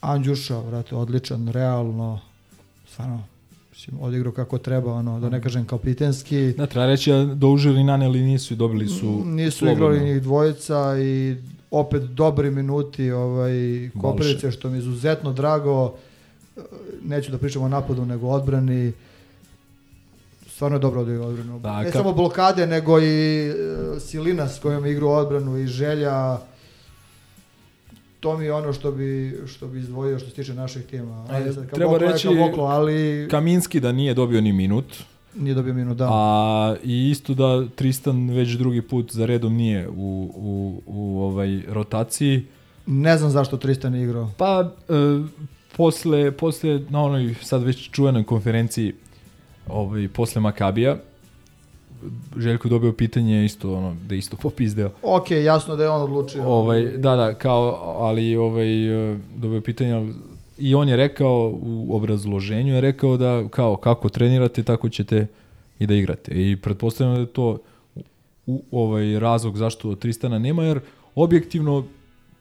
Andjuša, 0.00 0.58
vrate, 0.58 0.94
odličan, 0.94 1.48
realno, 1.48 2.20
stvarno, 2.88 3.22
mislim, 3.70 4.00
odigrao 4.00 4.32
kako 4.32 4.58
treba, 4.58 4.92
ono, 4.92 5.20
da 5.20 5.28
ne 5.28 5.36
mhm. 5.36 5.42
kažem 5.42 5.64
kapitenski. 5.64 6.52
Da, 6.52 6.66
treba 6.66 6.86
reći 6.86 7.10
da 7.34 7.46
užili 7.46 7.84
naneli 7.84 8.20
nisu 8.20 8.54
i 8.54 8.56
dobili 8.56 8.88
su 8.88 9.22
Nisu 9.24 9.58
slobodno. 9.58 9.86
igrali 9.86 10.10
njih 10.10 10.22
dvojica 10.22 10.98
i 10.98 11.36
opet 11.72 12.02
dobri 12.02 12.50
minuti 12.50 13.10
ovaj, 13.10 13.90
Koprivice, 14.00 14.50
što 14.50 14.70
mi 14.70 14.76
je 14.76 14.78
izuzetno 14.78 15.32
drago. 15.32 15.94
Neću 17.04 17.30
da 17.30 17.38
pričamo 17.38 17.64
o 17.64 17.68
napadu, 17.68 18.04
nego 18.04 18.28
odbrani. 18.28 18.92
Stvarno 20.46 20.76
je 20.76 20.80
dobro 20.80 21.00
odigrao 21.00 21.28
odbranu. 21.28 21.58
Da, 21.58 21.82
ne 21.82 21.90
ka... 21.90 21.98
samo 21.98 22.12
blokade, 22.12 22.66
nego 22.66 23.00
i 23.00 23.50
uh, 23.50 24.02
silina 24.02 24.48
s 24.48 24.58
kojom 24.58 24.86
igra 24.86 25.06
odbranu 25.06 25.58
i 25.58 25.66
želja 25.66 26.38
to 28.20 28.38
mi 28.38 28.44
je 28.44 28.52
ono 28.52 28.72
što 28.72 28.92
bi 28.92 29.40
što 29.46 29.66
bi 29.66 29.78
izdvojio 29.78 30.18
što 30.18 30.28
se 30.28 30.34
tiče 30.34 30.54
naših 30.54 30.82
tima. 30.82 31.26
Ajde, 31.30 31.52
sad, 31.52 31.70
Treba 31.70 31.98
reći 31.98 32.28
Kaboklo, 32.28 32.64
ali 32.64 33.28
Kaminski 33.30 33.80
da 33.80 33.92
nije 33.92 34.14
dobio 34.14 34.40
ni 34.40 34.52
minut. 34.52 34.84
Nije 35.36 35.54
dobio 35.54 35.74
minut, 35.74 35.96
da. 35.96 36.08
A 36.10 36.76
i 36.84 37.10
isto 37.10 37.34
da 37.34 37.68
Tristan 37.74 38.30
već 38.30 38.50
drugi 38.50 38.82
put 38.82 39.12
za 39.12 39.26
redom 39.26 39.54
nije 39.54 39.88
u, 39.88 40.30
u, 40.36 40.82
u 40.86 41.20
ovaj 41.22 41.62
rotaciji. 41.68 42.46
Ne 42.86 43.18
znam 43.18 43.30
zašto 43.30 43.56
Tristan 43.56 43.94
je 43.94 44.02
igrao. 44.02 44.30
Pa 44.36 44.70
e, 44.88 44.92
posle, 45.76 46.32
posle 46.32 46.80
na 46.90 47.02
onoj 47.02 47.34
sad 47.42 47.62
već 47.62 47.90
čuvenoj 47.90 48.24
konferenciji 48.24 48.94
ovaj, 49.68 50.08
posle 50.08 50.40
Makabija 50.40 50.96
Željko 52.36 52.68
dobio 52.68 52.92
pitanje 52.92 53.44
isto 53.44 53.74
ono 53.74 53.96
da 54.08 54.14
isto 54.14 54.36
popizdeo. 54.36 54.90
Ok, 55.02 55.30
jasno 55.30 55.76
da 55.76 55.82
je 55.82 55.88
on 55.88 56.02
odlučio. 56.02 56.44
Ovaj 56.44 56.82
da 56.82 57.16
da 57.16 57.34
kao 57.34 57.96
ali 57.98 58.36
ovaj 58.36 58.66
dobio 59.36 59.60
pitanje 59.60 60.12
i 60.58 60.74
on 60.74 60.88
je 60.88 60.96
rekao 60.96 61.58
u 61.62 61.96
obrazloženju 61.96 62.74
je 62.74 62.80
rekao 62.80 63.16
da 63.16 63.48
kao 63.50 63.76
kako 63.76 64.08
trenirate 64.08 64.62
tako 64.62 64.88
ćete 64.88 65.26
i 65.78 65.86
da 65.86 65.94
igrate. 65.94 66.32
I 66.50 66.56
pretpostavljam 66.56 67.14
da 67.14 67.20
je 67.20 67.26
to 67.26 67.58
u, 68.46 68.62
ovaj 68.70 69.18
razlog 69.18 69.58
zašto 69.58 69.94
Tristana 69.94 70.38
nema 70.38 70.64
jer 70.64 70.80
objektivno 71.14 71.84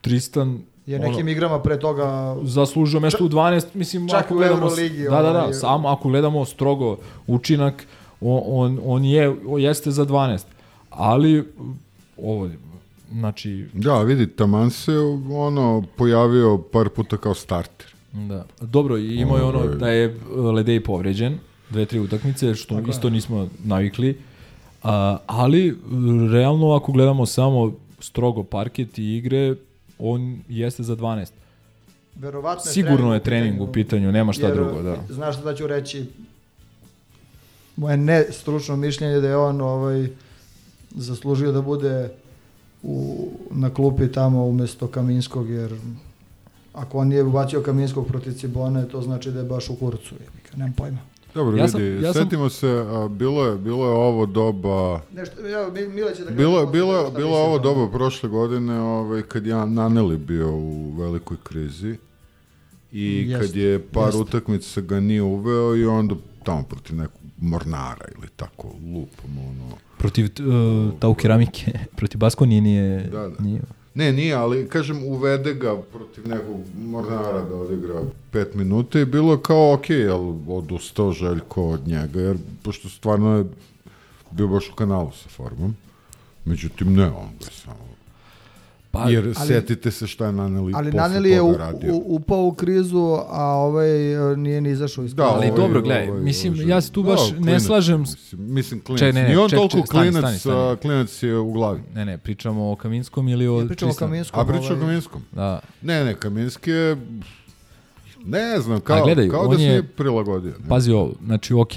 Tristan 0.01 0.59
Je 0.85 0.99
nekim 0.99 1.27
igrama 1.27 1.59
pre 1.59 1.79
toga 1.79 2.38
zaslužio 2.43 2.99
mesto 2.99 3.25
u 3.25 3.29
12, 3.29 3.65
mislim 3.73 4.09
čak 4.09 4.25
ako 4.25 4.33
u 4.33 4.38
gledamo 4.38 4.61
Euroligi, 4.61 5.03
Da, 5.03 5.21
da, 5.21 5.31
da, 5.31 5.41
ovaj- 5.41 5.53
samo 5.53 5.88
ako 5.89 6.09
gledamo 6.09 6.45
strogo 6.45 6.97
učinak 7.27 7.88
on, 8.21 8.41
on, 8.45 8.79
on 8.85 9.05
je 9.05 9.35
on 9.47 9.61
jeste 9.61 9.91
za 9.91 10.05
12. 10.05 10.43
Ali 10.89 11.43
ovo 12.17 12.49
znači 13.11 13.65
Da, 13.73 14.01
vidi, 14.01 14.27
taman 14.27 14.71
se 14.71 14.91
ono 15.31 15.83
pojavio 15.97 16.57
par 16.71 16.89
puta 16.89 17.17
kao 17.17 17.33
starter. 17.33 17.90
Da. 18.13 18.45
Dobro, 18.61 18.97
imao 18.97 19.38
je 19.38 19.43
ono 19.43 19.67
da 19.67 19.89
je 19.89 20.19
Ledej 20.35 20.83
povređen, 20.83 21.38
dve, 21.69 21.85
tri 21.85 21.99
utakmice, 21.99 22.55
što 22.55 22.75
Tako 22.75 22.88
je. 22.88 22.91
isto 22.91 23.09
nismo 23.09 23.47
navikli. 23.63 24.17
A, 24.83 25.17
ali, 25.25 25.77
realno, 26.31 26.71
ako 26.71 26.91
gledamo 26.91 27.25
samo 27.25 27.73
strogo 27.99 28.43
parket 28.43 28.97
i 28.99 29.17
igre, 29.17 29.55
on 29.99 30.39
jeste 30.49 30.83
za 30.83 30.95
12. 30.95 31.31
verovatno 32.15 32.71
Sigurno 32.71 33.13
je 33.13 33.23
trening 33.23 33.61
u 33.61 33.71
pitanju, 33.71 34.11
nema 34.11 34.33
šta 34.33 34.47
jer, 34.47 34.55
drugo, 34.55 34.81
da. 34.81 34.97
Znaš 35.09 35.35
šta 35.35 35.43
da 35.43 35.55
ću 35.55 35.67
reći? 35.67 36.05
Moje 37.75 37.97
ne 37.97 38.25
stručno 38.31 38.75
mišljenje 38.75 39.19
da 39.19 39.27
je 39.27 39.38
on 39.38 39.61
ovaj, 39.61 40.07
zaslužio 40.95 41.51
da 41.51 41.61
bude 41.61 42.09
u, 42.83 43.29
na 43.51 43.69
klupi 43.69 44.11
tamo 44.11 44.45
umesto 44.45 44.88
Kaminskog, 44.88 45.49
jer 45.49 45.75
ako 46.73 46.98
on 46.98 47.07
nije 47.07 47.23
ubacio 47.23 47.61
Kaminskog 47.61 48.07
protiv 48.07 48.31
Cibone, 48.31 48.85
to 48.85 49.02
znači 49.02 49.31
da 49.31 49.39
je 49.39 49.45
baš 49.45 49.69
u 49.69 49.76
kurcu. 49.76 50.15
jebika, 50.15 50.57
Nemam 50.57 50.73
pojma. 50.73 50.98
Dobro, 51.35 51.57
Ja 51.57 51.68
sam- 51.68 51.81
vidi, 51.81 51.95
ja 51.98 52.14
sam- 52.14 52.23
setimo 52.23 52.49
se, 52.49 52.68
a, 52.69 53.07
bilo, 53.10 53.45
je, 53.45 53.57
bilo 53.57 53.85
je 53.85 53.91
ovo 53.91 54.26
doba... 54.26 55.02
Nešto, 55.14 55.41
ja, 55.41 55.69
Mi- 55.69 55.88
Mile 55.88 56.11
će 56.11 56.19
da 56.19 56.26
kaže 56.26 56.35
Bilo, 56.35 56.60
je- 56.60 56.68
bilo, 56.68 56.95
je- 56.95 57.11
bilo 57.11 57.38
je 57.38 57.43
ovo 57.43 57.60
doba 57.60 57.88
prošle 57.89 58.30
godine 58.30 58.80
ovaj, 58.81 59.22
kad 59.22 59.45
je 59.45 59.56
Naneli 59.57 60.18
bio 60.18 60.49
u 60.49 60.91
velikoj 60.91 61.38
krizi 61.43 61.95
i 62.91 63.26
Jest, 63.30 63.41
kad 63.41 63.56
je 63.56 63.80
par 63.81 64.06
jest. 64.06 64.18
utakmica 64.18 64.81
ga 64.81 64.99
nije 64.99 65.22
uveo 65.22 65.76
i 65.76 65.85
onda 65.85 66.15
tamo 66.43 66.64
protiv 66.64 66.95
nekog 66.95 67.22
mornara 67.38 68.06
ili 68.18 68.27
tako 68.30 68.68
lupom 68.68 69.38
ono. 69.39 69.76
Protiv 69.98 70.26
uh, 70.26 70.99
tau 70.99 71.14
keramike, 71.14 71.72
protiv 71.98 72.18
Baskonije 72.18 72.61
nije, 72.61 73.03
Da, 73.03 73.27
da. 73.30 73.43
nije. 73.43 73.61
Ne, 73.93 74.13
nije, 74.13 74.35
ali 74.35 74.69
kažem 74.69 75.03
uvede 75.03 75.53
ga 75.53 75.81
protiv 75.81 76.27
nekog 76.27 76.59
mornara 76.77 77.41
da 77.41 77.55
odigra 77.55 78.01
pet 78.31 78.53
minuta 78.53 78.99
i 78.99 79.05
bilo 79.05 79.38
kao 79.38 79.73
ok, 79.73 79.89
jel 79.89 80.34
odustao 80.47 81.11
Željko 81.11 81.63
od 81.69 81.88
njega, 81.88 82.22
jer 82.22 82.38
pošto 82.63 82.89
stvarno 82.89 83.38
je 83.38 83.45
bio 84.31 84.47
baš 84.47 84.69
u 84.69 84.76
kanalu 84.76 85.11
sa 85.11 85.30
formom. 85.30 85.76
Međutim, 86.45 86.93
ne, 86.93 87.05
on 87.05 87.30
ga 87.39 87.51
samo... 87.51 87.91
Pa, 88.93 89.03
jer 89.03 89.23
ali- 89.27 89.47
setite 89.47 89.91
se 89.91 90.07
šta 90.07 90.26
je 90.26 90.31
Naneli 90.31 90.73
Ali 90.76 90.91
posle 90.91 91.01
Naneli 91.01 91.30
je 91.30 91.41
u, 91.41 91.53
radio. 91.53 91.93
u, 91.93 92.03
upao 92.07 92.41
u 92.41 92.53
krizu, 92.53 92.99
a 93.27 93.43
ovaj 93.45 94.13
e, 94.34 94.38
nije 94.38 94.61
ni 94.61 94.69
izašao 94.72 95.03
iz 95.03 95.15
Da, 95.15 95.23
krize. 95.23 95.35
Ali 95.35 95.47
ovaj- 95.47 95.57
dobro, 95.57 95.81
gledaj, 95.81 96.09
ovaj- 96.09 96.22
mislim, 96.22 96.53
ovaj- 96.53 96.68
ja 96.68 96.81
se 96.81 96.91
tu 96.91 97.03
baš 97.03 97.19
Da, 97.22 97.35
ne 97.35 97.41
klinac, 97.41 97.61
slažem- 97.61 97.99
Mislim, 98.01 98.53
mislim 98.53 98.80
klinac. 98.81 98.99
Čekaj, 98.99 99.13
ne, 99.13 99.22
ne, 99.22 99.27
Nije 99.27 99.39
on 99.39 99.49
ček, 99.49 99.57
toliko 99.57 99.77
ček, 99.77 99.85
stani, 99.85 100.01
klinac, 100.03 100.22
stani, 100.22 100.39
stani. 100.39 100.55
a 100.61 100.76
klinac 100.76 101.23
je 101.23 101.38
u 101.38 101.51
glavi. 101.51 101.80
Ne, 101.93 102.05
ne, 102.05 102.18
pričamo 102.18 102.72
o 102.72 102.76
Kaminskom 102.76 103.27
ili 103.27 103.47
o 103.47 103.59
Ja 103.59 103.65
pričam 103.68 103.89
o? 103.89 103.93
Kaminskom. 103.95 104.39
A 104.39 104.45
priča 104.45 104.63
o 104.63 104.68
ovaj, 104.68 104.80
Kaminskom? 104.80 105.22
Da. 105.31 105.59
Ne, 105.81 106.05
ne, 106.05 106.15
Kaminski 106.15 106.72
je... 106.72 106.97
Ne 108.26 108.59
znam, 108.59 108.80
kao, 108.81 108.97
A 108.97 109.03
gledaj, 109.03 109.30
kao 109.30 109.47
da 109.47 109.57
se 109.57 109.63
je- 109.63 109.69
nije 109.69 109.84
prilagodio. 109.84 110.51
ne? 110.53 110.68
Pazi 110.69 110.91
ovo, 110.91 111.13
znači 111.26 111.53
ok, 111.53 111.72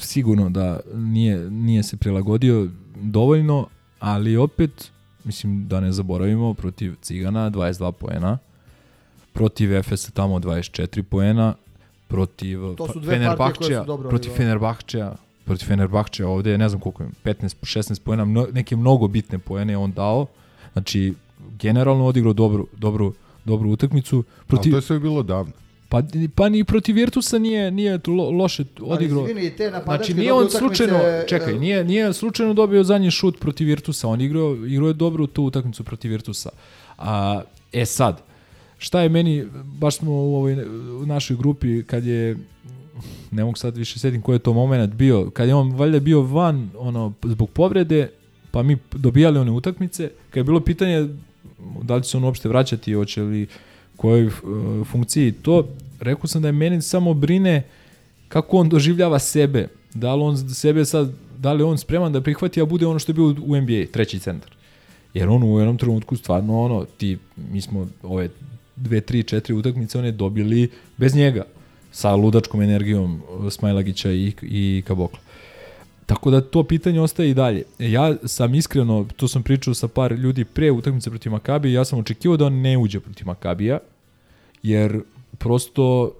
sigurno 0.00 0.50
da 0.50 0.80
nije, 0.94 1.50
nije 1.50 1.82
se 1.82 1.96
prilagodio 1.96 2.68
dovoljno, 2.96 3.66
ali 4.00 4.36
opet, 4.36 4.90
mislim 5.24 5.68
da 5.68 5.80
ne 5.80 5.92
zaboravimo, 5.92 6.54
protiv 6.54 6.94
Cigana 7.02 7.50
22 7.50 7.92
poena, 7.92 8.38
protiv 9.32 9.74
Efesa 9.74 10.10
tamo 10.10 10.38
24 10.38 11.02
poena, 11.02 11.54
protiv 12.08 12.60
koje 12.76 13.06
Fenerbahčeja, 13.06 13.84
protiv. 14.08 14.30
Fenerbahčeja, 14.30 15.14
protiv 15.44 15.66
Fenerbahčeja 15.66 16.28
ovde, 16.28 16.58
ne 16.58 16.68
znam 16.68 16.80
koliko 16.80 17.02
je, 17.02 17.08
15, 17.24 17.54
16 17.62 18.00
poena, 18.00 18.24
mno, 18.24 18.46
neke 18.52 18.76
mnogo 18.76 19.08
bitne 19.08 19.38
poene 19.38 19.72
je 19.72 19.76
on 19.76 19.92
dao, 19.92 20.26
znači 20.72 21.14
generalno 21.58 22.06
odigrao 22.06 22.32
dobru, 22.32 22.66
dobru, 22.76 23.14
dobru 23.44 23.70
utakmicu. 23.70 24.16
Ali 24.16 24.46
Protiv, 24.46 24.70
to 24.70 24.78
je 24.78 24.82
sve 24.82 24.98
bilo 24.98 25.22
davno. 25.22 25.52
Pa, 25.90 26.02
pa 26.34 26.48
ni 26.48 26.64
protiv 26.64 26.94
Virtusa 26.94 27.38
nije, 27.38 27.70
nije 27.70 28.00
lo, 28.06 28.30
loše 28.30 28.64
odigrao. 28.80 29.22
Ali 29.22 29.50
te 29.56 29.72
Znači 29.84 30.14
nije 30.14 30.32
on 30.32 30.44
utakmice, 30.44 30.58
slučajno, 30.58 30.98
e, 30.98 31.24
čekaj, 31.28 31.58
nije, 31.58 31.84
nije 31.84 32.12
slučajno 32.12 32.54
dobio 32.54 32.84
zadnji 32.84 33.10
šut 33.10 33.40
protiv 33.40 33.66
Virtusa, 33.66 34.08
on 34.08 34.20
igrao, 34.20 34.56
igrao 34.66 34.88
je 34.88 34.94
dobro 34.94 35.26
tu 35.26 35.44
utakmicu 35.44 35.84
protiv 35.84 36.10
Virtusa. 36.10 36.50
A, 36.98 37.42
e 37.72 37.86
sad, 37.86 38.22
šta 38.78 39.00
je 39.00 39.08
meni, 39.08 39.46
baš 39.64 39.96
smo 39.96 40.12
u, 40.12 40.36
ovoj, 40.36 40.64
u 41.02 41.06
našoj 41.06 41.36
grupi, 41.36 41.82
kad 41.82 42.04
je, 42.06 42.36
ne 43.30 43.44
mogu 43.44 43.56
sad 43.56 43.76
više 43.76 43.98
setim 43.98 44.22
koji 44.22 44.34
je 44.34 44.38
to 44.38 44.52
moment 44.52 44.94
bio, 44.94 45.30
kad 45.30 45.48
je 45.48 45.54
on 45.54 45.72
valjda 45.72 46.00
bio 46.00 46.22
van 46.22 46.70
ono, 46.78 47.12
zbog 47.22 47.50
povrede, 47.50 48.10
pa 48.50 48.62
mi 48.62 48.76
dobijali 48.92 49.38
one 49.38 49.50
utakmice, 49.50 50.10
kad 50.30 50.36
je 50.36 50.44
bilo 50.44 50.60
pitanje 50.60 51.08
da 51.82 51.96
li 51.96 52.02
će 52.02 52.10
se 52.10 52.16
on 52.16 52.24
uopšte 52.24 52.48
vraćati, 52.48 52.92
hoće 52.92 53.22
li 53.22 53.46
kojoj 54.00 54.26
uh, 54.26 54.32
funkciji 54.86 55.32
to, 55.32 55.68
rekao 56.00 56.26
sam 56.26 56.42
da 56.42 56.48
je 56.48 56.52
meni 56.52 56.82
samo 56.82 57.14
brine 57.14 57.62
kako 58.28 58.56
on 58.56 58.68
doživljava 58.68 59.18
sebe, 59.18 59.68
da 59.94 60.14
li 60.14 60.22
on 60.22 60.38
sebe 60.54 60.84
sad, 60.84 61.12
da 61.38 61.52
li 61.52 61.62
on 61.62 61.78
spreman 61.78 62.12
da 62.12 62.20
prihvati, 62.20 62.60
a 62.60 62.64
bude 62.64 62.86
ono 62.86 62.98
što 62.98 63.12
je 63.12 63.14
bio 63.14 63.34
u 63.44 63.56
NBA, 63.56 63.86
treći 63.92 64.18
centar. 64.18 64.50
Jer 65.14 65.28
on 65.28 65.42
u 65.42 65.58
jednom 65.58 65.78
trenutku 65.78 66.16
stvarno 66.16 66.60
ono, 66.62 66.84
ti, 66.84 67.18
mi 67.52 67.60
smo 67.60 67.88
ove 68.02 68.28
dve, 68.76 69.00
tri, 69.00 69.22
četiri 69.22 69.54
utakmice 69.54 69.98
one 69.98 70.12
dobili 70.12 70.70
bez 70.96 71.14
njega, 71.14 71.44
sa 71.92 72.14
ludačkom 72.14 72.62
energijom 72.62 73.14
uh, 73.14 73.52
Smajlagića 73.52 74.12
i, 74.12 74.32
i 74.42 74.82
Kabokla. 74.86 75.18
Tako 76.06 76.30
da 76.30 76.40
to 76.40 76.64
pitanje 76.64 77.00
ostaje 77.00 77.30
i 77.30 77.34
dalje. 77.34 77.62
Ja 77.78 78.16
sam 78.24 78.54
iskreno, 78.54 79.06
to 79.16 79.28
sam 79.28 79.42
pričao 79.42 79.74
sa 79.74 79.88
par 79.88 80.12
ljudi 80.12 80.44
pre 80.44 80.70
utakmice 80.70 81.10
protiv 81.10 81.32
Makabija, 81.32 81.80
ja 81.80 81.84
sam 81.84 81.98
očekivao 81.98 82.36
da 82.36 82.46
on 82.46 82.60
ne 82.60 82.78
uđe 82.78 83.00
protiv 83.00 83.26
Makabija, 83.26 83.78
jer 84.62 85.00
prosto 85.38 86.12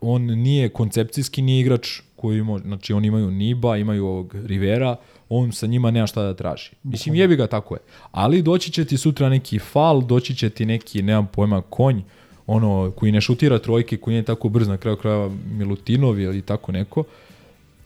on 0.00 0.22
nije 0.22 0.68
koncepcijski 0.68 1.42
ni 1.42 1.60
igrač 1.60 2.00
koji 2.16 2.38
ima, 2.38 2.58
znači 2.58 2.92
oni 2.92 3.08
imaju 3.08 3.30
Niba, 3.30 3.76
imaju 3.76 4.06
ovog 4.06 4.34
Rivera, 4.44 4.96
on 5.28 5.52
sa 5.52 5.66
njima 5.66 5.90
nema 5.90 6.06
šta 6.06 6.22
da 6.22 6.34
traži. 6.34 6.70
Mislim, 6.82 7.14
jebi 7.14 7.36
ga, 7.36 7.46
tako 7.46 7.74
je. 7.74 7.80
Ali 8.10 8.42
doći 8.42 8.72
će 8.72 8.84
ti 8.84 8.96
sutra 8.96 9.28
neki 9.28 9.58
fal, 9.58 10.02
doći 10.02 10.34
će 10.34 10.50
ti 10.50 10.66
neki, 10.66 11.02
nemam 11.02 11.26
pojma, 11.26 11.62
konj, 11.62 12.02
ono, 12.46 12.92
koji 12.96 13.12
ne 13.12 13.20
šutira 13.20 13.58
trojke, 13.58 13.96
koji 13.96 14.14
nije 14.14 14.24
tako 14.24 14.48
brz 14.48 14.68
na 14.68 14.76
kraju 14.76 14.96
krajeva 14.96 15.30
Milutinov 15.50 16.20
ili 16.20 16.42
tako 16.42 16.72
neko. 16.72 17.04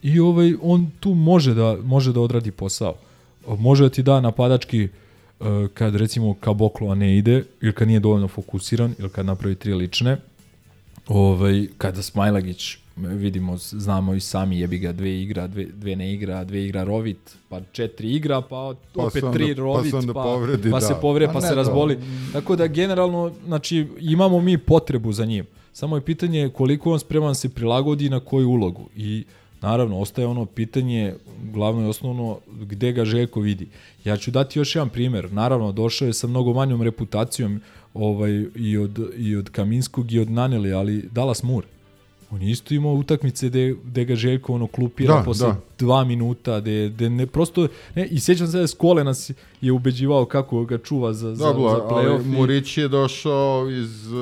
I 0.03 0.19
ovaj, 0.19 0.53
on 0.61 0.91
tu 0.99 1.13
može 1.13 1.53
da, 1.53 1.77
može 1.83 2.13
da 2.13 2.21
odradi 2.21 2.51
posao. 2.51 2.95
Može 3.47 3.83
da 3.83 3.89
ti 3.89 4.03
da 4.03 4.21
napadački 4.21 4.83
eh, 4.83 5.04
kad 5.73 5.95
recimo 5.95 6.33
Kaboklo 6.35 6.95
ne 6.95 7.17
ide, 7.17 7.43
ili 7.61 7.73
kad 7.73 7.87
nije 7.87 7.99
dovoljno 7.99 8.27
fokusiran, 8.27 8.95
ili 8.99 9.09
kad 9.09 9.25
napravi 9.25 9.55
tri 9.55 9.73
lične, 9.73 10.17
ovaj, 11.07 11.67
kada 11.77 12.01
Smajlagić 12.01 12.77
vidimo, 12.97 13.57
znamo 13.57 14.13
i 14.13 14.19
sami 14.19 14.59
jebi 14.59 14.77
ga 14.79 14.91
dve 14.91 15.21
igra, 15.21 15.47
dve, 15.47 15.65
dve 15.65 15.95
ne 15.95 16.13
igra, 16.13 16.43
dve 16.43 16.65
igra 16.65 16.83
Rovit, 16.83 17.17
pa 17.49 17.61
četiri 17.63 18.09
igra, 18.09 18.41
pa 18.41 18.73
Pa 18.93 19.01
opet 19.01 19.23
onda- 19.23 19.33
tri 19.33 19.55
pa 19.55 19.61
Rovit, 19.61 19.93
onda 19.93 20.13
pa, 20.13 20.23
povredi, 20.23 20.71
pa 20.71 20.79
da. 20.79 20.85
se 20.85 20.93
povre, 21.01 21.25
Pa 21.25 21.33
pa 21.33 21.39
ne, 21.39 21.41
se 21.41 21.49
to- 21.49 21.55
razboli. 21.55 21.97
Tako 22.33 22.55
da 22.55 22.67
generalno, 22.67 23.31
znači, 23.45 23.87
imamo 23.99 24.41
mi 24.41 24.57
potrebu 24.57 25.11
za 25.13 25.25
njim. 25.25 25.45
Samo 25.73 25.95
je 25.97 26.01
pitanje 26.01 26.49
koliko 26.49 26.91
on 26.91 26.99
spreman 26.99 27.29
da 27.29 27.35
se 27.35 27.49
prilagodi 27.49 28.09
na 28.09 28.19
koju 28.19 28.49
ulogu. 28.49 28.89
I 28.95 29.23
naravno, 29.65 29.99
ostaje 29.99 30.27
ono 30.27 30.45
pitanje, 30.45 31.13
glavno 31.53 31.81
i 31.85 31.89
osnovno, 31.89 32.39
gde 32.61 32.91
ga 32.91 33.05
Željko 33.05 33.41
vidi. 33.41 33.67
Ja 34.03 34.17
ću 34.17 34.31
dati 34.31 34.59
još 34.59 34.75
jedan 34.75 34.89
primer. 34.89 35.31
Naravno, 35.31 35.71
došao 35.71 36.05
je 36.05 36.13
sa 36.13 36.27
mnogo 36.27 36.53
manjom 36.53 36.81
reputacijom 36.81 37.61
ovaj, 37.93 38.45
i, 38.55 38.77
od, 38.77 38.99
i 39.17 39.35
od 39.35 39.49
Kaminskog 39.49 40.11
i 40.11 40.19
od 40.19 40.29
Naneli, 40.31 40.73
ali 40.73 41.09
Dallas 41.11 41.43
Moore. 41.43 41.74
On 42.35 42.41
je 42.41 42.51
isto 42.51 42.73
imao 42.73 42.93
utakmice 42.93 43.49
gde, 43.49 43.75
gde 43.83 44.05
ga 44.05 44.15
Željko 44.15 44.53
ono 44.53 44.67
klupira 44.67 45.15
Da, 45.15 45.23
posle 45.23 45.47
da. 45.47 45.55
dva 45.79 46.03
minuta, 46.03 46.59
gde, 46.59 46.89
gde 46.89 47.09
ne, 47.09 47.25
prosto, 47.27 47.67
ne, 47.95 48.05
i 48.05 48.19
sjećam 48.19 48.47
se 48.47 48.59
da 48.59 48.67
Skole 48.67 49.03
nas 49.03 49.31
je 49.61 49.71
ubeđivao 49.71 50.25
kako 50.25 50.65
ga 50.65 50.77
čuva 50.77 51.13
za, 51.13 51.35
za, 51.35 51.45
Dobro, 51.45 51.69
za 51.69 51.75
ali 51.75 51.81
playoff. 52.07 52.21
i- 52.23 52.27
Murić 52.29 52.77
je 52.77 52.87
došao 52.87 53.69
iz, 53.71 54.07
uh, 54.07 54.19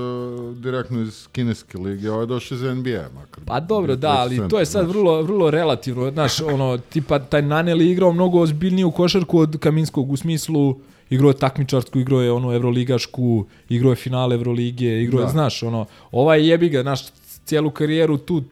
direktno 0.55 1.01
iz 1.01 1.27
kineske 1.27 1.77
lige, 1.77 2.11
ovo 2.11 2.21
je 2.21 2.27
došao 2.27 2.55
iz 2.55 2.61
NBA, 2.63 3.03
makar. 3.11 3.43
Pa 3.45 3.59
dobro, 3.59 3.95
da, 3.95 4.09
ali 4.11 4.49
to 4.49 4.59
je 4.59 4.65
sad 4.65 4.87
vrlo, 4.87 5.21
vrlo 5.21 5.51
relativno. 5.51 6.11
Znaš, 6.11 6.41
ono, 6.41 6.77
tipa, 6.79 7.19
taj 7.19 7.41
Naneli 7.43 7.91
igrao 7.91 8.11
mnogo 8.11 8.39
ozbiljniju 8.39 8.91
košarku 8.91 9.39
od 9.39 9.57
Kaminskog 9.57 10.11
u 10.11 10.17
smislu 10.17 10.75
igrao 11.09 11.29
je 11.29 11.37
takmičarsku, 11.37 11.99
igrao 11.99 12.21
je 12.21 12.31
ono 12.31 12.53
evroligašku, 12.53 13.45
igrao 13.69 13.89
je 13.89 13.95
finale 13.97 14.35
Evrolige, 14.35 15.01
igrao 15.01 15.19
je, 15.19 15.25
Da. 15.25 15.31
znaš, 15.31 15.63
ono, 15.63 15.85
ovaj 16.11 16.49
jebi 16.49 16.69
ga, 16.69 16.81
znaš, 16.81 16.99
cijelu 17.45 17.71
karijeru 17.71 18.17
tu 18.17 18.43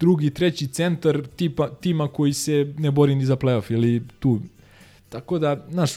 drugi, 0.00 0.30
treći 0.30 0.66
centar 0.66 1.22
tipa, 1.36 1.68
tima 1.68 2.08
koji 2.08 2.32
se 2.32 2.74
ne 2.78 2.90
bori 2.90 3.14
ni 3.14 3.24
za 3.24 3.36
playoff 3.36 3.72
ili 3.72 4.02
tu. 4.18 4.40
Tako 5.08 5.38
da, 5.38 5.66
znaš, 5.70 5.90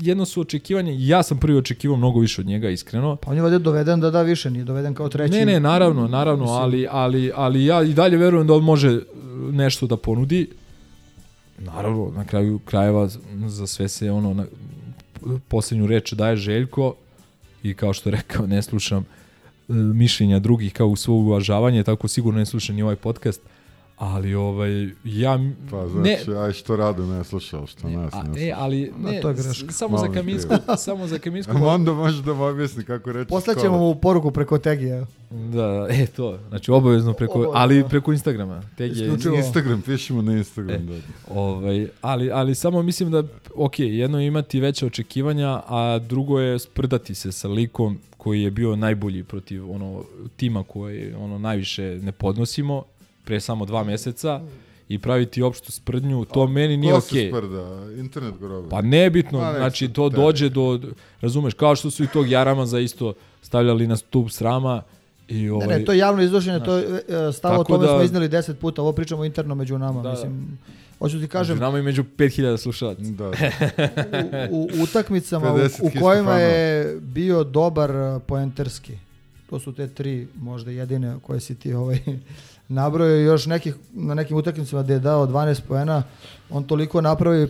jedno 0.00 0.24
su 0.24 0.40
očekivanje, 0.40 0.96
ja 0.98 1.22
sam 1.22 1.38
prvi 1.38 1.58
očekivao 1.58 1.96
mnogo 1.96 2.20
više 2.20 2.40
od 2.40 2.46
njega, 2.46 2.70
iskreno. 2.70 3.16
Pa 3.16 3.30
on 3.30 3.36
je 3.36 3.42
ovdje 3.42 3.58
doveden 3.58 4.00
da 4.00 4.10
da 4.10 4.22
više, 4.22 4.50
nije 4.50 4.64
doveden 4.64 4.94
kao 4.94 5.08
treći. 5.08 5.34
Ne, 5.34 5.46
ne, 5.46 5.60
naravno, 5.60 6.08
naravno, 6.08 6.44
ali, 6.44 6.86
ali, 6.90 7.32
ali 7.34 7.64
ja 7.64 7.82
i 7.82 7.94
dalje 7.94 8.16
verujem 8.16 8.46
da 8.46 8.54
on 8.54 8.64
može 8.64 8.88
e, 8.88 9.00
nešto 9.52 9.86
da 9.86 9.96
ponudi. 9.96 10.50
Naravno, 11.58 12.12
na 12.16 12.24
kraju 12.24 12.58
krajeva 12.58 13.08
za 13.46 13.66
sve 13.66 13.88
se 13.88 14.10
ono 14.10 14.34
na, 14.34 14.44
posljednju 15.48 15.86
reč 15.86 16.12
daje 16.12 16.36
Željko 16.36 16.94
i 17.62 17.74
kao 17.74 17.92
što 17.92 18.10
rekao, 18.10 18.46
ne 18.46 18.62
slušam 18.62 18.98
e, 19.02 19.21
mišljenja 19.68 20.38
drugih 20.38 20.72
kao 20.72 20.86
u 20.88 20.96
svo 20.96 21.14
uvažavanje, 21.14 21.82
tako 21.82 22.08
sigurno 22.08 22.38
ne 22.38 22.46
slušam 22.46 22.76
ni 22.76 22.82
ovaj 22.82 22.96
podcast, 22.96 23.40
ali 24.02 24.34
ovaj, 24.34 24.90
ja... 25.04 25.38
Pa 25.70 25.84
ne, 25.86 26.18
znači, 26.24 26.38
aj 26.38 26.52
što 26.52 26.76
rado 26.76 27.06
ne 27.06 27.24
slušao, 27.24 27.66
što 27.66 27.88
nas 27.88 28.14
a, 28.14 28.22
ne 28.22 28.40
ne, 28.40 28.52
ali 28.56 28.92
Da, 28.98 29.10
ne, 29.10 29.20
to 29.20 29.28
je 29.28 29.34
greška. 29.34 29.72
samo 29.82 29.98
za 29.98 30.12
Kaminsku, 30.12 30.54
samo 30.76 31.06
za 31.06 31.18
Kaminsku. 31.18 31.52
A 31.56 31.66
onda 31.66 31.92
može 31.92 32.22
da 32.22 32.32
objasni 32.32 32.84
kako 32.84 33.12
reći 33.12 33.28
Poslaćemo 33.28 33.78
mu 33.78 33.94
poruku 33.94 34.30
preko 34.30 34.58
tegija. 34.58 35.06
Da, 35.30 35.86
e 35.90 36.06
to, 36.06 36.38
znači 36.48 36.70
obavezno 36.70 37.12
preko, 37.12 37.32
Obavezno. 37.32 37.58
ali 37.60 37.84
preko 37.88 38.12
Instagrama. 38.12 38.62
Isključivo. 38.78 39.36
Instagram, 39.36 39.82
pišemo 39.82 40.22
na 40.22 40.32
Instagram. 40.32 40.76
E. 40.76 40.78
da. 40.78 40.96
Ovaj, 41.34 41.88
ali, 42.00 42.30
ali 42.30 42.54
samo 42.54 42.82
mislim 42.82 43.10
da, 43.10 43.22
ok, 43.54 43.78
jedno 43.78 44.20
je 44.20 44.26
imati 44.26 44.60
veće 44.60 44.86
očekivanja, 44.86 45.62
a 45.66 45.98
drugo 46.08 46.40
je 46.40 46.58
sprdati 46.58 47.14
se 47.14 47.32
sa 47.32 47.48
likom 47.48 47.98
koji 48.16 48.42
je 48.42 48.50
bio 48.50 48.76
najbolji 48.76 49.24
protiv 49.24 49.70
ono 49.70 50.04
tima 50.36 50.62
koje 50.62 51.16
ono 51.16 51.38
najviše 51.38 51.82
ne 51.82 52.12
podnosimo 52.12 52.82
pre 53.24 53.40
samo 53.40 53.64
dva 53.64 53.84
meseca 53.84 54.40
i 54.88 54.98
praviti 54.98 55.42
opštu 55.42 55.72
sprdnju, 55.72 56.24
to 56.24 56.46
meni 56.46 56.76
nije 56.76 56.92
Ko 56.92 56.98
ok. 56.98 57.04
se 57.04 57.28
sprda? 57.28 57.90
Internet 57.94 58.34
grobe. 58.38 58.68
Pa 58.68 58.82
nebitno, 58.82 59.38
Pa 59.40 59.52
znači 59.52 59.88
to 59.88 60.10
tebe. 60.10 60.22
dođe 60.22 60.48
do, 60.48 60.80
razumeš, 61.20 61.54
kao 61.54 61.76
što 61.76 61.90
su 61.90 62.04
i 62.04 62.08
tog 62.08 62.28
Jarama 62.28 62.66
za 62.66 62.78
isto 62.78 63.12
stavljali 63.42 63.86
na 63.86 63.96
stup 63.96 64.30
srama 64.30 64.82
i 65.28 65.50
ovaj, 65.50 65.66
Ne, 65.66 65.78
ne, 65.78 65.84
to 65.84 65.92
je 65.92 65.98
javno 65.98 66.22
iznošenje, 66.22 66.60
to 66.60 66.76
je 66.76 66.84
stalo 67.32 67.54
o 67.54 67.58
Tako 67.58 67.64
tome 67.66 67.86
da- 67.86 67.92
smo 67.92 68.02
iznali 68.02 68.28
deset 68.28 68.58
puta, 68.58 68.82
ovo 68.82 68.92
pričamo 68.92 69.24
interno 69.24 69.54
među 69.54 69.78
nama, 69.78 70.02
Da, 70.02 70.10
mislim. 70.10 70.58
Hoću 70.98 71.12
ti 71.12 71.18
među 71.18 71.28
kažem, 71.28 71.58
nama 71.58 71.78
i 71.78 71.82
među 71.82 72.04
5000 72.08 72.56
slušalaca. 72.56 73.02
Da, 73.02 73.30
u, 74.50 74.68
u 74.70 74.82
utakmicama 74.82 75.54
u, 75.54 75.58
50 75.58 75.80
u 75.82 76.00
kojima 76.00 76.34
je 76.34 76.96
bio 76.96 77.44
dobar 77.44 77.90
e, 77.90 78.18
poenterski. 78.20 78.92
To 79.50 79.58
su 79.58 79.72
te 79.72 79.88
tri 79.88 80.28
možda 80.36 80.70
jedine 80.70 81.16
koje 81.22 81.40
si 81.40 81.54
ti 81.54 81.74
ovaj 81.74 81.98
nabrojao 82.72 83.16
još 83.16 83.46
nekih, 83.46 83.74
na 83.92 84.14
nekim 84.14 84.36
utakmicama 84.36 84.82
gde 84.82 84.94
je 84.94 85.00
dao 85.00 85.26
12 85.26 85.60
poena, 85.68 86.02
on 86.50 86.64
toliko 86.64 87.00
napravi 87.00 87.48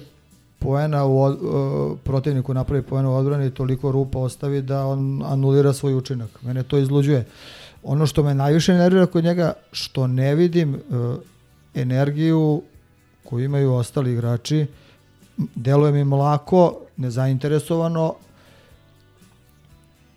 poena 0.58 1.04
u 1.04 1.22
od, 1.22 1.34
e, 1.34 1.96
protivniku 2.04 2.54
napravi 2.54 2.82
poena 2.82 3.10
u 3.10 3.14
odbrani 3.14 3.50
toliko 3.50 3.92
rupa 3.92 4.18
ostavi 4.18 4.62
da 4.62 4.86
on 4.86 5.22
anulira 5.24 5.72
svoj 5.72 5.94
učinak. 5.94 6.42
Mene 6.42 6.62
to 6.62 6.78
izluđuje. 6.78 7.24
Ono 7.82 8.06
što 8.06 8.22
me 8.22 8.34
najviše 8.34 8.74
nervira 8.74 9.06
kod 9.06 9.24
njega, 9.24 9.52
što 9.72 10.06
ne 10.06 10.34
vidim 10.34 10.74
e, 10.74 10.78
energiju 11.74 12.62
koju 13.24 13.44
imaju 13.44 13.72
ostali 13.72 14.12
igrači, 14.12 14.66
deluje 15.54 15.92
mi 15.92 16.04
mlako, 16.04 16.74
nezainteresovano. 16.96 18.14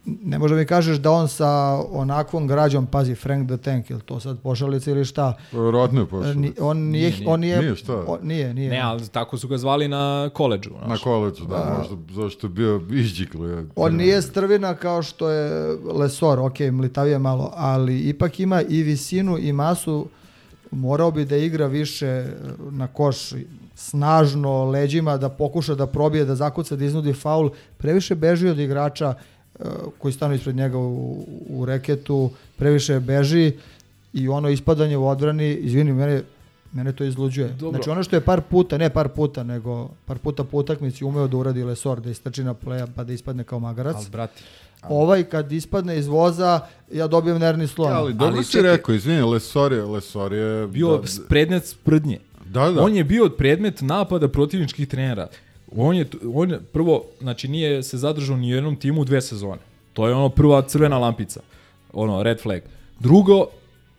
Ne 0.06 0.40
može 0.40 0.56
mi 0.56 0.66
kažeš 0.66 0.98
da 0.98 1.12
on 1.12 1.28
sa 1.28 1.48
onakvom 1.92 2.48
građom, 2.48 2.86
pazi, 2.86 3.16
Frank 3.16 3.48
the 3.48 3.58
Tank, 3.58 3.90
ili 3.90 4.02
to 4.02 4.20
sad 4.20 4.40
pošalica 4.40 4.92
ili 4.92 5.06
šta, 5.06 5.34
Vjerojatno 5.52 6.02
je 6.02 6.08
pošao. 6.08 6.34
Ni- 6.34 6.54
on 6.60 6.78
nije, 6.78 6.92
Nije, 7.04 7.18
nije. 7.18 7.30
on 7.30 7.40
nije, 7.40 7.60
Nije, 7.60 7.76
šta? 7.76 8.04
on- 8.08 8.20
nije, 8.24 8.54
nije. 8.54 8.70
Ne, 8.70 8.80
ali 8.80 9.08
tako 9.08 9.38
su 9.38 9.48
ga 9.48 9.58
zvali 9.58 9.88
na 9.88 10.30
koleđu. 10.34 10.70
Na 10.72 10.86
znaš. 10.86 11.02
koleđu, 11.02 11.46
da, 11.46 11.76
možda 11.80 11.96
zašto 12.14 12.48
je 12.48 12.52
bio 12.52 12.82
izđiklo. 12.92 13.48
Je, 13.48 13.66
On 13.76 13.96
nije 13.96 14.22
strvina 14.22 14.74
kao 14.76 15.04
što 15.04 15.30
je 15.30 15.52
Lesor, 15.86 16.40
ok, 16.40 16.60
mlitavije 16.62 17.20
malo, 17.20 17.52
ali 17.56 18.00
ipak 18.00 18.40
ima 18.40 18.62
i 18.62 18.84
visinu 18.84 19.38
i 19.38 19.54
masu, 19.54 20.08
morao 20.72 21.12
bi 21.12 21.26
da 21.26 21.38
igra 21.38 21.68
više 21.68 22.06
e, 22.08 22.28
na 22.62 22.88
koš, 22.88 23.34
snažno, 23.76 24.66
leđima, 24.66 25.18
da 25.18 25.30
pokuša 25.30 25.76
da 25.76 25.88
probije, 25.88 26.26
da 26.26 26.36
zakuca, 26.36 26.76
da 26.76 26.86
iznudi 26.86 27.14
faul, 27.14 27.50
previše 27.78 28.16
beži 28.16 28.48
od 28.48 28.60
igrača 28.60 29.14
koji 29.98 30.14
stanu 30.14 30.34
ispred 30.34 30.56
njega 30.56 30.78
u, 30.78 31.26
u 31.50 31.66
reketu, 31.66 32.30
previše 32.58 33.00
beži 33.00 33.52
i 34.14 34.28
ono 34.28 34.50
ispadanje 34.50 34.98
u 34.98 35.08
odbrani, 35.08 35.54
izvini, 35.54 35.94
mene, 35.94 36.22
mene 36.74 36.92
to 36.92 37.04
izluđuje. 37.04 37.48
Dobro. 37.48 37.78
Znači 37.78 37.90
ono 37.90 38.04
što 38.04 38.16
je 38.16 38.22
par 38.22 38.42
puta, 38.42 38.78
ne 38.78 38.90
par 38.90 39.10
puta, 39.10 39.44
nego 39.44 39.90
par 40.06 40.18
puta 40.18 40.44
po 40.44 40.58
utakmici 40.58 41.06
umeo 41.06 41.28
da 41.28 41.38
uradi 41.38 41.64
Lesor, 41.64 42.02
da 42.02 42.10
istrči 42.10 42.44
na 42.44 42.54
pleja 42.54 42.88
pa 42.96 43.04
da 43.04 43.14
ispadne 43.14 43.44
kao 43.44 43.60
magarac. 43.60 43.96
Ali, 43.96 44.06
brati, 44.12 44.44
Ovaj 44.90 45.24
kad 45.24 45.52
ispadne 45.52 46.00
iz 46.00 46.08
voza, 46.08 46.60
ja 46.92 47.08
dobijem 47.08 47.40
nervni 47.40 47.68
slom. 47.68 47.92
Ali 47.94 48.14
dobro 48.14 48.36
Ali 48.36 48.44
si 48.44 48.52
čekaj. 48.52 48.72
rekao, 48.72 48.96
izvini, 48.96 49.22
Lesor 49.22 49.74
je, 49.74 49.84
Lesor 49.84 50.34
je... 50.34 50.68
bio 50.68 50.98
da, 50.98 51.08
predmet 51.30 51.66
sprdnje. 51.66 52.20
da, 52.46 52.72
da. 52.72 52.84
On 52.84 52.96
je 52.96 53.04
bio 53.04 53.30
predmet 53.30 53.82
napada 53.82 54.28
protivničkih 54.28 54.88
trenera. 54.88 55.28
On 55.78 55.96
je, 55.96 56.06
on 56.34 56.52
je 56.52 56.60
prvo, 56.60 57.06
znači 57.22 57.48
nije 57.48 57.84
se 57.84 57.98
zadržao 57.98 58.38
ni 58.38 58.54
u 58.54 58.56
jednom 58.56 58.76
timu 58.76 59.06
dve 59.06 59.22
sezone. 59.22 59.62
To 59.94 60.08
je 60.08 60.14
ono 60.14 60.30
prva 60.30 60.62
crvena 60.62 60.98
lampica. 60.98 61.42
Ono, 61.94 62.24
red 62.24 62.42
flag. 62.42 62.62
Drugo, 63.00 63.46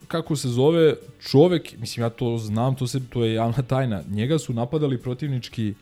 kako 0.08 0.36
se 0.36 0.48
zove 0.48 0.94
čovek, 1.20 1.78
mislim 1.78 2.04
ja 2.04 2.10
to 2.10 2.38
znam, 2.38 2.74
to 2.74 2.86
se 2.86 3.00
to 3.10 3.24
je 3.24 3.34
javna 3.34 3.62
tajna. 3.62 4.02
Njega 4.10 4.38
su 4.38 4.52
napadali 4.52 4.98
protivnički 4.98 5.74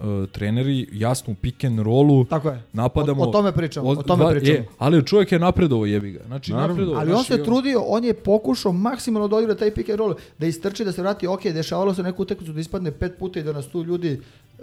uh, 0.00 0.28
treneri 0.28 0.88
jasno 0.92 1.32
u 1.32 1.36
pick 1.36 1.64
and 1.64 1.78
rollu. 1.78 2.24
Tako 2.24 2.48
je. 2.48 2.62
Napadamo. 2.72 3.22
O, 3.22 3.28
o 3.28 3.32
tome 3.32 3.52
pričamo, 3.52 3.88
o, 3.88 3.90
od- 3.90 4.04
tome 4.04 4.24
dva- 4.24 4.30
pričamo. 4.30 4.58
E, 4.58 4.64
ali 4.78 5.06
čovjek 5.06 5.32
je 5.32 5.38
napredovao 5.38 5.86
jebi 5.86 6.10
ga. 6.10 6.20
Znači 6.26 6.52
Naravno. 6.52 6.68
napredovao. 6.68 7.00
Ali 7.00 7.10
on 7.10 7.16
znaš, 7.16 7.26
se 7.28 7.34
i 7.34 7.44
trudio, 7.44 7.80
on 7.80 8.04
je 8.04 8.14
pokušao 8.14 8.72
maksimalno 8.72 9.28
da 9.28 9.36
odigra 9.36 9.54
taj 9.54 9.70
pick 9.70 9.88
and 9.88 9.98
roll, 9.98 10.14
da 10.38 10.46
istrči, 10.46 10.84
da 10.84 10.92
se 10.92 11.02
vrati, 11.02 11.26
ok, 11.26 11.42
dešavalo 11.44 11.94
se 11.94 12.02
neku 12.02 12.22
utakmicu 12.22 12.52
da 12.52 12.60
ispadne 12.60 12.90
pet 12.92 13.12
puta 13.18 13.40
i 13.40 13.44
da 13.44 13.52
nas 13.52 13.66
tu 13.66 13.84
ljudi 13.84 14.20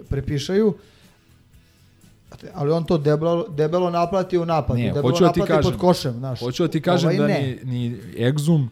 prepišaju, 0.08 0.74
ali 2.54 2.70
on 2.70 2.84
to 2.84 2.98
debelo, 2.98 3.48
debelo 3.48 3.90
naplati 3.90 4.38
u 4.38 4.46
napadu, 4.46 4.78
Ne, 4.78 4.84
debelo 4.84 5.02
hoću 5.02 5.24
da 5.24 5.32
ti 5.32 5.40
naplati 5.40 5.56
kažem. 5.56 5.72
pod 5.72 5.80
košem, 5.80 6.12
znaš. 6.12 6.40
Hoću 6.40 6.62
da 6.62 6.68
ti 6.68 6.80
kažem 6.80 7.06
Ovaj 7.08 7.18
da 7.18 7.26
ne. 7.28 7.58
ni, 7.64 7.80
ni 7.80 7.96
Exum 8.16 8.66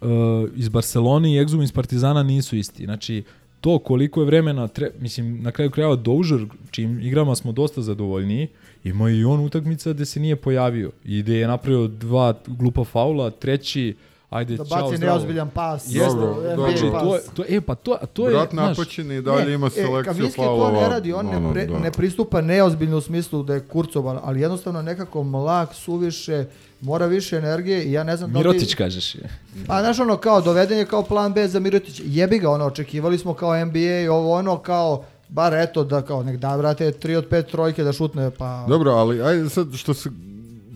uh, 0.00 0.08
iz 0.56 0.68
Barcelone 0.68 1.32
i 1.32 1.44
Exum 1.44 1.62
iz 1.62 1.72
Partizana 1.72 2.22
nisu 2.22 2.56
isti. 2.56 2.84
Znači, 2.84 3.22
to 3.60 3.78
koliko 3.78 4.20
je 4.20 4.26
vremena, 4.26 4.68
tre, 4.68 4.90
mislim, 5.00 5.42
na 5.42 5.50
kraju 5.50 5.70
krajeva 5.70 5.96
Doužer, 5.96 6.46
čim 6.70 7.00
igrama 7.00 7.34
smo 7.34 7.52
dosta 7.52 7.82
zadovoljniji, 7.82 8.48
ima 8.84 9.10
i 9.10 9.24
on 9.24 9.40
utakmica 9.40 9.92
gde 9.92 10.04
se 10.04 10.20
nije 10.20 10.36
pojavio 10.36 10.90
i 11.04 11.22
gde 11.22 11.34
je 11.34 11.48
napravio 11.48 11.86
dva 11.86 12.34
glupa 12.46 12.84
faula, 12.84 13.30
treći, 13.30 13.96
ajde, 14.30 14.56
Da 14.56 14.64
čao, 14.64 14.82
baci 14.82 14.96
zdravo. 14.96 15.12
neozbiljan 15.14 15.50
pas. 15.50 15.84
Jeste, 15.86 16.04
Dobro, 16.10 16.34
dobro. 16.56 16.70
Znači, 16.70 16.84
pas. 16.92 17.02
to, 17.02 17.32
to, 17.34 17.44
e, 17.48 17.60
pa 17.60 17.74
to, 17.74 17.98
to 18.12 18.28
je, 18.28 18.30
Brat 18.30 18.52
napaćen 18.52 19.12
i 19.12 19.22
dalje 19.22 19.44
Ne, 19.46 19.54
ima 19.54 19.66
e, 19.66 19.70
selekciju 19.70 20.04
Kaminski 20.14 20.36
faulova. 20.36 20.70
to 20.70 20.80
ne 20.80 20.88
radi, 20.88 21.12
on 21.12 21.26
ne, 21.26 21.52
pre, 21.52 21.66
da. 21.66 21.78
ne 21.78 21.92
pristupa 21.92 22.40
neozbiljno 22.40 22.96
u 22.96 23.00
smislu 23.00 23.42
da 23.42 23.54
je 23.54 23.60
kurcovan, 23.60 24.18
ali 24.22 24.40
jednostavno 24.40 24.82
nekako 24.82 25.22
mlak, 25.22 25.74
suviše, 25.74 26.44
mora 26.80 27.06
više 27.06 27.36
energije 27.36 27.84
i 27.84 27.92
ja 27.92 28.04
ne 28.04 28.16
znam 28.16 28.32
da 28.32 28.38
li 28.38 28.44
Mirotić 28.44 28.74
kažeš. 28.74 29.14
je. 29.14 29.28
Pa 29.66 29.80
znaš 29.80 30.00
ono 30.00 30.16
kao 30.16 30.40
doveden 30.40 30.78
je 30.78 30.86
kao 30.86 31.02
plan 31.02 31.32
B 31.32 31.48
za 31.48 31.60
Mirotić. 31.60 32.02
Jebi 32.04 32.38
ga 32.38 32.50
ono, 32.50 32.64
očekivali 32.64 33.18
smo 33.18 33.34
kao 33.34 33.64
NBA 33.64 34.00
i 34.04 34.08
ovo 34.08 34.32
ono 34.32 34.58
kao 34.58 35.04
bar 35.28 35.54
eto 35.54 35.84
da 35.84 36.02
kao 36.02 36.22
nek 36.22 36.36
da 36.36 36.56
brate 36.56 36.92
3 36.92 37.16
od 37.16 37.28
5 37.28 37.50
trojke 37.50 37.84
da 37.84 37.92
šutne 37.92 38.30
pa 38.30 38.64
Dobro, 38.68 38.90
ali 38.90 39.22
ajde 39.22 39.48
sad 39.48 39.74
što 39.74 39.94
si, 39.94 40.08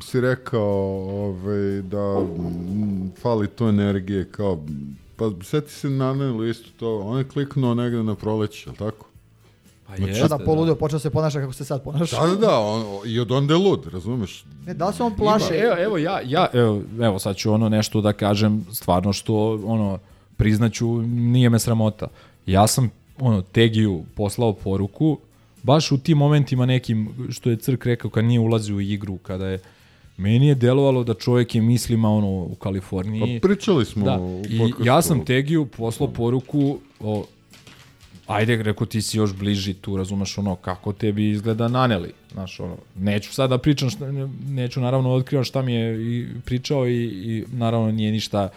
si 0.02 0.20
rekao 0.20 0.62
ovaj, 1.26 1.82
da 1.82 2.20
mm, 2.20 3.12
fali 3.22 3.48
to 3.48 3.68
energije 3.68 4.28
kao 4.30 4.58
pa 5.16 5.30
seti 5.42 5.72
se 5.72 5.90
na 5.90 6.14
isto 6.50 6.68
to, 6.78 6.98
on 6.98 7.18
je 7.18 7.24
kliknuo 7.24 7.74
negde 7.74 8.02
na 8.02 8.14
proleće, 8.14 8.70
jel 8.70 8.76
tako? 8.76 9.11
Pa 9.92 9.96
Znači, 9.96 10.10
jeste, 10.10 10.28
Sada 10.28 10.44
poludio, 10.44 10.74
počeo 10.74 10.98
se 10.98 11.10
ponaša 11.10 11.40
kako 11.40 11.52
se 11.52 11.64
sad 11.64 11.84
ponaša. 11.84 12.20
Da, 12.20 12.26
da, 12.26 12.36
da, 12.36 12.58
on, 12.58 12.82
i 13.06 13.20
od 13.20 13.32
onda 13.32 13.54
je 13.54 13.58
lud, 13.58 13.86
razumeš? 13.92 14.44
Ne, 14.66 14.74
da 14.74 14.88
li 14.88 14.94
se 14.94 15.02
on 15.02 15.16
plaše? 15.16 15.54
Evo, 15.54 15.76
evo 15.78 15.98
ja, 15.98 16.20
ja 16.26 16.46
evo, 16.52 16.82
evo 17.00 17.18
sad 17.18 17.36
ću 17.36 17.52
ono 17.52 17.68
nešto 17.68 18.00
da 18.00 18.12
kažem 18.12 18.66
stvarno 18.72 19.12
što 19.12 19.60
ono 19.64 19.98
priznaću 20.36 21.02
nije 21.02 21.50
me 21.50 21.58
sramota. 21.58 22.06
Ja 22.46 22.66
sam 22.66 22.90
ono 23.20 23.42
Tegiju 23.42 24.02
poslao 24.14 24.52
poruku 24.52 25.18
baš 25.62 25.92
u 25.92 25.98
tim 25.98 26.18
momentima 26.18 26.66
nekim 26.66 27.08
što 27.30 27.50
je 27.50 27.56
Crk 27.56 27.86
rekao 27.86 28.10
kad 28.10 28.24
nije 28.24 28.40
ulazio 28.40 28.76
u 28.76 28.80
igru, 28.80 29.16
kada 29.16 29.46
je 29.46 29.58
meni 30.16 30.46
je 30.48 30.54
delovalo 30.54 31.04
da 31.04 31.14
čovjek 31.14 31.54
je 31.54 31.60
mislima 31.62 32.08
ono 32.10 32.28
u 32.28 32.54
Kaliforniji. 32.58 33.40
Pa 33.42 33.48
pričali 33.48 33.84
smo 33.84 34.04
Da, 34.04 34.18
u 34.20 34.42
i 34.48 34.58
podcastu. 34.58 34.84
ja 34.86 35.02
sam 35.02 35.24
Tegiju 35.24 35.66
poslao 35.66 36.08
poruku 36.08 36.78
o 37.00 37.24
ajde, 38.32 38.56
rekao, 38.62 38.86
ti 38.86 39.02
si 39.02 39.18
još 39.18 39.32
bliži 39.34 39.74
tu, 39.74 39.96
razumeš 39.96 40.38
ono, 40.38 40.56
kako 40.56 40.92
tebi 40.92 41.30
izgleda 41.30 41.68
naneli, 41.68 42.12
znaš, 42.32 42.60
ono, 42.60 42.76
neću 42.96 43.32
sad 43.34 43.50
da 43.50 43.58
pričam, 43.58 43.90
šta, 43.90 44.12
ne- 44.12 44.28
neću 44.48 44.80
naravno 44.80 45.08
da 45.08 45.14
otkrivam 45.14 45.44
šta 45.44 45.62
mi 45.62 45.74
je 45.74 46.02
i 46.18 46.26
pričao 46.44 46.88
i, 46.88 47.04
i 47.04 47.44
naravno 47.52 47.92
nije 47.92 48.12
ništa 48.12 48.48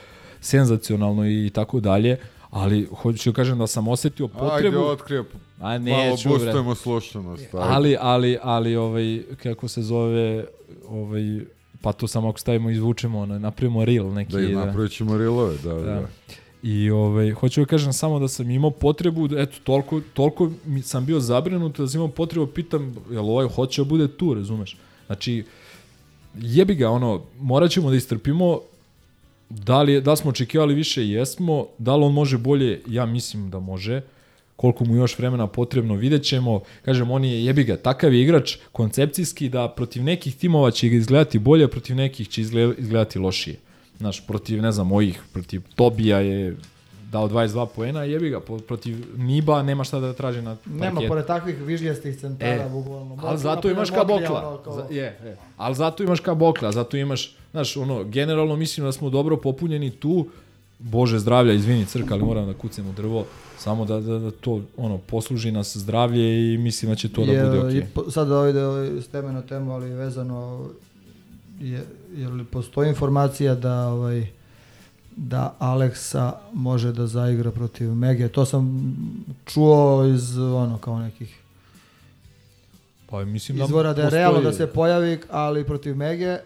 senzacionalno 0.42 1.28
i 1.30 1.50
tako 1.54 1.80
dalje, 1.80 2.18
ali 2.50 2.88
hoću 3.02 3.32
da 3.32 3.36
kažem 3.36 3.58
da 3.58 3.68
sam 3.68 3.88
osetio 3.88 4.26
Ajde, 4.26 4.40
potrebu, 4.40 4.78
otkrije, 4.80 5.24
a 5.60 5.64
malo 5.64 5.80
neću, 5.80 6.30
bre. 6.30 6.38
boostujemo 6.38 6.76
slušanost. 6.76 7.44
ajde. 7.54 7.58
ali, 7.74 7.98
ali, 8.00 8.38
ali, 8.42 8.76
ovaj, 8.76 9.22
kako 9.44 9.68
se 9.68 9.82
zove, 9.82 10.46
ovaj, 10.88 11.22
pa 11.82 11.92
to 11.92 12.08
samo 12.08 12.30
ako 12.30 12.40
stavimo, 12.40 12.70
izvučemo, 12.70 13.26
napravimo 13.26 13.86
reel 13.86 14.14
neki. 14.14 14.32
Da, 14.32 14.40
i 14.42 14.56
napravit 14.56 14.92
ćemo 14.92 15.18
rilove, 15.18 15.58
da, 15.64 15.74
da. 15.74 15.82
Da. 15.82 16.08
I 16.66 16.90
ovaj, 16.90 17.32
hoću 17.32 17.62
da 17.62 17.66
kažem 17.66 17.94
samo 17.94 18.20
da 18.20 18.28
sam 18.28 18.50
imao 18.50 18.72
potrebu, 18.72 19.28
da, 19.28 19.42
eto, 19.42 19.58
toliko, 19.64 20.02
toliko 20.14 20.52
sam 20.84 21.06
bio 21.06 21.20
zabrinut 21.20 21.78
da 21.78 21.88
sam 21.88 21.98
imao 21.98 22.08
potrebu, 22.08 22.48
pitam, 22.48 22.96
jel 23.12 23.30
ovaj 23.30 23.48
hoće 23.48 23.82
da 23.82 23.86
bude 23.86 24.08
tu, 24.08 24.34
razumeš? 24.34 24.78
Znači, 25.06 25.44
jebi 26.42 26.76
ga, 26.76 26.90
ono, 26.90 27.22
morat 27.40 27.72
ćemo 27.72 27.90
da 27.90 27.96
istrpimo 27.96 28.60
da 29.50 29.82
li, 29.82 30.02
da 30.02 30.16
smo 30.16 30.30
očekivali 30.30 30.74
više, 30.74 31.10
jesmo, 31.10 31.68
da 31.78 31.96
li 31.96 32.06
on 32.06 32.14
može 32.14 32.38
bolje, 32.38 32.82
ja 32.88 33.06
mislim 33.06 33.50
da 33.50 33.60
može, 33.60 34.02
koliko 34.56 34.86
mu 34.86 34.96
još 34.96 35.20
vremena 35.20 35.48
potrebno, 35.48 35.96
vidjet 35.96 36.24
ćemo, 36.24 36.62
kažem, 36.86 37.12
on 37.12 37.26
je 37.26 37.46
jebi 37.46 37.64
ga, 37.64 37.78
takav 37.78 38.14
je 38.14 38.22
igrač 38.22 38.58
koncepcijski 38.72 39.50
da 39.50 39.70
protiv 39.70 40.04
nekih 40.04 40.36
timova 40.36 40.72
će 40.72 40.88
izgledati 40.88 41.40
bolje, 41.40 41.68
protiv 41.68 41.96
nekih 41.96 42.30
će 42.30 42.42
izgle- 42.42 42.74
izgledati 42.78 43.20
lošije. 43.20 43.58
Znaš, 43.98 44.28
protiv, 44.28 44.62
ne 44.62 44.72
znam, 44.72 44.88
mojih, 44.88 45.22
protiv 45.34 45.62
Tobija 45.76 46.20
je 46.20 46.56
dao 47.12 47.30
22 47.30 47.68
poena, 47.68 48.04
jebi 48.04 48.30
ga, 48.30 48.40
protiv 48.68 49.06
Niba 49.18 49.64
nema 49.64 49.84
šta 49.84 50.00
da 50.00 50.14
traži 50.14 50.42
na 50.42 50.58
Nema, 50.66 50.84
parketu. 50.86 51.08
pored 51.08 51.26
takvih 51.26 51.56
vižljastih 51.58 52.20
centara, 52.20 52.52
E, 52.56 52.70
bukvalno. 52.70 53.18
Ali 53.22 53.38
zato 53.38 53.70
imaš 53.70 53.90
ka 53.90 54.04
Bokla. 54.04 54.60
Za, 54.68 54.86
je, 54.90 55.04
je. 55.24 55.38
Ali 55.58 55.76
zato 55.76 56.04
imaš 56.04 56.20
ka 56.20 56.34
Bokla, 56.34 56.72
zato 56.72 56.98
imaš, 56.98 57.36
znaš, 57.52 57.78
ono, 57.78 58.04
generalno 58.04 58.56
mislim 58.56 58.86
da 58.86 58.92
smo 58.92 59.10
dobro 59.10 59.38
popunjeni 59.38 59.92
tu, 59.92 60.28
Bože 60.80 61.20
zdravlja, 61.20 61.54
izvini 61.54 61.86
crka, 61.86 62.14
ali 62.14 62.24
moram 62.24 62.46
da 62.46 62.54
kucem 62.54 62.90
u 62.90 62.94
drvo, 62.94 63.26
samo 63.58 63.86
da, 63.86 64.00
da, 64.02 64.20
da 64.20 64.32
to 64.32 64.62
ono 64.78 64.98
posluži 64.98 65.52
nas 65.52 65.78
zdravlje 65.78 66.24
i 66.46 66.58
mislim 66.58 66.92
da 66.92 66.96
će 66.96 67.10
to 67.10 67.26
da 67.26 67.46
bude 67.46 67.60
okej. 67.60 67.86
po- 67.94 68.12
sad 68.12 68.28
da 68.28 68.50
ide 68.50 68.66
ovaj, 68.66 68.88
s 68.88 69.08
teme 69.08 69.32
na 69.32 69.42
temu, 69.42 69.72
ali 69.72 69.90
vezano, 69.90 70.66
je, 71.60 71.86
je 72.16 72.28
li 72.30 72.44
postoji 72.46 72.90
informacija 72.90 73.56
da 73.56 73.88
ovaj, 73.88 74.28
da 75.10 75.56
Aleksa 75.60 76.34
može 76.54 76.92
da 76.92 77.08
zaigra 77.08 77.52
protiv 77.52 77.90
Mege. 77.90 78.28
To 78.28 78.46
sam 78.46 78.96
čuo 79.46 80.06
iz 80.06 80.38
ono 80.38 80.78
kao 80.78 81.00
nekih 81.00 81.40
Pa 83.10 83.26
mislim 83.26 83.58
da 83.58 83.64
izvora 83.64 83.94
da 83.94 84.02
je 84.02 84.06
postoji- 84.06 84.20
realno 84.20 84.42
da 84.42 84.54
se 84.54 84.68
pojavi, 84.68 85.20
ali 85.30 85.64
protiv 85.64 85.96
Mege 85.96 86.38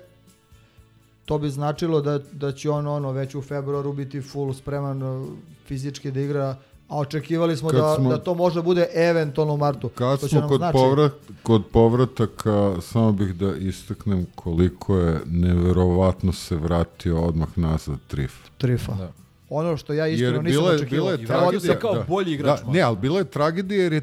to 1.30 1.38
bi 1.38 1.49
značilo 1.49 2.01
da, 2.01 2.19
da 2.31 2.51
će 2.51 2.69
on 2.69 2.88
ono 2.88 3.11
već 3.11 3.35
u 3.35 3.41
februaru 3.41 3.93
biti 3.93 4.22
full 4.22 4.53
spreman 4.53 5.03
uh, 5.03 5.27
fizički 5.65 6.11
da 6.11 6.19
igra, 6.19 6.56
a 6.88 6.97
očekivali 6.97 7.57
smo 7.57 7.69
Kad 7.69 7.80
da, 7.80 7.95
smo- 7.95 8.10
da 8.10 8.18
to 8.18 8.34
može 8.34 8.61
bude 8.61 8.88
eventualno 8.93 9.53
u 9.53 9.57
martu. 9.57 9.89
Kad 9.89 10.19
smo 10.19 10.47
kod, 10.47 10.57
znači- 10.57 10.73
povrat, 10.73 11.11
kod 11.43 11.65
povrataka, 11.65 12.81
samo 12.81 13.11
bih 13.11 13.35
da 13.35 13.56
istaknem 13.56 14.26
koliko 14.35 14.97
je 14.97 15.19
neverovatno 15.26 16.34
se 16.34 16.56
vratio 16.56 17.22
odmah 17.22 17.47
nazad 17.56 17.97
Trif. 18.07 18.34
Trifa. 18.57 18.93
Da. 18.93 19.11
Ono 19.49 19.77
što 19.77 19.93
ja 19.93 20.07
iskreno 20.07 20.34
Jer 20.35 20.43
nisam 20.43 20.60
bila 20.60 20.72
je, 20.72 20.76
očekivao. 20.76 21.06
bila 21.06 21.11
je 21.11 21.26
tragedija. 21.26 21.73
se 21.73 21.80
kao 21.80 22.03
bolji 22.07 22.34
igrač, 22.34 22.61
Da, 22.61 22.72
ne, 22.72 22.81
ali 22.81 22.97
bila 22.97 23.18
je 23.19 23.26
tragedija 23.26 23.84
jer 23.84 23.93
je 23.93 24.01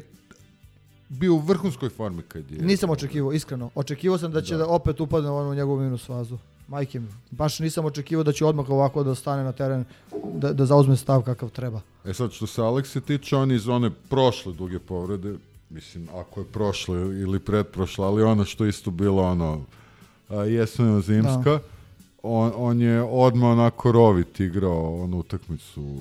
bio 1.09 1.33
u 1.33 1.39
vrhunskoj 1.39 1.89
formi 1.89 2.21
kad 2.21 2.51
je... 2.51 2.61
Nisam 2.61 2.89
očekivao, 2.89 3.33
iskreno. 3.33 3.69
Očekivao 3.75 4.17
sam 4.17 4.31
da 4.31 4.41
će 4.41 4.55
da. 4.55 4.67
opet 4.67 4.99
upadne 4.99 5.29
u 5.29 5.35
onu 5.35 5.53
njegovu 5.53 5.79
minus 5.79 6.05
fazu. 6.05 6.37
Majke 6.67 6.99
mi. 6.99 7.07
Baš 7.31 7.59
nisam 7.59 7.85
očekivao 7.85 8.23
da 8.23 8.31
će 8.31 8.45
odmah 8.45 8.69
ovako 8.69 9.03
da 9.03 9.15
stane 9.15 9.43
na 9.43 9.51
teren, 9.51 9.85
da, 10.33 10.53
da 10.53 10.65
zauzme 10.65 10.95
stav 10.95 11.21
kakav 11.21 11.49
treba. 11.49 11.81
E 12.05 12.13
sad, 12.13 12.31
što 12.31 12.47
se 12.47 12.61
Alekse 12.61 13.01
tiče, 13.01 13.35
on 13.35 13.51
iz 13.51 13.67
one 13.67 13.89
prošle 14.09 14.53
duge 14.53 14.79
povrede, 14.79 15.33
mislim, 15.69 16.07
ako 16.15 16.39
je 16.39 16.45
prošle 16.45 16.97
ili 16.97 17.39
pretprošla, 17.39 18.07
ali 18.07 18.23
ono 18.23 18.45
što 18.45 18.65
isto 18.65 18.91
bilo 18.91 19.23
ono, 19.23 19.61
jesmeno 20.47 21.01
zimska, 21.01 21.59
on, 22.23 22.51
on 22.55 22.81
je 22.81 23.01
odmah 23.01 23.49
onako 23.49 23.91
rovit 23.91 24.39
igrao 24.39 25.03
onu 25.03 25.17
utakmicu, 25.17 25.97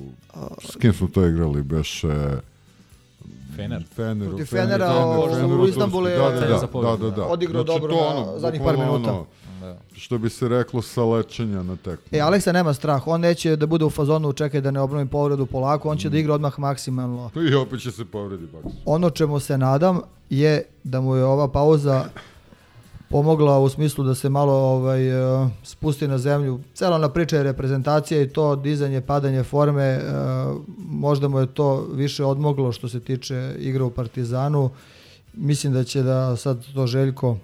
s 0.63 0.77
kim 0.77 0.93
smo 0.93 1.09
to 1.09 1.27
igrali, 1.27 1.63
beše... 1.63 2.39
Fener. 3.57 3.85
Fener, 3.95 4.29
Protiv 4.29 4.45
Fener, 4.45 4.65
Fenera, 4.69 4.89
Fener, 4.89 5.09
o, 5.09 5.35
Fener 5.35 5.61
u 5.61 5.67
Istanbulu 5.69 6.09
je- 6.09 6.19
da, 6.19 6.31
da, 6.31 6.41
da, 6.41 6.47
za 6.49 6.61
da, 6.61 6.67
pobedu, 6.67 7.11
da, 7.11 7.17
da. 7.17 7.25
Odigrao 7.25 7.65
dobro 7.65 7.95
to 7.95 8.33
na 8.33 8.39
zadnjih 8.39 8.63
par 8.65 8.75
bukvalno 8.77 8.93
minuta. 8.93 9.13
ono, 9.13 9.27
Da. 9.67 9.79
što 9.93 10.19
bi 10.19 10.31
se 10.31 10.49
reklo 10.49 10.83
sa 10.83 11.05
lečenja 11.05 11.63
na 11.63 11.77
tekmu. 11.77 12.19
E, 12.19 12.21
Aleksa 12.21 12.53
nema 12.53 12.75
strah. 12.75 13.07
On 13.07 13.21
neće 13.21 13.57
da 13.57 13.67
bude 13.67 13.85
u 13.85 13.91
fazonu 13.91 14.33
čekaj 14.33 14.61
da 14.61 14.71
ne 14.71 14.81
obnovim 14.81 15.09
povredu 15.09 15.47
polako. 15.47 15.91
On 15.91 15.99
će 15.99 16.11
da 16.11 16.19
igra 16.19 16.35
odmah 16.35 16.59
maksimalno. 16.59 17.31
I 17.51 17.55
opet 17.55 17.81
će 17.81 17.91
se 17.91 18.05
povredi 18.05 18.47
Baks. 18.53 18.77
Ono 18.85 19.11
čemu 19.11 19.41
se 19.41 19.59
nadam 19.59 20.01
je 20.31 20.65
da 20.85 21.01
mu 21.01 21.17
je 21.17 21.25
ova 21.25 21.49
pauza 21.49 22.05
pomogla 23.09 23.59
u 23.59 23.69
smislu 23.69 24.05
da 24.05 24.15
se 24.15 24.29
malo 24.29 24.53
ovaj, 24.53 25.09
eh, 25.09 25.49
spusti 25.63 26.09
na 26.09 26.19
zemlju. 26.19 26.61
Cela 26.75 26.97
ona 26.97 27.09
priča 27.09 27.37
je 27.37 27.43
reprezentacija 27.43 28.23
i 28.23 28.29
to 28.29 28.57
dizanje, 28.57 29.01
padanje 29.01 29.43
forme, 29.43 29.85
eh, 29.85 30.03
možda 30.79 31.29
mu 31.29 31.39
je 31.39 31.47
to 31.47 31.87
više 31.93 32.25
odmoglo 32.25 32.73
što 32.73 32.89
se 32.89 33.01
tiče 33.01 33.55
igre 33.59 33.83
u 33.83 33.91
Partizanu. 33.91 34.71
Mislim 35.35 35.73
da 35.73 35.85
će 35.85 36.03
da 36.03 36.37
sad 36.37 36.65
to 36.75 36.87
Željko 36.87 37.37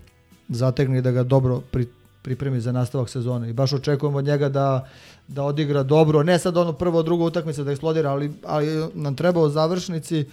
zategne 0.49 0.99
i 0.99 1.03
da 1.03 1.11
ga 1.11 1.23
dobro 1.23 1.61
pri, 1.71 1.87
pripremi 2.23 2.61
za 2.61 2.73
nastavak 2.73 3.09
sezone. 3.09 3.51
I 3.51 3.53
baš 3.53 3.73
očekujemo 3.73 4.19
od 4.19 4.25
njega 4.25 4.49
da, 4.49 4.89
da 5.29 5.43
odigra 5.43 5.83
dobro. 5.83 6.23
Ne 6.23 6.39
sad 6.39 6.57
ono 6.57 6.73
prvo, 6.73 7.03
drugo 7.03 7.25
utakmice 7.25 7.65
da 7.65 7.71
eksplodira, 7.71 8.11
ali, 8.11 8.33
ali 8.45 8.89
nam 8.95 9.17
treba 9.17 9.41
u 9.41 9.49
završnici, 9.49 10.25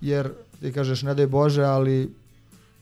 jer 0.00 0.30
ti 0.60 0.72
kažeš 0.72 1.02
ne 1.02 1.14
daj 1.14 1.26
Bože, 1.26 1.62
ali 1.62 2.10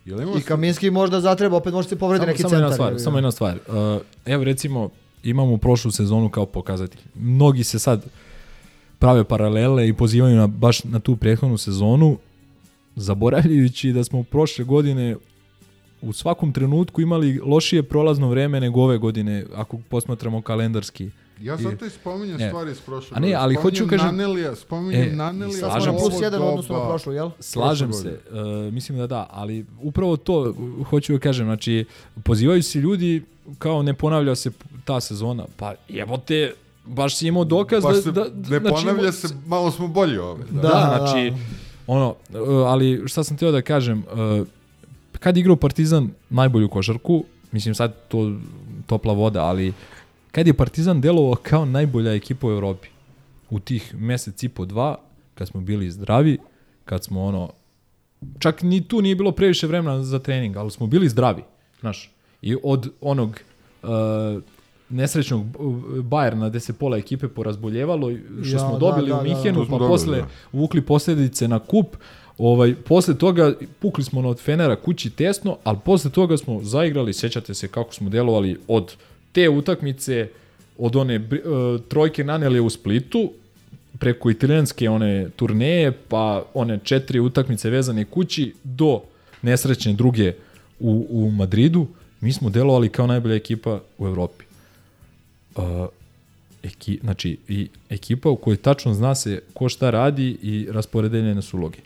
Jel 0.05 0.21
ima 0.21 0.33
i 0.39 0.41
Kaminski 0.41 0.91
možda 0.91 1.21
zatreba, 1.21 1.57
opet 1.57 1.73
može 1.73 1.89
se 1.89 1.97
povredi 1.97 2.21
Samo, 2.21 2.31
neki 2.31 2.43
samo 2.43 2.51
centar. 2.51 2.63
jedna 2.63 2.75
stvar, 2.75 2.93
ga. 2.93 2.99
samo 2.99 3.19
jedna 3.19 3.31
stvar. 3.31 3.59
Uh, 3.69 4.03
evo 4.27 4.45
recimo, 4.45 4.91
imamo 5.23 5.57
prošlu 5.59 5.91
sezonu 5.91 6.29
kao 6.29 6.47
pokazatelj. 6.47 7.01
Mnogi 7.15 7.65
se 7.65 7.79
sad 7.79 8.05
prave 8.99 9.25
paralele 9.25 9.89
i 9.89 9.93
pozivaju 9.93 10.37
na, 10.37 10.47
baš 10.47 10.85
na 10.85 10.99
tu 10.99 11.17
prethodnu 11.17 11.59
sezonu, 11.59 12.19
zaboravljajući 12.97 13.93
da 13.93 14.05
smo 14.05 14.23
prošle 14.23 14.65
godine 14.65 15.17
u 16.07 16.13
svakom 16.13 16.53
trenutku 16.53 17.01
imali 17.01 17.41
lošije 17.45 17.83
prolazno 17.83 18.29
vreme 18.29 18.61
nego 18.61 18.81
ove 18.81 18.99
godine, 18.99 19.45
ako 19.55 19.79
posmatramo 19.89 20.43
kalendarski. 20.43 21.11
Ja 21.41 21.57
zato 21.57 21.85
i 21.85 21.91
spominjem 21.91 22.37
Ne. 22.37 22.49
stvari 22.49 22.71
iz 22.71 22.81
prošle 22.81 23.17
A 23.17 23.21
ne, 23.21 23.35
ali 23.35 23.55
hoću 23.55 23.87
kažem- 23.87 24.07
Nanelija, 24.07 24.55
spominjem 24.57 25.03
E, 25.03 25.13
Nanelija. 25.13 25.59
Slažem 25.61 25.95
plus 25.95 26.23
jedan 26.23 26.43
u 26.43 26.49
odnosu 26.49 26.73
na 26.73 26.89
prošlu, 26.89 27.13
jel? 27.13 27.31
Slažem 27.41 27.93
se, 27.93 28.19
uh, 28.31 28.73
mislim 28.73 28.99
da 28.99 29.07
da, 29.07 29.27
ali 29.31 29.67
upravo 29.83 30.17
to 30.17 30.41
uh, 30.79 30.87
hoću 30.87 31.13
da 31.13 31.19
kažem, 31.19 31.47
znači 31.47 31.85
pozivaju 32.23 32.63
se 32.63 32.79
ljudi 32.79 33.23
kao 33.59 33.83
ne 33.83 33.95
ponavlja 33.95 34.35
se 34.35 34.51
ta 34.85 35.01
sezona, 35.01 35.45
pa 35.57 35.75
jebote, 35.89 36.53
baš 36.87 37.17
si 37.17 37.29
imao 37.29 37.45
dokaz 37.45 37.83
Pa 37.83 37.93
da, 37.93 38.03
se, 38.03 38.13
da, 38.13 38.25
ne 38.25 38.59
znači, 38.61 38.75
ponavlja 38.77 39.13
se, 39.13 39.29
malo 39.47 39.71
smo 39.71 39.89
bolji 39.89 40.19
ove. 40.19 40.45
Da, 40.51 40.61
Da. 40.63 40.69
Da, 40.69 40.97
znači, 40.99 41.33
ono, 41.87 42.09
uh, 42.31 42.39
ali 42.67 43.03
šta 43.07 43.25
sam 43.25 43.37
teo 43.37 43.53
da 43.53 43.63
kažem, 43.63 43.99
uh, 44.41 44.47
kad 45.19 45.37
je 45.37 45.41
igrao 45.41 45.57
Partizan 45.57 46.11
najbolju 46.31 46.69
košarku, 46.69 47.25
mislim 47.53 47.75
sad 47.75 47.95
to 48.09 48.33
topla 48.87 49.13
voda, 49.13 49.45
ali 49.45 49.73
kad 50.33 50.47
je 50.47 50.55
Partizan 50.55 51.01
delovao 51.01 51.35
kao 51.43 51.65
najbolja 51.65 52.15
ekipa 52.15 52.47
u 52.47 52.51
Evropi, 52.51 52.89
u 53.51 53.61
tih 53.61 53.95
mesec 53.95 54.43
i 54.43 54.49
po 54.49 54.65
dva, 54.65 54.99
kad 55.35 55.49
smo 55.49 55.61
bili 55.61 55.91
zdravi, 55.91 56.39
kad 56.85 57.05
smo 57.05 57.25
ono, 57.25 57.51
čak 58.39 58.63
ni 58.63 58.89
tu 58.89 59.03
nije 59.03 59.15
bilo 59.17 59.33
previše 59.33 59.67
vremena 59.67 60.03
za 60.03 60.19
trening, 60.19 60.57
ali 60.57 60.71
smo 60.71 60.87
bili 60.87 61.09
zdravi, 61.09 61.43
znaš, 61.81 62.11
i 62.43 62.57
od 62.63 62.93
onog 63.01 63.41
uh, 63.83 63.89
nesrećnog 64.89 65.47
Bayerna 66.03 66.49
gde 66.49 66.61
se 66.61 66.73
pola 66.73 66.97
ekipe 66.97 67.29
porazboljevalo, 67.29 68.11
što 68.43 68.57
Ja, 68.57 68.59
smo 68.59 68.73
da, 68.73 68.79
dobili 68.79 69.09
da, 69.09 69.15
u 69.15 69.19
da, 69.19 69.23
Mihenu, 69.23 69.61
to 69.61 69.65
smo 69.67 69.79
pa 69.79 69.85
dobili, 69.85 69.89
posle 69.89 70.19
da. 70.19 70.27
vukli 70.53 70.81
posledice 70.81 71.49
na 71.49 71.59
kup, 71.59 71.97
Ovaj, 72.39 72.75
posle 72.75 73.19
toga 73.19 73.55
pukli 73.79 74.05
smo 74.05 74.29
od 74.29 74.41
Fenera 74.41 74.77
kući 74.77 75.11
tesno, 75.11 75.57
ali 75.65 75.79
posle 75.85 76.11
toga 76.11 76.37
smo 76.37 76.61
zaigrali, 76.63 77.13
sećate 77.13 77.55
se 77.55 77.69
kako 77.69 77.95
smo 77.95 78.09
delovali 78.09 78.59
od 78.69 78.95
te 79.33 79.49
utakmice, 79.49 80.29
od 80.79 80.97
one 80.97 81.17
uh, 81.17 81.81
trojke 81.89 82.25
naneli 82.25 82.61
u 82.61 82.71
Splitu, 82.71 83.33
preko 83.99 84.31
italijanske 84.31 84.91
one 84.91 85.29
turneje, 85.37 85.93
pa 85.93 86.45
one 86.55 86.79
četiri 86.85 87.21
utakmice 87.21 87.71
vezane 87.71 88.05
kući 88.05 88.55
do 88.65 89.01
nesrećne 89.43 89.93
druge 89.93 90.33
u, 90.81 91.07
u 91.11 91.31
Madridu, 91.31 91.87
mi 92.21 92.33
smo 92.33 92.51
delovali 92.51 92.89
kao 92.89 93.07
najbolja 93.07 93.35
ekipa 93.35 93.81
u 93.99 94.07
Evropi. 94.07 94.45
Uh, 95.57 95.63
eki, 96.63 96.99
znači, 97.03 97.39
i 97.49 97.69
ekipa 97.91 98.31
u 98.31 98.37
kojoj 98.37 98.57
tačno 98.57 98.95
zna 98.95 99.15
se 99.15 99.41
ko 99.55 99.69
šta 99.69 99.91
radi 99.91 100.37
i 100.43 100.67
rasporedeljene 100.71 101.43
su 101.43 101.57
uloge. 101.57 101.79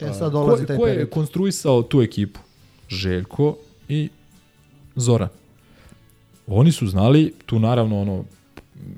E 0.00 0.12
sad 0.12 0.32
dolazi 0.32 0.62
ko, 0.62 0.66
taj 0.66 0.76
ko 0.76 0.86
je 0.86 0.92
period. 0.92 1.10
konstruisao 1.10 1.82
tu 1.82 2.02
ekipu? 2.02 2.40
Željko 2.88 3.56
i 3.88 4.08
Zoran. 4.96 5.28
Oni 6.46 6.72
su 6.72 6.86
znali, 6.86 7.32
tu 7.46 7.58
naravno 7.58 8.00
ono, 8.00 8.24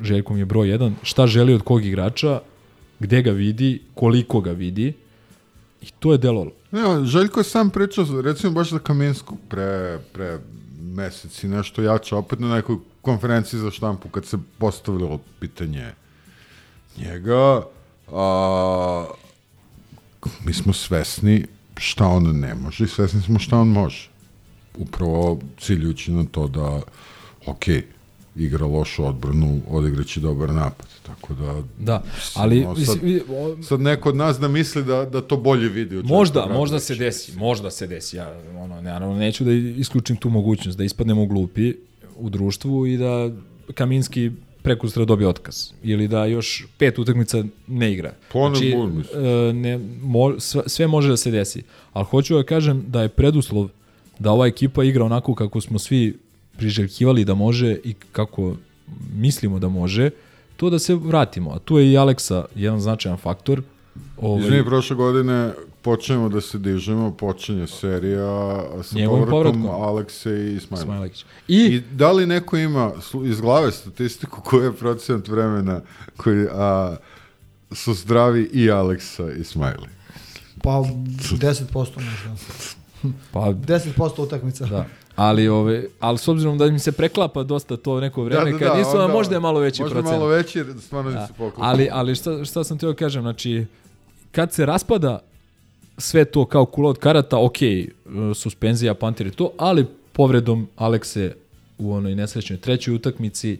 Željko 0.02 0.34
mi 0.34 0.40
je 0.40 0.44
broj 0.44 0.68
jedan, 0.68 0.94
šta 1.02 1.26
želi 1.26 1.54
od 1.54 1.62
kog 1.62 1.84
igrača, 1.84 2.40
gde 2.98 3.22
ga 3.22 3.30
vidi, 3.30 3.82
koliko 3.94 4.40
ga 4.40 4.50
vidi 4.50 4.92
i 5.82 5.86
to 5.98 6.12
je 6.12 6.18
delovalo. 6.18 6.50
Ne, 6.70 7.04
Željko 7.04 7.40
je 7.40 7.44
sam 7.44 7.70
pričao, 7.70 8.20
recimo 8.22 8.52
baš 8.52 8.70
za 8.70 8.78
Kaminsku, 8.78 9.36
pre, 9.48 9.98
pre 10.12 10.38
mesec 10.82 11.44
i 11.44 11.48
nešto 11.48 11.82
jače, 11.82 12.14
opet 12.14 12.38
na 12.38 12.54
nekoj 12.54 12.76
konferenciji 13.02 13.60
za 13.60 13.70
štampu, 13.70 14.08
kad 14.08 14.24
se 14.26 14.38
postavilo 14.58 15.20
pitanje 15.40 15.92
njega, 16.98 17.62
a, 18.12 19.06
mi 20.44 20.52
smo 20.52 20.72
svesni 20.72 21.46
šta 21.76 22.06
on 22.06 22.38
ne 22.38 22.54
može 22.54 22.84
i 22.84 22.88
svesni 22.88 23.22
smo 23.22 23.38
šta 23.38 23.58
on 23.58 23.68
može. 23.68 24.08
Upravo 24.78 25.40
ciljući 25.60 26.12
na 26.12 26.24
to 26.30 26.48
da, 26.48 26.80
ok, 27.46 27.64
igra 28.36 28.66
lošu 28.66 29.04
odbranu, 29.04 29.60
odigraće 29.68 30.20
dobar 30.20 30.50
napad. 30.50 30.86
Tako 31.02 31.34
da... 31.34 31.62
Da, 31.78 32.02
ali 32.34 32.60
no, 32.60 32.76
sad, 32.76 32.98
sad 33.68 33.80
neko 33.80 34.08
od 34.08 34.16
nas 34.16 34.38
da 34.38 34.48
misli 34.48 34.84
da, 34.84 35.04
da 35.04 35.20
to 35.20 35.36
bolje 35.36 35.68
vidi. 35.68 36.02
Možda, 36.04 36.46
možda 36.46 36.80
se 36.80 36.94
desi, 36.94 37.36
možda 37.36 37.70
se 37.70 37.86
desi. 37.86 38.16
Ja 38.16 38.40
ono, 38.58 38.80
naravno 38.80 39.16
neću 39.18 39.44
da 39.44 39.52
isključim 39.52 40.16
tu 40.16 40.30
mogućnost 40.30 40.78
da 40.78 40.84
ispadnemo 40.84 41.26
glupi 41.26 41.74
u 42.16 42.30
društvu 42.30 42.86
i 42.86 42.96
da 42.96 43.30
Kaminski 43.74 44.30
preko 44.68 44.88
sutra 44.88 45.04
dobije 45.04 45.28
otkaz 45.28 45.72
ili 45.82 46.08
da 46.08 46.24
još 46.24 46.66
pet 46.78 46.98
utakmica 46.98 47.44
ne 47.66 47.92
igra. 47.92 48.12
Pa 48.32 48.48
ne 48.48 48.50
mislim. 48.50 49.04
e, 49.14 49.52
ne, 49.52 49.78
mo, 50.02 50.40
sve, 50.40 50.62
sve 50.66 50.86
može 50.86 51.08
da 51.08 51.16
se 51.16 51.30
desi. 51.30 51.62
Ali 51.92 52.04
hoću 52.04 52.36
da 52.36 52.42
kažem 52.42 52.84
da 52.86 53.02
je 53.02 53.08
preduslov 53.08 53.68
da 54.18 54.30
ova 54.30 54.46
ekipa 54.46 54.84
igra 54.84 55.04
onako 55.04 55.34
kako 55.34 55.60
smo 55.60 55.78
svi 55.78 56.18
priželjkivali 56.56 57.24
da 57.24 57.34
može 57.34 57.76
i 57.84 57.94
kako 58.12 58.56
mislimo 59.14 59.58
da 59.58 59.68
može, 59.68 60.10
to 60.56 60.70
da 60.70 60.78
se 60.78 60.94
vratimo. 60.94 61.50
A 61.50 61.58
tu 61.58 61.78
je 61.78 61.92
i 61.92 61.96
Aleksa 61.96 62.44
jedan 62.54 62.80
značajan 62.80 63.18
faktor. 63.18 63.62
Ovaj, 64.20 64.40
Izvini, 64.40 64.64
prošle 64.64 64.96
godine 64.96 65.50
počnemo 65.82 66.28
da 66.28 66.40
se 66.40 66.58
dižemo, 66.58 67.10
počinje 67.10 67.66
serija 67.66 68.60
sa 68.82 68.96
Njegovim 68.96 69.26
povratkom 69.26 69.62
povratkom. 69.62 69.82
Alekse 69.82 70.54
i. 70.54 70.60
Smajlegić. 70.76 71.24
I, 71.48 71.56
I 71.56 71.80
da 71.92 72.12
li 72.12 72.26
neko 72.26 72.56
ima 72.56 72.92
iz 73.24 73.40
glave 73.40 73.72
statistiku 73.72 74.40
koji 74.40 74.64
je 74.64 74.72
procenat 74.72 75.28
vremena 75.28 75.80
koji 76.16 76.46
a, 76.52 76.96
su 77.72 77.94
zdravi 77.94 78.50
i 78.52 78.70
Aleksa 78.70 79.32
i 79.32 79.44
Smajli? 79.44 79.88
Pa 80.62 80.70
10% 80.70 81.72
možda. 81.74 82.36
pa 83.32 83.40
10% 83.40 84.22
utakmica. 84.22 84.66
da. 84.66 84.86
Ali, 85.16 85.48
ove, 85.48 85.84
ali 86.00 86.18
s 86.18 86.28
obzirom 86.28 86.58
da 86.58 86.66
mi 86.66 86.78
se 86.78 86.92
preklapa 86.92 87.42
dosta 87.42 87.76
to 87.76 88.00
neko 88.00 88.22
vreme, 88.22 88.52
da, 88.52 88.58
da, 88.58 88.66
kad 88.66 88.78
nisu, 88.78 88.90
onda- 88.90 89.06
možda 89.08 89.34
je 89.34 89.40
malo 89.40 89.60
veći 89.60 89.82
možda 89.82 89.94
procenat. 89.94 90.18
malo 90.18 90.28
veći, 90.28 90.64
stvarno 90.80 91.10
Da. 91.10 91.18
da. 91.18 91.26
se 91.26 91.32
poklapa. 91.32 91.70
Ali, 91.70 91.88
ali 91.92 92.14
šta, 92.14 92.44
šta 92.44 92.64
sam 92.64 92.78
teo 92.78 92.94
kažem, 92.94 93.22
znači, 93.22 93.66
kad 94.32 94.52
se 94.52 94.66
raspada 94.66 95.20
sve 95.98 96.24
to 96.24 96.44
kao 96.44 96.64
kula 96.64 96.90
od 96.90 96.98
karata, 96.98 97.38
ok, 97.38 97.62
e, 97.62 97.86
suspenzija, 98.34 98.94
panter 98.94 99.26
i 99.26 99.30
to, 99.30 99.50
ali 99.58 99.86
povredom 100.12 100.68
Alekse 100.76 101.34
u 101.78 101.92
onoj 101.92 102.14
nesrećnoj 102.14 102.56
trećoj 102.58 102.94
utakmici, 102.94 103.58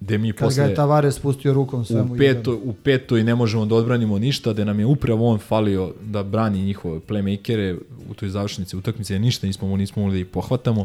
gde 0.00 0.18
mi 0.18 0.32
Kad 0.32 0.38
ga 0.38 0.44
posle 0.44 0.64
je 0.64 0.74
Tavares 0.74 1.14
spustio 1.14 1.52
rukom 1.54 1.84
sve 1.84 2.02
mu 2.02 2.12
u 2.12 2.16
ide. 2.16 2.26
petoj, 2.26 2.54
u 2.54 2.72
petoj 2.74 3.24
ne 3.24 3.34
možemo 3.34 3.66
da 3.66 3.74
odbranimo 3.74 4.18
ništa, 4.18 4.52
da 4.52 4.64
nam 4.64 4.80
je 4.80 4.86
upravo 4.86 5.26
on 5.26 5.38
falio 5.38 5.92
da 6.02 6.22
brani 6.22 6.62
njihove 6.62 7.00
playmakere 7.00 7.78
u 8.10 8.14
toj 8.14 8.28
završnici 8.28 8.76
utakmice, 8.76 9.18
ništa 9.18 9.46
nismo, 9.46 9.68
mu- 9.68 9.76
nismo 9.76 10.02
mogli 10.02 10.14
da 10.14 10.20
ih 10.20 10.26
pohvatamo. 10.26 10.84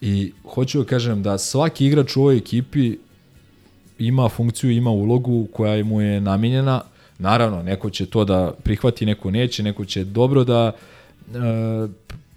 I 0.00 0.32
hoću 0.44 0.78
da 0.78 0.84
kažem 0.84 1.22
da 1.22 1.38
svaki 1.38 1.86
igrač 1.86 2.16
u 2.16 2.20
ovoj 2.20 2.36
ekipi 2.36 2.96
ima 3.98 4.28
funkciju, 4.28 4.70
ima 4.70 4.90
ulogu 4.90 5.46
koja 5.52 5.84
mu 5.84 6.00
je 6.00 6.20
namenjena. 6.20 6.80
Naravno, 7.18 7.62
neko 7.62 7.90
će 7.90 8.06
to 8.06 8.24
da 8.24 8.52
prihvati, 8.62 9.06
neko 9.06 9.30
neće, 9.30 9.62
neko 9.62 9.84
će 9.84 10.04
dobro 10.04 10.44
da 10.44 10.72
e, 10.72 11.38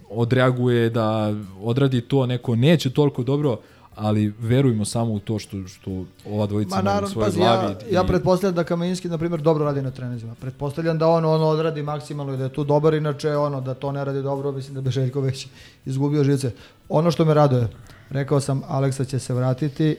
odreaguje, 0.09 0.89
da 0.89 1.33
odradi 1.61 2.01
to, 2.01 2.25
neko 2.25 2.55
neće 2.55 2.89
toliko 2.89 3.23
dobro, 3.23 3.57
ali 3.97 4.33
verujmo 4.39 4.85
samo 4.85 5.13
u 5.13 5.19
to 5.19 5.39
što, 5.39 5.67
što 5.67 6.05
ova 6.29 6.45
dvojica 6.45 6.75
Ma 6.75 6.81
imaju 6.81 7.05
u 7.05 7.07
svojoj 7.07 7.25
pazi, 7.25 7.37
glavi. 7.39 7.75
ja, 7.89 7.99
ja 7.99 8.03
pretpostavljam 8.03 8.55
da 8.55 8.63
Kamenjski, 8.63 9.09
na 9.09 9.17
primjer, 9.17 9.41
dobro 9.41 9.65
radi 9.65 9.81
na 9.81 9.91
trenizima. 9.91 10.35
Pretpostavljam 10.35 10.97
da 10.97 11.07
on 11.07 11.25
ono 11.25 11.45
odradi 11.45 11.83
maksimalno 11.83 12.33
i 12.33 12.37
da 12.37 12.43
je 12.43 12.53
tu 12.53 12.63
dobar, 12.63 12.93
inače 12.93 13.35
ono, 13.35 13.61
da 13.61 13.73
to 13.73 13.91
ne 13.91 14.05
radi 14.05 14.21
dobro, 14.21 14.51
mislim 14.51 14.75
da 14.75 14.81
bi 14.81 14.91
Željko 14.91 15.21
već 15.21 15.47
izgubio 15.85 16.23
živce. 16.23 16.51
Ono 16.89 17.11
što 17.11 17.25
me 17.25 17.33
raduje, 17.33 17.67
rekao 18.09 18.39
sam, 18.39 18.61
Aleksa 18.67 19.05
će 19.05 19.19
se 19.19 19.33
vratiti, 19.33 19.97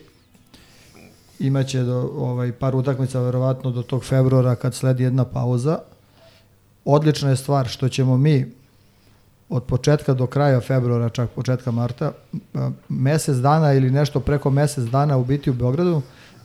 imaće 1.39 1.83
do, 1.83 2.11
ovaj, 2.17 2.53
par 2.53 2.77
utakmica 2.77 3.21
verovatno 3.21 3.71
do 3.71 3.83
tog 3.83 4.05
februara 4.05 4.55
kad 4.55 4.75
sledi 4.75 5.03
jedna 5.03 5.25
pauza. 5.25 5.79
Odlična 6.85 7.31
je 7.31 7.37
stvar 7.37 7.69
što 7.69 7.89
ćemo 7.89 8.17
mi 8.17 8.53
od 9.49 9.65
početka 9.65 10.15
do 10.15 10.27
kraja 10.27 10.61
februara, 10.61 11.09
čak 11.09 11.31
početka 11.31 11.71
marta, 11.71 12.13
mesec 12.89 13.37
dana 13.37 13.73
ili 13.73 13.91
nešto 13.91 14.21
preko 14.21 14.51
mesec 14.51 14.85
dana 14.85 15.17
u 15.17 15.25
biti 15.25 15.51
u 15.51 15.55
Beogradu, 15.55 16.03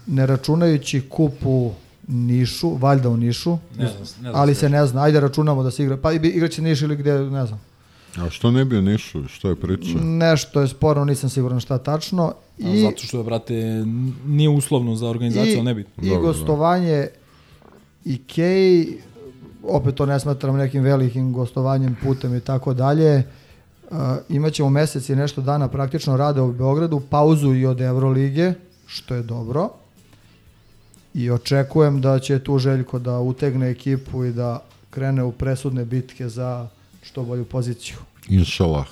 ne 0.07 0.25
računajući 0.25 1.09
kup 1.09 1.33
u 1.45 1.71
Nišu, 2.07 2.75
valjda 2.75 3.09
u 3.09 3.17
Nišu, 3.17 3.57
Ne 3.77 3.87
znam, 3.87 3.99
ne 3.99 4.05
znam 4.05 4.31
ali 4.35 4.55
se 4.55 4.69
ne 4.69 4.85
zna, 4.85 5.03
ajde 5.03 5.19
računamo 5.19 5.63
da 5.63 5.71
se 5.71 5.83
igra, 5.83 5.97
pa 5.97 6.11
igraće 6.11 6.61
Niš 6.61 6.81
ili 6.81 6.95
gde, 6.95 7.13
ne 7.19 7.45
znam. 7.45 7.61
A 8.17 8.29
što 8.29 8.51
ne 8.51 8.65
bi 8.65 8.77
o 8.77 8.81
Nišu? 8.81 9.27
Što 9.27 9.49
je 9.49 9.55
priča? 9.55 9.97
Nešto 10.01 10.61
je 10.61 10.67
sporno, 10.67 11.05
nisam 11.05 11.29
siguran 11.29 11.59
šta 11.59 11.77
tačno. 11.77 12.33
I, 12.57 12.63
I, 12.71 12.81
Zato 12.81 13.03
što, 13.03 13.23
brate, 13.23 13.55
n- 13.55 14.13
nije 14.25 14.49
uslovno 14.49 14.95
za 14.95 15.07
organizaciju, 15.07 15.53
i, 15.53 15.55
ali 15.55 15.63
ne 15.65 15.73
bi. 15.73 15.85
i 16.01 16.09
Dobro, 16.09 16.21
gostovanje 16.21 17.07
Ikei, 18.05 18.97
opet 19.63 19.95
to 19.95 20.05
ne 20.05 20.19
smatram 20.19 20.57
nekim 20.57 20.83
velikim 20.83 21.33
gostovanjem 21.33 21.97
putem 22.03 22.35
i 22.35 22.39
tako 22.39 22.73
dalje. 22.73 23.23
Uh, 23.91 23.97
imaćemo 24.29 24.69
mesec 24.69 25.09
i 25.09 25.15
nešto 25.15 25.41
dana 25.41 25.67
praktično 25.67 26.17
rada 26.17 26.43
u 26.43 26.51
Beogradu, 26.51 27.01
pauzu 27.09 27.53
i 27.53 27.65
od 27.65 27.81
Evrolige, 27.81 28.53
što 28.85 29.15
je 29.15 29.23
dobro. 29.23 29.69
I 31.13 31.31
očekujem 31.31 32.01
da 32.01 32.19
će 32.19 32.39
tu 32.39 32.57
Željko 32.59 32.99
da 32.99 33.19
utegne 33.19 33.69
ekipu 33.69 34.25
i 34.25 34.31
da 34.31 34.63
krene 34.89 35.23
u 35.23 35.31
presudne 35.31 35.85
bitke 35.85 36.29
za 36.29 36.67
što 37.03 37.23
bolju 37.23 37.45
poziciju. 37.45 37.97
Inšalah. 38.29 38.87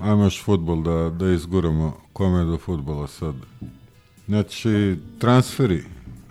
Ajmo 0.00 0.24
još 0.24 0.44
futbol 0.44 0.82
da, 0.82 1.10
da 1.10 1.30
izguramo. 1.32 1.96
Kome 2.12 2.44
do 2.44 2.58
futbola 2.58 3.06
sad? 3.06 3.34
Znači, 4.28 4.96
transferi. 5.18 5.84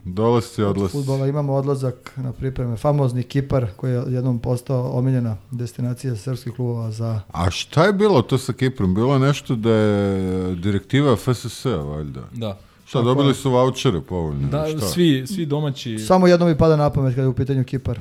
Dolasci, 0.06 0.64
Od 0.64 0.70
odlasci. 0.70 0.98
futbola 0.98 1.28
imamo 1.28 1.54
odlazak 1.54 2.14
na 2.18 2.32
pripreme. 2.34 2.78
Famozni 2.78 3.24
Kipar 3.24 3.68
koji 3.76 3.92
je 3.92 4.04
jednom 4.08 4.40
postao 4.40 4.92
omiljena 4.92 5.38
destinacija 5.52 6.16
srpskih 6.16 6.54
klubova 6.54 6.92
za 6.92 7.22
A 7.32 7.50
šta 7.50 7.84
je 7.84 7.94
bilo 7.94 8.22
to 8.22 8.38
sa 8.38 8.54
Kiprom? 8.54 8.96
Bilo 8.96 9.14
je 9.14 9.20
nešto 9.20 9.56
da 9.56 9.72
je 9.72 10.56
direktiva 10.56 11.16
FSS, 11.16 11.66
valjda. 11.66 12.22
Da. 12.32 12.58
Šta, 12.86 13.02
dobili 13.02 13.34
su 13.36 13.52
vouchere 13.52 14.02
povoljne? 14.02 14.48
Da, 14.48 14.66
šta? 14.68 14.80
svi, 14.82 15.28
svi 15.28 15.46
domaći... 15.46 16.00
Samo 16.00 16.28
jedno 16.28 16.46
mi 16.46 16.58
pada 16.58 16.76
na 16.76 16.90
pamet 16.90 17.12
kada 17.12 17.22
je 17.22 17.28
u 17.28 17.34
pitanju 17.34 17.64
Kipar. 17.64 18.00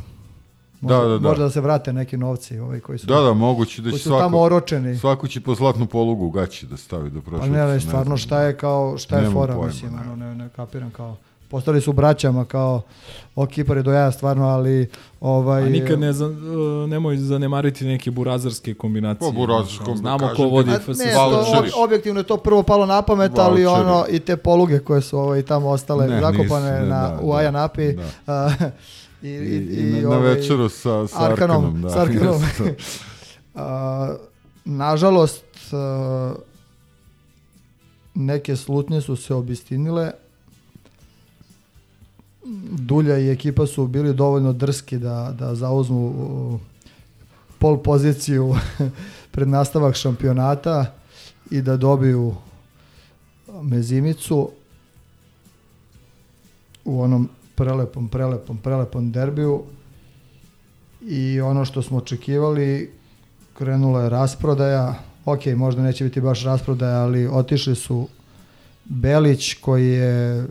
Možda, 0.81 0.99
Da, 0.99 1.05
da, 1.05 1.19
da. 1.19 1.29
Možda 1.29 1.45
da 1.45 1.51
se 1.51 1.61
vrate 1.61 1.93
neki 1.93 2.16
novci 2.16 2.59
ovaj 2.59 2.81
koji 2.81 2.99
su, 2.99 3.07
Da, 3.07 3.20
da, 3.20 3.33
moguće 3.33 3.83
da 3.83 3.91
će 3.91 3.99
su 3.99 4.09
tamo 4.09 4.19
svako, 4.20 4.41
oročeni. 4.41 4.97
svako 4.97 5.29
će 5.29 5.41
po 5.41 5.55
zlatnu 5.55 5.87
polugu 5.87 6.27
u 6.27 6.31
gaći 6.31 6.66
da 6.66 6.77
stavi 6.77 7.11
do 7.11 7.20
Pa 7.20 7.31
prošle. 7.31 7.49
ne, 7.49 7.66
ne, 7.66 7.81
stvarno 7.81 8.16
šta 8.16 8.41
je 8.43 8.57
kao 8.57 8.99
šta 8.99 9.19
je 9.19 9.31
fora, 9.31 9.55
pojma, 9.55 9.66
mislim, 9.69 9.93
ne. 9.93 10.01
ono, 10.03 10.16
ne, 10.16 10.35
ne 10.35 10.49
kapiram 10.49 10.91
kao 10.91 11.16
postali 11.49 11.81
su 11.81 11.93
braćama 11.93 12.45
kao 12.45 12.83
ok, 13.35 13.51
kipar 13.51 13.77
je 13.77 13.83
do 13.83 13.93
jaja 13.93 14.12
stvarno, 14.12 14.49
ali 14.49 14.89
ovaj, 15.20 15.62
A 15.62 15.69
nikad 15.69 15.99
ne, 15.99 16.12
za, 16.12 16.25
e, 16.25 16.87
nemoj 16.87 17.16
zanemariti 17.16 17.85
neke 17.85 18.11
burazarske 18.11 18.75
kombinacije. 18.75 19.33
Pa, 19.33 19.39
burazarske 19.39 19.85
Znaš, 19.85 19.99
Znamo 19.99 20.31
ko 20.37 20.43
vodi 20.45 20.70
to, 20.70 21.83
objektivno 21.85 22.20
je 22.20 22.25
to 22.25 22.37
prvo 22.37 22.62
palo 22.62 22.87
na 22.87 23.03
pamet, 23.03 23.39
ali 23.39 23.66
ono 23.66 24.05
i 24.11 24.20
te 24.20 24.37
poluge 24.37 24.79
koje 24.79 25.03
su 25.03 25.19
ovaj, 25.19 25.43
tamo 25.43 25.69
ostale 25.69 26.09
Ne, 26.09 26.20
zakopane 26.20 26.70
nisu, 26.70 26.83
ne, 26.83 26.89
na, 26.89 27.09
da, 27.09 27.19
u 27.23 27.31
da, 27.33 27.37
Ajanapi. 27.37 27.93
da. 27.93 28.03
a, 28.27 28.51
i, 29.23 29.29
I, 29.29 29.57
i, 29.57 30.03
na, 30.03 30.09
na 30.09 30.16
ovaj, 30.16 30.35
večeru 30.35 30.69
sa, 30.69 31.07
sa 31.07 31.25
Arkanom, 31.25 31.65
Arkanom. 31.65 31.83
da. 31.83 31.91
s 31.91 31.97
Arkanom. 31.97 32.43
A, 33.55 34.16
nažalost, 34.65 35.73
a, 35.73 36.33
neke 38.15 38.57
slutnje 38.57 39.01
su 39.01 39.16
se 39.16 39.35
obistinile. 39.35 40.12
Dulja 42.79 43.19
i 43.19 43.31
ekipa 43.31 43.66
su 43.66 43.87
bili 43.87 44.15
dovoljno 44.15 44.53
drski 44.53 44.99
da, 44.99 45.35
da 45.39 45.55
zauzmu 45.55 46.07
uh, 46.07 46.61
pol 47.59 47.83
poziciju 47.83 48.55
pred 49.33 49.49
nastavak 49.49 49.95
šampionata 49.95 50.95
i 51.51 51.62
da 51.62 51.77
dobiju 51.77 52.35
mezimicu 53.62 54.51
u 56.85 57.03
onom 57.03 57.29
prelepom, 57.55 58.09
prelepom, 58.09 58.59
prelepom 58.59 59.12
derbiju. 59.12 59.62
I 61.03 61.41
ono 61.41 61.65
što 61.65 61.83
smo 61.83 61.99
očekivali 61.99 62.93
krenula 63.55 64.03
je 64.03 64.11
rasprodaja. 64.11 64.95
Ok, 65.25 65.47
možda 65.47 65.83
neće 65.83 66.05
biti 66.05 66.20
baš 66.20 66.45
rasprodaja 66.45 67.03
ali 67.03 67.27
otišli 67.27 67.75
su 67.75 68.09
Belić 68.85 69.55
koji 69.55 69.89
je 69.89 70.47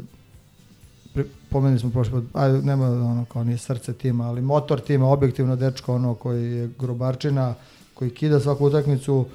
pomenuli 1.50 1.80
smo 1.80 1.90
prošli 1.90 2.12
put, 2.12 2.24
ajde, 2.34 2.62
nema 2.62 2.86
ono 2.86 3.26
kao 3.26 3.44
nije 3.44 3.58
srce 3.58 3.94
tima, 3.94 4.28
ali 4.28 4.42
motor 4.42 4.80
tima, 4.80 5.10
objektivno 5.10 5.56
dečko 5.56 5.96
ono 5.96 6.14
koji 6.14 6.52
je 6.52 6.70
grobarčina, 6.80 7.54
koji 7.94 8.12
kida 8.12 8.40
svaku 8.40 8.66
utakmicu, 8.66 9.26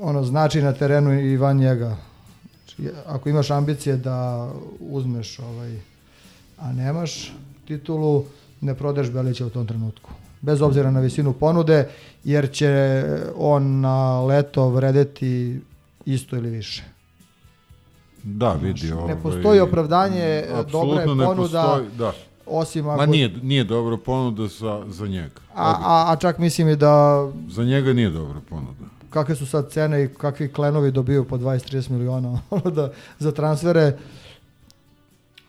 ono 0.00 0.24
znači 0.24 0.62
na 0.62 0.72
terenu 0.72 1.20
i 1.20 1.36
van 1.36 1.56
njega. 1.56 1.96
Znači, 2.64 2.96
ako 3.06 3.28
imaš 3.28 3.50
ambicije 3.50 3.96
da 3.96 4.50
uzmeš 4.80 5.38
ovaj, 5.38 5.76
a 6.58 6.72
nemaš 6.72 7.34
titulu, 7.66 8.24
ne 8.60 8.74
prodeš 8.74 9.10
Belića 9.10 9.46
u 9.46 9.50
tom 9.50 9.66
trenutku. 9.66 10.10
Bez 10.40 10.62
obzira 10.62 10.90
na 10.90 11.00
visinu 11.00 11.32
ponude, 11.32 11.88
jer 12.24 12.52
će 12.52 13.04
on 13.36 13.80
na 13.80 14.24
leto 14.24 14.68
vredeti 14.68 15.60
isto 16.04 16.36
ili 16.36 16.50
više. 16.50 16.95
Da, 18.26 18.52
vidi. 18.52 18.92
Ovaj, 18.92 19.06
Ne 19.06 19.22
postoji 19.22 19.60
opravdanje, 19.60 20.18
je 20.18 20.56
ne 20.56 20.64
ponuda, 21.26 21.34
postoji, 21.62 21.88
da. 21.98 22.12
osim 22.46 22.88
ako... 22.88 22.96
Ma 22.96 23.06
nije, 23.06 23.32
nije 23.42 23.64
dobra 23.64 23.96
ponuda 23.96 24.46
za, 24.46 24.84
za 24.88 25.06
njega. 25.06 25.40
A, 25.54 25.74
a, 25.80 26.12
a 26.12 26.16
čak 26.16 26.38
mislim 26.38 26.68
i 26.68 26.76
da 26.76 27.26
Za 27.48 27.64
njega 27.64 27.92
nije 27.92 28.10
dobra 28.10 28.40
ponuda. 28.50 28.84
kakve 29.10 29.34
su 29.34 29.46
sad 29.46 29.70
cene 29.70 30.04
i 30.04 30.08
kakvi 30.08 30.52
klenovi 30.52 30.90
dobiju 30.90 31.24
po 31.24 31.36
20-30 31.38 31.90
miliona 31.90 32.38
da, 32.76 32.90
za 33.18 33.32
transfere. 33.32 33.96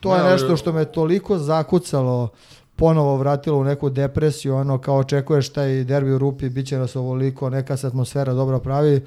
To 0.00 0.12
Ne, 0.12 0.24
je 0.24 0.30
nešto 0.32 0.56
što 0.56 0.72
me 0.72 0.84
toliko 0.84 1.38
zakucalo, 1.38 2.28
ponovo 2.76 3.16
vratilo 3.16 3.58
u 3.58 3.64
neku 3.64 3.90
depresiju, 3.90 4.54
ono 4.56 4.78
kao 4.78 4.96
očekuješ 4.96 5.48
taj 5.48 5.84
derbi 5.84 6.12
u 6.12 6.18
Rupi, 6.18 6.48
bit 6.48 6.66
će 6.66 6.78
nas 6.78 6.96
ovoliko, 6.96 7.50
neka 7.50 7.76
se 7.76 7.86
atmosfera 7.86 8.34
dobro 8.34 8.58
pravi 8.58 9.00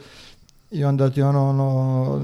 i 0.71 0.83
onda 0.83 1.09
ti 1.09 1.21
ono, 1.21 1.49
ono 1.49 2.21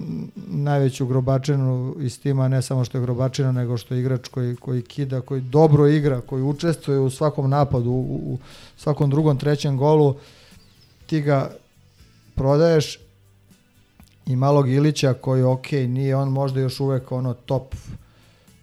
najveću 0.47 1.05
grobačinu 1.05 1.95
iz 1.99 2.21
tima, 2.21 2.47
ne 2.47 2.61
samo 2.61 2.85
što 2.85 2.97
je 2.97 3.01
grobačina, 3.01 3.51
nego 3.51 3.77
što 3.77 3.93
je 3.93 3.99
igrač 3.99 4.27
koji, 4.27 4.55
koji 4.55 4.81
kida, 4.81 5.21
koji 5.21 5.41
dobro 5.41 5.87
igra, 5.87 6.21
koji 6.21 6.43
učestvuje 6.43 6.99
u 6.99 7.09
svakom 7.09 7.49
napadu, 7.49 7.89
u, 7.89 8.01
u 8.23 8.37
svakom 8.77 9.09
drugom, 9.09 9.37
trećem 9.37 9.77
golu, 9.77 10.15
ti 11.05 11.21
ga 11.21 11.51
prodaješ 12.35 12.99
i 14.25 14.35
malog 14.35 14.69
Ilića 14.69 15.13
koji 15.13 15.43
ok, 15.43 15.71
nije 15.71 16.15
on 16.15 16.29
možda 16.29 16.59
još 16.59 16.79
uvek 16.79 17.11
ono 17.11 17.33
top 17.33 17.75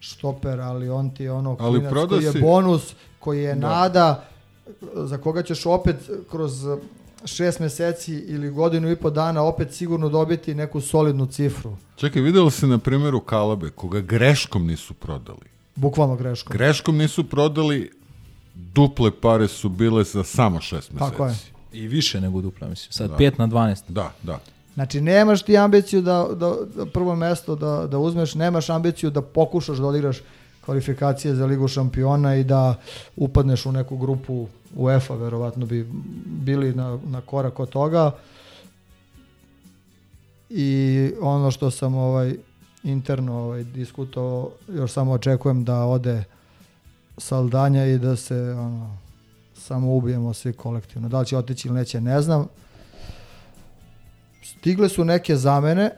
štoper, 0.00 0.60
ali 0.60 0.88
on 0.88 1.10
ti 1.10 1.22
je 1.24 1.32
ono 1.32 1.56
Ali 1.60 1.78
klinac 1.80 2.08
koji 2.08 2.24
je 2.24 2.32
si- 2.32 2.40
bonus, 2.40 2.94
koji 3.18 3.42
je 3.42 3.54
Da. 3.54 3.68
nada, 3.68 4.24
za 4.94 5.18
koga 5.18 5.42
ćeš 5.42 5.66
opet 5.66 5.96
kroz 6.30 6.66
šest 7.24 7.60
meseci 7.60 8.14
ili 8.14 8.50
godinu 8.50 8.90
i 8.90 8.96
po 8.96 9.10
dana 9.10 9.42
opet 9.42 9.72
sigurno 9.72 10.08
dobiti 10.08 10.54
neku 10.54 10.80
solidnu 10.80 11.26
cifru. 11.26 11.76
Čekaj, 11.96 12.22
vidjeli 12.22 12.50
se 12.50 12.66
na 12.66 12.78
primjeru 12.78 13.20
Kalabe, 13.20 13.70
koga 13.70 14.00
greškom 14.00 14.66
nisu 14.66 14.94
prodali. 14.94 15.54
Bukvalno 15.74 16.16
greškom. 16.16 16.52
Greškom 16.52 16.96
nisu 16.96 17.24
prodali, 17.24 17.90
duple 18.54 19.10
pare 19.20 19.48
su 19.48 19.68
bile 19.68 20.04
za 20.04 20.24
samo 20.24 20.60
šest 20.60 20.92
meseci. 20.92 21.10
Tako 21.10 21.26
je. 21.26 21.34
I 21.72 21.88
više 21.88 22.20
nego 22.20 22.40
dupla, 22.40 22.68
mislim. 22.68 22.92
Sad 22.92 23.10
Da. 23.10 23.16
5 23.16 23.38
na 23.38 23.48
12. 23.48 23.82
Da, 23.88 24.12
da. 24.22 24.38
Znači 24.74 25.00
nemaš 25.00 25.42
ti 25.42 25.56
ambiciju 25.56 26.02
da, 26.02 26.28
da, 26.34 26.54
da 26.76 26.86
prvo 26.86 27.16
mesto 27.16 27.56
da, 27.56 27.86
da 27.90 27.98
uzmeš, 27.98 28.34
nemaš 28.34 28.70
ambiciju 28.70 29.10
da 29.10 29.22
pokušaš 29.22 29.78
da 29.78 29.86
odigraš 29.86 30.20
kvalifikacije 30.64 31.34
za 31.34 31.46
ligu 31.46 31.68
šampiona 31.68 32.36
i 32.36 32.44
da 32.44 32.74
upadneš 33.16 33.66
u 33.66 33.72
neku 33.72 33.96
grupu 33.96 34.46
UEFA, 34.76 35.14
verovatno 35.14 35.66
bi 35.66 35.88
bili 36.26 36.74
na, 36.74 36.98
na 37.06 37.20
korak 37.20 37.60
od 37.60 37.68
toga. 37.68 38.10
I 40.50 41.10
ono 41.20 41.50
što 41.50 41.70
sam 41.70 41.94
ovaj 41.94 42.34
interno 42.82 43.38
ovaj 43.38 43.64
diskutovao, 43.64 44.50
još 44.68 44.92
samo 44.92 45.12
očekujem 45.12 45.64
da 45.64 45.84
ode 45.84 46.24
Saldanja 47.18 47.86
i 47.86 47.98
da 47.98 48.16
se 48.16 48.36
ono, 48.58 48.96
samo 49.54 49.94
ubijemo 49.94 50.34
svi 50.34 50.52
kolektivno. 50.52 51.08
Da 51.08 51.20
li 51.20 51.26
će 51.26 51.36
otići 51.36 51.68
ili 51.68 51.74
neće, 51.74 52.00
ne 52.00 52.22
znam. 52.22 52.46
Stigle 54.42 54.88
su 54.88 55.04
neke 55.04 55.36
zamene. 55.36 55.90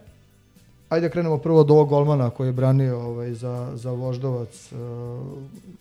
Ajde 0.88 1.10
krenemo 1.10 1.38
prvo 1.38 1.60
od 1.60 1.70
ovog 1.70 1.88
golmana 1.88 2.30
koji 2.30 2.48
je 2.48 2.52
branio 2.52 2.98
ovaj, 3.00 3.34
za, 3.34 3.70
za 3.74 3.90
Voždovac, 3.92 4.72
uh, 4.72 4.78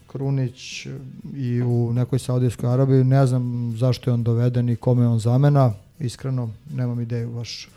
Krunić 0.07 0.85
i 1.35 1.61
u 1.61 1.93
nekoj 1.93 2.19
Saudijskoj 2.19 2.69
Arabiji. 2.69 3.03
Ne 3.03 3.25
znam 3.25 3.43
zašto 3.75 4.09
je 4.09 4.13
on 4.13 4.23
doveden 4.23 4.69
i 4.69 4.75
kome 4.75 5.01
je 5.01 5.07
on 5.07 5.19
zamena. 5.19 5.71
Iskreno, 5.99 6.49
nemam 6.71 7.01
ideju 7.01 7.29
baš. 7.29 7.69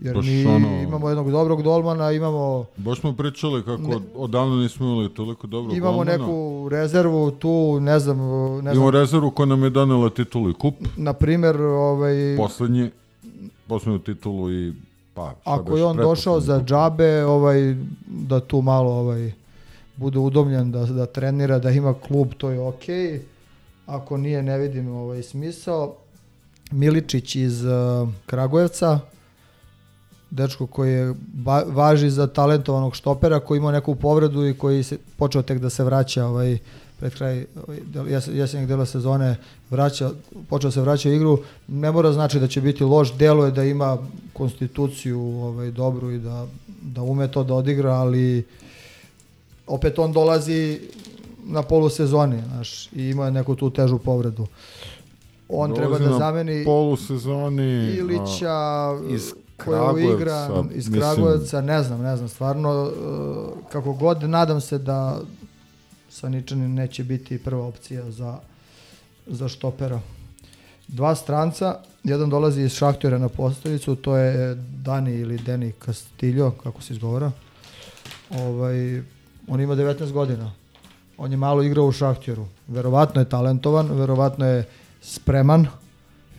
Jer 0.00 0.14
Baš 0.14 0.26
mi 0.26 0.46
ono- 0.46 0.82
imamo 0.82 1.08
jednog 1.08 1.30
dobrog 1.30 1.62
golmana, 1.62 2.12
imamo 2.12 2.64
Baš 2.76 3.00
smo 3.00 3.12
pričali 3.12 3.62
kako 3.62 3.82
Ne- 3.82 3.96
od, 3.96 4.02
odavno 4.16 4.56
nismo 4.56 4.86
imali 4.86 5.08
toliko 5.10 5.46
dobro 5.46 5.74
imamo 5.74 5.92
golmana. 5.94 6.18
neku 6.18 6.34
rezervu 6.68 7.30
tu, 7.30 7.48
ne 7.80 7.98
znam, 7.98 8.18
ne 8.18 8.58
Imamo 8.62 8.74
znam, 8.74 8.90
rezervu 8.90 9.30
koja 9.30 9.46
nam 9.46 9.62
je 9.62 9.70
donela 9.70 10.10
titulu 10.10 10.50
i 10.50 10.54
kup. 10.54 10.74
na 10.96 11.12
primjer, 11.12 11.56
ovaj, 11.58 12.36
Poslednji, 12.36 12.90
poslednju 13.66 13.98
titulu 13.98 14.52
i 14.52 14.72
pa, 15.16 15.34
ako 15.44 15.76
je 15.76 15.84
on 15.84 15.96
došao 15.96 16.34
pretposlednji 16.34 16.46
za 16.46 16.64
džabe, 16.64 17.24
ovaj, 17.24 17.76
da 18.06 18.40
tu 18.40 18.62
malo 18.62 18.92
ovaj, 18.92 19.32
bude 19.96 20.18
udomljen, 20.18 20.72
da, 20.72 20.84
da 20.86 21.06
trenira, 21.06 21.58
da 21.58 21.70
ima 21.70 21.94
klub, 21.94 22.34
to 22.38 22.50
je 22.50 22.60
okej. 22.60 23.20
Ako 23.86 24.16
nije, 24.16 24.42
ne 24.42 24.58
vidim 24.58 24.88
ovaj 24.88 25.22
smisao. 25.22 25.94
Miličić 26.70 27.36
iz 27.36 27.64
uh, 27.64 28.08
Kragujevca, 28.26 28.98
dečko 30.30 30.66
koji 30.66 30.92
je 30.92 31.14
ba, 31.18 31.62
važi 31.66 32.10
za 32.10 32.26
talentovanog 32.26 32.96
štopera, 32.96 33.40
koji 33.40 33.58
ima 33.58 33.72
neku 33.72 33.94
povredu 33.94 34.46
i 34.46 34.58
koji 34.58 34.82
se 34.82 34.98
počeo 35.16 35.42
tek 35.42 35.58
da 35.58 35.70
se 35.70 35.84
vraća 35.84 36.26
ovaj, 36.26 36.58
pred 37.00 37.14
kraj 37.14 37.44
jesenjeg 38.32 38.68
dela 38.68 38.86
sezone 38.86 39.36
vraća, 39.70 40.10
počeo 40.48 40.70
se 40.70 40.80
vraća 40.80 41.10
igru, 41.10 41.38
ne 41.68 41.92
mora 41.92 42.12
znači 42.12 42.40
da 42.40 42.48
će 42.48 42.60
biti 42.60 42.84
loš, 42.84 43.14
delo 43.14 43.44
je 43.44 43.50
da 43.50 43.64
ima 43.64 43.98
konstituciju 44.32 45.20
ovaj, 45.20 45.70
dobru 45.70 46.10
i 46.10 46.18
da, 46.18 46.46
da 46.82 47.02
ume 47.02 47.28
to 47.28 47.44
da 47.44 47.54
odigra, 47.54 47.92
ali 47.92 48.44
opet 49.66 49.98
on 49.98 50.12
dolazi 50.12 50.80
na 51.44 51.62
polusezoni, 51.62 52.42
znaš, 52.48 52.86
i 52.86 53.02
ima 53.08 53.30
neku 53.30 53.54
tu 53.54 53.70
težu 53.70 53.98
povredu. 53.98 54.46
On 55.48 55.70
Dolazi 55.70 55.80
treba 55.80 56.10
da 56.10 56.18
zameni 56.18 56.64
Polusezoni. 56.64 57.94
Ilića 57.96 58.90
iz 59.10 59.32
koja 59.64 60.14
igra 60.14 60.46
Kragujevca, 60.46 60.74
iz 60.74 60.90
Kragujevca, 60.90 61.60
ne 61.60 61.82
znam, 61.82 62.00
ne 62.00 62.16
znam, 62.16 62.28
stvarno 62.28 62.82
uh, 62.82 62.90
kako 63.72 63.92
god, 63.92 64.22
nadam 64.22 64.60
se 64.60 64.78
da 64.78 65.20
Saničanin 66.16 66.74
neće 66.74 67.04
biti 67.04 67.38
prva 67.38 67.66
opcija 67.66 68.10
za, 68.10 68.38
za 69.26 69.48
štopera. 69.48 70.00
Dva 70.88 71.14
stranca, 71.14 71.78
jedan 72.04 72.30
dolazi 72.30 72.62
iz 72.62 72.72
Šahtjora 72.72 73.18
na 73.18 73.28
postavicu, 73.28 73.96
to 73.96 74.16
je 74.16 74.54
Dani 74.54 75.14
ili 75.14 75.38
Deni 75.38 75.72
Castillo, 75.84 76.50
kako 76.50 76.82
se 76.82 76.94
izgovara. 76.94 77.32
Ovaj, 78.30 79.02
on 79.48 79.60
ima 79.60 79.74
19 79.74 80.12
godina. 80.12 80.52
On 81.18 81.30
je 81.30 81.36
malo 81.36 81.62
igrao 81.62 81.86
u 81.86 81.92
Šahtjoru. 81.92 82.46
Verovatno 82.68 83.20
je 83.20 83.28
talentovan, 83.28 83.86
verovatno 83.92 84.46
je 84.46 84.64
spreman, 85.00 85.66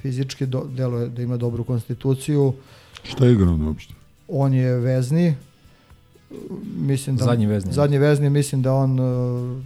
fizički 0.02 0.46
do, 0.46 0.66
deluje 0.76 1.10
da 1.10 1.22
ima 1.22 1.38
dobru 1.38 1.64
konstituciju. 1.64 2.54
Šta 3.04 3.26
je 3.26 3.34
igrao 3.34 3.60
uopšte? 3.68 3.94
On 4.28 4.54
je 4.54 4.76
vezni, 4.76 5.36
mislim 6.78 7.18
da 7.18 7.26
Zadnji 7.26 7.46
vezni. 7.46 7.74
zadnji 7.74 7.98
vezni 7.98 8.30
mislim 8.30 8.62
da 8.62 8.74
on 8.74 9.00
uh, 9.00 9.62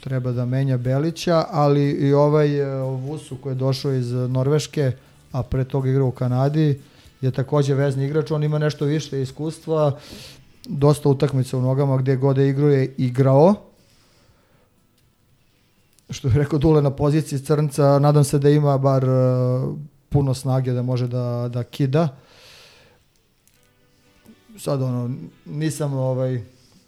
treba 0.00 0.32
da 0.32 0.44
menja 0.44 0.76
Belića, 0.76 1.44
ali 1.50 1.90
i 1.90 2.12
ovaj 2.12 2.62
uh, 2.62 3.00
Vusu 3.02 3.36
koji 3.36 3.50
je 3.50 3.54
došao 3.54 3.92
iz 3.92 4.12
Norveške, 4.12 4.92
a 5.32 5.42
pre 5.42 5.64
toga 5.64 5.90
igrao 5.90 6.06
u 6.06 6.10
Kanadi, 6.10 6.80
je 7.20 7.30
takođe 7.30 7.74
vezni 7.74 8.04
igrač, 8.04 8.30
on 8.30 8.42
ima 8.44 8.58
nešto 8.58 8.84
više 8.84 9.22
iskustva, 9.22 9.98
dosta 10.68 11.08
utakmica 11.08 11.58
u 11.58 11.62
nogama 11.62 11.96
gde 11.96 12.16
god 12.16 12.38
je 12.38 12.48
igrao 12.48 12.68
je 12.68 12.94
igrao. 12.98 13.54
Što 16.10 16.28
je 16.28 16.34
rekao 16.34 16.58
Dule 16.58 16.82
na 16.82 16.90
poziciji 16.90 17.38
crnca, 17.38 17.98
nadam 17.98 18.24
se 18.24 18.38
da 18.38 18.50
ima 18.50 18.78
bar 18.78 19.04
uh, 19.04 19.74
puno 20.08 20.34
snage 20.34 20.72
da 20.72 20.82
može 20.82 21.08
da, 21.08 21.50
da 21.52 21.62
kida. 21.62 22.08
Sad 24.58 24.82
ono, 24.82 25.10
nisam 25.44 25.94
ovaj, 25.94 26.42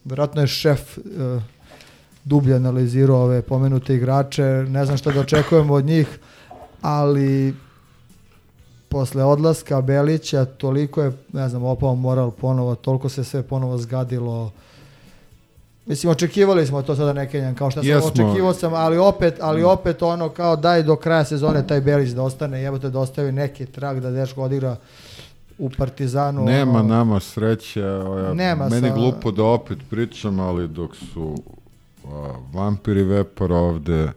verovatno 0.05 0.41
je 0.41 0.47
šef 0.47 0.99
uh, 0.99 1.05
dublje 2.25 2.55
analizirao 2.55 3.23
ove 3.23 3.43
pomenute 3.43 3.95
igrače, 3.95 4.43
ne 4.69 4.85
znam 4.85 4.97
šta 4.97 5.13
da 5.13 5.21
očekujemo 5.21 5.75
od 5.75 5.85
njih, 5.85 6.19
ali 6.83 7.55
posle 8.89 9.25
odlaska 9.25 9.81
Belića 9.81 10.45
toliko 10.45 11.03
je, 11.03 11.13
ne 11.33 11.49
znam, 11.49 11.65
opao 11.65 11.95
moral 11.95 12.31
ponovo, 12.31 12.75
toliko 12.75 13.09
se 13.09 13.25
sve 13.25 13.43
ponovo 13.43 13.79
zgadilo. 13.79 14.53
Mislim, 15.87 16.11
očekivali 16.11 16.67
smo 16.67 16.83
to 16.83 16.97
sada 16.97 17.13
ne 17.13 17.31
kenjam, 17.31 17.55
kao 17.55 17.71
što 17.71 17.81
sam 17.81 17.91
Jesmo. 17.91 18.09
očekivao 18.09 18.55
sam, 18.55 18.75
ali 18.75 18.99
opet, 18.99 19.35
ali 19.41 19.65
opet 19.65 20.03
ono 20.03 20.29
kao 20.29 20.57
daj 20.57 20.83
do 20.83 20.97
kraja 20.97 21.25
sezone 21.25 21.67
taj 21.67 21.81
Belić 21.81 22.11
da 22.11 22.23
ostane, 22.23 22.63
jebote 22.63 22.91
da 22.91 22.99
ostavi 22.99 23.33
neki 23.33 23.67
trag 23.67 24.01
da 24.01 24.11
dečko 24.11 24.43
odigra 24.43 24.77
u 25.59 25.71
Partizanu. 25.71 26.45
Nema 26.45 26.73
ono, 26.73 26.83
nama 26.85 27.21
sreće, 27.21 27.81
ja, 27.81 28.35
Nema 28.35 28.69
meni 28.69 28.89
sa- 28.89 28.95
glupo 28.95 29.31
da 29.31 29.45
opet 29.45 29.79
pričam, 29.91 30.41
ali 30.41 30.69
dok 30.69 30.91
su 30.97 31.35
a, 32.05 32.09
vampiri 32.53 33.03
Vepar 33.03 33.53
ovde, 33.53 34.09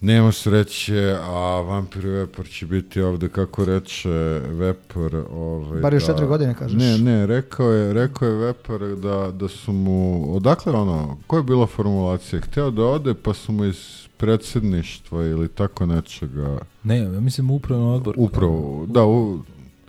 nema 0.00 0.32
sreće, 0.32 1.16
a 1.20 1.32
vampiri 1.60 2.08
Vepar 2.08 2.46
će 2.48 2.66
biti 2.66 3.00
ovde, 3.02 3.28
kako 3.28 3.64
reče 3.64 4.10
Vepar. 4.50 5.16
Ovaj, 5.32 5.80
Bar 5.80 5.94
još 5.94 6.02
da- 6.02 6.06
četiri 6.06 6.26
godine, 6.26 6.54
kažeš. 6.54 6.78
Ne, 6.78 6.98
ne, 7.00 7.26
rekao 7.26 7.68
je, 7.68 7.92
rekao 7.92 8.28
je 8.28 8.34
Vepar 8.36 8.80
da, 8.80 9.30
da 9.30 9.48
su 9.48 9.72
mu, 9.72 9.96
odakle 10.36 10.72
ono, 10.72 11.16
koja 11.26 11.38
je 11.38 11.44
bila 11.44 11.66
formulacija? 11.66 12.40
Hteo 12.40 12.70
da 12.70 12.84
ode, 12.84 13.14
pa 13.14 13.34
su 13.34 13.52
mu 13.52 13.64
iz 13.64 13.76
predsjedništva 14.16 15.22
ili 15.22 15.48
tako 15.48 15.86
nečega, 15.86 16.58
Ne, 16.84 16.98
ja 16.98 17.08
mislim 17.10 17.50
upravno 17.50 17.94
odbor. 17.94 18.14
upravo, 18.18 18.86
da, 18.88 19.04
u, 19.04 19.38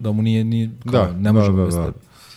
Da 0.05 0.11
mu 0.11 0.21
nije, 0.21 0.43
ni 0.43 0.71
kao, 0.83 0.91
Da, 0.91 1.11
ne 1.11 1.31
možemo 1.31 1.65
da, 1.65 1.71
da, 1.71 1.81
da. 1.81 1.91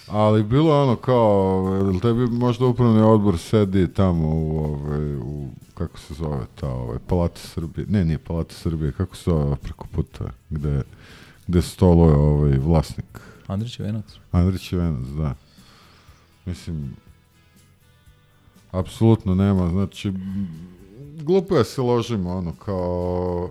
Ali 0.07 0.43
bilo 0.43 0.75
je 0.75 0.83
ono 0.83 0.97
kao, 0.97 1.65
jel 1.83 2.01
tebi 2.01 2.27
možda 2.27 2.67
upravni 2.67 3.01
odbor 3.01 3.39
sedi 3.39 3.93
tamo 3.93 4.29
u, 4.29 4.59
ovaj, 4.59 5.17
u 5.17 5.49
kako 5.75 5.99
se 5.99 6.15
zove 6.15 6.47
ta, 6.61 6.69
ovaj, 6.69 6.99
Palata 7.07 7.41
Srbije, 7.41 7.87
ne, 7.89 8.05
nije 8.05 8.19
Palata 8.19 8.55
Srbije, 8.55 8.93
kako 8.93 9.17
se 9.17 9.23
zove 9.31 9.57
preko 9.57 9.87
puta, 9.87 10.25
gde, 10.51 10.83
gde 11.47 11.63
stoluje 11.63 12.15
ovaj 12.15 12.59
vlasnik, 12.59 13.21
Andrić 13.47 13.81
je 13.81 13.87
venac. 13.87 14.05
Andrić 14.33 14.73
Venac, 14.73 15.07
da. 15.07 15.35
Mislim, 16.45 16.97
apsolutno 18.71 19.35
nema, 19.35 19.71
znači, 19.71 20.13
glupo 21.23 21.55
je 21.55 21.59
da 21.59 21.65
se 21.65 21.81
ložimo, 21.81 22.31
ono, 22.31 22.53
kao, 22.53 23.51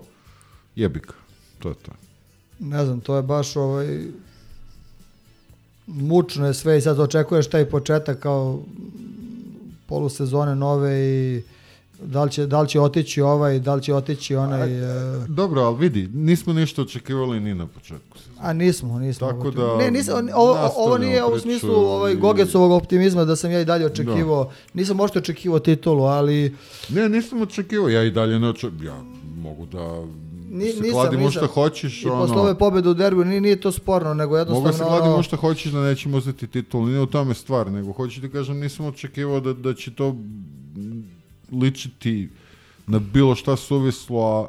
jebika, 0.76 1.14
to 1.58 1.68
je 1.68 1.74
to. 1.74 1.92
Ne 2.60 2.84
znam, 2.84 3.00
to 3.00 3.16
je 3.16 3.22
baš 3.22 3.56
ovaj 3.56 4.00
mučno 5.86 6.46
je 6.46 6.54
sve 6.54 6.78
i 6.78 6.82
sad 6.82 7.00
očekuješ 7.00 7.46
taj 7.46 7.64
početak 7.66 8.18
kao 8.18 8.60
polusezone 9.86 10.56
nove 10.56 11.00
i 11.00 11.42
da 12.02 12.24
li 12.24 12.30
će, 12.30 12.46
da 12.46 12.60
li 12.60 12.68
će 12.68 12.80
otići 12.80 13.20
ovaj, 13.22 13.58
da 13.58 13.74
li 13.74 13.82
će 13.82 13.94
otići 13.94 14.36
onaj... 14.36 14.78
e, 15.14 15.26
Dobro, 15.28 15.60
ali 15.62 15.76
vidi, 15.78 16.08
nismo 16.08 16.52
ništa 16.52 16.82
očekivali 16.82 17.40
ni 17.40 17.54
na 17.54 17.66
početku 17.66 18.18
sezone. 18.18 18.36
A 18.40 18.52
nismo, 18.52 18.98
nismo. 18.98 19.26
Tako 19.28 19.50
da 19.50 19.76
ne, 19.76 19.90
nisam, 19.90 20.28
ovo, 20.34 20.70
ovo 20.76 20.98
nije 20.98 21.24
u 21.24 21.38
smislu 21.38 21.70
ovaj, 21.72 22.12
i- 22.12 22.16
Gogecovog 22.16 22.72
optimizma 22.72 23.24
da 23.24 23.36
sam 23.36 23.50
ja 23.50 23.60
i 23.60 23.64
dalje 23.64 23.86
očekivao. 23.86 24.50
Nisam 24.74 24.96
možda 24.96 25.18
očekivao 25.18 25.58
titulu, 25.60 26.02
ali 26.02 26.56
Ne, 26.88 27.08
nisam 27.08 27.42
očekivao, 27.42 27.88
ja 27.88 28.02
i 28.04 28.10
dalje 28.10 28.38
ne 28.38 28.48
očekivao, 28.48 28.84
ja 28.86 29.02
mogu 29.36 29.66
da 29.66 30.02
Ni- 30.50 30.72
se 30.72 30.80
nisam, 30.80 30.92
kladim 30.92 31.20
u 31.20 31.24
nisam. 31.24 31.32
šta 31.44 31.46
hoćeš, 31.54 32.02
i 32.02 32.04
posle 32.08 32.32
ono, 32.34 32.42
ove 32.42 32.58
pobede 32.58 32.88
u 32.88 32.94
derbiju 32.94 33.24
nije, 33.24 33.40
nije 33.40 33.60
to 33.60 33.72
sporno, 33.72 34.14
nego 34.14 34.30
mogu 34.30 34.34
da 34.34 34.40
jednostavno... 34.40 34.72
se 34.72 34.84
kladim 34.84 35.10
ono- 35.10 35.20
u 35.20 35.22
šta 35.22 35.36
hoćeš 35.36 35.72
da 35.72 35.80
nećemo 35.82 36.16
uzeti 36.16 36.46
titul, 36.46 36.86
nije 36.86 37.00
u 37.00 37.06
tome 37.06 37.34
stvar, 37.34 37.72
nego 37.72 37.92
hoću 37.92 38.20
ti 38.20 38.30
kažem, 38.30 38.58
nisam 38.60 38.86
očekivao 38.86 39.40
da, 39.40 39.52
da 39.52 39.74
će 39.74 39.94
to 39.94 40.16
ličiti 41.52 42.28
na 42.86 42.98
bilo 42.98 43.34
šta 43.34 43.56
suvislo, 43.56 44.20
a 44.42 44.46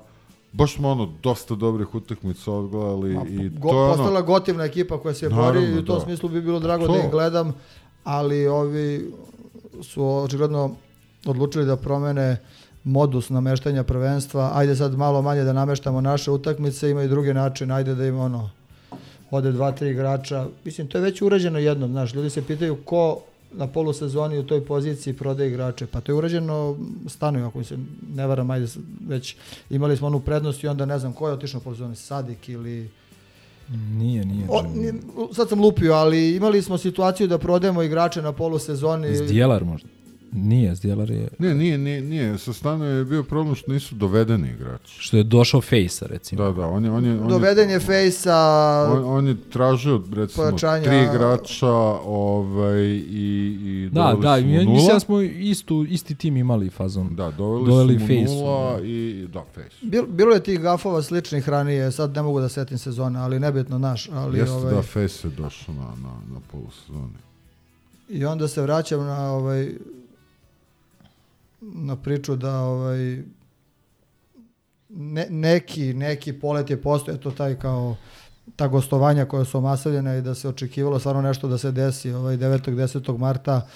baš 0.52 0.76
smo 0.76 0.90
ono 0.90 1.10
dosta 1.24 1.56
dobrih 1.56 1.96
utakmica 1.96 2.52
odgledali 2.52 3.14
Ma, 3.14 3.26
i 3.30 3.50
go, 3.50 3.70
to 3.70 3.76
je 3.76 3.84
ono, 3.84 3.94
postala 3.96 4.22
gotivna 4.22 4.64
ekipa 4.64 4.98
koja 5.00 5.14
se 5.14 5.30
bori 5.30 5.60
i 5.60 5.78
u 5.80 5.86
tom 5.86 6.00
da. 6.00 6.06
smislu 6.06 6.30
bi 6.30 6.42
bilo 6.42 6.60
drago 6.60 6.86
To. 6.88 6.94
da 6.94 7.00
ih 7.00 7.12
gledam, 7.12 7.54
ali 8.04 8.48
ovi 8.48 9.12
su 9.82 10.06
očigledno 10.06 10.76
odlučili 11.26 11.66
da 11.66 11.76
promene 11.76 12.38
modus 12.90 13.30
nameštanja 13.30 13.84
prvenstva. 13.84 14.52
Ajde 14.54 14.76
sad 14.76 14.98
malo 14.98 15.22
manje 15.22 15.44
da 15.44 15.54
nameštamo 15.54 16.02
naše 16.02 16.32
utakmice, 16.32 16.90
ima 16.90 17.04
i 17.04 17.08
drugi 17.08 17.34
način, 17.34 17.72
ajde 17.72 17.96
da 17.96 18.06
ima 18.06 18.22
ono 18.24 18.50
ode 19.32 19.52
dva, 19.52 19.72
tri 19.72 19.90
igrača. 19.90 20.48
Mislim, 20.66 20.88
to 20.88 20.98
je 20.98 21.02
već 21.02 21.22
urađeno 21.22 21.60
jednom, 21.60 21.92
znaš, 21.92 22.14
ljudi 22.14 22.30
se 22.30 22.42
pitaju 22.42 22.78
ko 22.86 23.20
na 23.52 23.68
polusezoni 23.68 24.40
u 24.40 24.44
toj 24.44 24.66
poziciji 24.66 25.14
prodaje 25.14 25.50
igrače. 25.50 25.88
Pa 25.88 26.02
to 26.02 26.12
je 26.12 26.16
urađeno 26.16 26.78
stanuju, 27.08 27.46
ako 27.46 27.64
se 27.64 27.78
ne 28.16 28.28
varam, 28.28 28.50
ajde, 28.50 28.68
već 29.08 29.36
imali 29.70 29.98
smo 29.98 30.08
onu 30.08 30.20
prednost 30.20 30.64
i 30.64 30.68
onda 30.68 30.86
ne 30.86 31.00
znam 31.00 31.14
ko 31.14 31.28
je 31.28 31.34
otišao 31.34 31.60
na 31.60 31.64
polusezoni, 31.64 31.96
Sadik 31.96 32.50
ili... 32.50 32.90
Nije, 33.70 34.26
nije. 34.26 34.48
O, 34.50 34.62
nije, 34.76 34.94
sad 35.34 35.50
sam 35.50 35.62
lupio, 35.62 35.94
ali 35.94 36.36
imali 36.36 36.62
smo 36.62 36.78
situaciju 36.78 37.28
da 37.28 37.38
prodajemo 37.38 37.84
igrače 37.84 38.22
na 38.22 38.32
polusezoni. 38.32 39.16
Zdjelar 39.16 39.66
možda. 39.66 39.90
Nije, 40.32 40.76
Zdjelar 40.76 41.12
je... 41.12 41.28
ne, 41.40 41.56
nije, 41.56 41.78
nije, 41.78 42.02
nije, 42.02 42.38
sa 42.38 42.54
Stano 42.54 42.86
je 42.86 43.06
bio 43.06 43.24
problem 43.24 43.56
što 43.56 43.72
nisu 43.72 43.96
dovedeni 43.96 44.50
igrači. 44.50 44.96
Što 45.00 45.18
je 45.18 45.24
došao 45.24 45.62
Fejsa, 45.62 46.06
recimo. 46.08 46.44
Da, 46.44 46.52
da, 46.52 46.68
on 46.68 46.86
je, 46.86 46.92
on 46.92 47.06
je, 47.06 47.12
on 47.12 47.24
je, 47.24 47.30
Doveden 47.30 47.70
je 47.70 47.80
Fejsa, 47.80 48.36
On, 48.92 49.04
on 49.08 49.28
je 49.28 49.36
tražio 49.44 50.02
recimo 50.14 50.44
Pojačanja- 50.46 50.84
tri 50.84 51.04
igrača 51.06 51.72
ovaj, 52.06 52.80
i, 52.82 53.06
i 53.62 53.90
Da, 53.92 54.02
doveli 54.04 54.22
da, 54.22 54.38
su 54.38 54.44
mu 54.44 54.50
mi- 54.50 54.58
nula. 54.58 54.74
mislim 54.74 54.94
da 54.94 55.00
smo 55.00 55.22
istu, 55.22 55.86
isti 55.86 56.16
tim 56.16 56.38
imali 56.38 56.70
fazon. 56.70 57.08
Da, 57.12 57.32
doveli, 57.32 57.66
doveli 57.66 57.94
su 57.94 58.00
mu 58.00 58.08
Fejsu, 58.08 58.34
nula 58.34 58.74
da. 58.74 58.86
i 58.86 59.28
da, 59.28 59.44
face. 59.46 59.76
bil, 59.82 60.04
bilo 60.08 60.34
je 60.34 60.44
tih 60.44 60.60
gafova 60.62 61.02
sličnih 61.02 61.50
ranije, 61.50 61.92
sad 61.92 62.12
ne 62.12 62.22
mogu 62.22 62.40
da 62.40 62.50
setim 62.50 62.78
sezone, 62.78 63.20
ali 63.20 63.40
nebitno 63.40 63.78
naš. 63.78 64.10
Ali, 64.10 64.38
Jeste 64.40 64.54
ovaj, 64.54 64.74
da 64.74 64.82
face 64.82 65.28
je 65.28 65.32
došao 65.34 65.76
na, 65.76 65.82
na, 65.82 66.14
na 66.30 66.40
polusezoni. 66.52 67.18
I 68.10 68.26
onda 68.26 68.48
se 68.48 68.62
vraćam 68.62 69.00
na 69.02 69.32
ovaj 69.32 69.70
na 71.62 71.96
priču 71.96 72.36
da 72.36 72.60
ovaj 72.60 73.24
ne, 74.90 75.28
neki, 75.30 75.94
neki 75.94 76.34
polet 76.34 76.70
je 76.70 76.82
postoje 76.82 77.18
to 77.18 77.32
taj 77.32 77.56
kao 77.56 77.96
ta 78.56 78.68
gostovanja 78.68 79.26
koja 79.26 79.46
su 79.46 79.58
omasavljena 79.58 80.16
i 80.16 80.22
da 80.22 80.36
se 80.36 80.50
očekivalo 80.50 81.00
stvarno 81.00 81.22
nešto 81.22 81.48
da 81.48 81.58
se 81.58 81.72
desi 81.72 82.12
ovaj 82.12 82.38
9. 82.38 82.76
10. 82.76 83.18
marta 83.18 83.68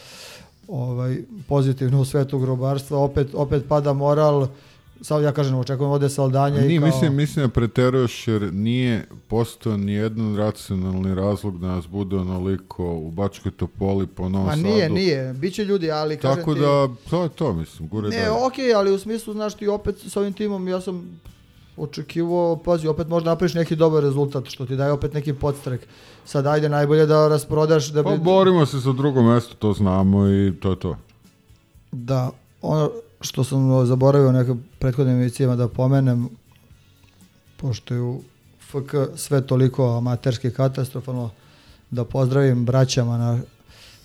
ovaj 0.68 1.18
pozitivno 1.48 2.02
u 2.02 2.06
svetu 2.06 2.40
grobarstva 2.40 2.98
opet 2.98 3.28
opet 3.34 3.64
pada 3.70 3.94
moral 3.94 4.48
sad 5.04 5.24
ja 5.24 5.32
kažem 5.32 5.56
očekujem 5.56 5.92
ovde 5.92 6.10
Saldanja 6.10 6.66
i 6.66 6.80
kao 6.80 6.88
mislim, 6.88 7.16
mislim 7.16 7.46
da 7.46 7.52
preteruješ 7.52 8.28
jer 8.28 8.54
nije 8.54 9.08
postao 9.28 9.78
ni 9.78 9.94
jedan 9.94 10.38
racionalni 10.38 11.16
razlog 11.16 11.60
da 11.60 11.68
nas 11.68 11.88
bude 11.88 12.16
onoliko 12.16 12.94
u 12.94 13.12
Bačkoj 13.12 13.52
Topoli 13.52 14.08
po 14.08 14.30
Novom 14.30 14.48
Ma 14.48 14.56
Sadu. 14.56 14.64
nije, 14.68 14.90
nije, 14.90 15.34
biće 15.34 15.66
ljudi, 15.66 15.92
ali 15.92 16.18
kažem 16.18 16.38
Tako 16.38 16.54
ti, 16.54 16.60
da, 16.60 16.90
to 17.10 17.24
je 17.24 17.30
to, 17.30 17.54
mislim, 17.54 17.90
gure 17.90 18.10
Ne, 18.10 18.18
dalje. 18.18 18.32
okej, 18.32 18.74
ali 18.74 18.92
u 18.92 19.00
smislu, 19.00 19.34
znaš 19.34 19.54
ti 19.54 19.68
opet 19.68 19.96
s 19.98 20.18
ovim 20.18 20.34
timom, 20.34 20.68
ja 20.68 20.82
sam 20.82 21.20
očekivao, 21.78 22.56
pazi, 22.56 22.88
opet 22.88 23.08
možda 23.08 23.30
napraviš 23.30 23.54
neki 23.54 23.76
dobar 23.76 24.04
rezultat, 24.04 24.46
što 24.46 24.66
ti 24.66 24.76
daje 24.76 24.92
opet 24.92 25.14
neki 25.14 25.34
podstrek. 25.34 25.82
Sad 26.26 26.48
ajde 26.48 26.70
najbolje 26.70 27.06
da 27.06 27.28
rasprodaš, 27.28 27.88
da 27.88 28.04
bi... 28.04 28.10
Pa 28.10 28.18
borimo 28.18 28.66
se 28.66 28.80
za 28.80 28.94
drugo 28.94 29.22
mesto, 29.22 29.56
to 29.56 29.74
znamo 29.74 30.30
i 30.30 30.54
to 30.60 30.70
je 30.70 30.80
to. 30.80 30.98
Da, 31.92 32.32
ono 32.62 32.92
što 33.24 33.44
sam 33.44 33.86
zaboravio 33.86 34.32
nekim 34.32 34.64
prethodnim 34.80 35.16
emisijama 35.16 35.56
da 35.56 35.68
pomenem, 35.68 36.30
pošto 37.58 37.94
je 37.94 38.02
u 38.02 38.22
FK 38.60 38.96
sve 39.16 39.42
toliko 39.48 39.98
amaterski 39.98 40.52
katastrofalno, 40.52 41.30
da 41.92 42.06
pozdravim 42.06 42.66
braćama 42.66 43.18
na, 43.18 43.40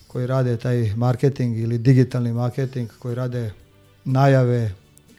koji 0.06 0.26
rade 0.26 0.56
taj 0.56 0.92
marketing 0.96 1.58
ili 1.58 1.78
digitalni 1.78 2.32
marketing, 2.32 2.90
koji 2.98 3.14
rade 3.14 3.52
najave, 4.04 4.72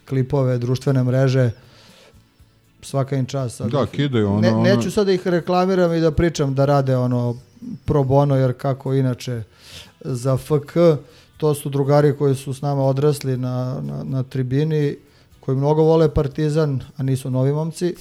klipove, 0.10 0.58
društvene 0.58 1.04
mreže. 1.04 1.52
svaka 2.82 3.16
im 3.16 3.26
čast. 3.26 3.56
Sad 3.58 3.72
Da, 3.72 3.86
kidaju 3.86 4.28
ono... 4.30 4.42
ne, 4.42 4.52
ono- 4.54 4.64
neću 4.64 4.92
sad 4.92 5.06
da 5.06 5.12
ih 5.12 5.28
reklamiram 5.28 5.94
i 5.94 6.00
da 6.00 6.12
pričam 6.12 6.56
da 6.56 6.66
rade 6.66 6.98
ono 6.98 7.36
pro 7.86 8.04
bono, 8.04 8.36
jer 8.36 8.54
kako 8.58 8.94
inače 8.94 9.44
za 10.02 10.38
FK, 10.38 10.76
to 11.40 11.54
su 11.54 11.70
drugari 11.70 12.18
koji 12.18 12.36
su 12.36 12.54
s 12.54 12.62
nama 12.62 12.84
odrasli 12.84 13.38
na, 13.38 13.82
na, 13.82 14.04
na 14.04 14.24
tribini, 14.24 14.96
koji 15.40 15.58
mnogo 15.58 15.84
vole 15.84 16.10
Partizan, 16.14 16.80
a 16.98 17.04
nisu 17.04 17.32
novi 17.32 17.54
momci. 17.54 17.96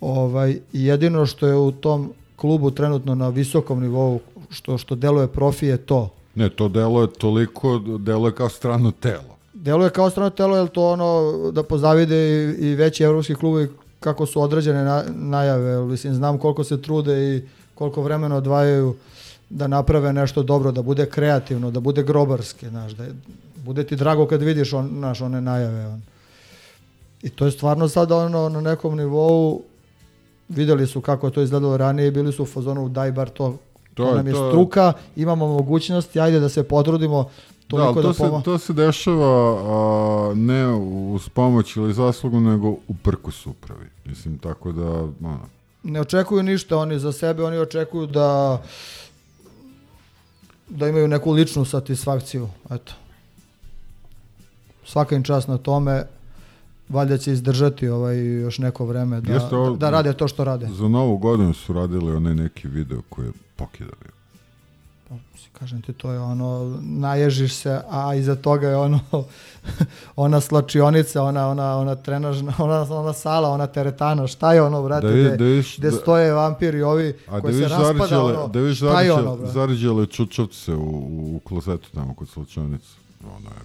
Ovaj, 0.00 0.60
jedino 0.72 1.26
što 1.26 1.46
je 1.46 1.56
u 1.56 1.72
tom 1.72 2.12
klubu 2.36 2.70
trenutno 2.70 3.14
na 3.14 3.28
visokom 3.28 3.80
nivou, 3.80 4.20
što, 4.50 4.78
što 4.78 4.94
deluje 4.94 5.26
profi 5.26 5.66
je 5.66 5.76
to. 5.76 6.10
Ne, 6.34 6.48
to 6.50 6.68
delo 6.68 7.02
je 7.02 7.12
toliko, 7.12 7.78
delo 7.98 8.28
je 8.28 8.34
kao 8.34 8.48
strano 8.48 8.90
telo. 8.90 9.38
Deluje 9.54 9.90
kao 9.90 10.10
strano 10.10 10.30
telo, 10.30 10.56
jer 10.56 10.68
to 10.68 10.92
ono 10.92 11.32
da 11.52 11.62
pozavide 11.62 12.16
i, 12.16 12.68
i 12.68 12.74
veći 12.74 13.04
evropski 13.04 13.34
klubovi 13.34 13.68
kako 14.00 14.26
su 14.26 14.42
određene 14.42 14.84
na, 14.84 15.04
najave. 15.14 15.84
Mislim, 15.84 16.14
znam 16.14 16.38
koliko 16.38 16.64
se 16.64 16.82
trude 16.82 17.36
i 17.36 17.42
koliko 17.74 18.02
vremena 18.02 18.36
odvajaju 18.36 18.94
da 19.50 19.66
naprave 19.66 20.12
nešto 20.12 20.42
dobro, 20.42 20.72
da 20.72 20.82
bude 20.82 21.06
kreativno, 21.06 21.70
da 21.70 21.80
bude 21.80 22.02
grobarski, 22.02 22.68
znaš, 22.68 22.92
da 22.92 23.04
je, 23.04 23.14
bude 23.56 23.84
ti 23.84 23.96
drago 23.96 24.26
kad 24.26 24.42
vidiš 24.42 24.72
on, 24.72 25.00
naš, 25.00 25.20
one 25.20 25.40
najave. 25.40 25.86
On. 25.86 26.02
I 27.22 27.30
to 27.30 27.44
je 27.44 27.50
stvarno 27.50 27.88
sad 27.88 28.12
ono 28.12 28.48
na 28.48 28.60
nekom 28.60 28.96
nivou 28.96 29.62
videli 30.48 30.86
su 30.86 31.00
kako 31.00 31.26
je 31.26 31.32
to 31.32 31.42
izgledalo 31.42 31.76
ranije 31.76 32.10
bili 32.10 32.32
su 32.32 32.42
u 32.42 32.46
fazonu 32.46 32.88
daj 32.88 33.12
bar 33.12 33.28
to, 33.28 33.56
to, 33.94 34.04
To 34.04 34.14
nam 34.14 34.26
je 34.26 34.32
to 34.32 34.50
struka, 34.50 34.92
imamo 35.16 35.46
mogućnosti, 35.46 36.20
ajde 36.20 36.40
da 36.40 36.48
se 36.48 36.62
potrudimo 36.62 37.30
Da, 37.68 37.76
toliko 37.76 38.02
to, 38.02 38.08
da, 38.08 38.14
se, 38.14 38.44
to 38.44 38.58
se 38.58 38.72
dešava 38.72 39.58
a, 39.60 40.34
ne 40.34 40.66
uz 41.12 41.28
pomoć 41.28 41.76
ili 41.76 41.94
zaslugu, 41.94 42.40
nego 42.40 42.68
u 42.68 42.94
prkus 43.02 43.46
upravi. 43.46 43.86
Mislim, 44.04 44.38
tako 44.38 44.72
da, 44.72 44.90
ono, 45.00 45.40
ne 45.82 46.00
očekuju 46.00 46.42
ništa 46.42 46.78
oni 46.78 46.98
za 46.98 47.12
sebe, 47.12 47.44
oni 47.44 47.58
očekuju 47.58 48.06
da 48.06 48.62
da 50.68 50.88
imaju 50.88 51.08
neku 51.08 51.32
ličnu 51.32 51.64
satisfakciju, 51.64 52.48
eto. 52.70 52.92
Svaka 54.84 55.16
im 55.16 55.22
čast 55.22 55.48
na 55.48 55.58
tome, 55.58 56.04
valjda 56.88 57.18
će 57.18 57.32
izdržati 57.32 57.88
ovaj 57.88 58.40
još 58.40 58.58
neko 58.58 58.86
vreme 58.86 59.20
da, 59.20 59.32
Jeste 59.32 59.56
da, 59.56 59.76
da 59.76 59.90
rade 59.90 60.12
to 60.12 60.28
što 60.28 60.44
rade. 60.44 60.66
za 60.72 60.88
novu 60.88 61.18
godinu 61.18 61.54
su 61.54 61.72
radili 61.72 62.12
onaj 62.16 62.34
neki 62.34 62.68
video 62.68 63.02
koji 63.08 63.26
je 63.26 63.32
pokidali. 63.56 64.17
Pa, 65.08 65.14
Kažem 65.58 65.82
ti, 65.82 65.92
to 65.92 66.12
je 66.12 66.20
ono, 66.20 66.78
naježiš 66.82 67.54
se, 67.54 67.80
a 67.90 68.14
iza 68.14 68.36
toga 68.36 68.68
je 68.68 68.76
ono, 68.76 69.00
ona 70.16 70.40
slačionica, 70.40 71.22
ona, 71.22 71.48
ona, 71.48 71.76
ona 71.76 71.94
trenažna, 71.94 72.54
ona, 72.58 72.86
ona 72.90 73.12
sala, 73.12 73.48
ona 73.48 73.66
teretana, 73.66 74.26
šta 74.26 74.52
je 74.54 74.62
ono, 74.62 74.82
brate, 74.82 75.06
Da, 75.06 75.12
vi, 75.12 75.22
gde, 75.24 75.30
da 75.30 75.62
gde 75.78 75.90
da, 75.90 75.96
stoje 75.96 76.32
vampiri 76.32 76.82
ovi 76.82 77.16
a 77.28 77.34
da 77.34 77.40
koji 77.40 77.54
se 77.54 77.60
vidiš 77.60 77.72
raspada, 77.78 78.22
ono, 78.22 78.48
da 78.48 78.74
šta 78.74 79.00
je 79.00 79.12
ono, 79.12 79.36
brate? 79.36 79.52
zarđale 79.52 80.06
čučovce 80.06 80.74
u, 80.74 81.36
u, 81.36 81.40
klozetu 81.44 81.88
tamo 81.94 82.14
kod 82.14 82.28
slučajnice. 82.28 82.88
Ono 83.24 83.48
je 83.48 83.62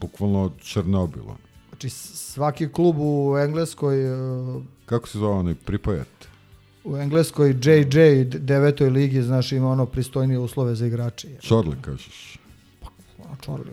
bukvalno 0.00 0.50
Černobilo. 0.62 1.36
Znači 1.68 1.90
svaki 1.90 2.68
klub 2.72 2.96
u 2.98 3.38
Engleskoj 3.38 4.12
uh, 4.12 4.62
Kako 4.86 5.08
se 5.08 5.18
zove 5.18 5.34
onaj 5.34 5.54
pripajat? 5.54 6.19
U 6.84 6.96
Engleskoj 6.96 7.50
JJ 7.50 8.24
devetoj 8.24 8.90
ligi, 8.90 9.22
znaš, 9.22 9.52
ima 9.52 9.70
ono 9.70 9.86
pristojnije 9.86 10.38
uslove 10.38 10.74
za 10.74 10.86
igrače. 10.86 11.28
Čorli, 11.40 11.76
kažeš. 11.82 12.38
Ono, 13.18 13.36
Čorli. 13.44 13.72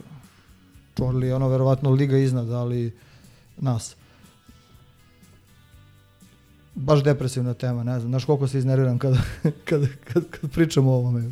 Čorli 0.98 1.28
je 1.28 1.36
ono 1.36 1.48
verovatno 1.48 1.90
liga 1.90 2.18
iznad, 2.18 2.52
ali 2.52 2.94
nas. 3.58 3.96
Baš 6.76 7.04
depresivna 7.04 7.54
tema, 7.54 7.84
ne 7.84 8.00
znam. 8.00 8.12
Znaš 8.12 8.26
koliko 8.26 8.48
se 8.48 8.58
iznerviram 8.58 9.00
kada, 9.00 9.18
kada, 9.70 9.88
kad, 10.14 10.24
kad 10.30 10.52
pričam 10.52 10.88
o 10.88 10.94
ovome. 10.94 11.32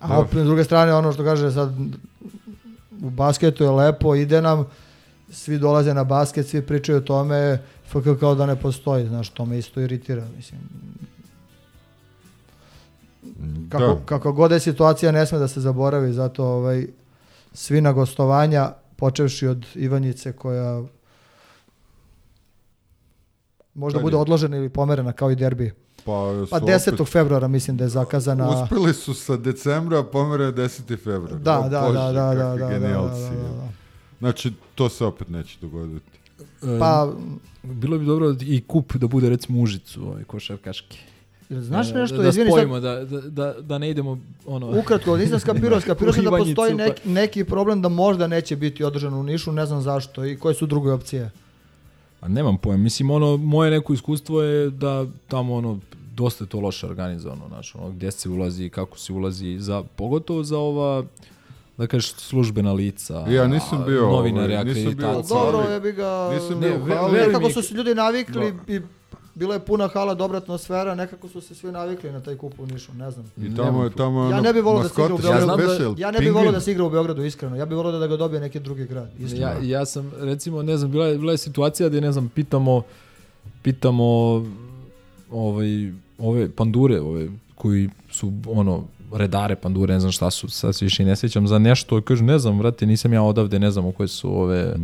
A 0.00 0.08
Dobro. 0.08 0.22
opet, 0.22 0.38
s 0.38 0.46
druge 0.46 0.64
strane, 0.64 0.94
ono 0.94 1.12
što 1.12 1.24
kaže 1.24 1.52
sad, 1.52 1.74
u 3.02 3.10
basketu 3.10 3.64
je 3.64 3.70
lepo, 3.70 4.14
ide 4.14 4.42
nam, 4.42 4.66
svi 5.30 5.58
dolaze 5.58 5.94
na 5.94 6.04
basket, 6.04 6.46
svi 6.46 6.62
pričaju 6.62 6.98
o 6.98 7.02
tome, 7.02 7.58
FK 7.86 8.18
kao 8.20 8.34
da 8.34 8.46
ne 8.46 8.56
postoji, 8.56 9.06
znaš, 9.06 9.30
to 9.30 9.44
me 9.44 9.58
isto 9.58 9.80
iritira, 9.80 10.26
mislim. 10.36 10.60
Kako, 13.68 13.84
Da. 13.84 14.00
kako 14.06 14.32
god 14.32 14.50
je 14.50 14.60
situacija, 14.60 15.12
ne 15.12 15.26
sme 15.26 15.38
da 15.38 15.48
se 15.48 15.60
zaboravi, 15.60 16.12
zato 16.12 16.44
ovaj, 16.46 16.86
svi 17.52 17.80
na 17.80 17.92
gostovanja, 17.92 18.68
počevši 18.96 19.46
od 19.46 19.66
Ivanjice 19.74 20.32
koja 20.32 20.82
možda 23.74 23.98
Kad 23.98 24.02
bude 24.02 24.16
je? 24.16 24.20
odložena 24.20 24.56
ili 24.56 24.68
pomerena 24.68 25.12
kao 25.12 25.30
i 25.30 25.36
derbi. 25.36 25.72
Pa, 25.96 26.12
Pa 26.50 26.58
su 26.58 26.66
10. 26.66 26.92
opet- 26.92 27.06
februara 27.06 27.48
mislim 27.48 27.76
da 27.76 27.84
je 27.84 27.90
zakazana. 27.90 28.62
Uspeli 28.62 28.94
su 28.94 29.14
sa 29.14 29.36
decembra, 29.36 30.02
pomere 30.02 30.44
10. 30.44 30.96
februar. 30.96 31.34
Da, 31.34 31.58
O 31.58 31.62
da, 31.62 31.68
da, 31.70 31.80
Bože, 31.82 31.94
da, 31.94 32.12
da, 32.12 32.34
da, 32.34 32.42
kakvi 32.42 32.58
da, 32.58 32.66
da, 32.66 32.70
genijalci. 32.70 33.20
da, 33.22 33.48
da. 33.54 33.68
Znači, 34.18 34.52
to 34.80 34.88
se 34.88 35.04
opet 35.04 35.28
neće 35.28 35.58
dogoditi. 35.60 36.10
E, 36.62 36.78
Pa, 36.78 37.12
bilo 37.62 37.98
bi 37.98 38.04
dobro 38.06 38.34
i 38.40 38.60
kup 38.60 38.94
da 38.96 39.06
bude 39.06 39.28
recimo 39.28 39.62
Užicu, 39.62 40.06
ovaj, 40.06 40.24
košarkaški. 40.24 40.98
znaš 41.50 41.90
E, 41.90 41.94
nešto, 41.94 42.16
da, 42.16 42.22
da 42.22 42.28
izvini, 42.28 42.50
sad, 42.50 42.58
spojimo, 42.58 42.80
da, 42.80 43.04
da, 43.04 43.20
da, 43.20 43.54
da 43.60 43.78
ne 43.78 43.90
idemo 43.90 44.18
ono... 44.46 44.80
ukratko, 44.80 45.16
nisam 45.16 45.40
skapirao, 45.40 45.80
skapirao 45.86 46.12
sam 46.12 46.24
da 46.24 46.30
postoji 46.30 46.76
pa- 46.76 46.84
neki, 46.84 47.08
neki 47.08 47.44
problem 47.44 47.82
da 47.82 47.88
možda 47.88 48.26
neće 48.26 48.56
biti 48.56 48.84
održan 48.84 49.14
u 49.14 49.22
Nišu, 49.22 49.52
ne 49.52 49.66
znam 49.66 49.82
zašto 49.82 50.24
i 50.24 50.36
koje 50.36 50.54
su 50.54 50.66
druge 50.66 50.90
opcije. 50.90 51.30
A 52.20 52.28
nemam 52.28 52.58
pojma, 52.58 52.82
mislim 52.82 53.10
ono, 53.10 53.36
moje 53.36 53.70
neko 53.70 53.92
iskustvo 53.92 54.42
je 54.42 54.70
da 54.70 55.06
tamo 55.28 55.54
ono, 55.54 55.78
dosta 56.14 56.44
je 56.44 56.48
to 56.48 56.60
loše 56.60 56.86
organizovano, 56.86 57.48
znaš, 57.48 57.74
ono, 57.74 57.90
gdje 57.90 58.10
se 58.10 58.28
ulazi, 58.28 58.68
kako 58.68 58.98
se 58.98 59.12
ulazi, 59.12 59.56
za, 59.58 59.82
pogotovo 59.96 60.44
za 60.44 60.58
ova, 60.58 61.04
da 61.80 61.86
kažeš, 61.86 62.12
službena 62.12 62.72
lica, 62.72 63.18
Ja 63.20 63.46
nisam 63.46 63.84
bio, 63.86 64.00
novinari, 64.02 64.52
ovaj, 64.52 64.64
nisam 64.64 64.94
bio 64.94 65.22
dobro 65.28 65.60
je 65.62 65.80
bi 65.80 65.92
ga... 65.92 66.30
nisam 66.32 66.60
Ne, 66.60 66.78
bio 66.78 67.08
veruj 67.08 67.26
Nekako 67.26 67.50
su 67.50 67.62
se 67.62 67.74
ljudi 67.74 67.94
navikli 67.94 68.52
Da. 68.52 68.74
i 68.74 68.80
bila 69.34 69.54
je 69.54 69.60
puna 69.60 69.88
hala, 69.88 70.14
dobra 70.14 70.38
atmosfera, 70.38 70.94
nekako 70.94 71.28
su 71.28 71.40
se 71.40 71.54
svi 71.54 71.72
navikli 71.72 72.12
na 72.12 72.20
taj 72.20 72.36
kup 72.36 72.52
u 72.58 72.66
Nišu, 72.66 72.92
ne 72.94 73.10
znam. 73.10 73.32
I 73.38 73.56
tamo 73.56 73.84
je, 73.84 73.90
tamo 73.90 74.24
je 74.24 74.30
Ja 74.30 74.40
ne 74.40 74.52
bi 74.52 74.60
volao 74.60 74.82
da 74.82 74.88
se 74.88 74.94
igra 74.94 75.14
u 75.14 75.18
maskota, 75.18 75.28
Ja 75.28 75.46
da- 75.46 75.94
Ja 75.98 76.10
ne 76.10 76.18
bih 76.18 76.32
volio 76.32 76.52
da 76.52 76.60
se 76.60 76.72
igra 76.72 76.84
u 76.84 76.90
Beogradu, 76.90 77.24
iskreno. 77.24 77.56
Ja 77.56 77.66
bih 77.66 77.76
volio 77.76 77.98
da 77.98 78.06
ga 78.06 78.16
dobije 78.16 78.40
neki 78.40 78.60
drugi 78.60 78.86
grad. 78.86 79.10
Iskreno. 79.18 79.46
Ja, 79.46 79.78
ja 79.78 79.86
sam, 79.86 80.12
recimo, 80.20 80.62
ne 80.62 80.76
znam, 80.76 80.90
bila 80.90 81.06
je, 81.06 81.18
bila 81.18 81.32
je 81.32 81.38
situacija 81.38 81.88
gdje, 81.88 82.00
ne 82.00 82.12
znam, 82.12 82.28
pitamo, 82.28 82.82
pitamo 83.62 84.04
ovaj, 85.30 85.92
ove 86.18 86.50
pandure, 86.50 87.00
ove, 87.00 87.28
koji 87.54 87.90
su, 88.10 88.32
ono, 88.48 88.84
redare 89.12 89.56
pandure, 89.56 89.94
ne 89.94 90.00
znam 90.00 90.12
šta 90.12 90.30
su, 90.30 90.48
sad 90.48 90.74
se 90.74 90.84
više 90.84 91.02
i 91.02 91.06
ne 91.06 91.16
sjećam, 91.16 91.46
za 91.46 91.58
nešto, 91.58 92.00
kažu, 92.00 92.24
ne 92.24 92.38
znam, 92.38 92.58
vrate, 92.58 92.86
nisam 92.86 93.12
ja 93.12 93.22
odavde, 93.22 93.58
ne 93.58 93.70
znam 93.70 93.86
u 93.86 93.92
koje 93.92 94.08
su 94.08 94.32
ove 94.32 94.62
Da. 94.64 94.76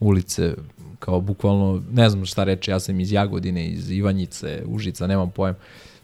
ulice, 0.00 0.54
kao 0.98 1.20
bukvalno, 1.20 1.82
ne 1.92 2.10
znam 2.10 2.24
šta 2.26 2.44
reći, 2.44 2.70
ja 2.70 2.80
sam 2.80 3.00
iz 3.00 3.12
Jagodine, 3.12 3.68
iz 3.68 3.90
Ivanjice, 3.90 4.62
Užica, 4.66 5.06
nemam 5.06 5.30
pojem. 5.30 5.54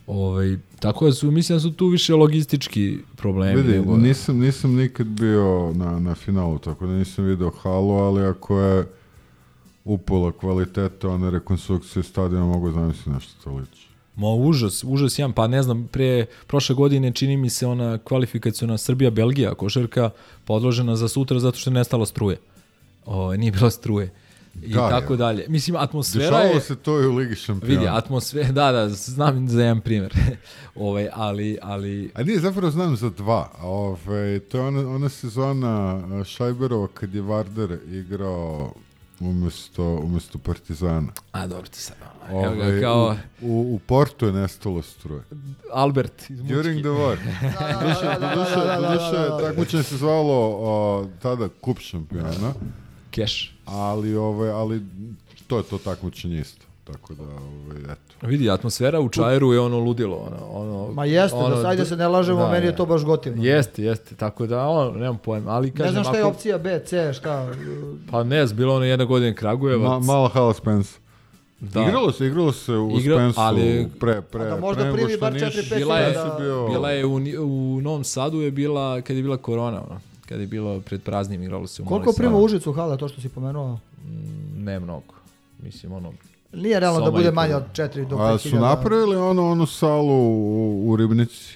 Ovaj, 0.06 0.56
tako 0.80 1.06
da 1.06 1.12
su, 1.12 1.30
mislim 1.30 1.56
da 1.56 1.60
su 1.60 1.72
tu 1.72 1.86
više 1.86 2.14
logistički 2.14 2.98
problemi. 3.16 3.62
Vidi, 3.62 3.78
nego- 3.78 3.96
nisam, 3.96 4.38
nisam 4.38 4.74
nikad 4.74 5.06
bio 5.06 5.72
na, 5.72 5.98
na 5.98 6.14
finalu, 6.14 6.58
tako 6.58 6.86
da 6.86 6.92
nisam 6.92 7.24
video 7.24 7.50
halu, 7.52 7.90
ali 7.92 8.22
ako 8.22 8.58
je 8.58 8.86
upola 9.84 10.32
kvaliteta 10.32 11.08
one 11.08 11.30
rekonstrukcije 11.30 12.02
stadiona, 12.02 12.46
mogu 12.46 12.70
zamisliti 12.70 13.10
nešto 13.10 13.44
to 13.44 13.56
liči. 13.56 13.88
Ma 14.16 14.28
užas, 14.28 14.84
užas 14.84 15.18
jedan, 15.18 15.32
pa 15.32 15.46
ne 15.46 15.62
znam, 15.62 15.88
pre 15.92 16.26
prošle 16.46 16.74
godine 16.74 17.12
čini 17.12 17.36
mi 17.36 17.50
se 17.50 17.66
ona 17.66 17.98
kvalifikacijona 17.98 18.78
Srbija-Belgija 18.78 19.54
košarka 19.54 20.10
podložena 20.44 20.96
za 20.96 21.08
sutra 21.08 21.38
zato 21.38 21.58
što 21.58 21.70
je 21.70 21.74
nestala 21.74 22.06
struje. 22.06 22.36
O, 23.06 23.36
nije 23.36 23.52
bilo 23.52 23.70
struje. 23.70 24.10
I 24.62 24.72
Da, 24.72 24.88
tako 24.88 25.12
je. 25.12 25.16
dalje. 25.16 25.44
Mislim, 25.48 25.76
atmosfera 25.76 26.24
Dešavalo 26.24 26.54
je... 26.54 26.60
se 26.60 26.76
to 26.76 27.00
i 27.00 27.06
u 27.06 27.14
Ligi 27.14 27.34
šampiona. 27.34 27.74
Vidi, 27.74 27.88
atmosfera, 27.88 28.52
da, 28.52 28.72
da, 28.72 28.88
znam 28.88 29.48
za 29.48 29.62
jedan 29.62 29.80
primjer. 29.80 30.12
ovaj, 30.74 31.08
ali, 31.12 31.58
ali, 31.62 32.10
A 32.14 32.22
nije, 32.22 32.40
zapravo 32.40 32.70
znam 32.70 32.96
za 32.96 33.10
dva. 33.10 33.50
Ove, 33.62 34.38
to 34.38 34.58
je 34.58 34.64
ona, 34.64 34.90
ona 34.90 35.08
sezona 35.08 36.02
Šajberova 36.24 36.88
kad 36.94 37.14
je 37.14 37.22
Varder 37.22 37.78
igrao 37.90 38.74
umesto, 39.30 39.82
umesto 39.96 40.38
Partizana. 40.38 41.12
a 41.32 41.46
dobro 41.46 41.68
ti 41.68 41.78
sad, 41.80 41.96
ono, 42.30 42.44
evo 42.44 42.54
ga, 42.56 42.62
Ove, 42.64 42.80
kao 42.80 43.16
u, 43.40 43.46
u, 43.46 43.74
u 43.74 43.78
Portu 43.78 44.26
je 44.26 44.32
nestalo 44.32 44.82
struje. 44.82 45.22
Albert 45.72 46.30
iz 46.30 46.40
Mučke. 46.40 46.54
During 46.54 46.80
the 46.80 46.88
war. 46.88 47.16
Doduše, 47.80 48.20
doduše, 48.20 48.80
doduše, 48.80 49.44
takmičenje 49.46 49.82
se 49.82 49.96
zvalo 49.96 50.56
o, 50.60 51.06
tada 51.22 51.48
kup 51.60 51.78
šampiona, 51.80 52.52
Keš. 53.10 53.56
ali, 53.64 54.16
ove, 54.16 54.50
ali 54.50 54.82
to 55.46 55.56
je 55.58 55.62
to 55.64 55.78
takmičenje 55.78 56.40
isto. 56.40 56.66
Tako 56.84 57.14
da, 57.14 57.22
ovaj, 57.22 57.78
eto. 57.82 58.26
Vidi, 58.26 58.50
atmosfera 58.50 59.00
u 59.00 59.08
Čajeru 59.08 59.52
je 59.52 59.60
ono 59.60 59.78
ludilo. 59.78 60.16
Ono, 60.18 60.46
ono, 60.74 60.92
Ma 60.92 61.04
jeste, 61.04 61.36
ono, 61.36 61.56
da, 61.56 61.68
ajde 61.68 61.84
se 61.84 61.96
ne 61.96 62.08
lažemo, 62.08 62.38
da, 62.38 62.50
meni 62.50 62.66
je 62.66 62.70
da. 62.70 62.76
to 62.76 62.86
baš 62.86 63.02
gotivno. 63.02 63.44
Jeste, 63.44 63.82
jeste, 63.82 64.14
tako 64.14 64.46
da, 64.46 64.60
ono, 64.60 64.90
nemam 64.90 65.18
pojma, 65.18 65.50
ali 65.50 65.70
kažem, 65.70 65.86
ne 65.86 65.92
znam 65.92 66.04
šta 66.04 66.16
je 66.16 66.22
ako- 66.22 66.30
opcija 66.30 66.58
B, 66.58 66.80
C, 66.80 67.12
šta. 67.12 67.52
Pa 68.10 68.24
ne, 68.24 68.46
znam, 68.46 68.56
bilo 68.56 68.74
ono 68.76 68.84
jedna 68.84 69.04
godina 69.04 69.34
Kragujevac. 69.34 69.88
Ma, 69.90 69.98
mala 70.02 70.28
hala 70.28 70.54
Spence. 70.54 70.98
da. 71.60 71.82
Igralo 71.82 72.12
se, 72.12 72.26
igralo 72.26 72.52
se 72.52 72.72
u 72.72 72.90
Igra- 72.90 73.16
Spensu 73.16 73.40
ali- 73.40 73.88
pre, 74.00 74.22
pre, 74.22 74.44
da 74.44 74.56
možda 74.58 74.82
pre 74.82 74.92
primi 74.92 75.10
što 75.10 75.20
bar 75.20 75.32
Niš- 75.32 75.40
četiri, 75.42 75.62
pet 75.62 75.78
bila 75.78 75.98
je, 75.98 76.08
hiljada- 76.08 76.36
bio- 76.38 76.66
bila 76.68 76.90
je 76.90 77.06
u, 77.06 77.14
u 77.38 77.80
Novom 77.80 78.04
Sadu 78.04 78.40
je 78.40 78.50
bila, 78.50 79.00
kad 79.00 79.16
je 79.16 79.22
bila 79.22 79.36
korona, 79.36 79.82
ono, 79.82 80.00
kad 80.26 80.40
je 80.40 80.46
bilo 80.46 80.80
pred 80.80 81.02
praznim, 81.02 81.42
igralo 81.42 81.66
se 81.66 81.82
u 81.82 81.84
Koliko 81.84 82.04
Maloj 82.04 82.16
prima. 82.16 82.38
Užicu 82.38 82.72
hala, 82.72 82.96
to 82.96 83.08
što 83.08 83.20
si 83.20 83.28
pomenuo? 83.28 83.78
Mm, 83.98 84.64
Ne 84.64 84.80
mnogo. 84.80 85.14
Mislim, 85.60 85.92
ono, 85.92 86.12
Nije 86.52 86.80
realno 86.80 87.00
da 87.00 87.06
Soma 87.06 87.16
bude 87.16 87.28
i 87.28 87.32
manje 87.32 87.54
od 87.54 87.64
4 87.72 88.06
do 88.06 88.16
5 88.16 88.34
A 88.34 88.38
su 88.40 88.56
napravili 88.56 89.16
ono, 89.16 89.50
onu 89.50 89.66
salu 89.66 90.14
u, 90.14 90.84
u 90.86 90.96
Ribnici? 90.96 91.54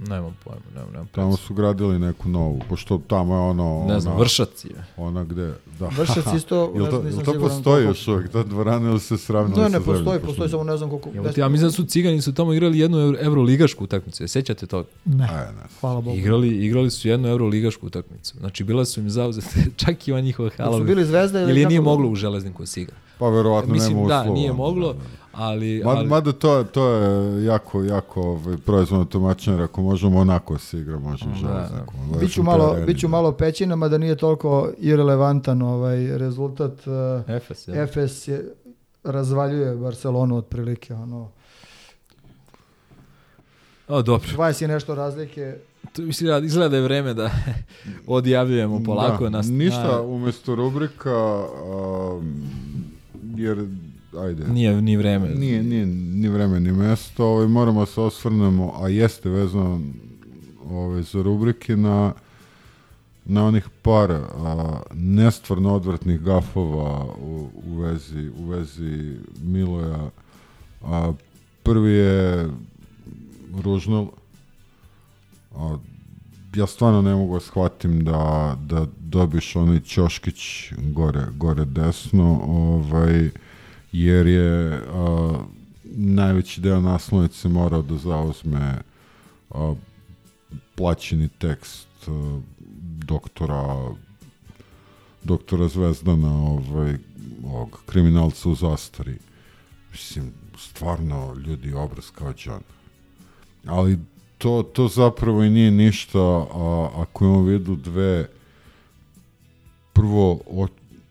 nemam 0.00 0.36
pojma, 0.44 0.60
nemam, 0.74 0.90
nemam 0.92 1.06
Tamo 1.06 1.36
su 1.36 1.54
gradili 1.54 1.98
neku 1.98 2.28
novu, 2.28 2.60
pošto 2.68 3.00
tamo 3.00 3.34
je 3.34 3.40
ono... 3.40 3.84
Ne 3.88 4.00
znam, 4.00 4.12
ona, 4.12 4.22
Vršac 4.22 4.64
je. 4.64 4.70
Ona 4.96 5.24
gde, 5.24 5.54
da. 5.78 5.86
Vršac 5.88 6.24
isto, 6.36 6.56
Jel 6.74 6.84
ne 6.84 6.90
to, 6.90 6.90
znam, 6.90 6.94
jel 6.96 7.04
nisam 7.04 7.24
to 7.24 7.32
siguran 7.32 7.48
postoji 7.50 7.84
još 7.84 8.08
uvijek, 8.08 8.30
ta 8.30 8.42
dvorana 8.42 8.90
ili 8.90 9.00
se 9.00 9.18
sravnila 9.18 9.58
Ne, 9.58 9.64
sa 9.64 9.68
ne 9.68 9.78
zemljom? 9.78 9.84
postoji, 9.96 10.18
Pošto- 10.18 10.26
postoji 10.26 10.48
samo 10.48 10.64
ne 10.64 10.76
znam 10.76 10.90
koliko. 10.90 11.10
Deset- 11.10 11.34
ti, 11.34 11.40
ja 11.40 11.48
mislim 11.48 11.68
da 11.68 11.72
su 11.72 11.84
Cigani 11.84 12.22
su 12.22 12.34
tamo 12.34 12.52
igrali 12.52 12.78
jednu 12.78 12.98
euro- 12.98 13.18
evroligašku 13.20 13.84
utakmicu. 13.84 14.28
Sećate 14.28 14.66
to? 14.66 14.84
Ne, 15.04 15.24
A, 15.24 15.52
ne. 15.52 15.62
hvala 15.80 16.00
Bogu. 16.00 16.16
Igrali, 16.16 16.48
igrali 16.56 16.90
su 16.90 17.08
jednu 17.08 17.28
evroligašku 17.28 17.86
utakmicu. 17.86 18.36
Znači, 18.38 18.64
bila 18.64 18.84
su 18.84 19.00
im 19.00 19.10
zauzete, 19.10 19.48
čak 19.84 20.08
i 20.08 20.12
ova 20.12 20.20
njihova 20.20 20.50
hala. 20.56 20.78
su 20.78 20.84
bili 20.84 21.04
zvezda 21.04 21.40
ili 21.40 21.50
Ili 21.52 21.66
nije 21.66 21.80
moglo 21.80 22.08
u 22.08 22.14
železniku 22.14 22.62
da 22.62 22.66
se 22.66 22.82
igra. 22.82 22.94
Pa 23.20 23.28
verovatno 23.28 23.72
Mislim, 23.74 23.96
nema 23.96 24.08
da, 24.08 24.20
uslova. 24.20 24.34
nije 24.34 24.50
ono, 24.50 24.58
moglo, 24.58 24.88
da, 24.88 24.98
da. 24.98 25.04
ali... 25.34 25.82
Mad- 25.84 25.96
ali 25.96 26.08
Mada 26.08 26.32
to, 26.32 26.64
to 26.64 26.88
je 26.88 27.44
jako, 27.44 27.82
jako 27.84 28.22
ovaj, 28.22 28.56
proizvodno 28.56 29.04
tumačenje, 29.04 29.56
jer 29.56 29.62
ako 29.62 29.82
možemo 29.82 30.18
onako 30.18 30.58
se 30.58 30.78
igra, 30.78 30.98
može 30.98 31.24
u 31.24 31.42
Da, 31.42 31.68
Biću 32.20 32.42
malo, 32.42 32.76
biću 32.86 33.06
da. 33.06 33.10
malo 33.10 33.32
pećinama 33.32 33.88
da 33.88 33.98
nije 33.98 34.16
toliko 34.16 34.70
irelevantan 34.78 35.62
ovaj 35.62 36.18
rezultat. 36.18 36.72
Uh, 36.86 37.30
Efes, 37.30 37.68
je. 37.68 37.82
Efes 37.82 38.28
je 38.28 38.54
razvaljuje 39.04 39.76
Barcelonu 39.76 40.36
otprilike 40.36 40.94
ono 40.94 41.28
O, 43.88 44.02
dobro. 44.02 44.28
20 44.28 44.64
i 44.64 44.68
nešto 44.68 44.94
razlike 44.94 45.56
Tu 45.92 46.02
mislim 46.02 46.28
da 46.30 46.38
izgleda 46.38 46.68
da 46.68 46.76
je 46.76 46.82
vreme 46.82 47.14
da 47.14 47.30
odjavljujemo 48.06 48.82
polako. 48.84 49.24
Da, 49.24 49.30
na, 49.30 49.42
ništa 49.42 49.82
na- 49.84 50.00
umjesto 50.02 50.54
rubrika, 50.54 51.44
um, 51.64 52.42
jer, 53.42 53.66
ajde, 54.18 54.48
Nije 54.48 54.82
ni 54.82 54.96
vreme. 54.96 55.28
Nije, 55.28 55.62
nije 55.62 55.86
ni 55.86 56.28
vreme 56.28 56.60
ni 56.60 56.72
mesto, 56.72 57.26
ovaj, 57.26 57.46
moramo 57.46 57.86
se 57.86 58.00
osvrnemo, 58.00 58.72
a 58.82 58.88
jeste 58.88 59.28
vezano 59.28 59.80
ovaj, 60.70 61.02
za 61.02 61.22
rubrike 61.22 61.76
na, 61.76 62.12
na 63.24 63.46
onih 63.46 63.68
par 63.82 64.12
a, 64.12 64.80
nestvarno 64.94 65.74
odvratnih 65.74 66.20
gafova 66.20 67.04
u, 67.04 67.48
u, 67.66 67.76
vezi, 67.76 68.30
u 68.38 68.44
vezi 68.44 69.16
Miloja. 69.42 70.10
A, 70.82 71.12
prvi 71.62 71.92
je 71.92 72.48
Ružnal. 73.62 74.06
A, 75.56 75.76
ja 76.54 76.66
stvarno 76.66 77.02
ne 77.02 77.14
mogu 77.14 77.34
da 77.34 77.40
shvatim 77.40 78.04
da, 78.04 78.56
da 78.60 78.86
dobiš 78.98 79.56
onaj 79.56 79.80
Ćoškić 79.80 80.72
gore, 80.78 81.26
gore 81.36 81.64
desno, 81.64 82.40
ovaj, 82.46 83.30
jer 83.92 84.26
je 84.26 84.82
a, 84.92 85.38
najveći 85.84 86.60
deo 86.60 86.80
naslovnice 86.80 87.48
morao 87.48 87.82
da 87.82 87.96
zauzme 87.96 88.78
a, 89.50 89.74
plaćeni 90.74 91.28
tekst 91.28 91.88
a, 92.08 92.40
doktora 93.04 93.90
doktora 95.22 95.68
Zvezdana 95.68 96.32
ovaj, 96.42 96.96
ovog 97.44 97.80
kriminalca 97.86 98.48
u 98.48 98.54
zastari. 98.54 99.18
Mislim, 99.92 100.32
stvarno 100.58 101.34
ljudi 101.34 101.72
obraz 101.72 102.10
kao 102.10 102.32
John 102.36 102.62
ali 103.66 103.98
to, 104.40 104.62
to 104.62 104.88
zapravo 104.88 105.42
i 105.44 105.50
nije 105.50 105.70
ništa 105.70 106.18
a, 106.18 106.88
ako 106.96 107.24
imamo 107.24 107.42
vidu 107.42 107.76
dve 107.76 108.28
prvo 109.92 110.40
o, 110.46 110.66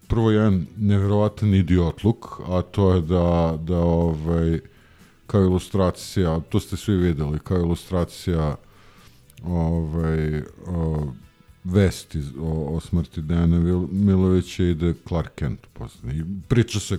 prvo 0.07 0.31
jedan 0.31 0.65
nevjerovatan 0.77 1.53
idiotluk, 1.53 2.25
a 2.47 2.61
to 2.61 2.93
je 2.93 3.01
da, 3.01 3.57
da 3.61 3.77
ovaj, 3.77 4.59
kao 5.27 5.41
ilustracija, 5.41 6.39
to 6.39 6.59
ste 6.59 6.77
svi 6.77 6.95
videli, 6.95 7.39
kao 7.39 7.57
ilustracija 7.57 8.55
ovaj, 9.45 10.41
o, 10.67 11.07
vesti 11.63 12.19
o, 12.39 12.75
o 12.75 12.79
smrti 12.79 13.21
Dejana 13.21 13.59
Milovića 13.91 14.63
ide 14.63 14.93
Clark 15.07 15.31
Kent 15.35 15.67
posle. 15.73 16.15
I 16.15 16.23
priča 16.47 16.79
se 16.79 16.97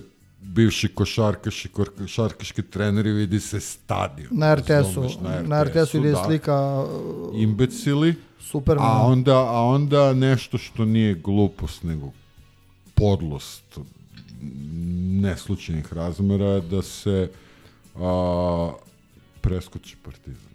bivši 0.53 0.87
košarkaš 0.87 1.65
i 1.65 1.69
košarkaški 1.69 2.61
treneri 2.61 3.11
vidi 3.11 3.39
se 3.39 3.59
stadion. 3.59 4.29
na 4.31 4.55
RTS-u 4.55 5.09
na 5.47 5.63
RTS-u 5.63 5.97
ide 5.97 6.11
da. 6.11 6.23
slika 6.23 6.85
Imbecili, 7.33 8.15
Supermana 8.39 9.03
a 9.03 9.05
onda, 9.05 9.37
a 9.37 9.61
onda 9.61 10.13
nešto 10.13 10.57
što 10.57 10.85
nije 10.85 11.13
glupost, 11.13 11.83
nego 11.83 12.11
podlost 12.95 13.79
neslučajnih 15.21 15.93
razmera 15.93 16.59
da 16.59 16.81
se 16.81 17.29
a, 17.99 18.71
preskoči 19.41 19.97
Partizan. 20.03 20.50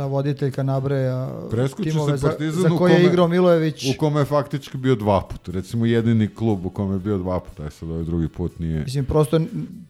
Da 0.00 0.06
voditeljka 0.06 0.62
nabraja 0.62 1.30
timove 1.76 2.16
za, 2.16 2.32
za 2.52 2.68
koje 2.70 2.92
je 2.92 3.06
igrao 3.06 3.28
Milojević 3.28 3.84
U 3.86 3.98
kome 3.98 4.20
je 4.20 4.24
faktički 4.24 4.78
bio 4.78 4.94
dva 4.94 5.20
puta. 5.22 5.52
Recimo 5.52 5.86
jedini 5.86 6.28
klub 6.28 6.66
u 6.66 6.70
kome 6.70 6.94
je 6.94 6.98
bio 6.98 7.18
dva 7.18 7.40
puta, 7.40 7.62
aj 7.62 7.70
sad 7.70 7.90
ovaj 7.90 8.04
drugi 8.04 8.28
put 8.28 8.58
nije 8.58 8.80
mislim 8.80 9.04
prosto 9.04 9.40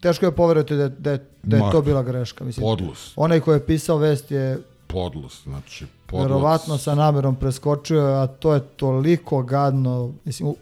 teško 0.01 0.27
je 0.27 0.33
poverovati 0.33 0.77
da, 0.77 0.89
da, 0.89 1.19
da 1.43 1.57
je 1.57 1.63
Ma, 1.63 1.71
to 1.71 1.83
bila 1.83 2.03
greška 2.03 2.45
mislim 2.45 2.65
podlost. 2.65 3.13
onaj 3.17 3.41
ko 3.41 3.53
je 3.53 3.61
pisao 3.61 3.97
vest 3.99 4.31
je 4.31 4.59
Podlost, 4.89 5.43
znači 5.43 5.87
podlost. 6.07 6.25
verovatno 6.25 6.79
sa 6.79 6.95
namerom 6.95 7.37
preskočio, 7.37 8.01
a 8.03 8.27
to 8.29 8.55
je 8.55 8.61
toliko 8.61 9.43
gadno. 9.43 10.13
Mislim, 10.25 10.49
u- 10.49 10.57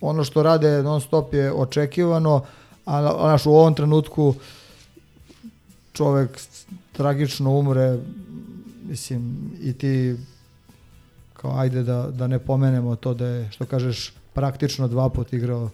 ono 0.00 0.24
što 0.24 0.42
rade 0.42 0.82
non 0.82 1.00
stop 1.00 1.34
je 1.34 1.52
očekivano, 1.52 2.40
a 2.86 3.02
znaš, 3.20 3.46
u 3.46 3.50
ovom 3.50 3.74
trenutku 3.74 4.34
čovek 5.92 6.38
tragično 6.92 7.50
umre, 7.50 7.98
mislim, 8.88 9.50
i 9.60 9.72
ti 9.72 10.16
kao 11.32 11.58
ajde 11.58 11.82
da, 11.82 12.10
da 12.10 12.26
ne 12.26 12.38
pomenemo 12.38 12.96
to 12.96 13.14
da 13.14 13.26
je, 13.26 13.50
što 13.50 13.66
kažeš, 13.66 14.12
praktično 14.32 14.88
dva 14.88 15.08
put 15.08 15.32
igrao 15.32 15.70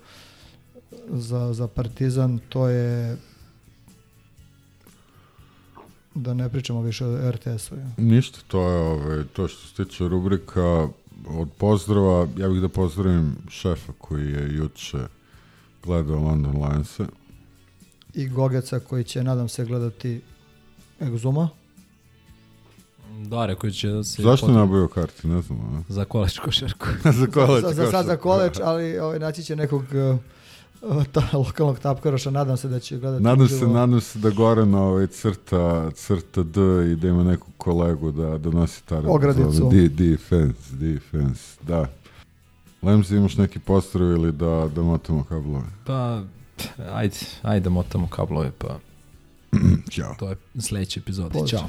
za, 1.08 1.52
za 1.52 1.68
Partizan, 1.68 2.40
to 2.48 2.68
je 2.68 3.16
da 6.14 6.34
ne 6.34 6.48
pričamo 6.48 6.82
više 6.82 7.06
o 7.06 7.30
RTS-u. 7.30 7.74
Ja. 7.74 7.90
Ništa, 7.96 8.38
to 8.48 8.70
je 8.70 8.78
ovaj, 8.78 9.24
to 9.32 9.48
što 9.48 9.66
se 9.66 9.84
tiče 9.84 10.08
rubrika 10.08 10.88
od 11.26 11.48
pozdrava. 11.58 12.28
Ja 12.36 12.48
bih 12.48 12.60
da 12.60 12.68
pozdravim 12.68 13.36
šefa 13.48 13.92
koji 13.98 14.32
je 14.32 14.56
juče 14.56 14.98
gledao 15.84 16.20
London 16.20 16.56
Lions-e. 16.56 17.06
i 18.14 18.28
Gogeca 18.28 18.80
koji 18.80 19.04
će, 19.04 19.24
nadam 19.24 19.48
se, 19.48 19.64
gledati 19.64 20.20
Egzuma. 21.00 21.48
Da, 23.26 23.46
rekao 23.46 23.70
će 23.70 23.88
da 23.88 24.04
se... 24.04 24.22
Zašto 24.22 24.46
potrebno- 24.46 24.60
nabavio 24.60 24.88
karti, 24.88 25.28
ne 25.28 25.42
znam. 25.42 25.58
A? 25.58 25.92
Za 25.92 26.04
koleč 26.04 26.38
košarku. 26.38 26.86
za 27.20 27.26
koleč, 27.26 27.62
za, 27.62 27.72
za 27.72 27.90
sad 27.90 28.06
za 28.06 28.16
koleč, 28.16 28.58
ali 28.62 28.98
ovaj, 28.98 29.18
naći 29.18 29.42
će 29.42 29.56
nekog 29.56 29.82
uh, 30.82 31.04
ta, 31.12 31.28
lokalnog 31.32 31.78
tapkaroša, 31.78 32.30
nadam 32.30 32.56
se 32.56 32.68
da 32.68 32.80
će 32.80 32.98
gledati. 32.98 33.22
Nadam 33.22 33.48
se, 33.48 33.66
nadam 33.66 34.00
se 34.00 34.18
da 34.18 34.30
Goran 34.30 34.74
ovaj, 34.74 35.06
crta, 35.06 35.90
crta 35.90 36.42
D 36.42 36.60
i 36.92 36.96
da 36.96 37.08
ima 37.08 37.24
nekog 37.24 37.48
kolegu 37.56 38.12
da, 38.12 38.38
da 38.38 38.50
nosi 38.50 38.84
ta 38.84 39.02
Ogradicu. 39.06 39.68
D, 39.70 39.88
defense, 39.88 40.76
defense, 40.76 41.42
da. 41.62 41.86
Lemzi, 42.82 43.16
imaš 43.16 43.36
neki 43.36 43.58
pozdrav 43.58 44.10
ili 44.10 44.32
da, 44.32 44.68
da 44.74 44.82
motamo 44.82 45.24
kablove? 45.24 45.66
Pa, 45.86 46.22
ajde, 46.92 47.16
ajde 47.42 47.64
da 47.64 47.70
motamo 47.70 48.08
kablove, 48.08 48.50
pa 48.58 48.78
Ćao. 49.90 50.14
to 50.18 50.28
je 50.28 50.36
sledeći 50.60 51.00
epizod. 51.00 51.48
Ćao. 51.48 51.68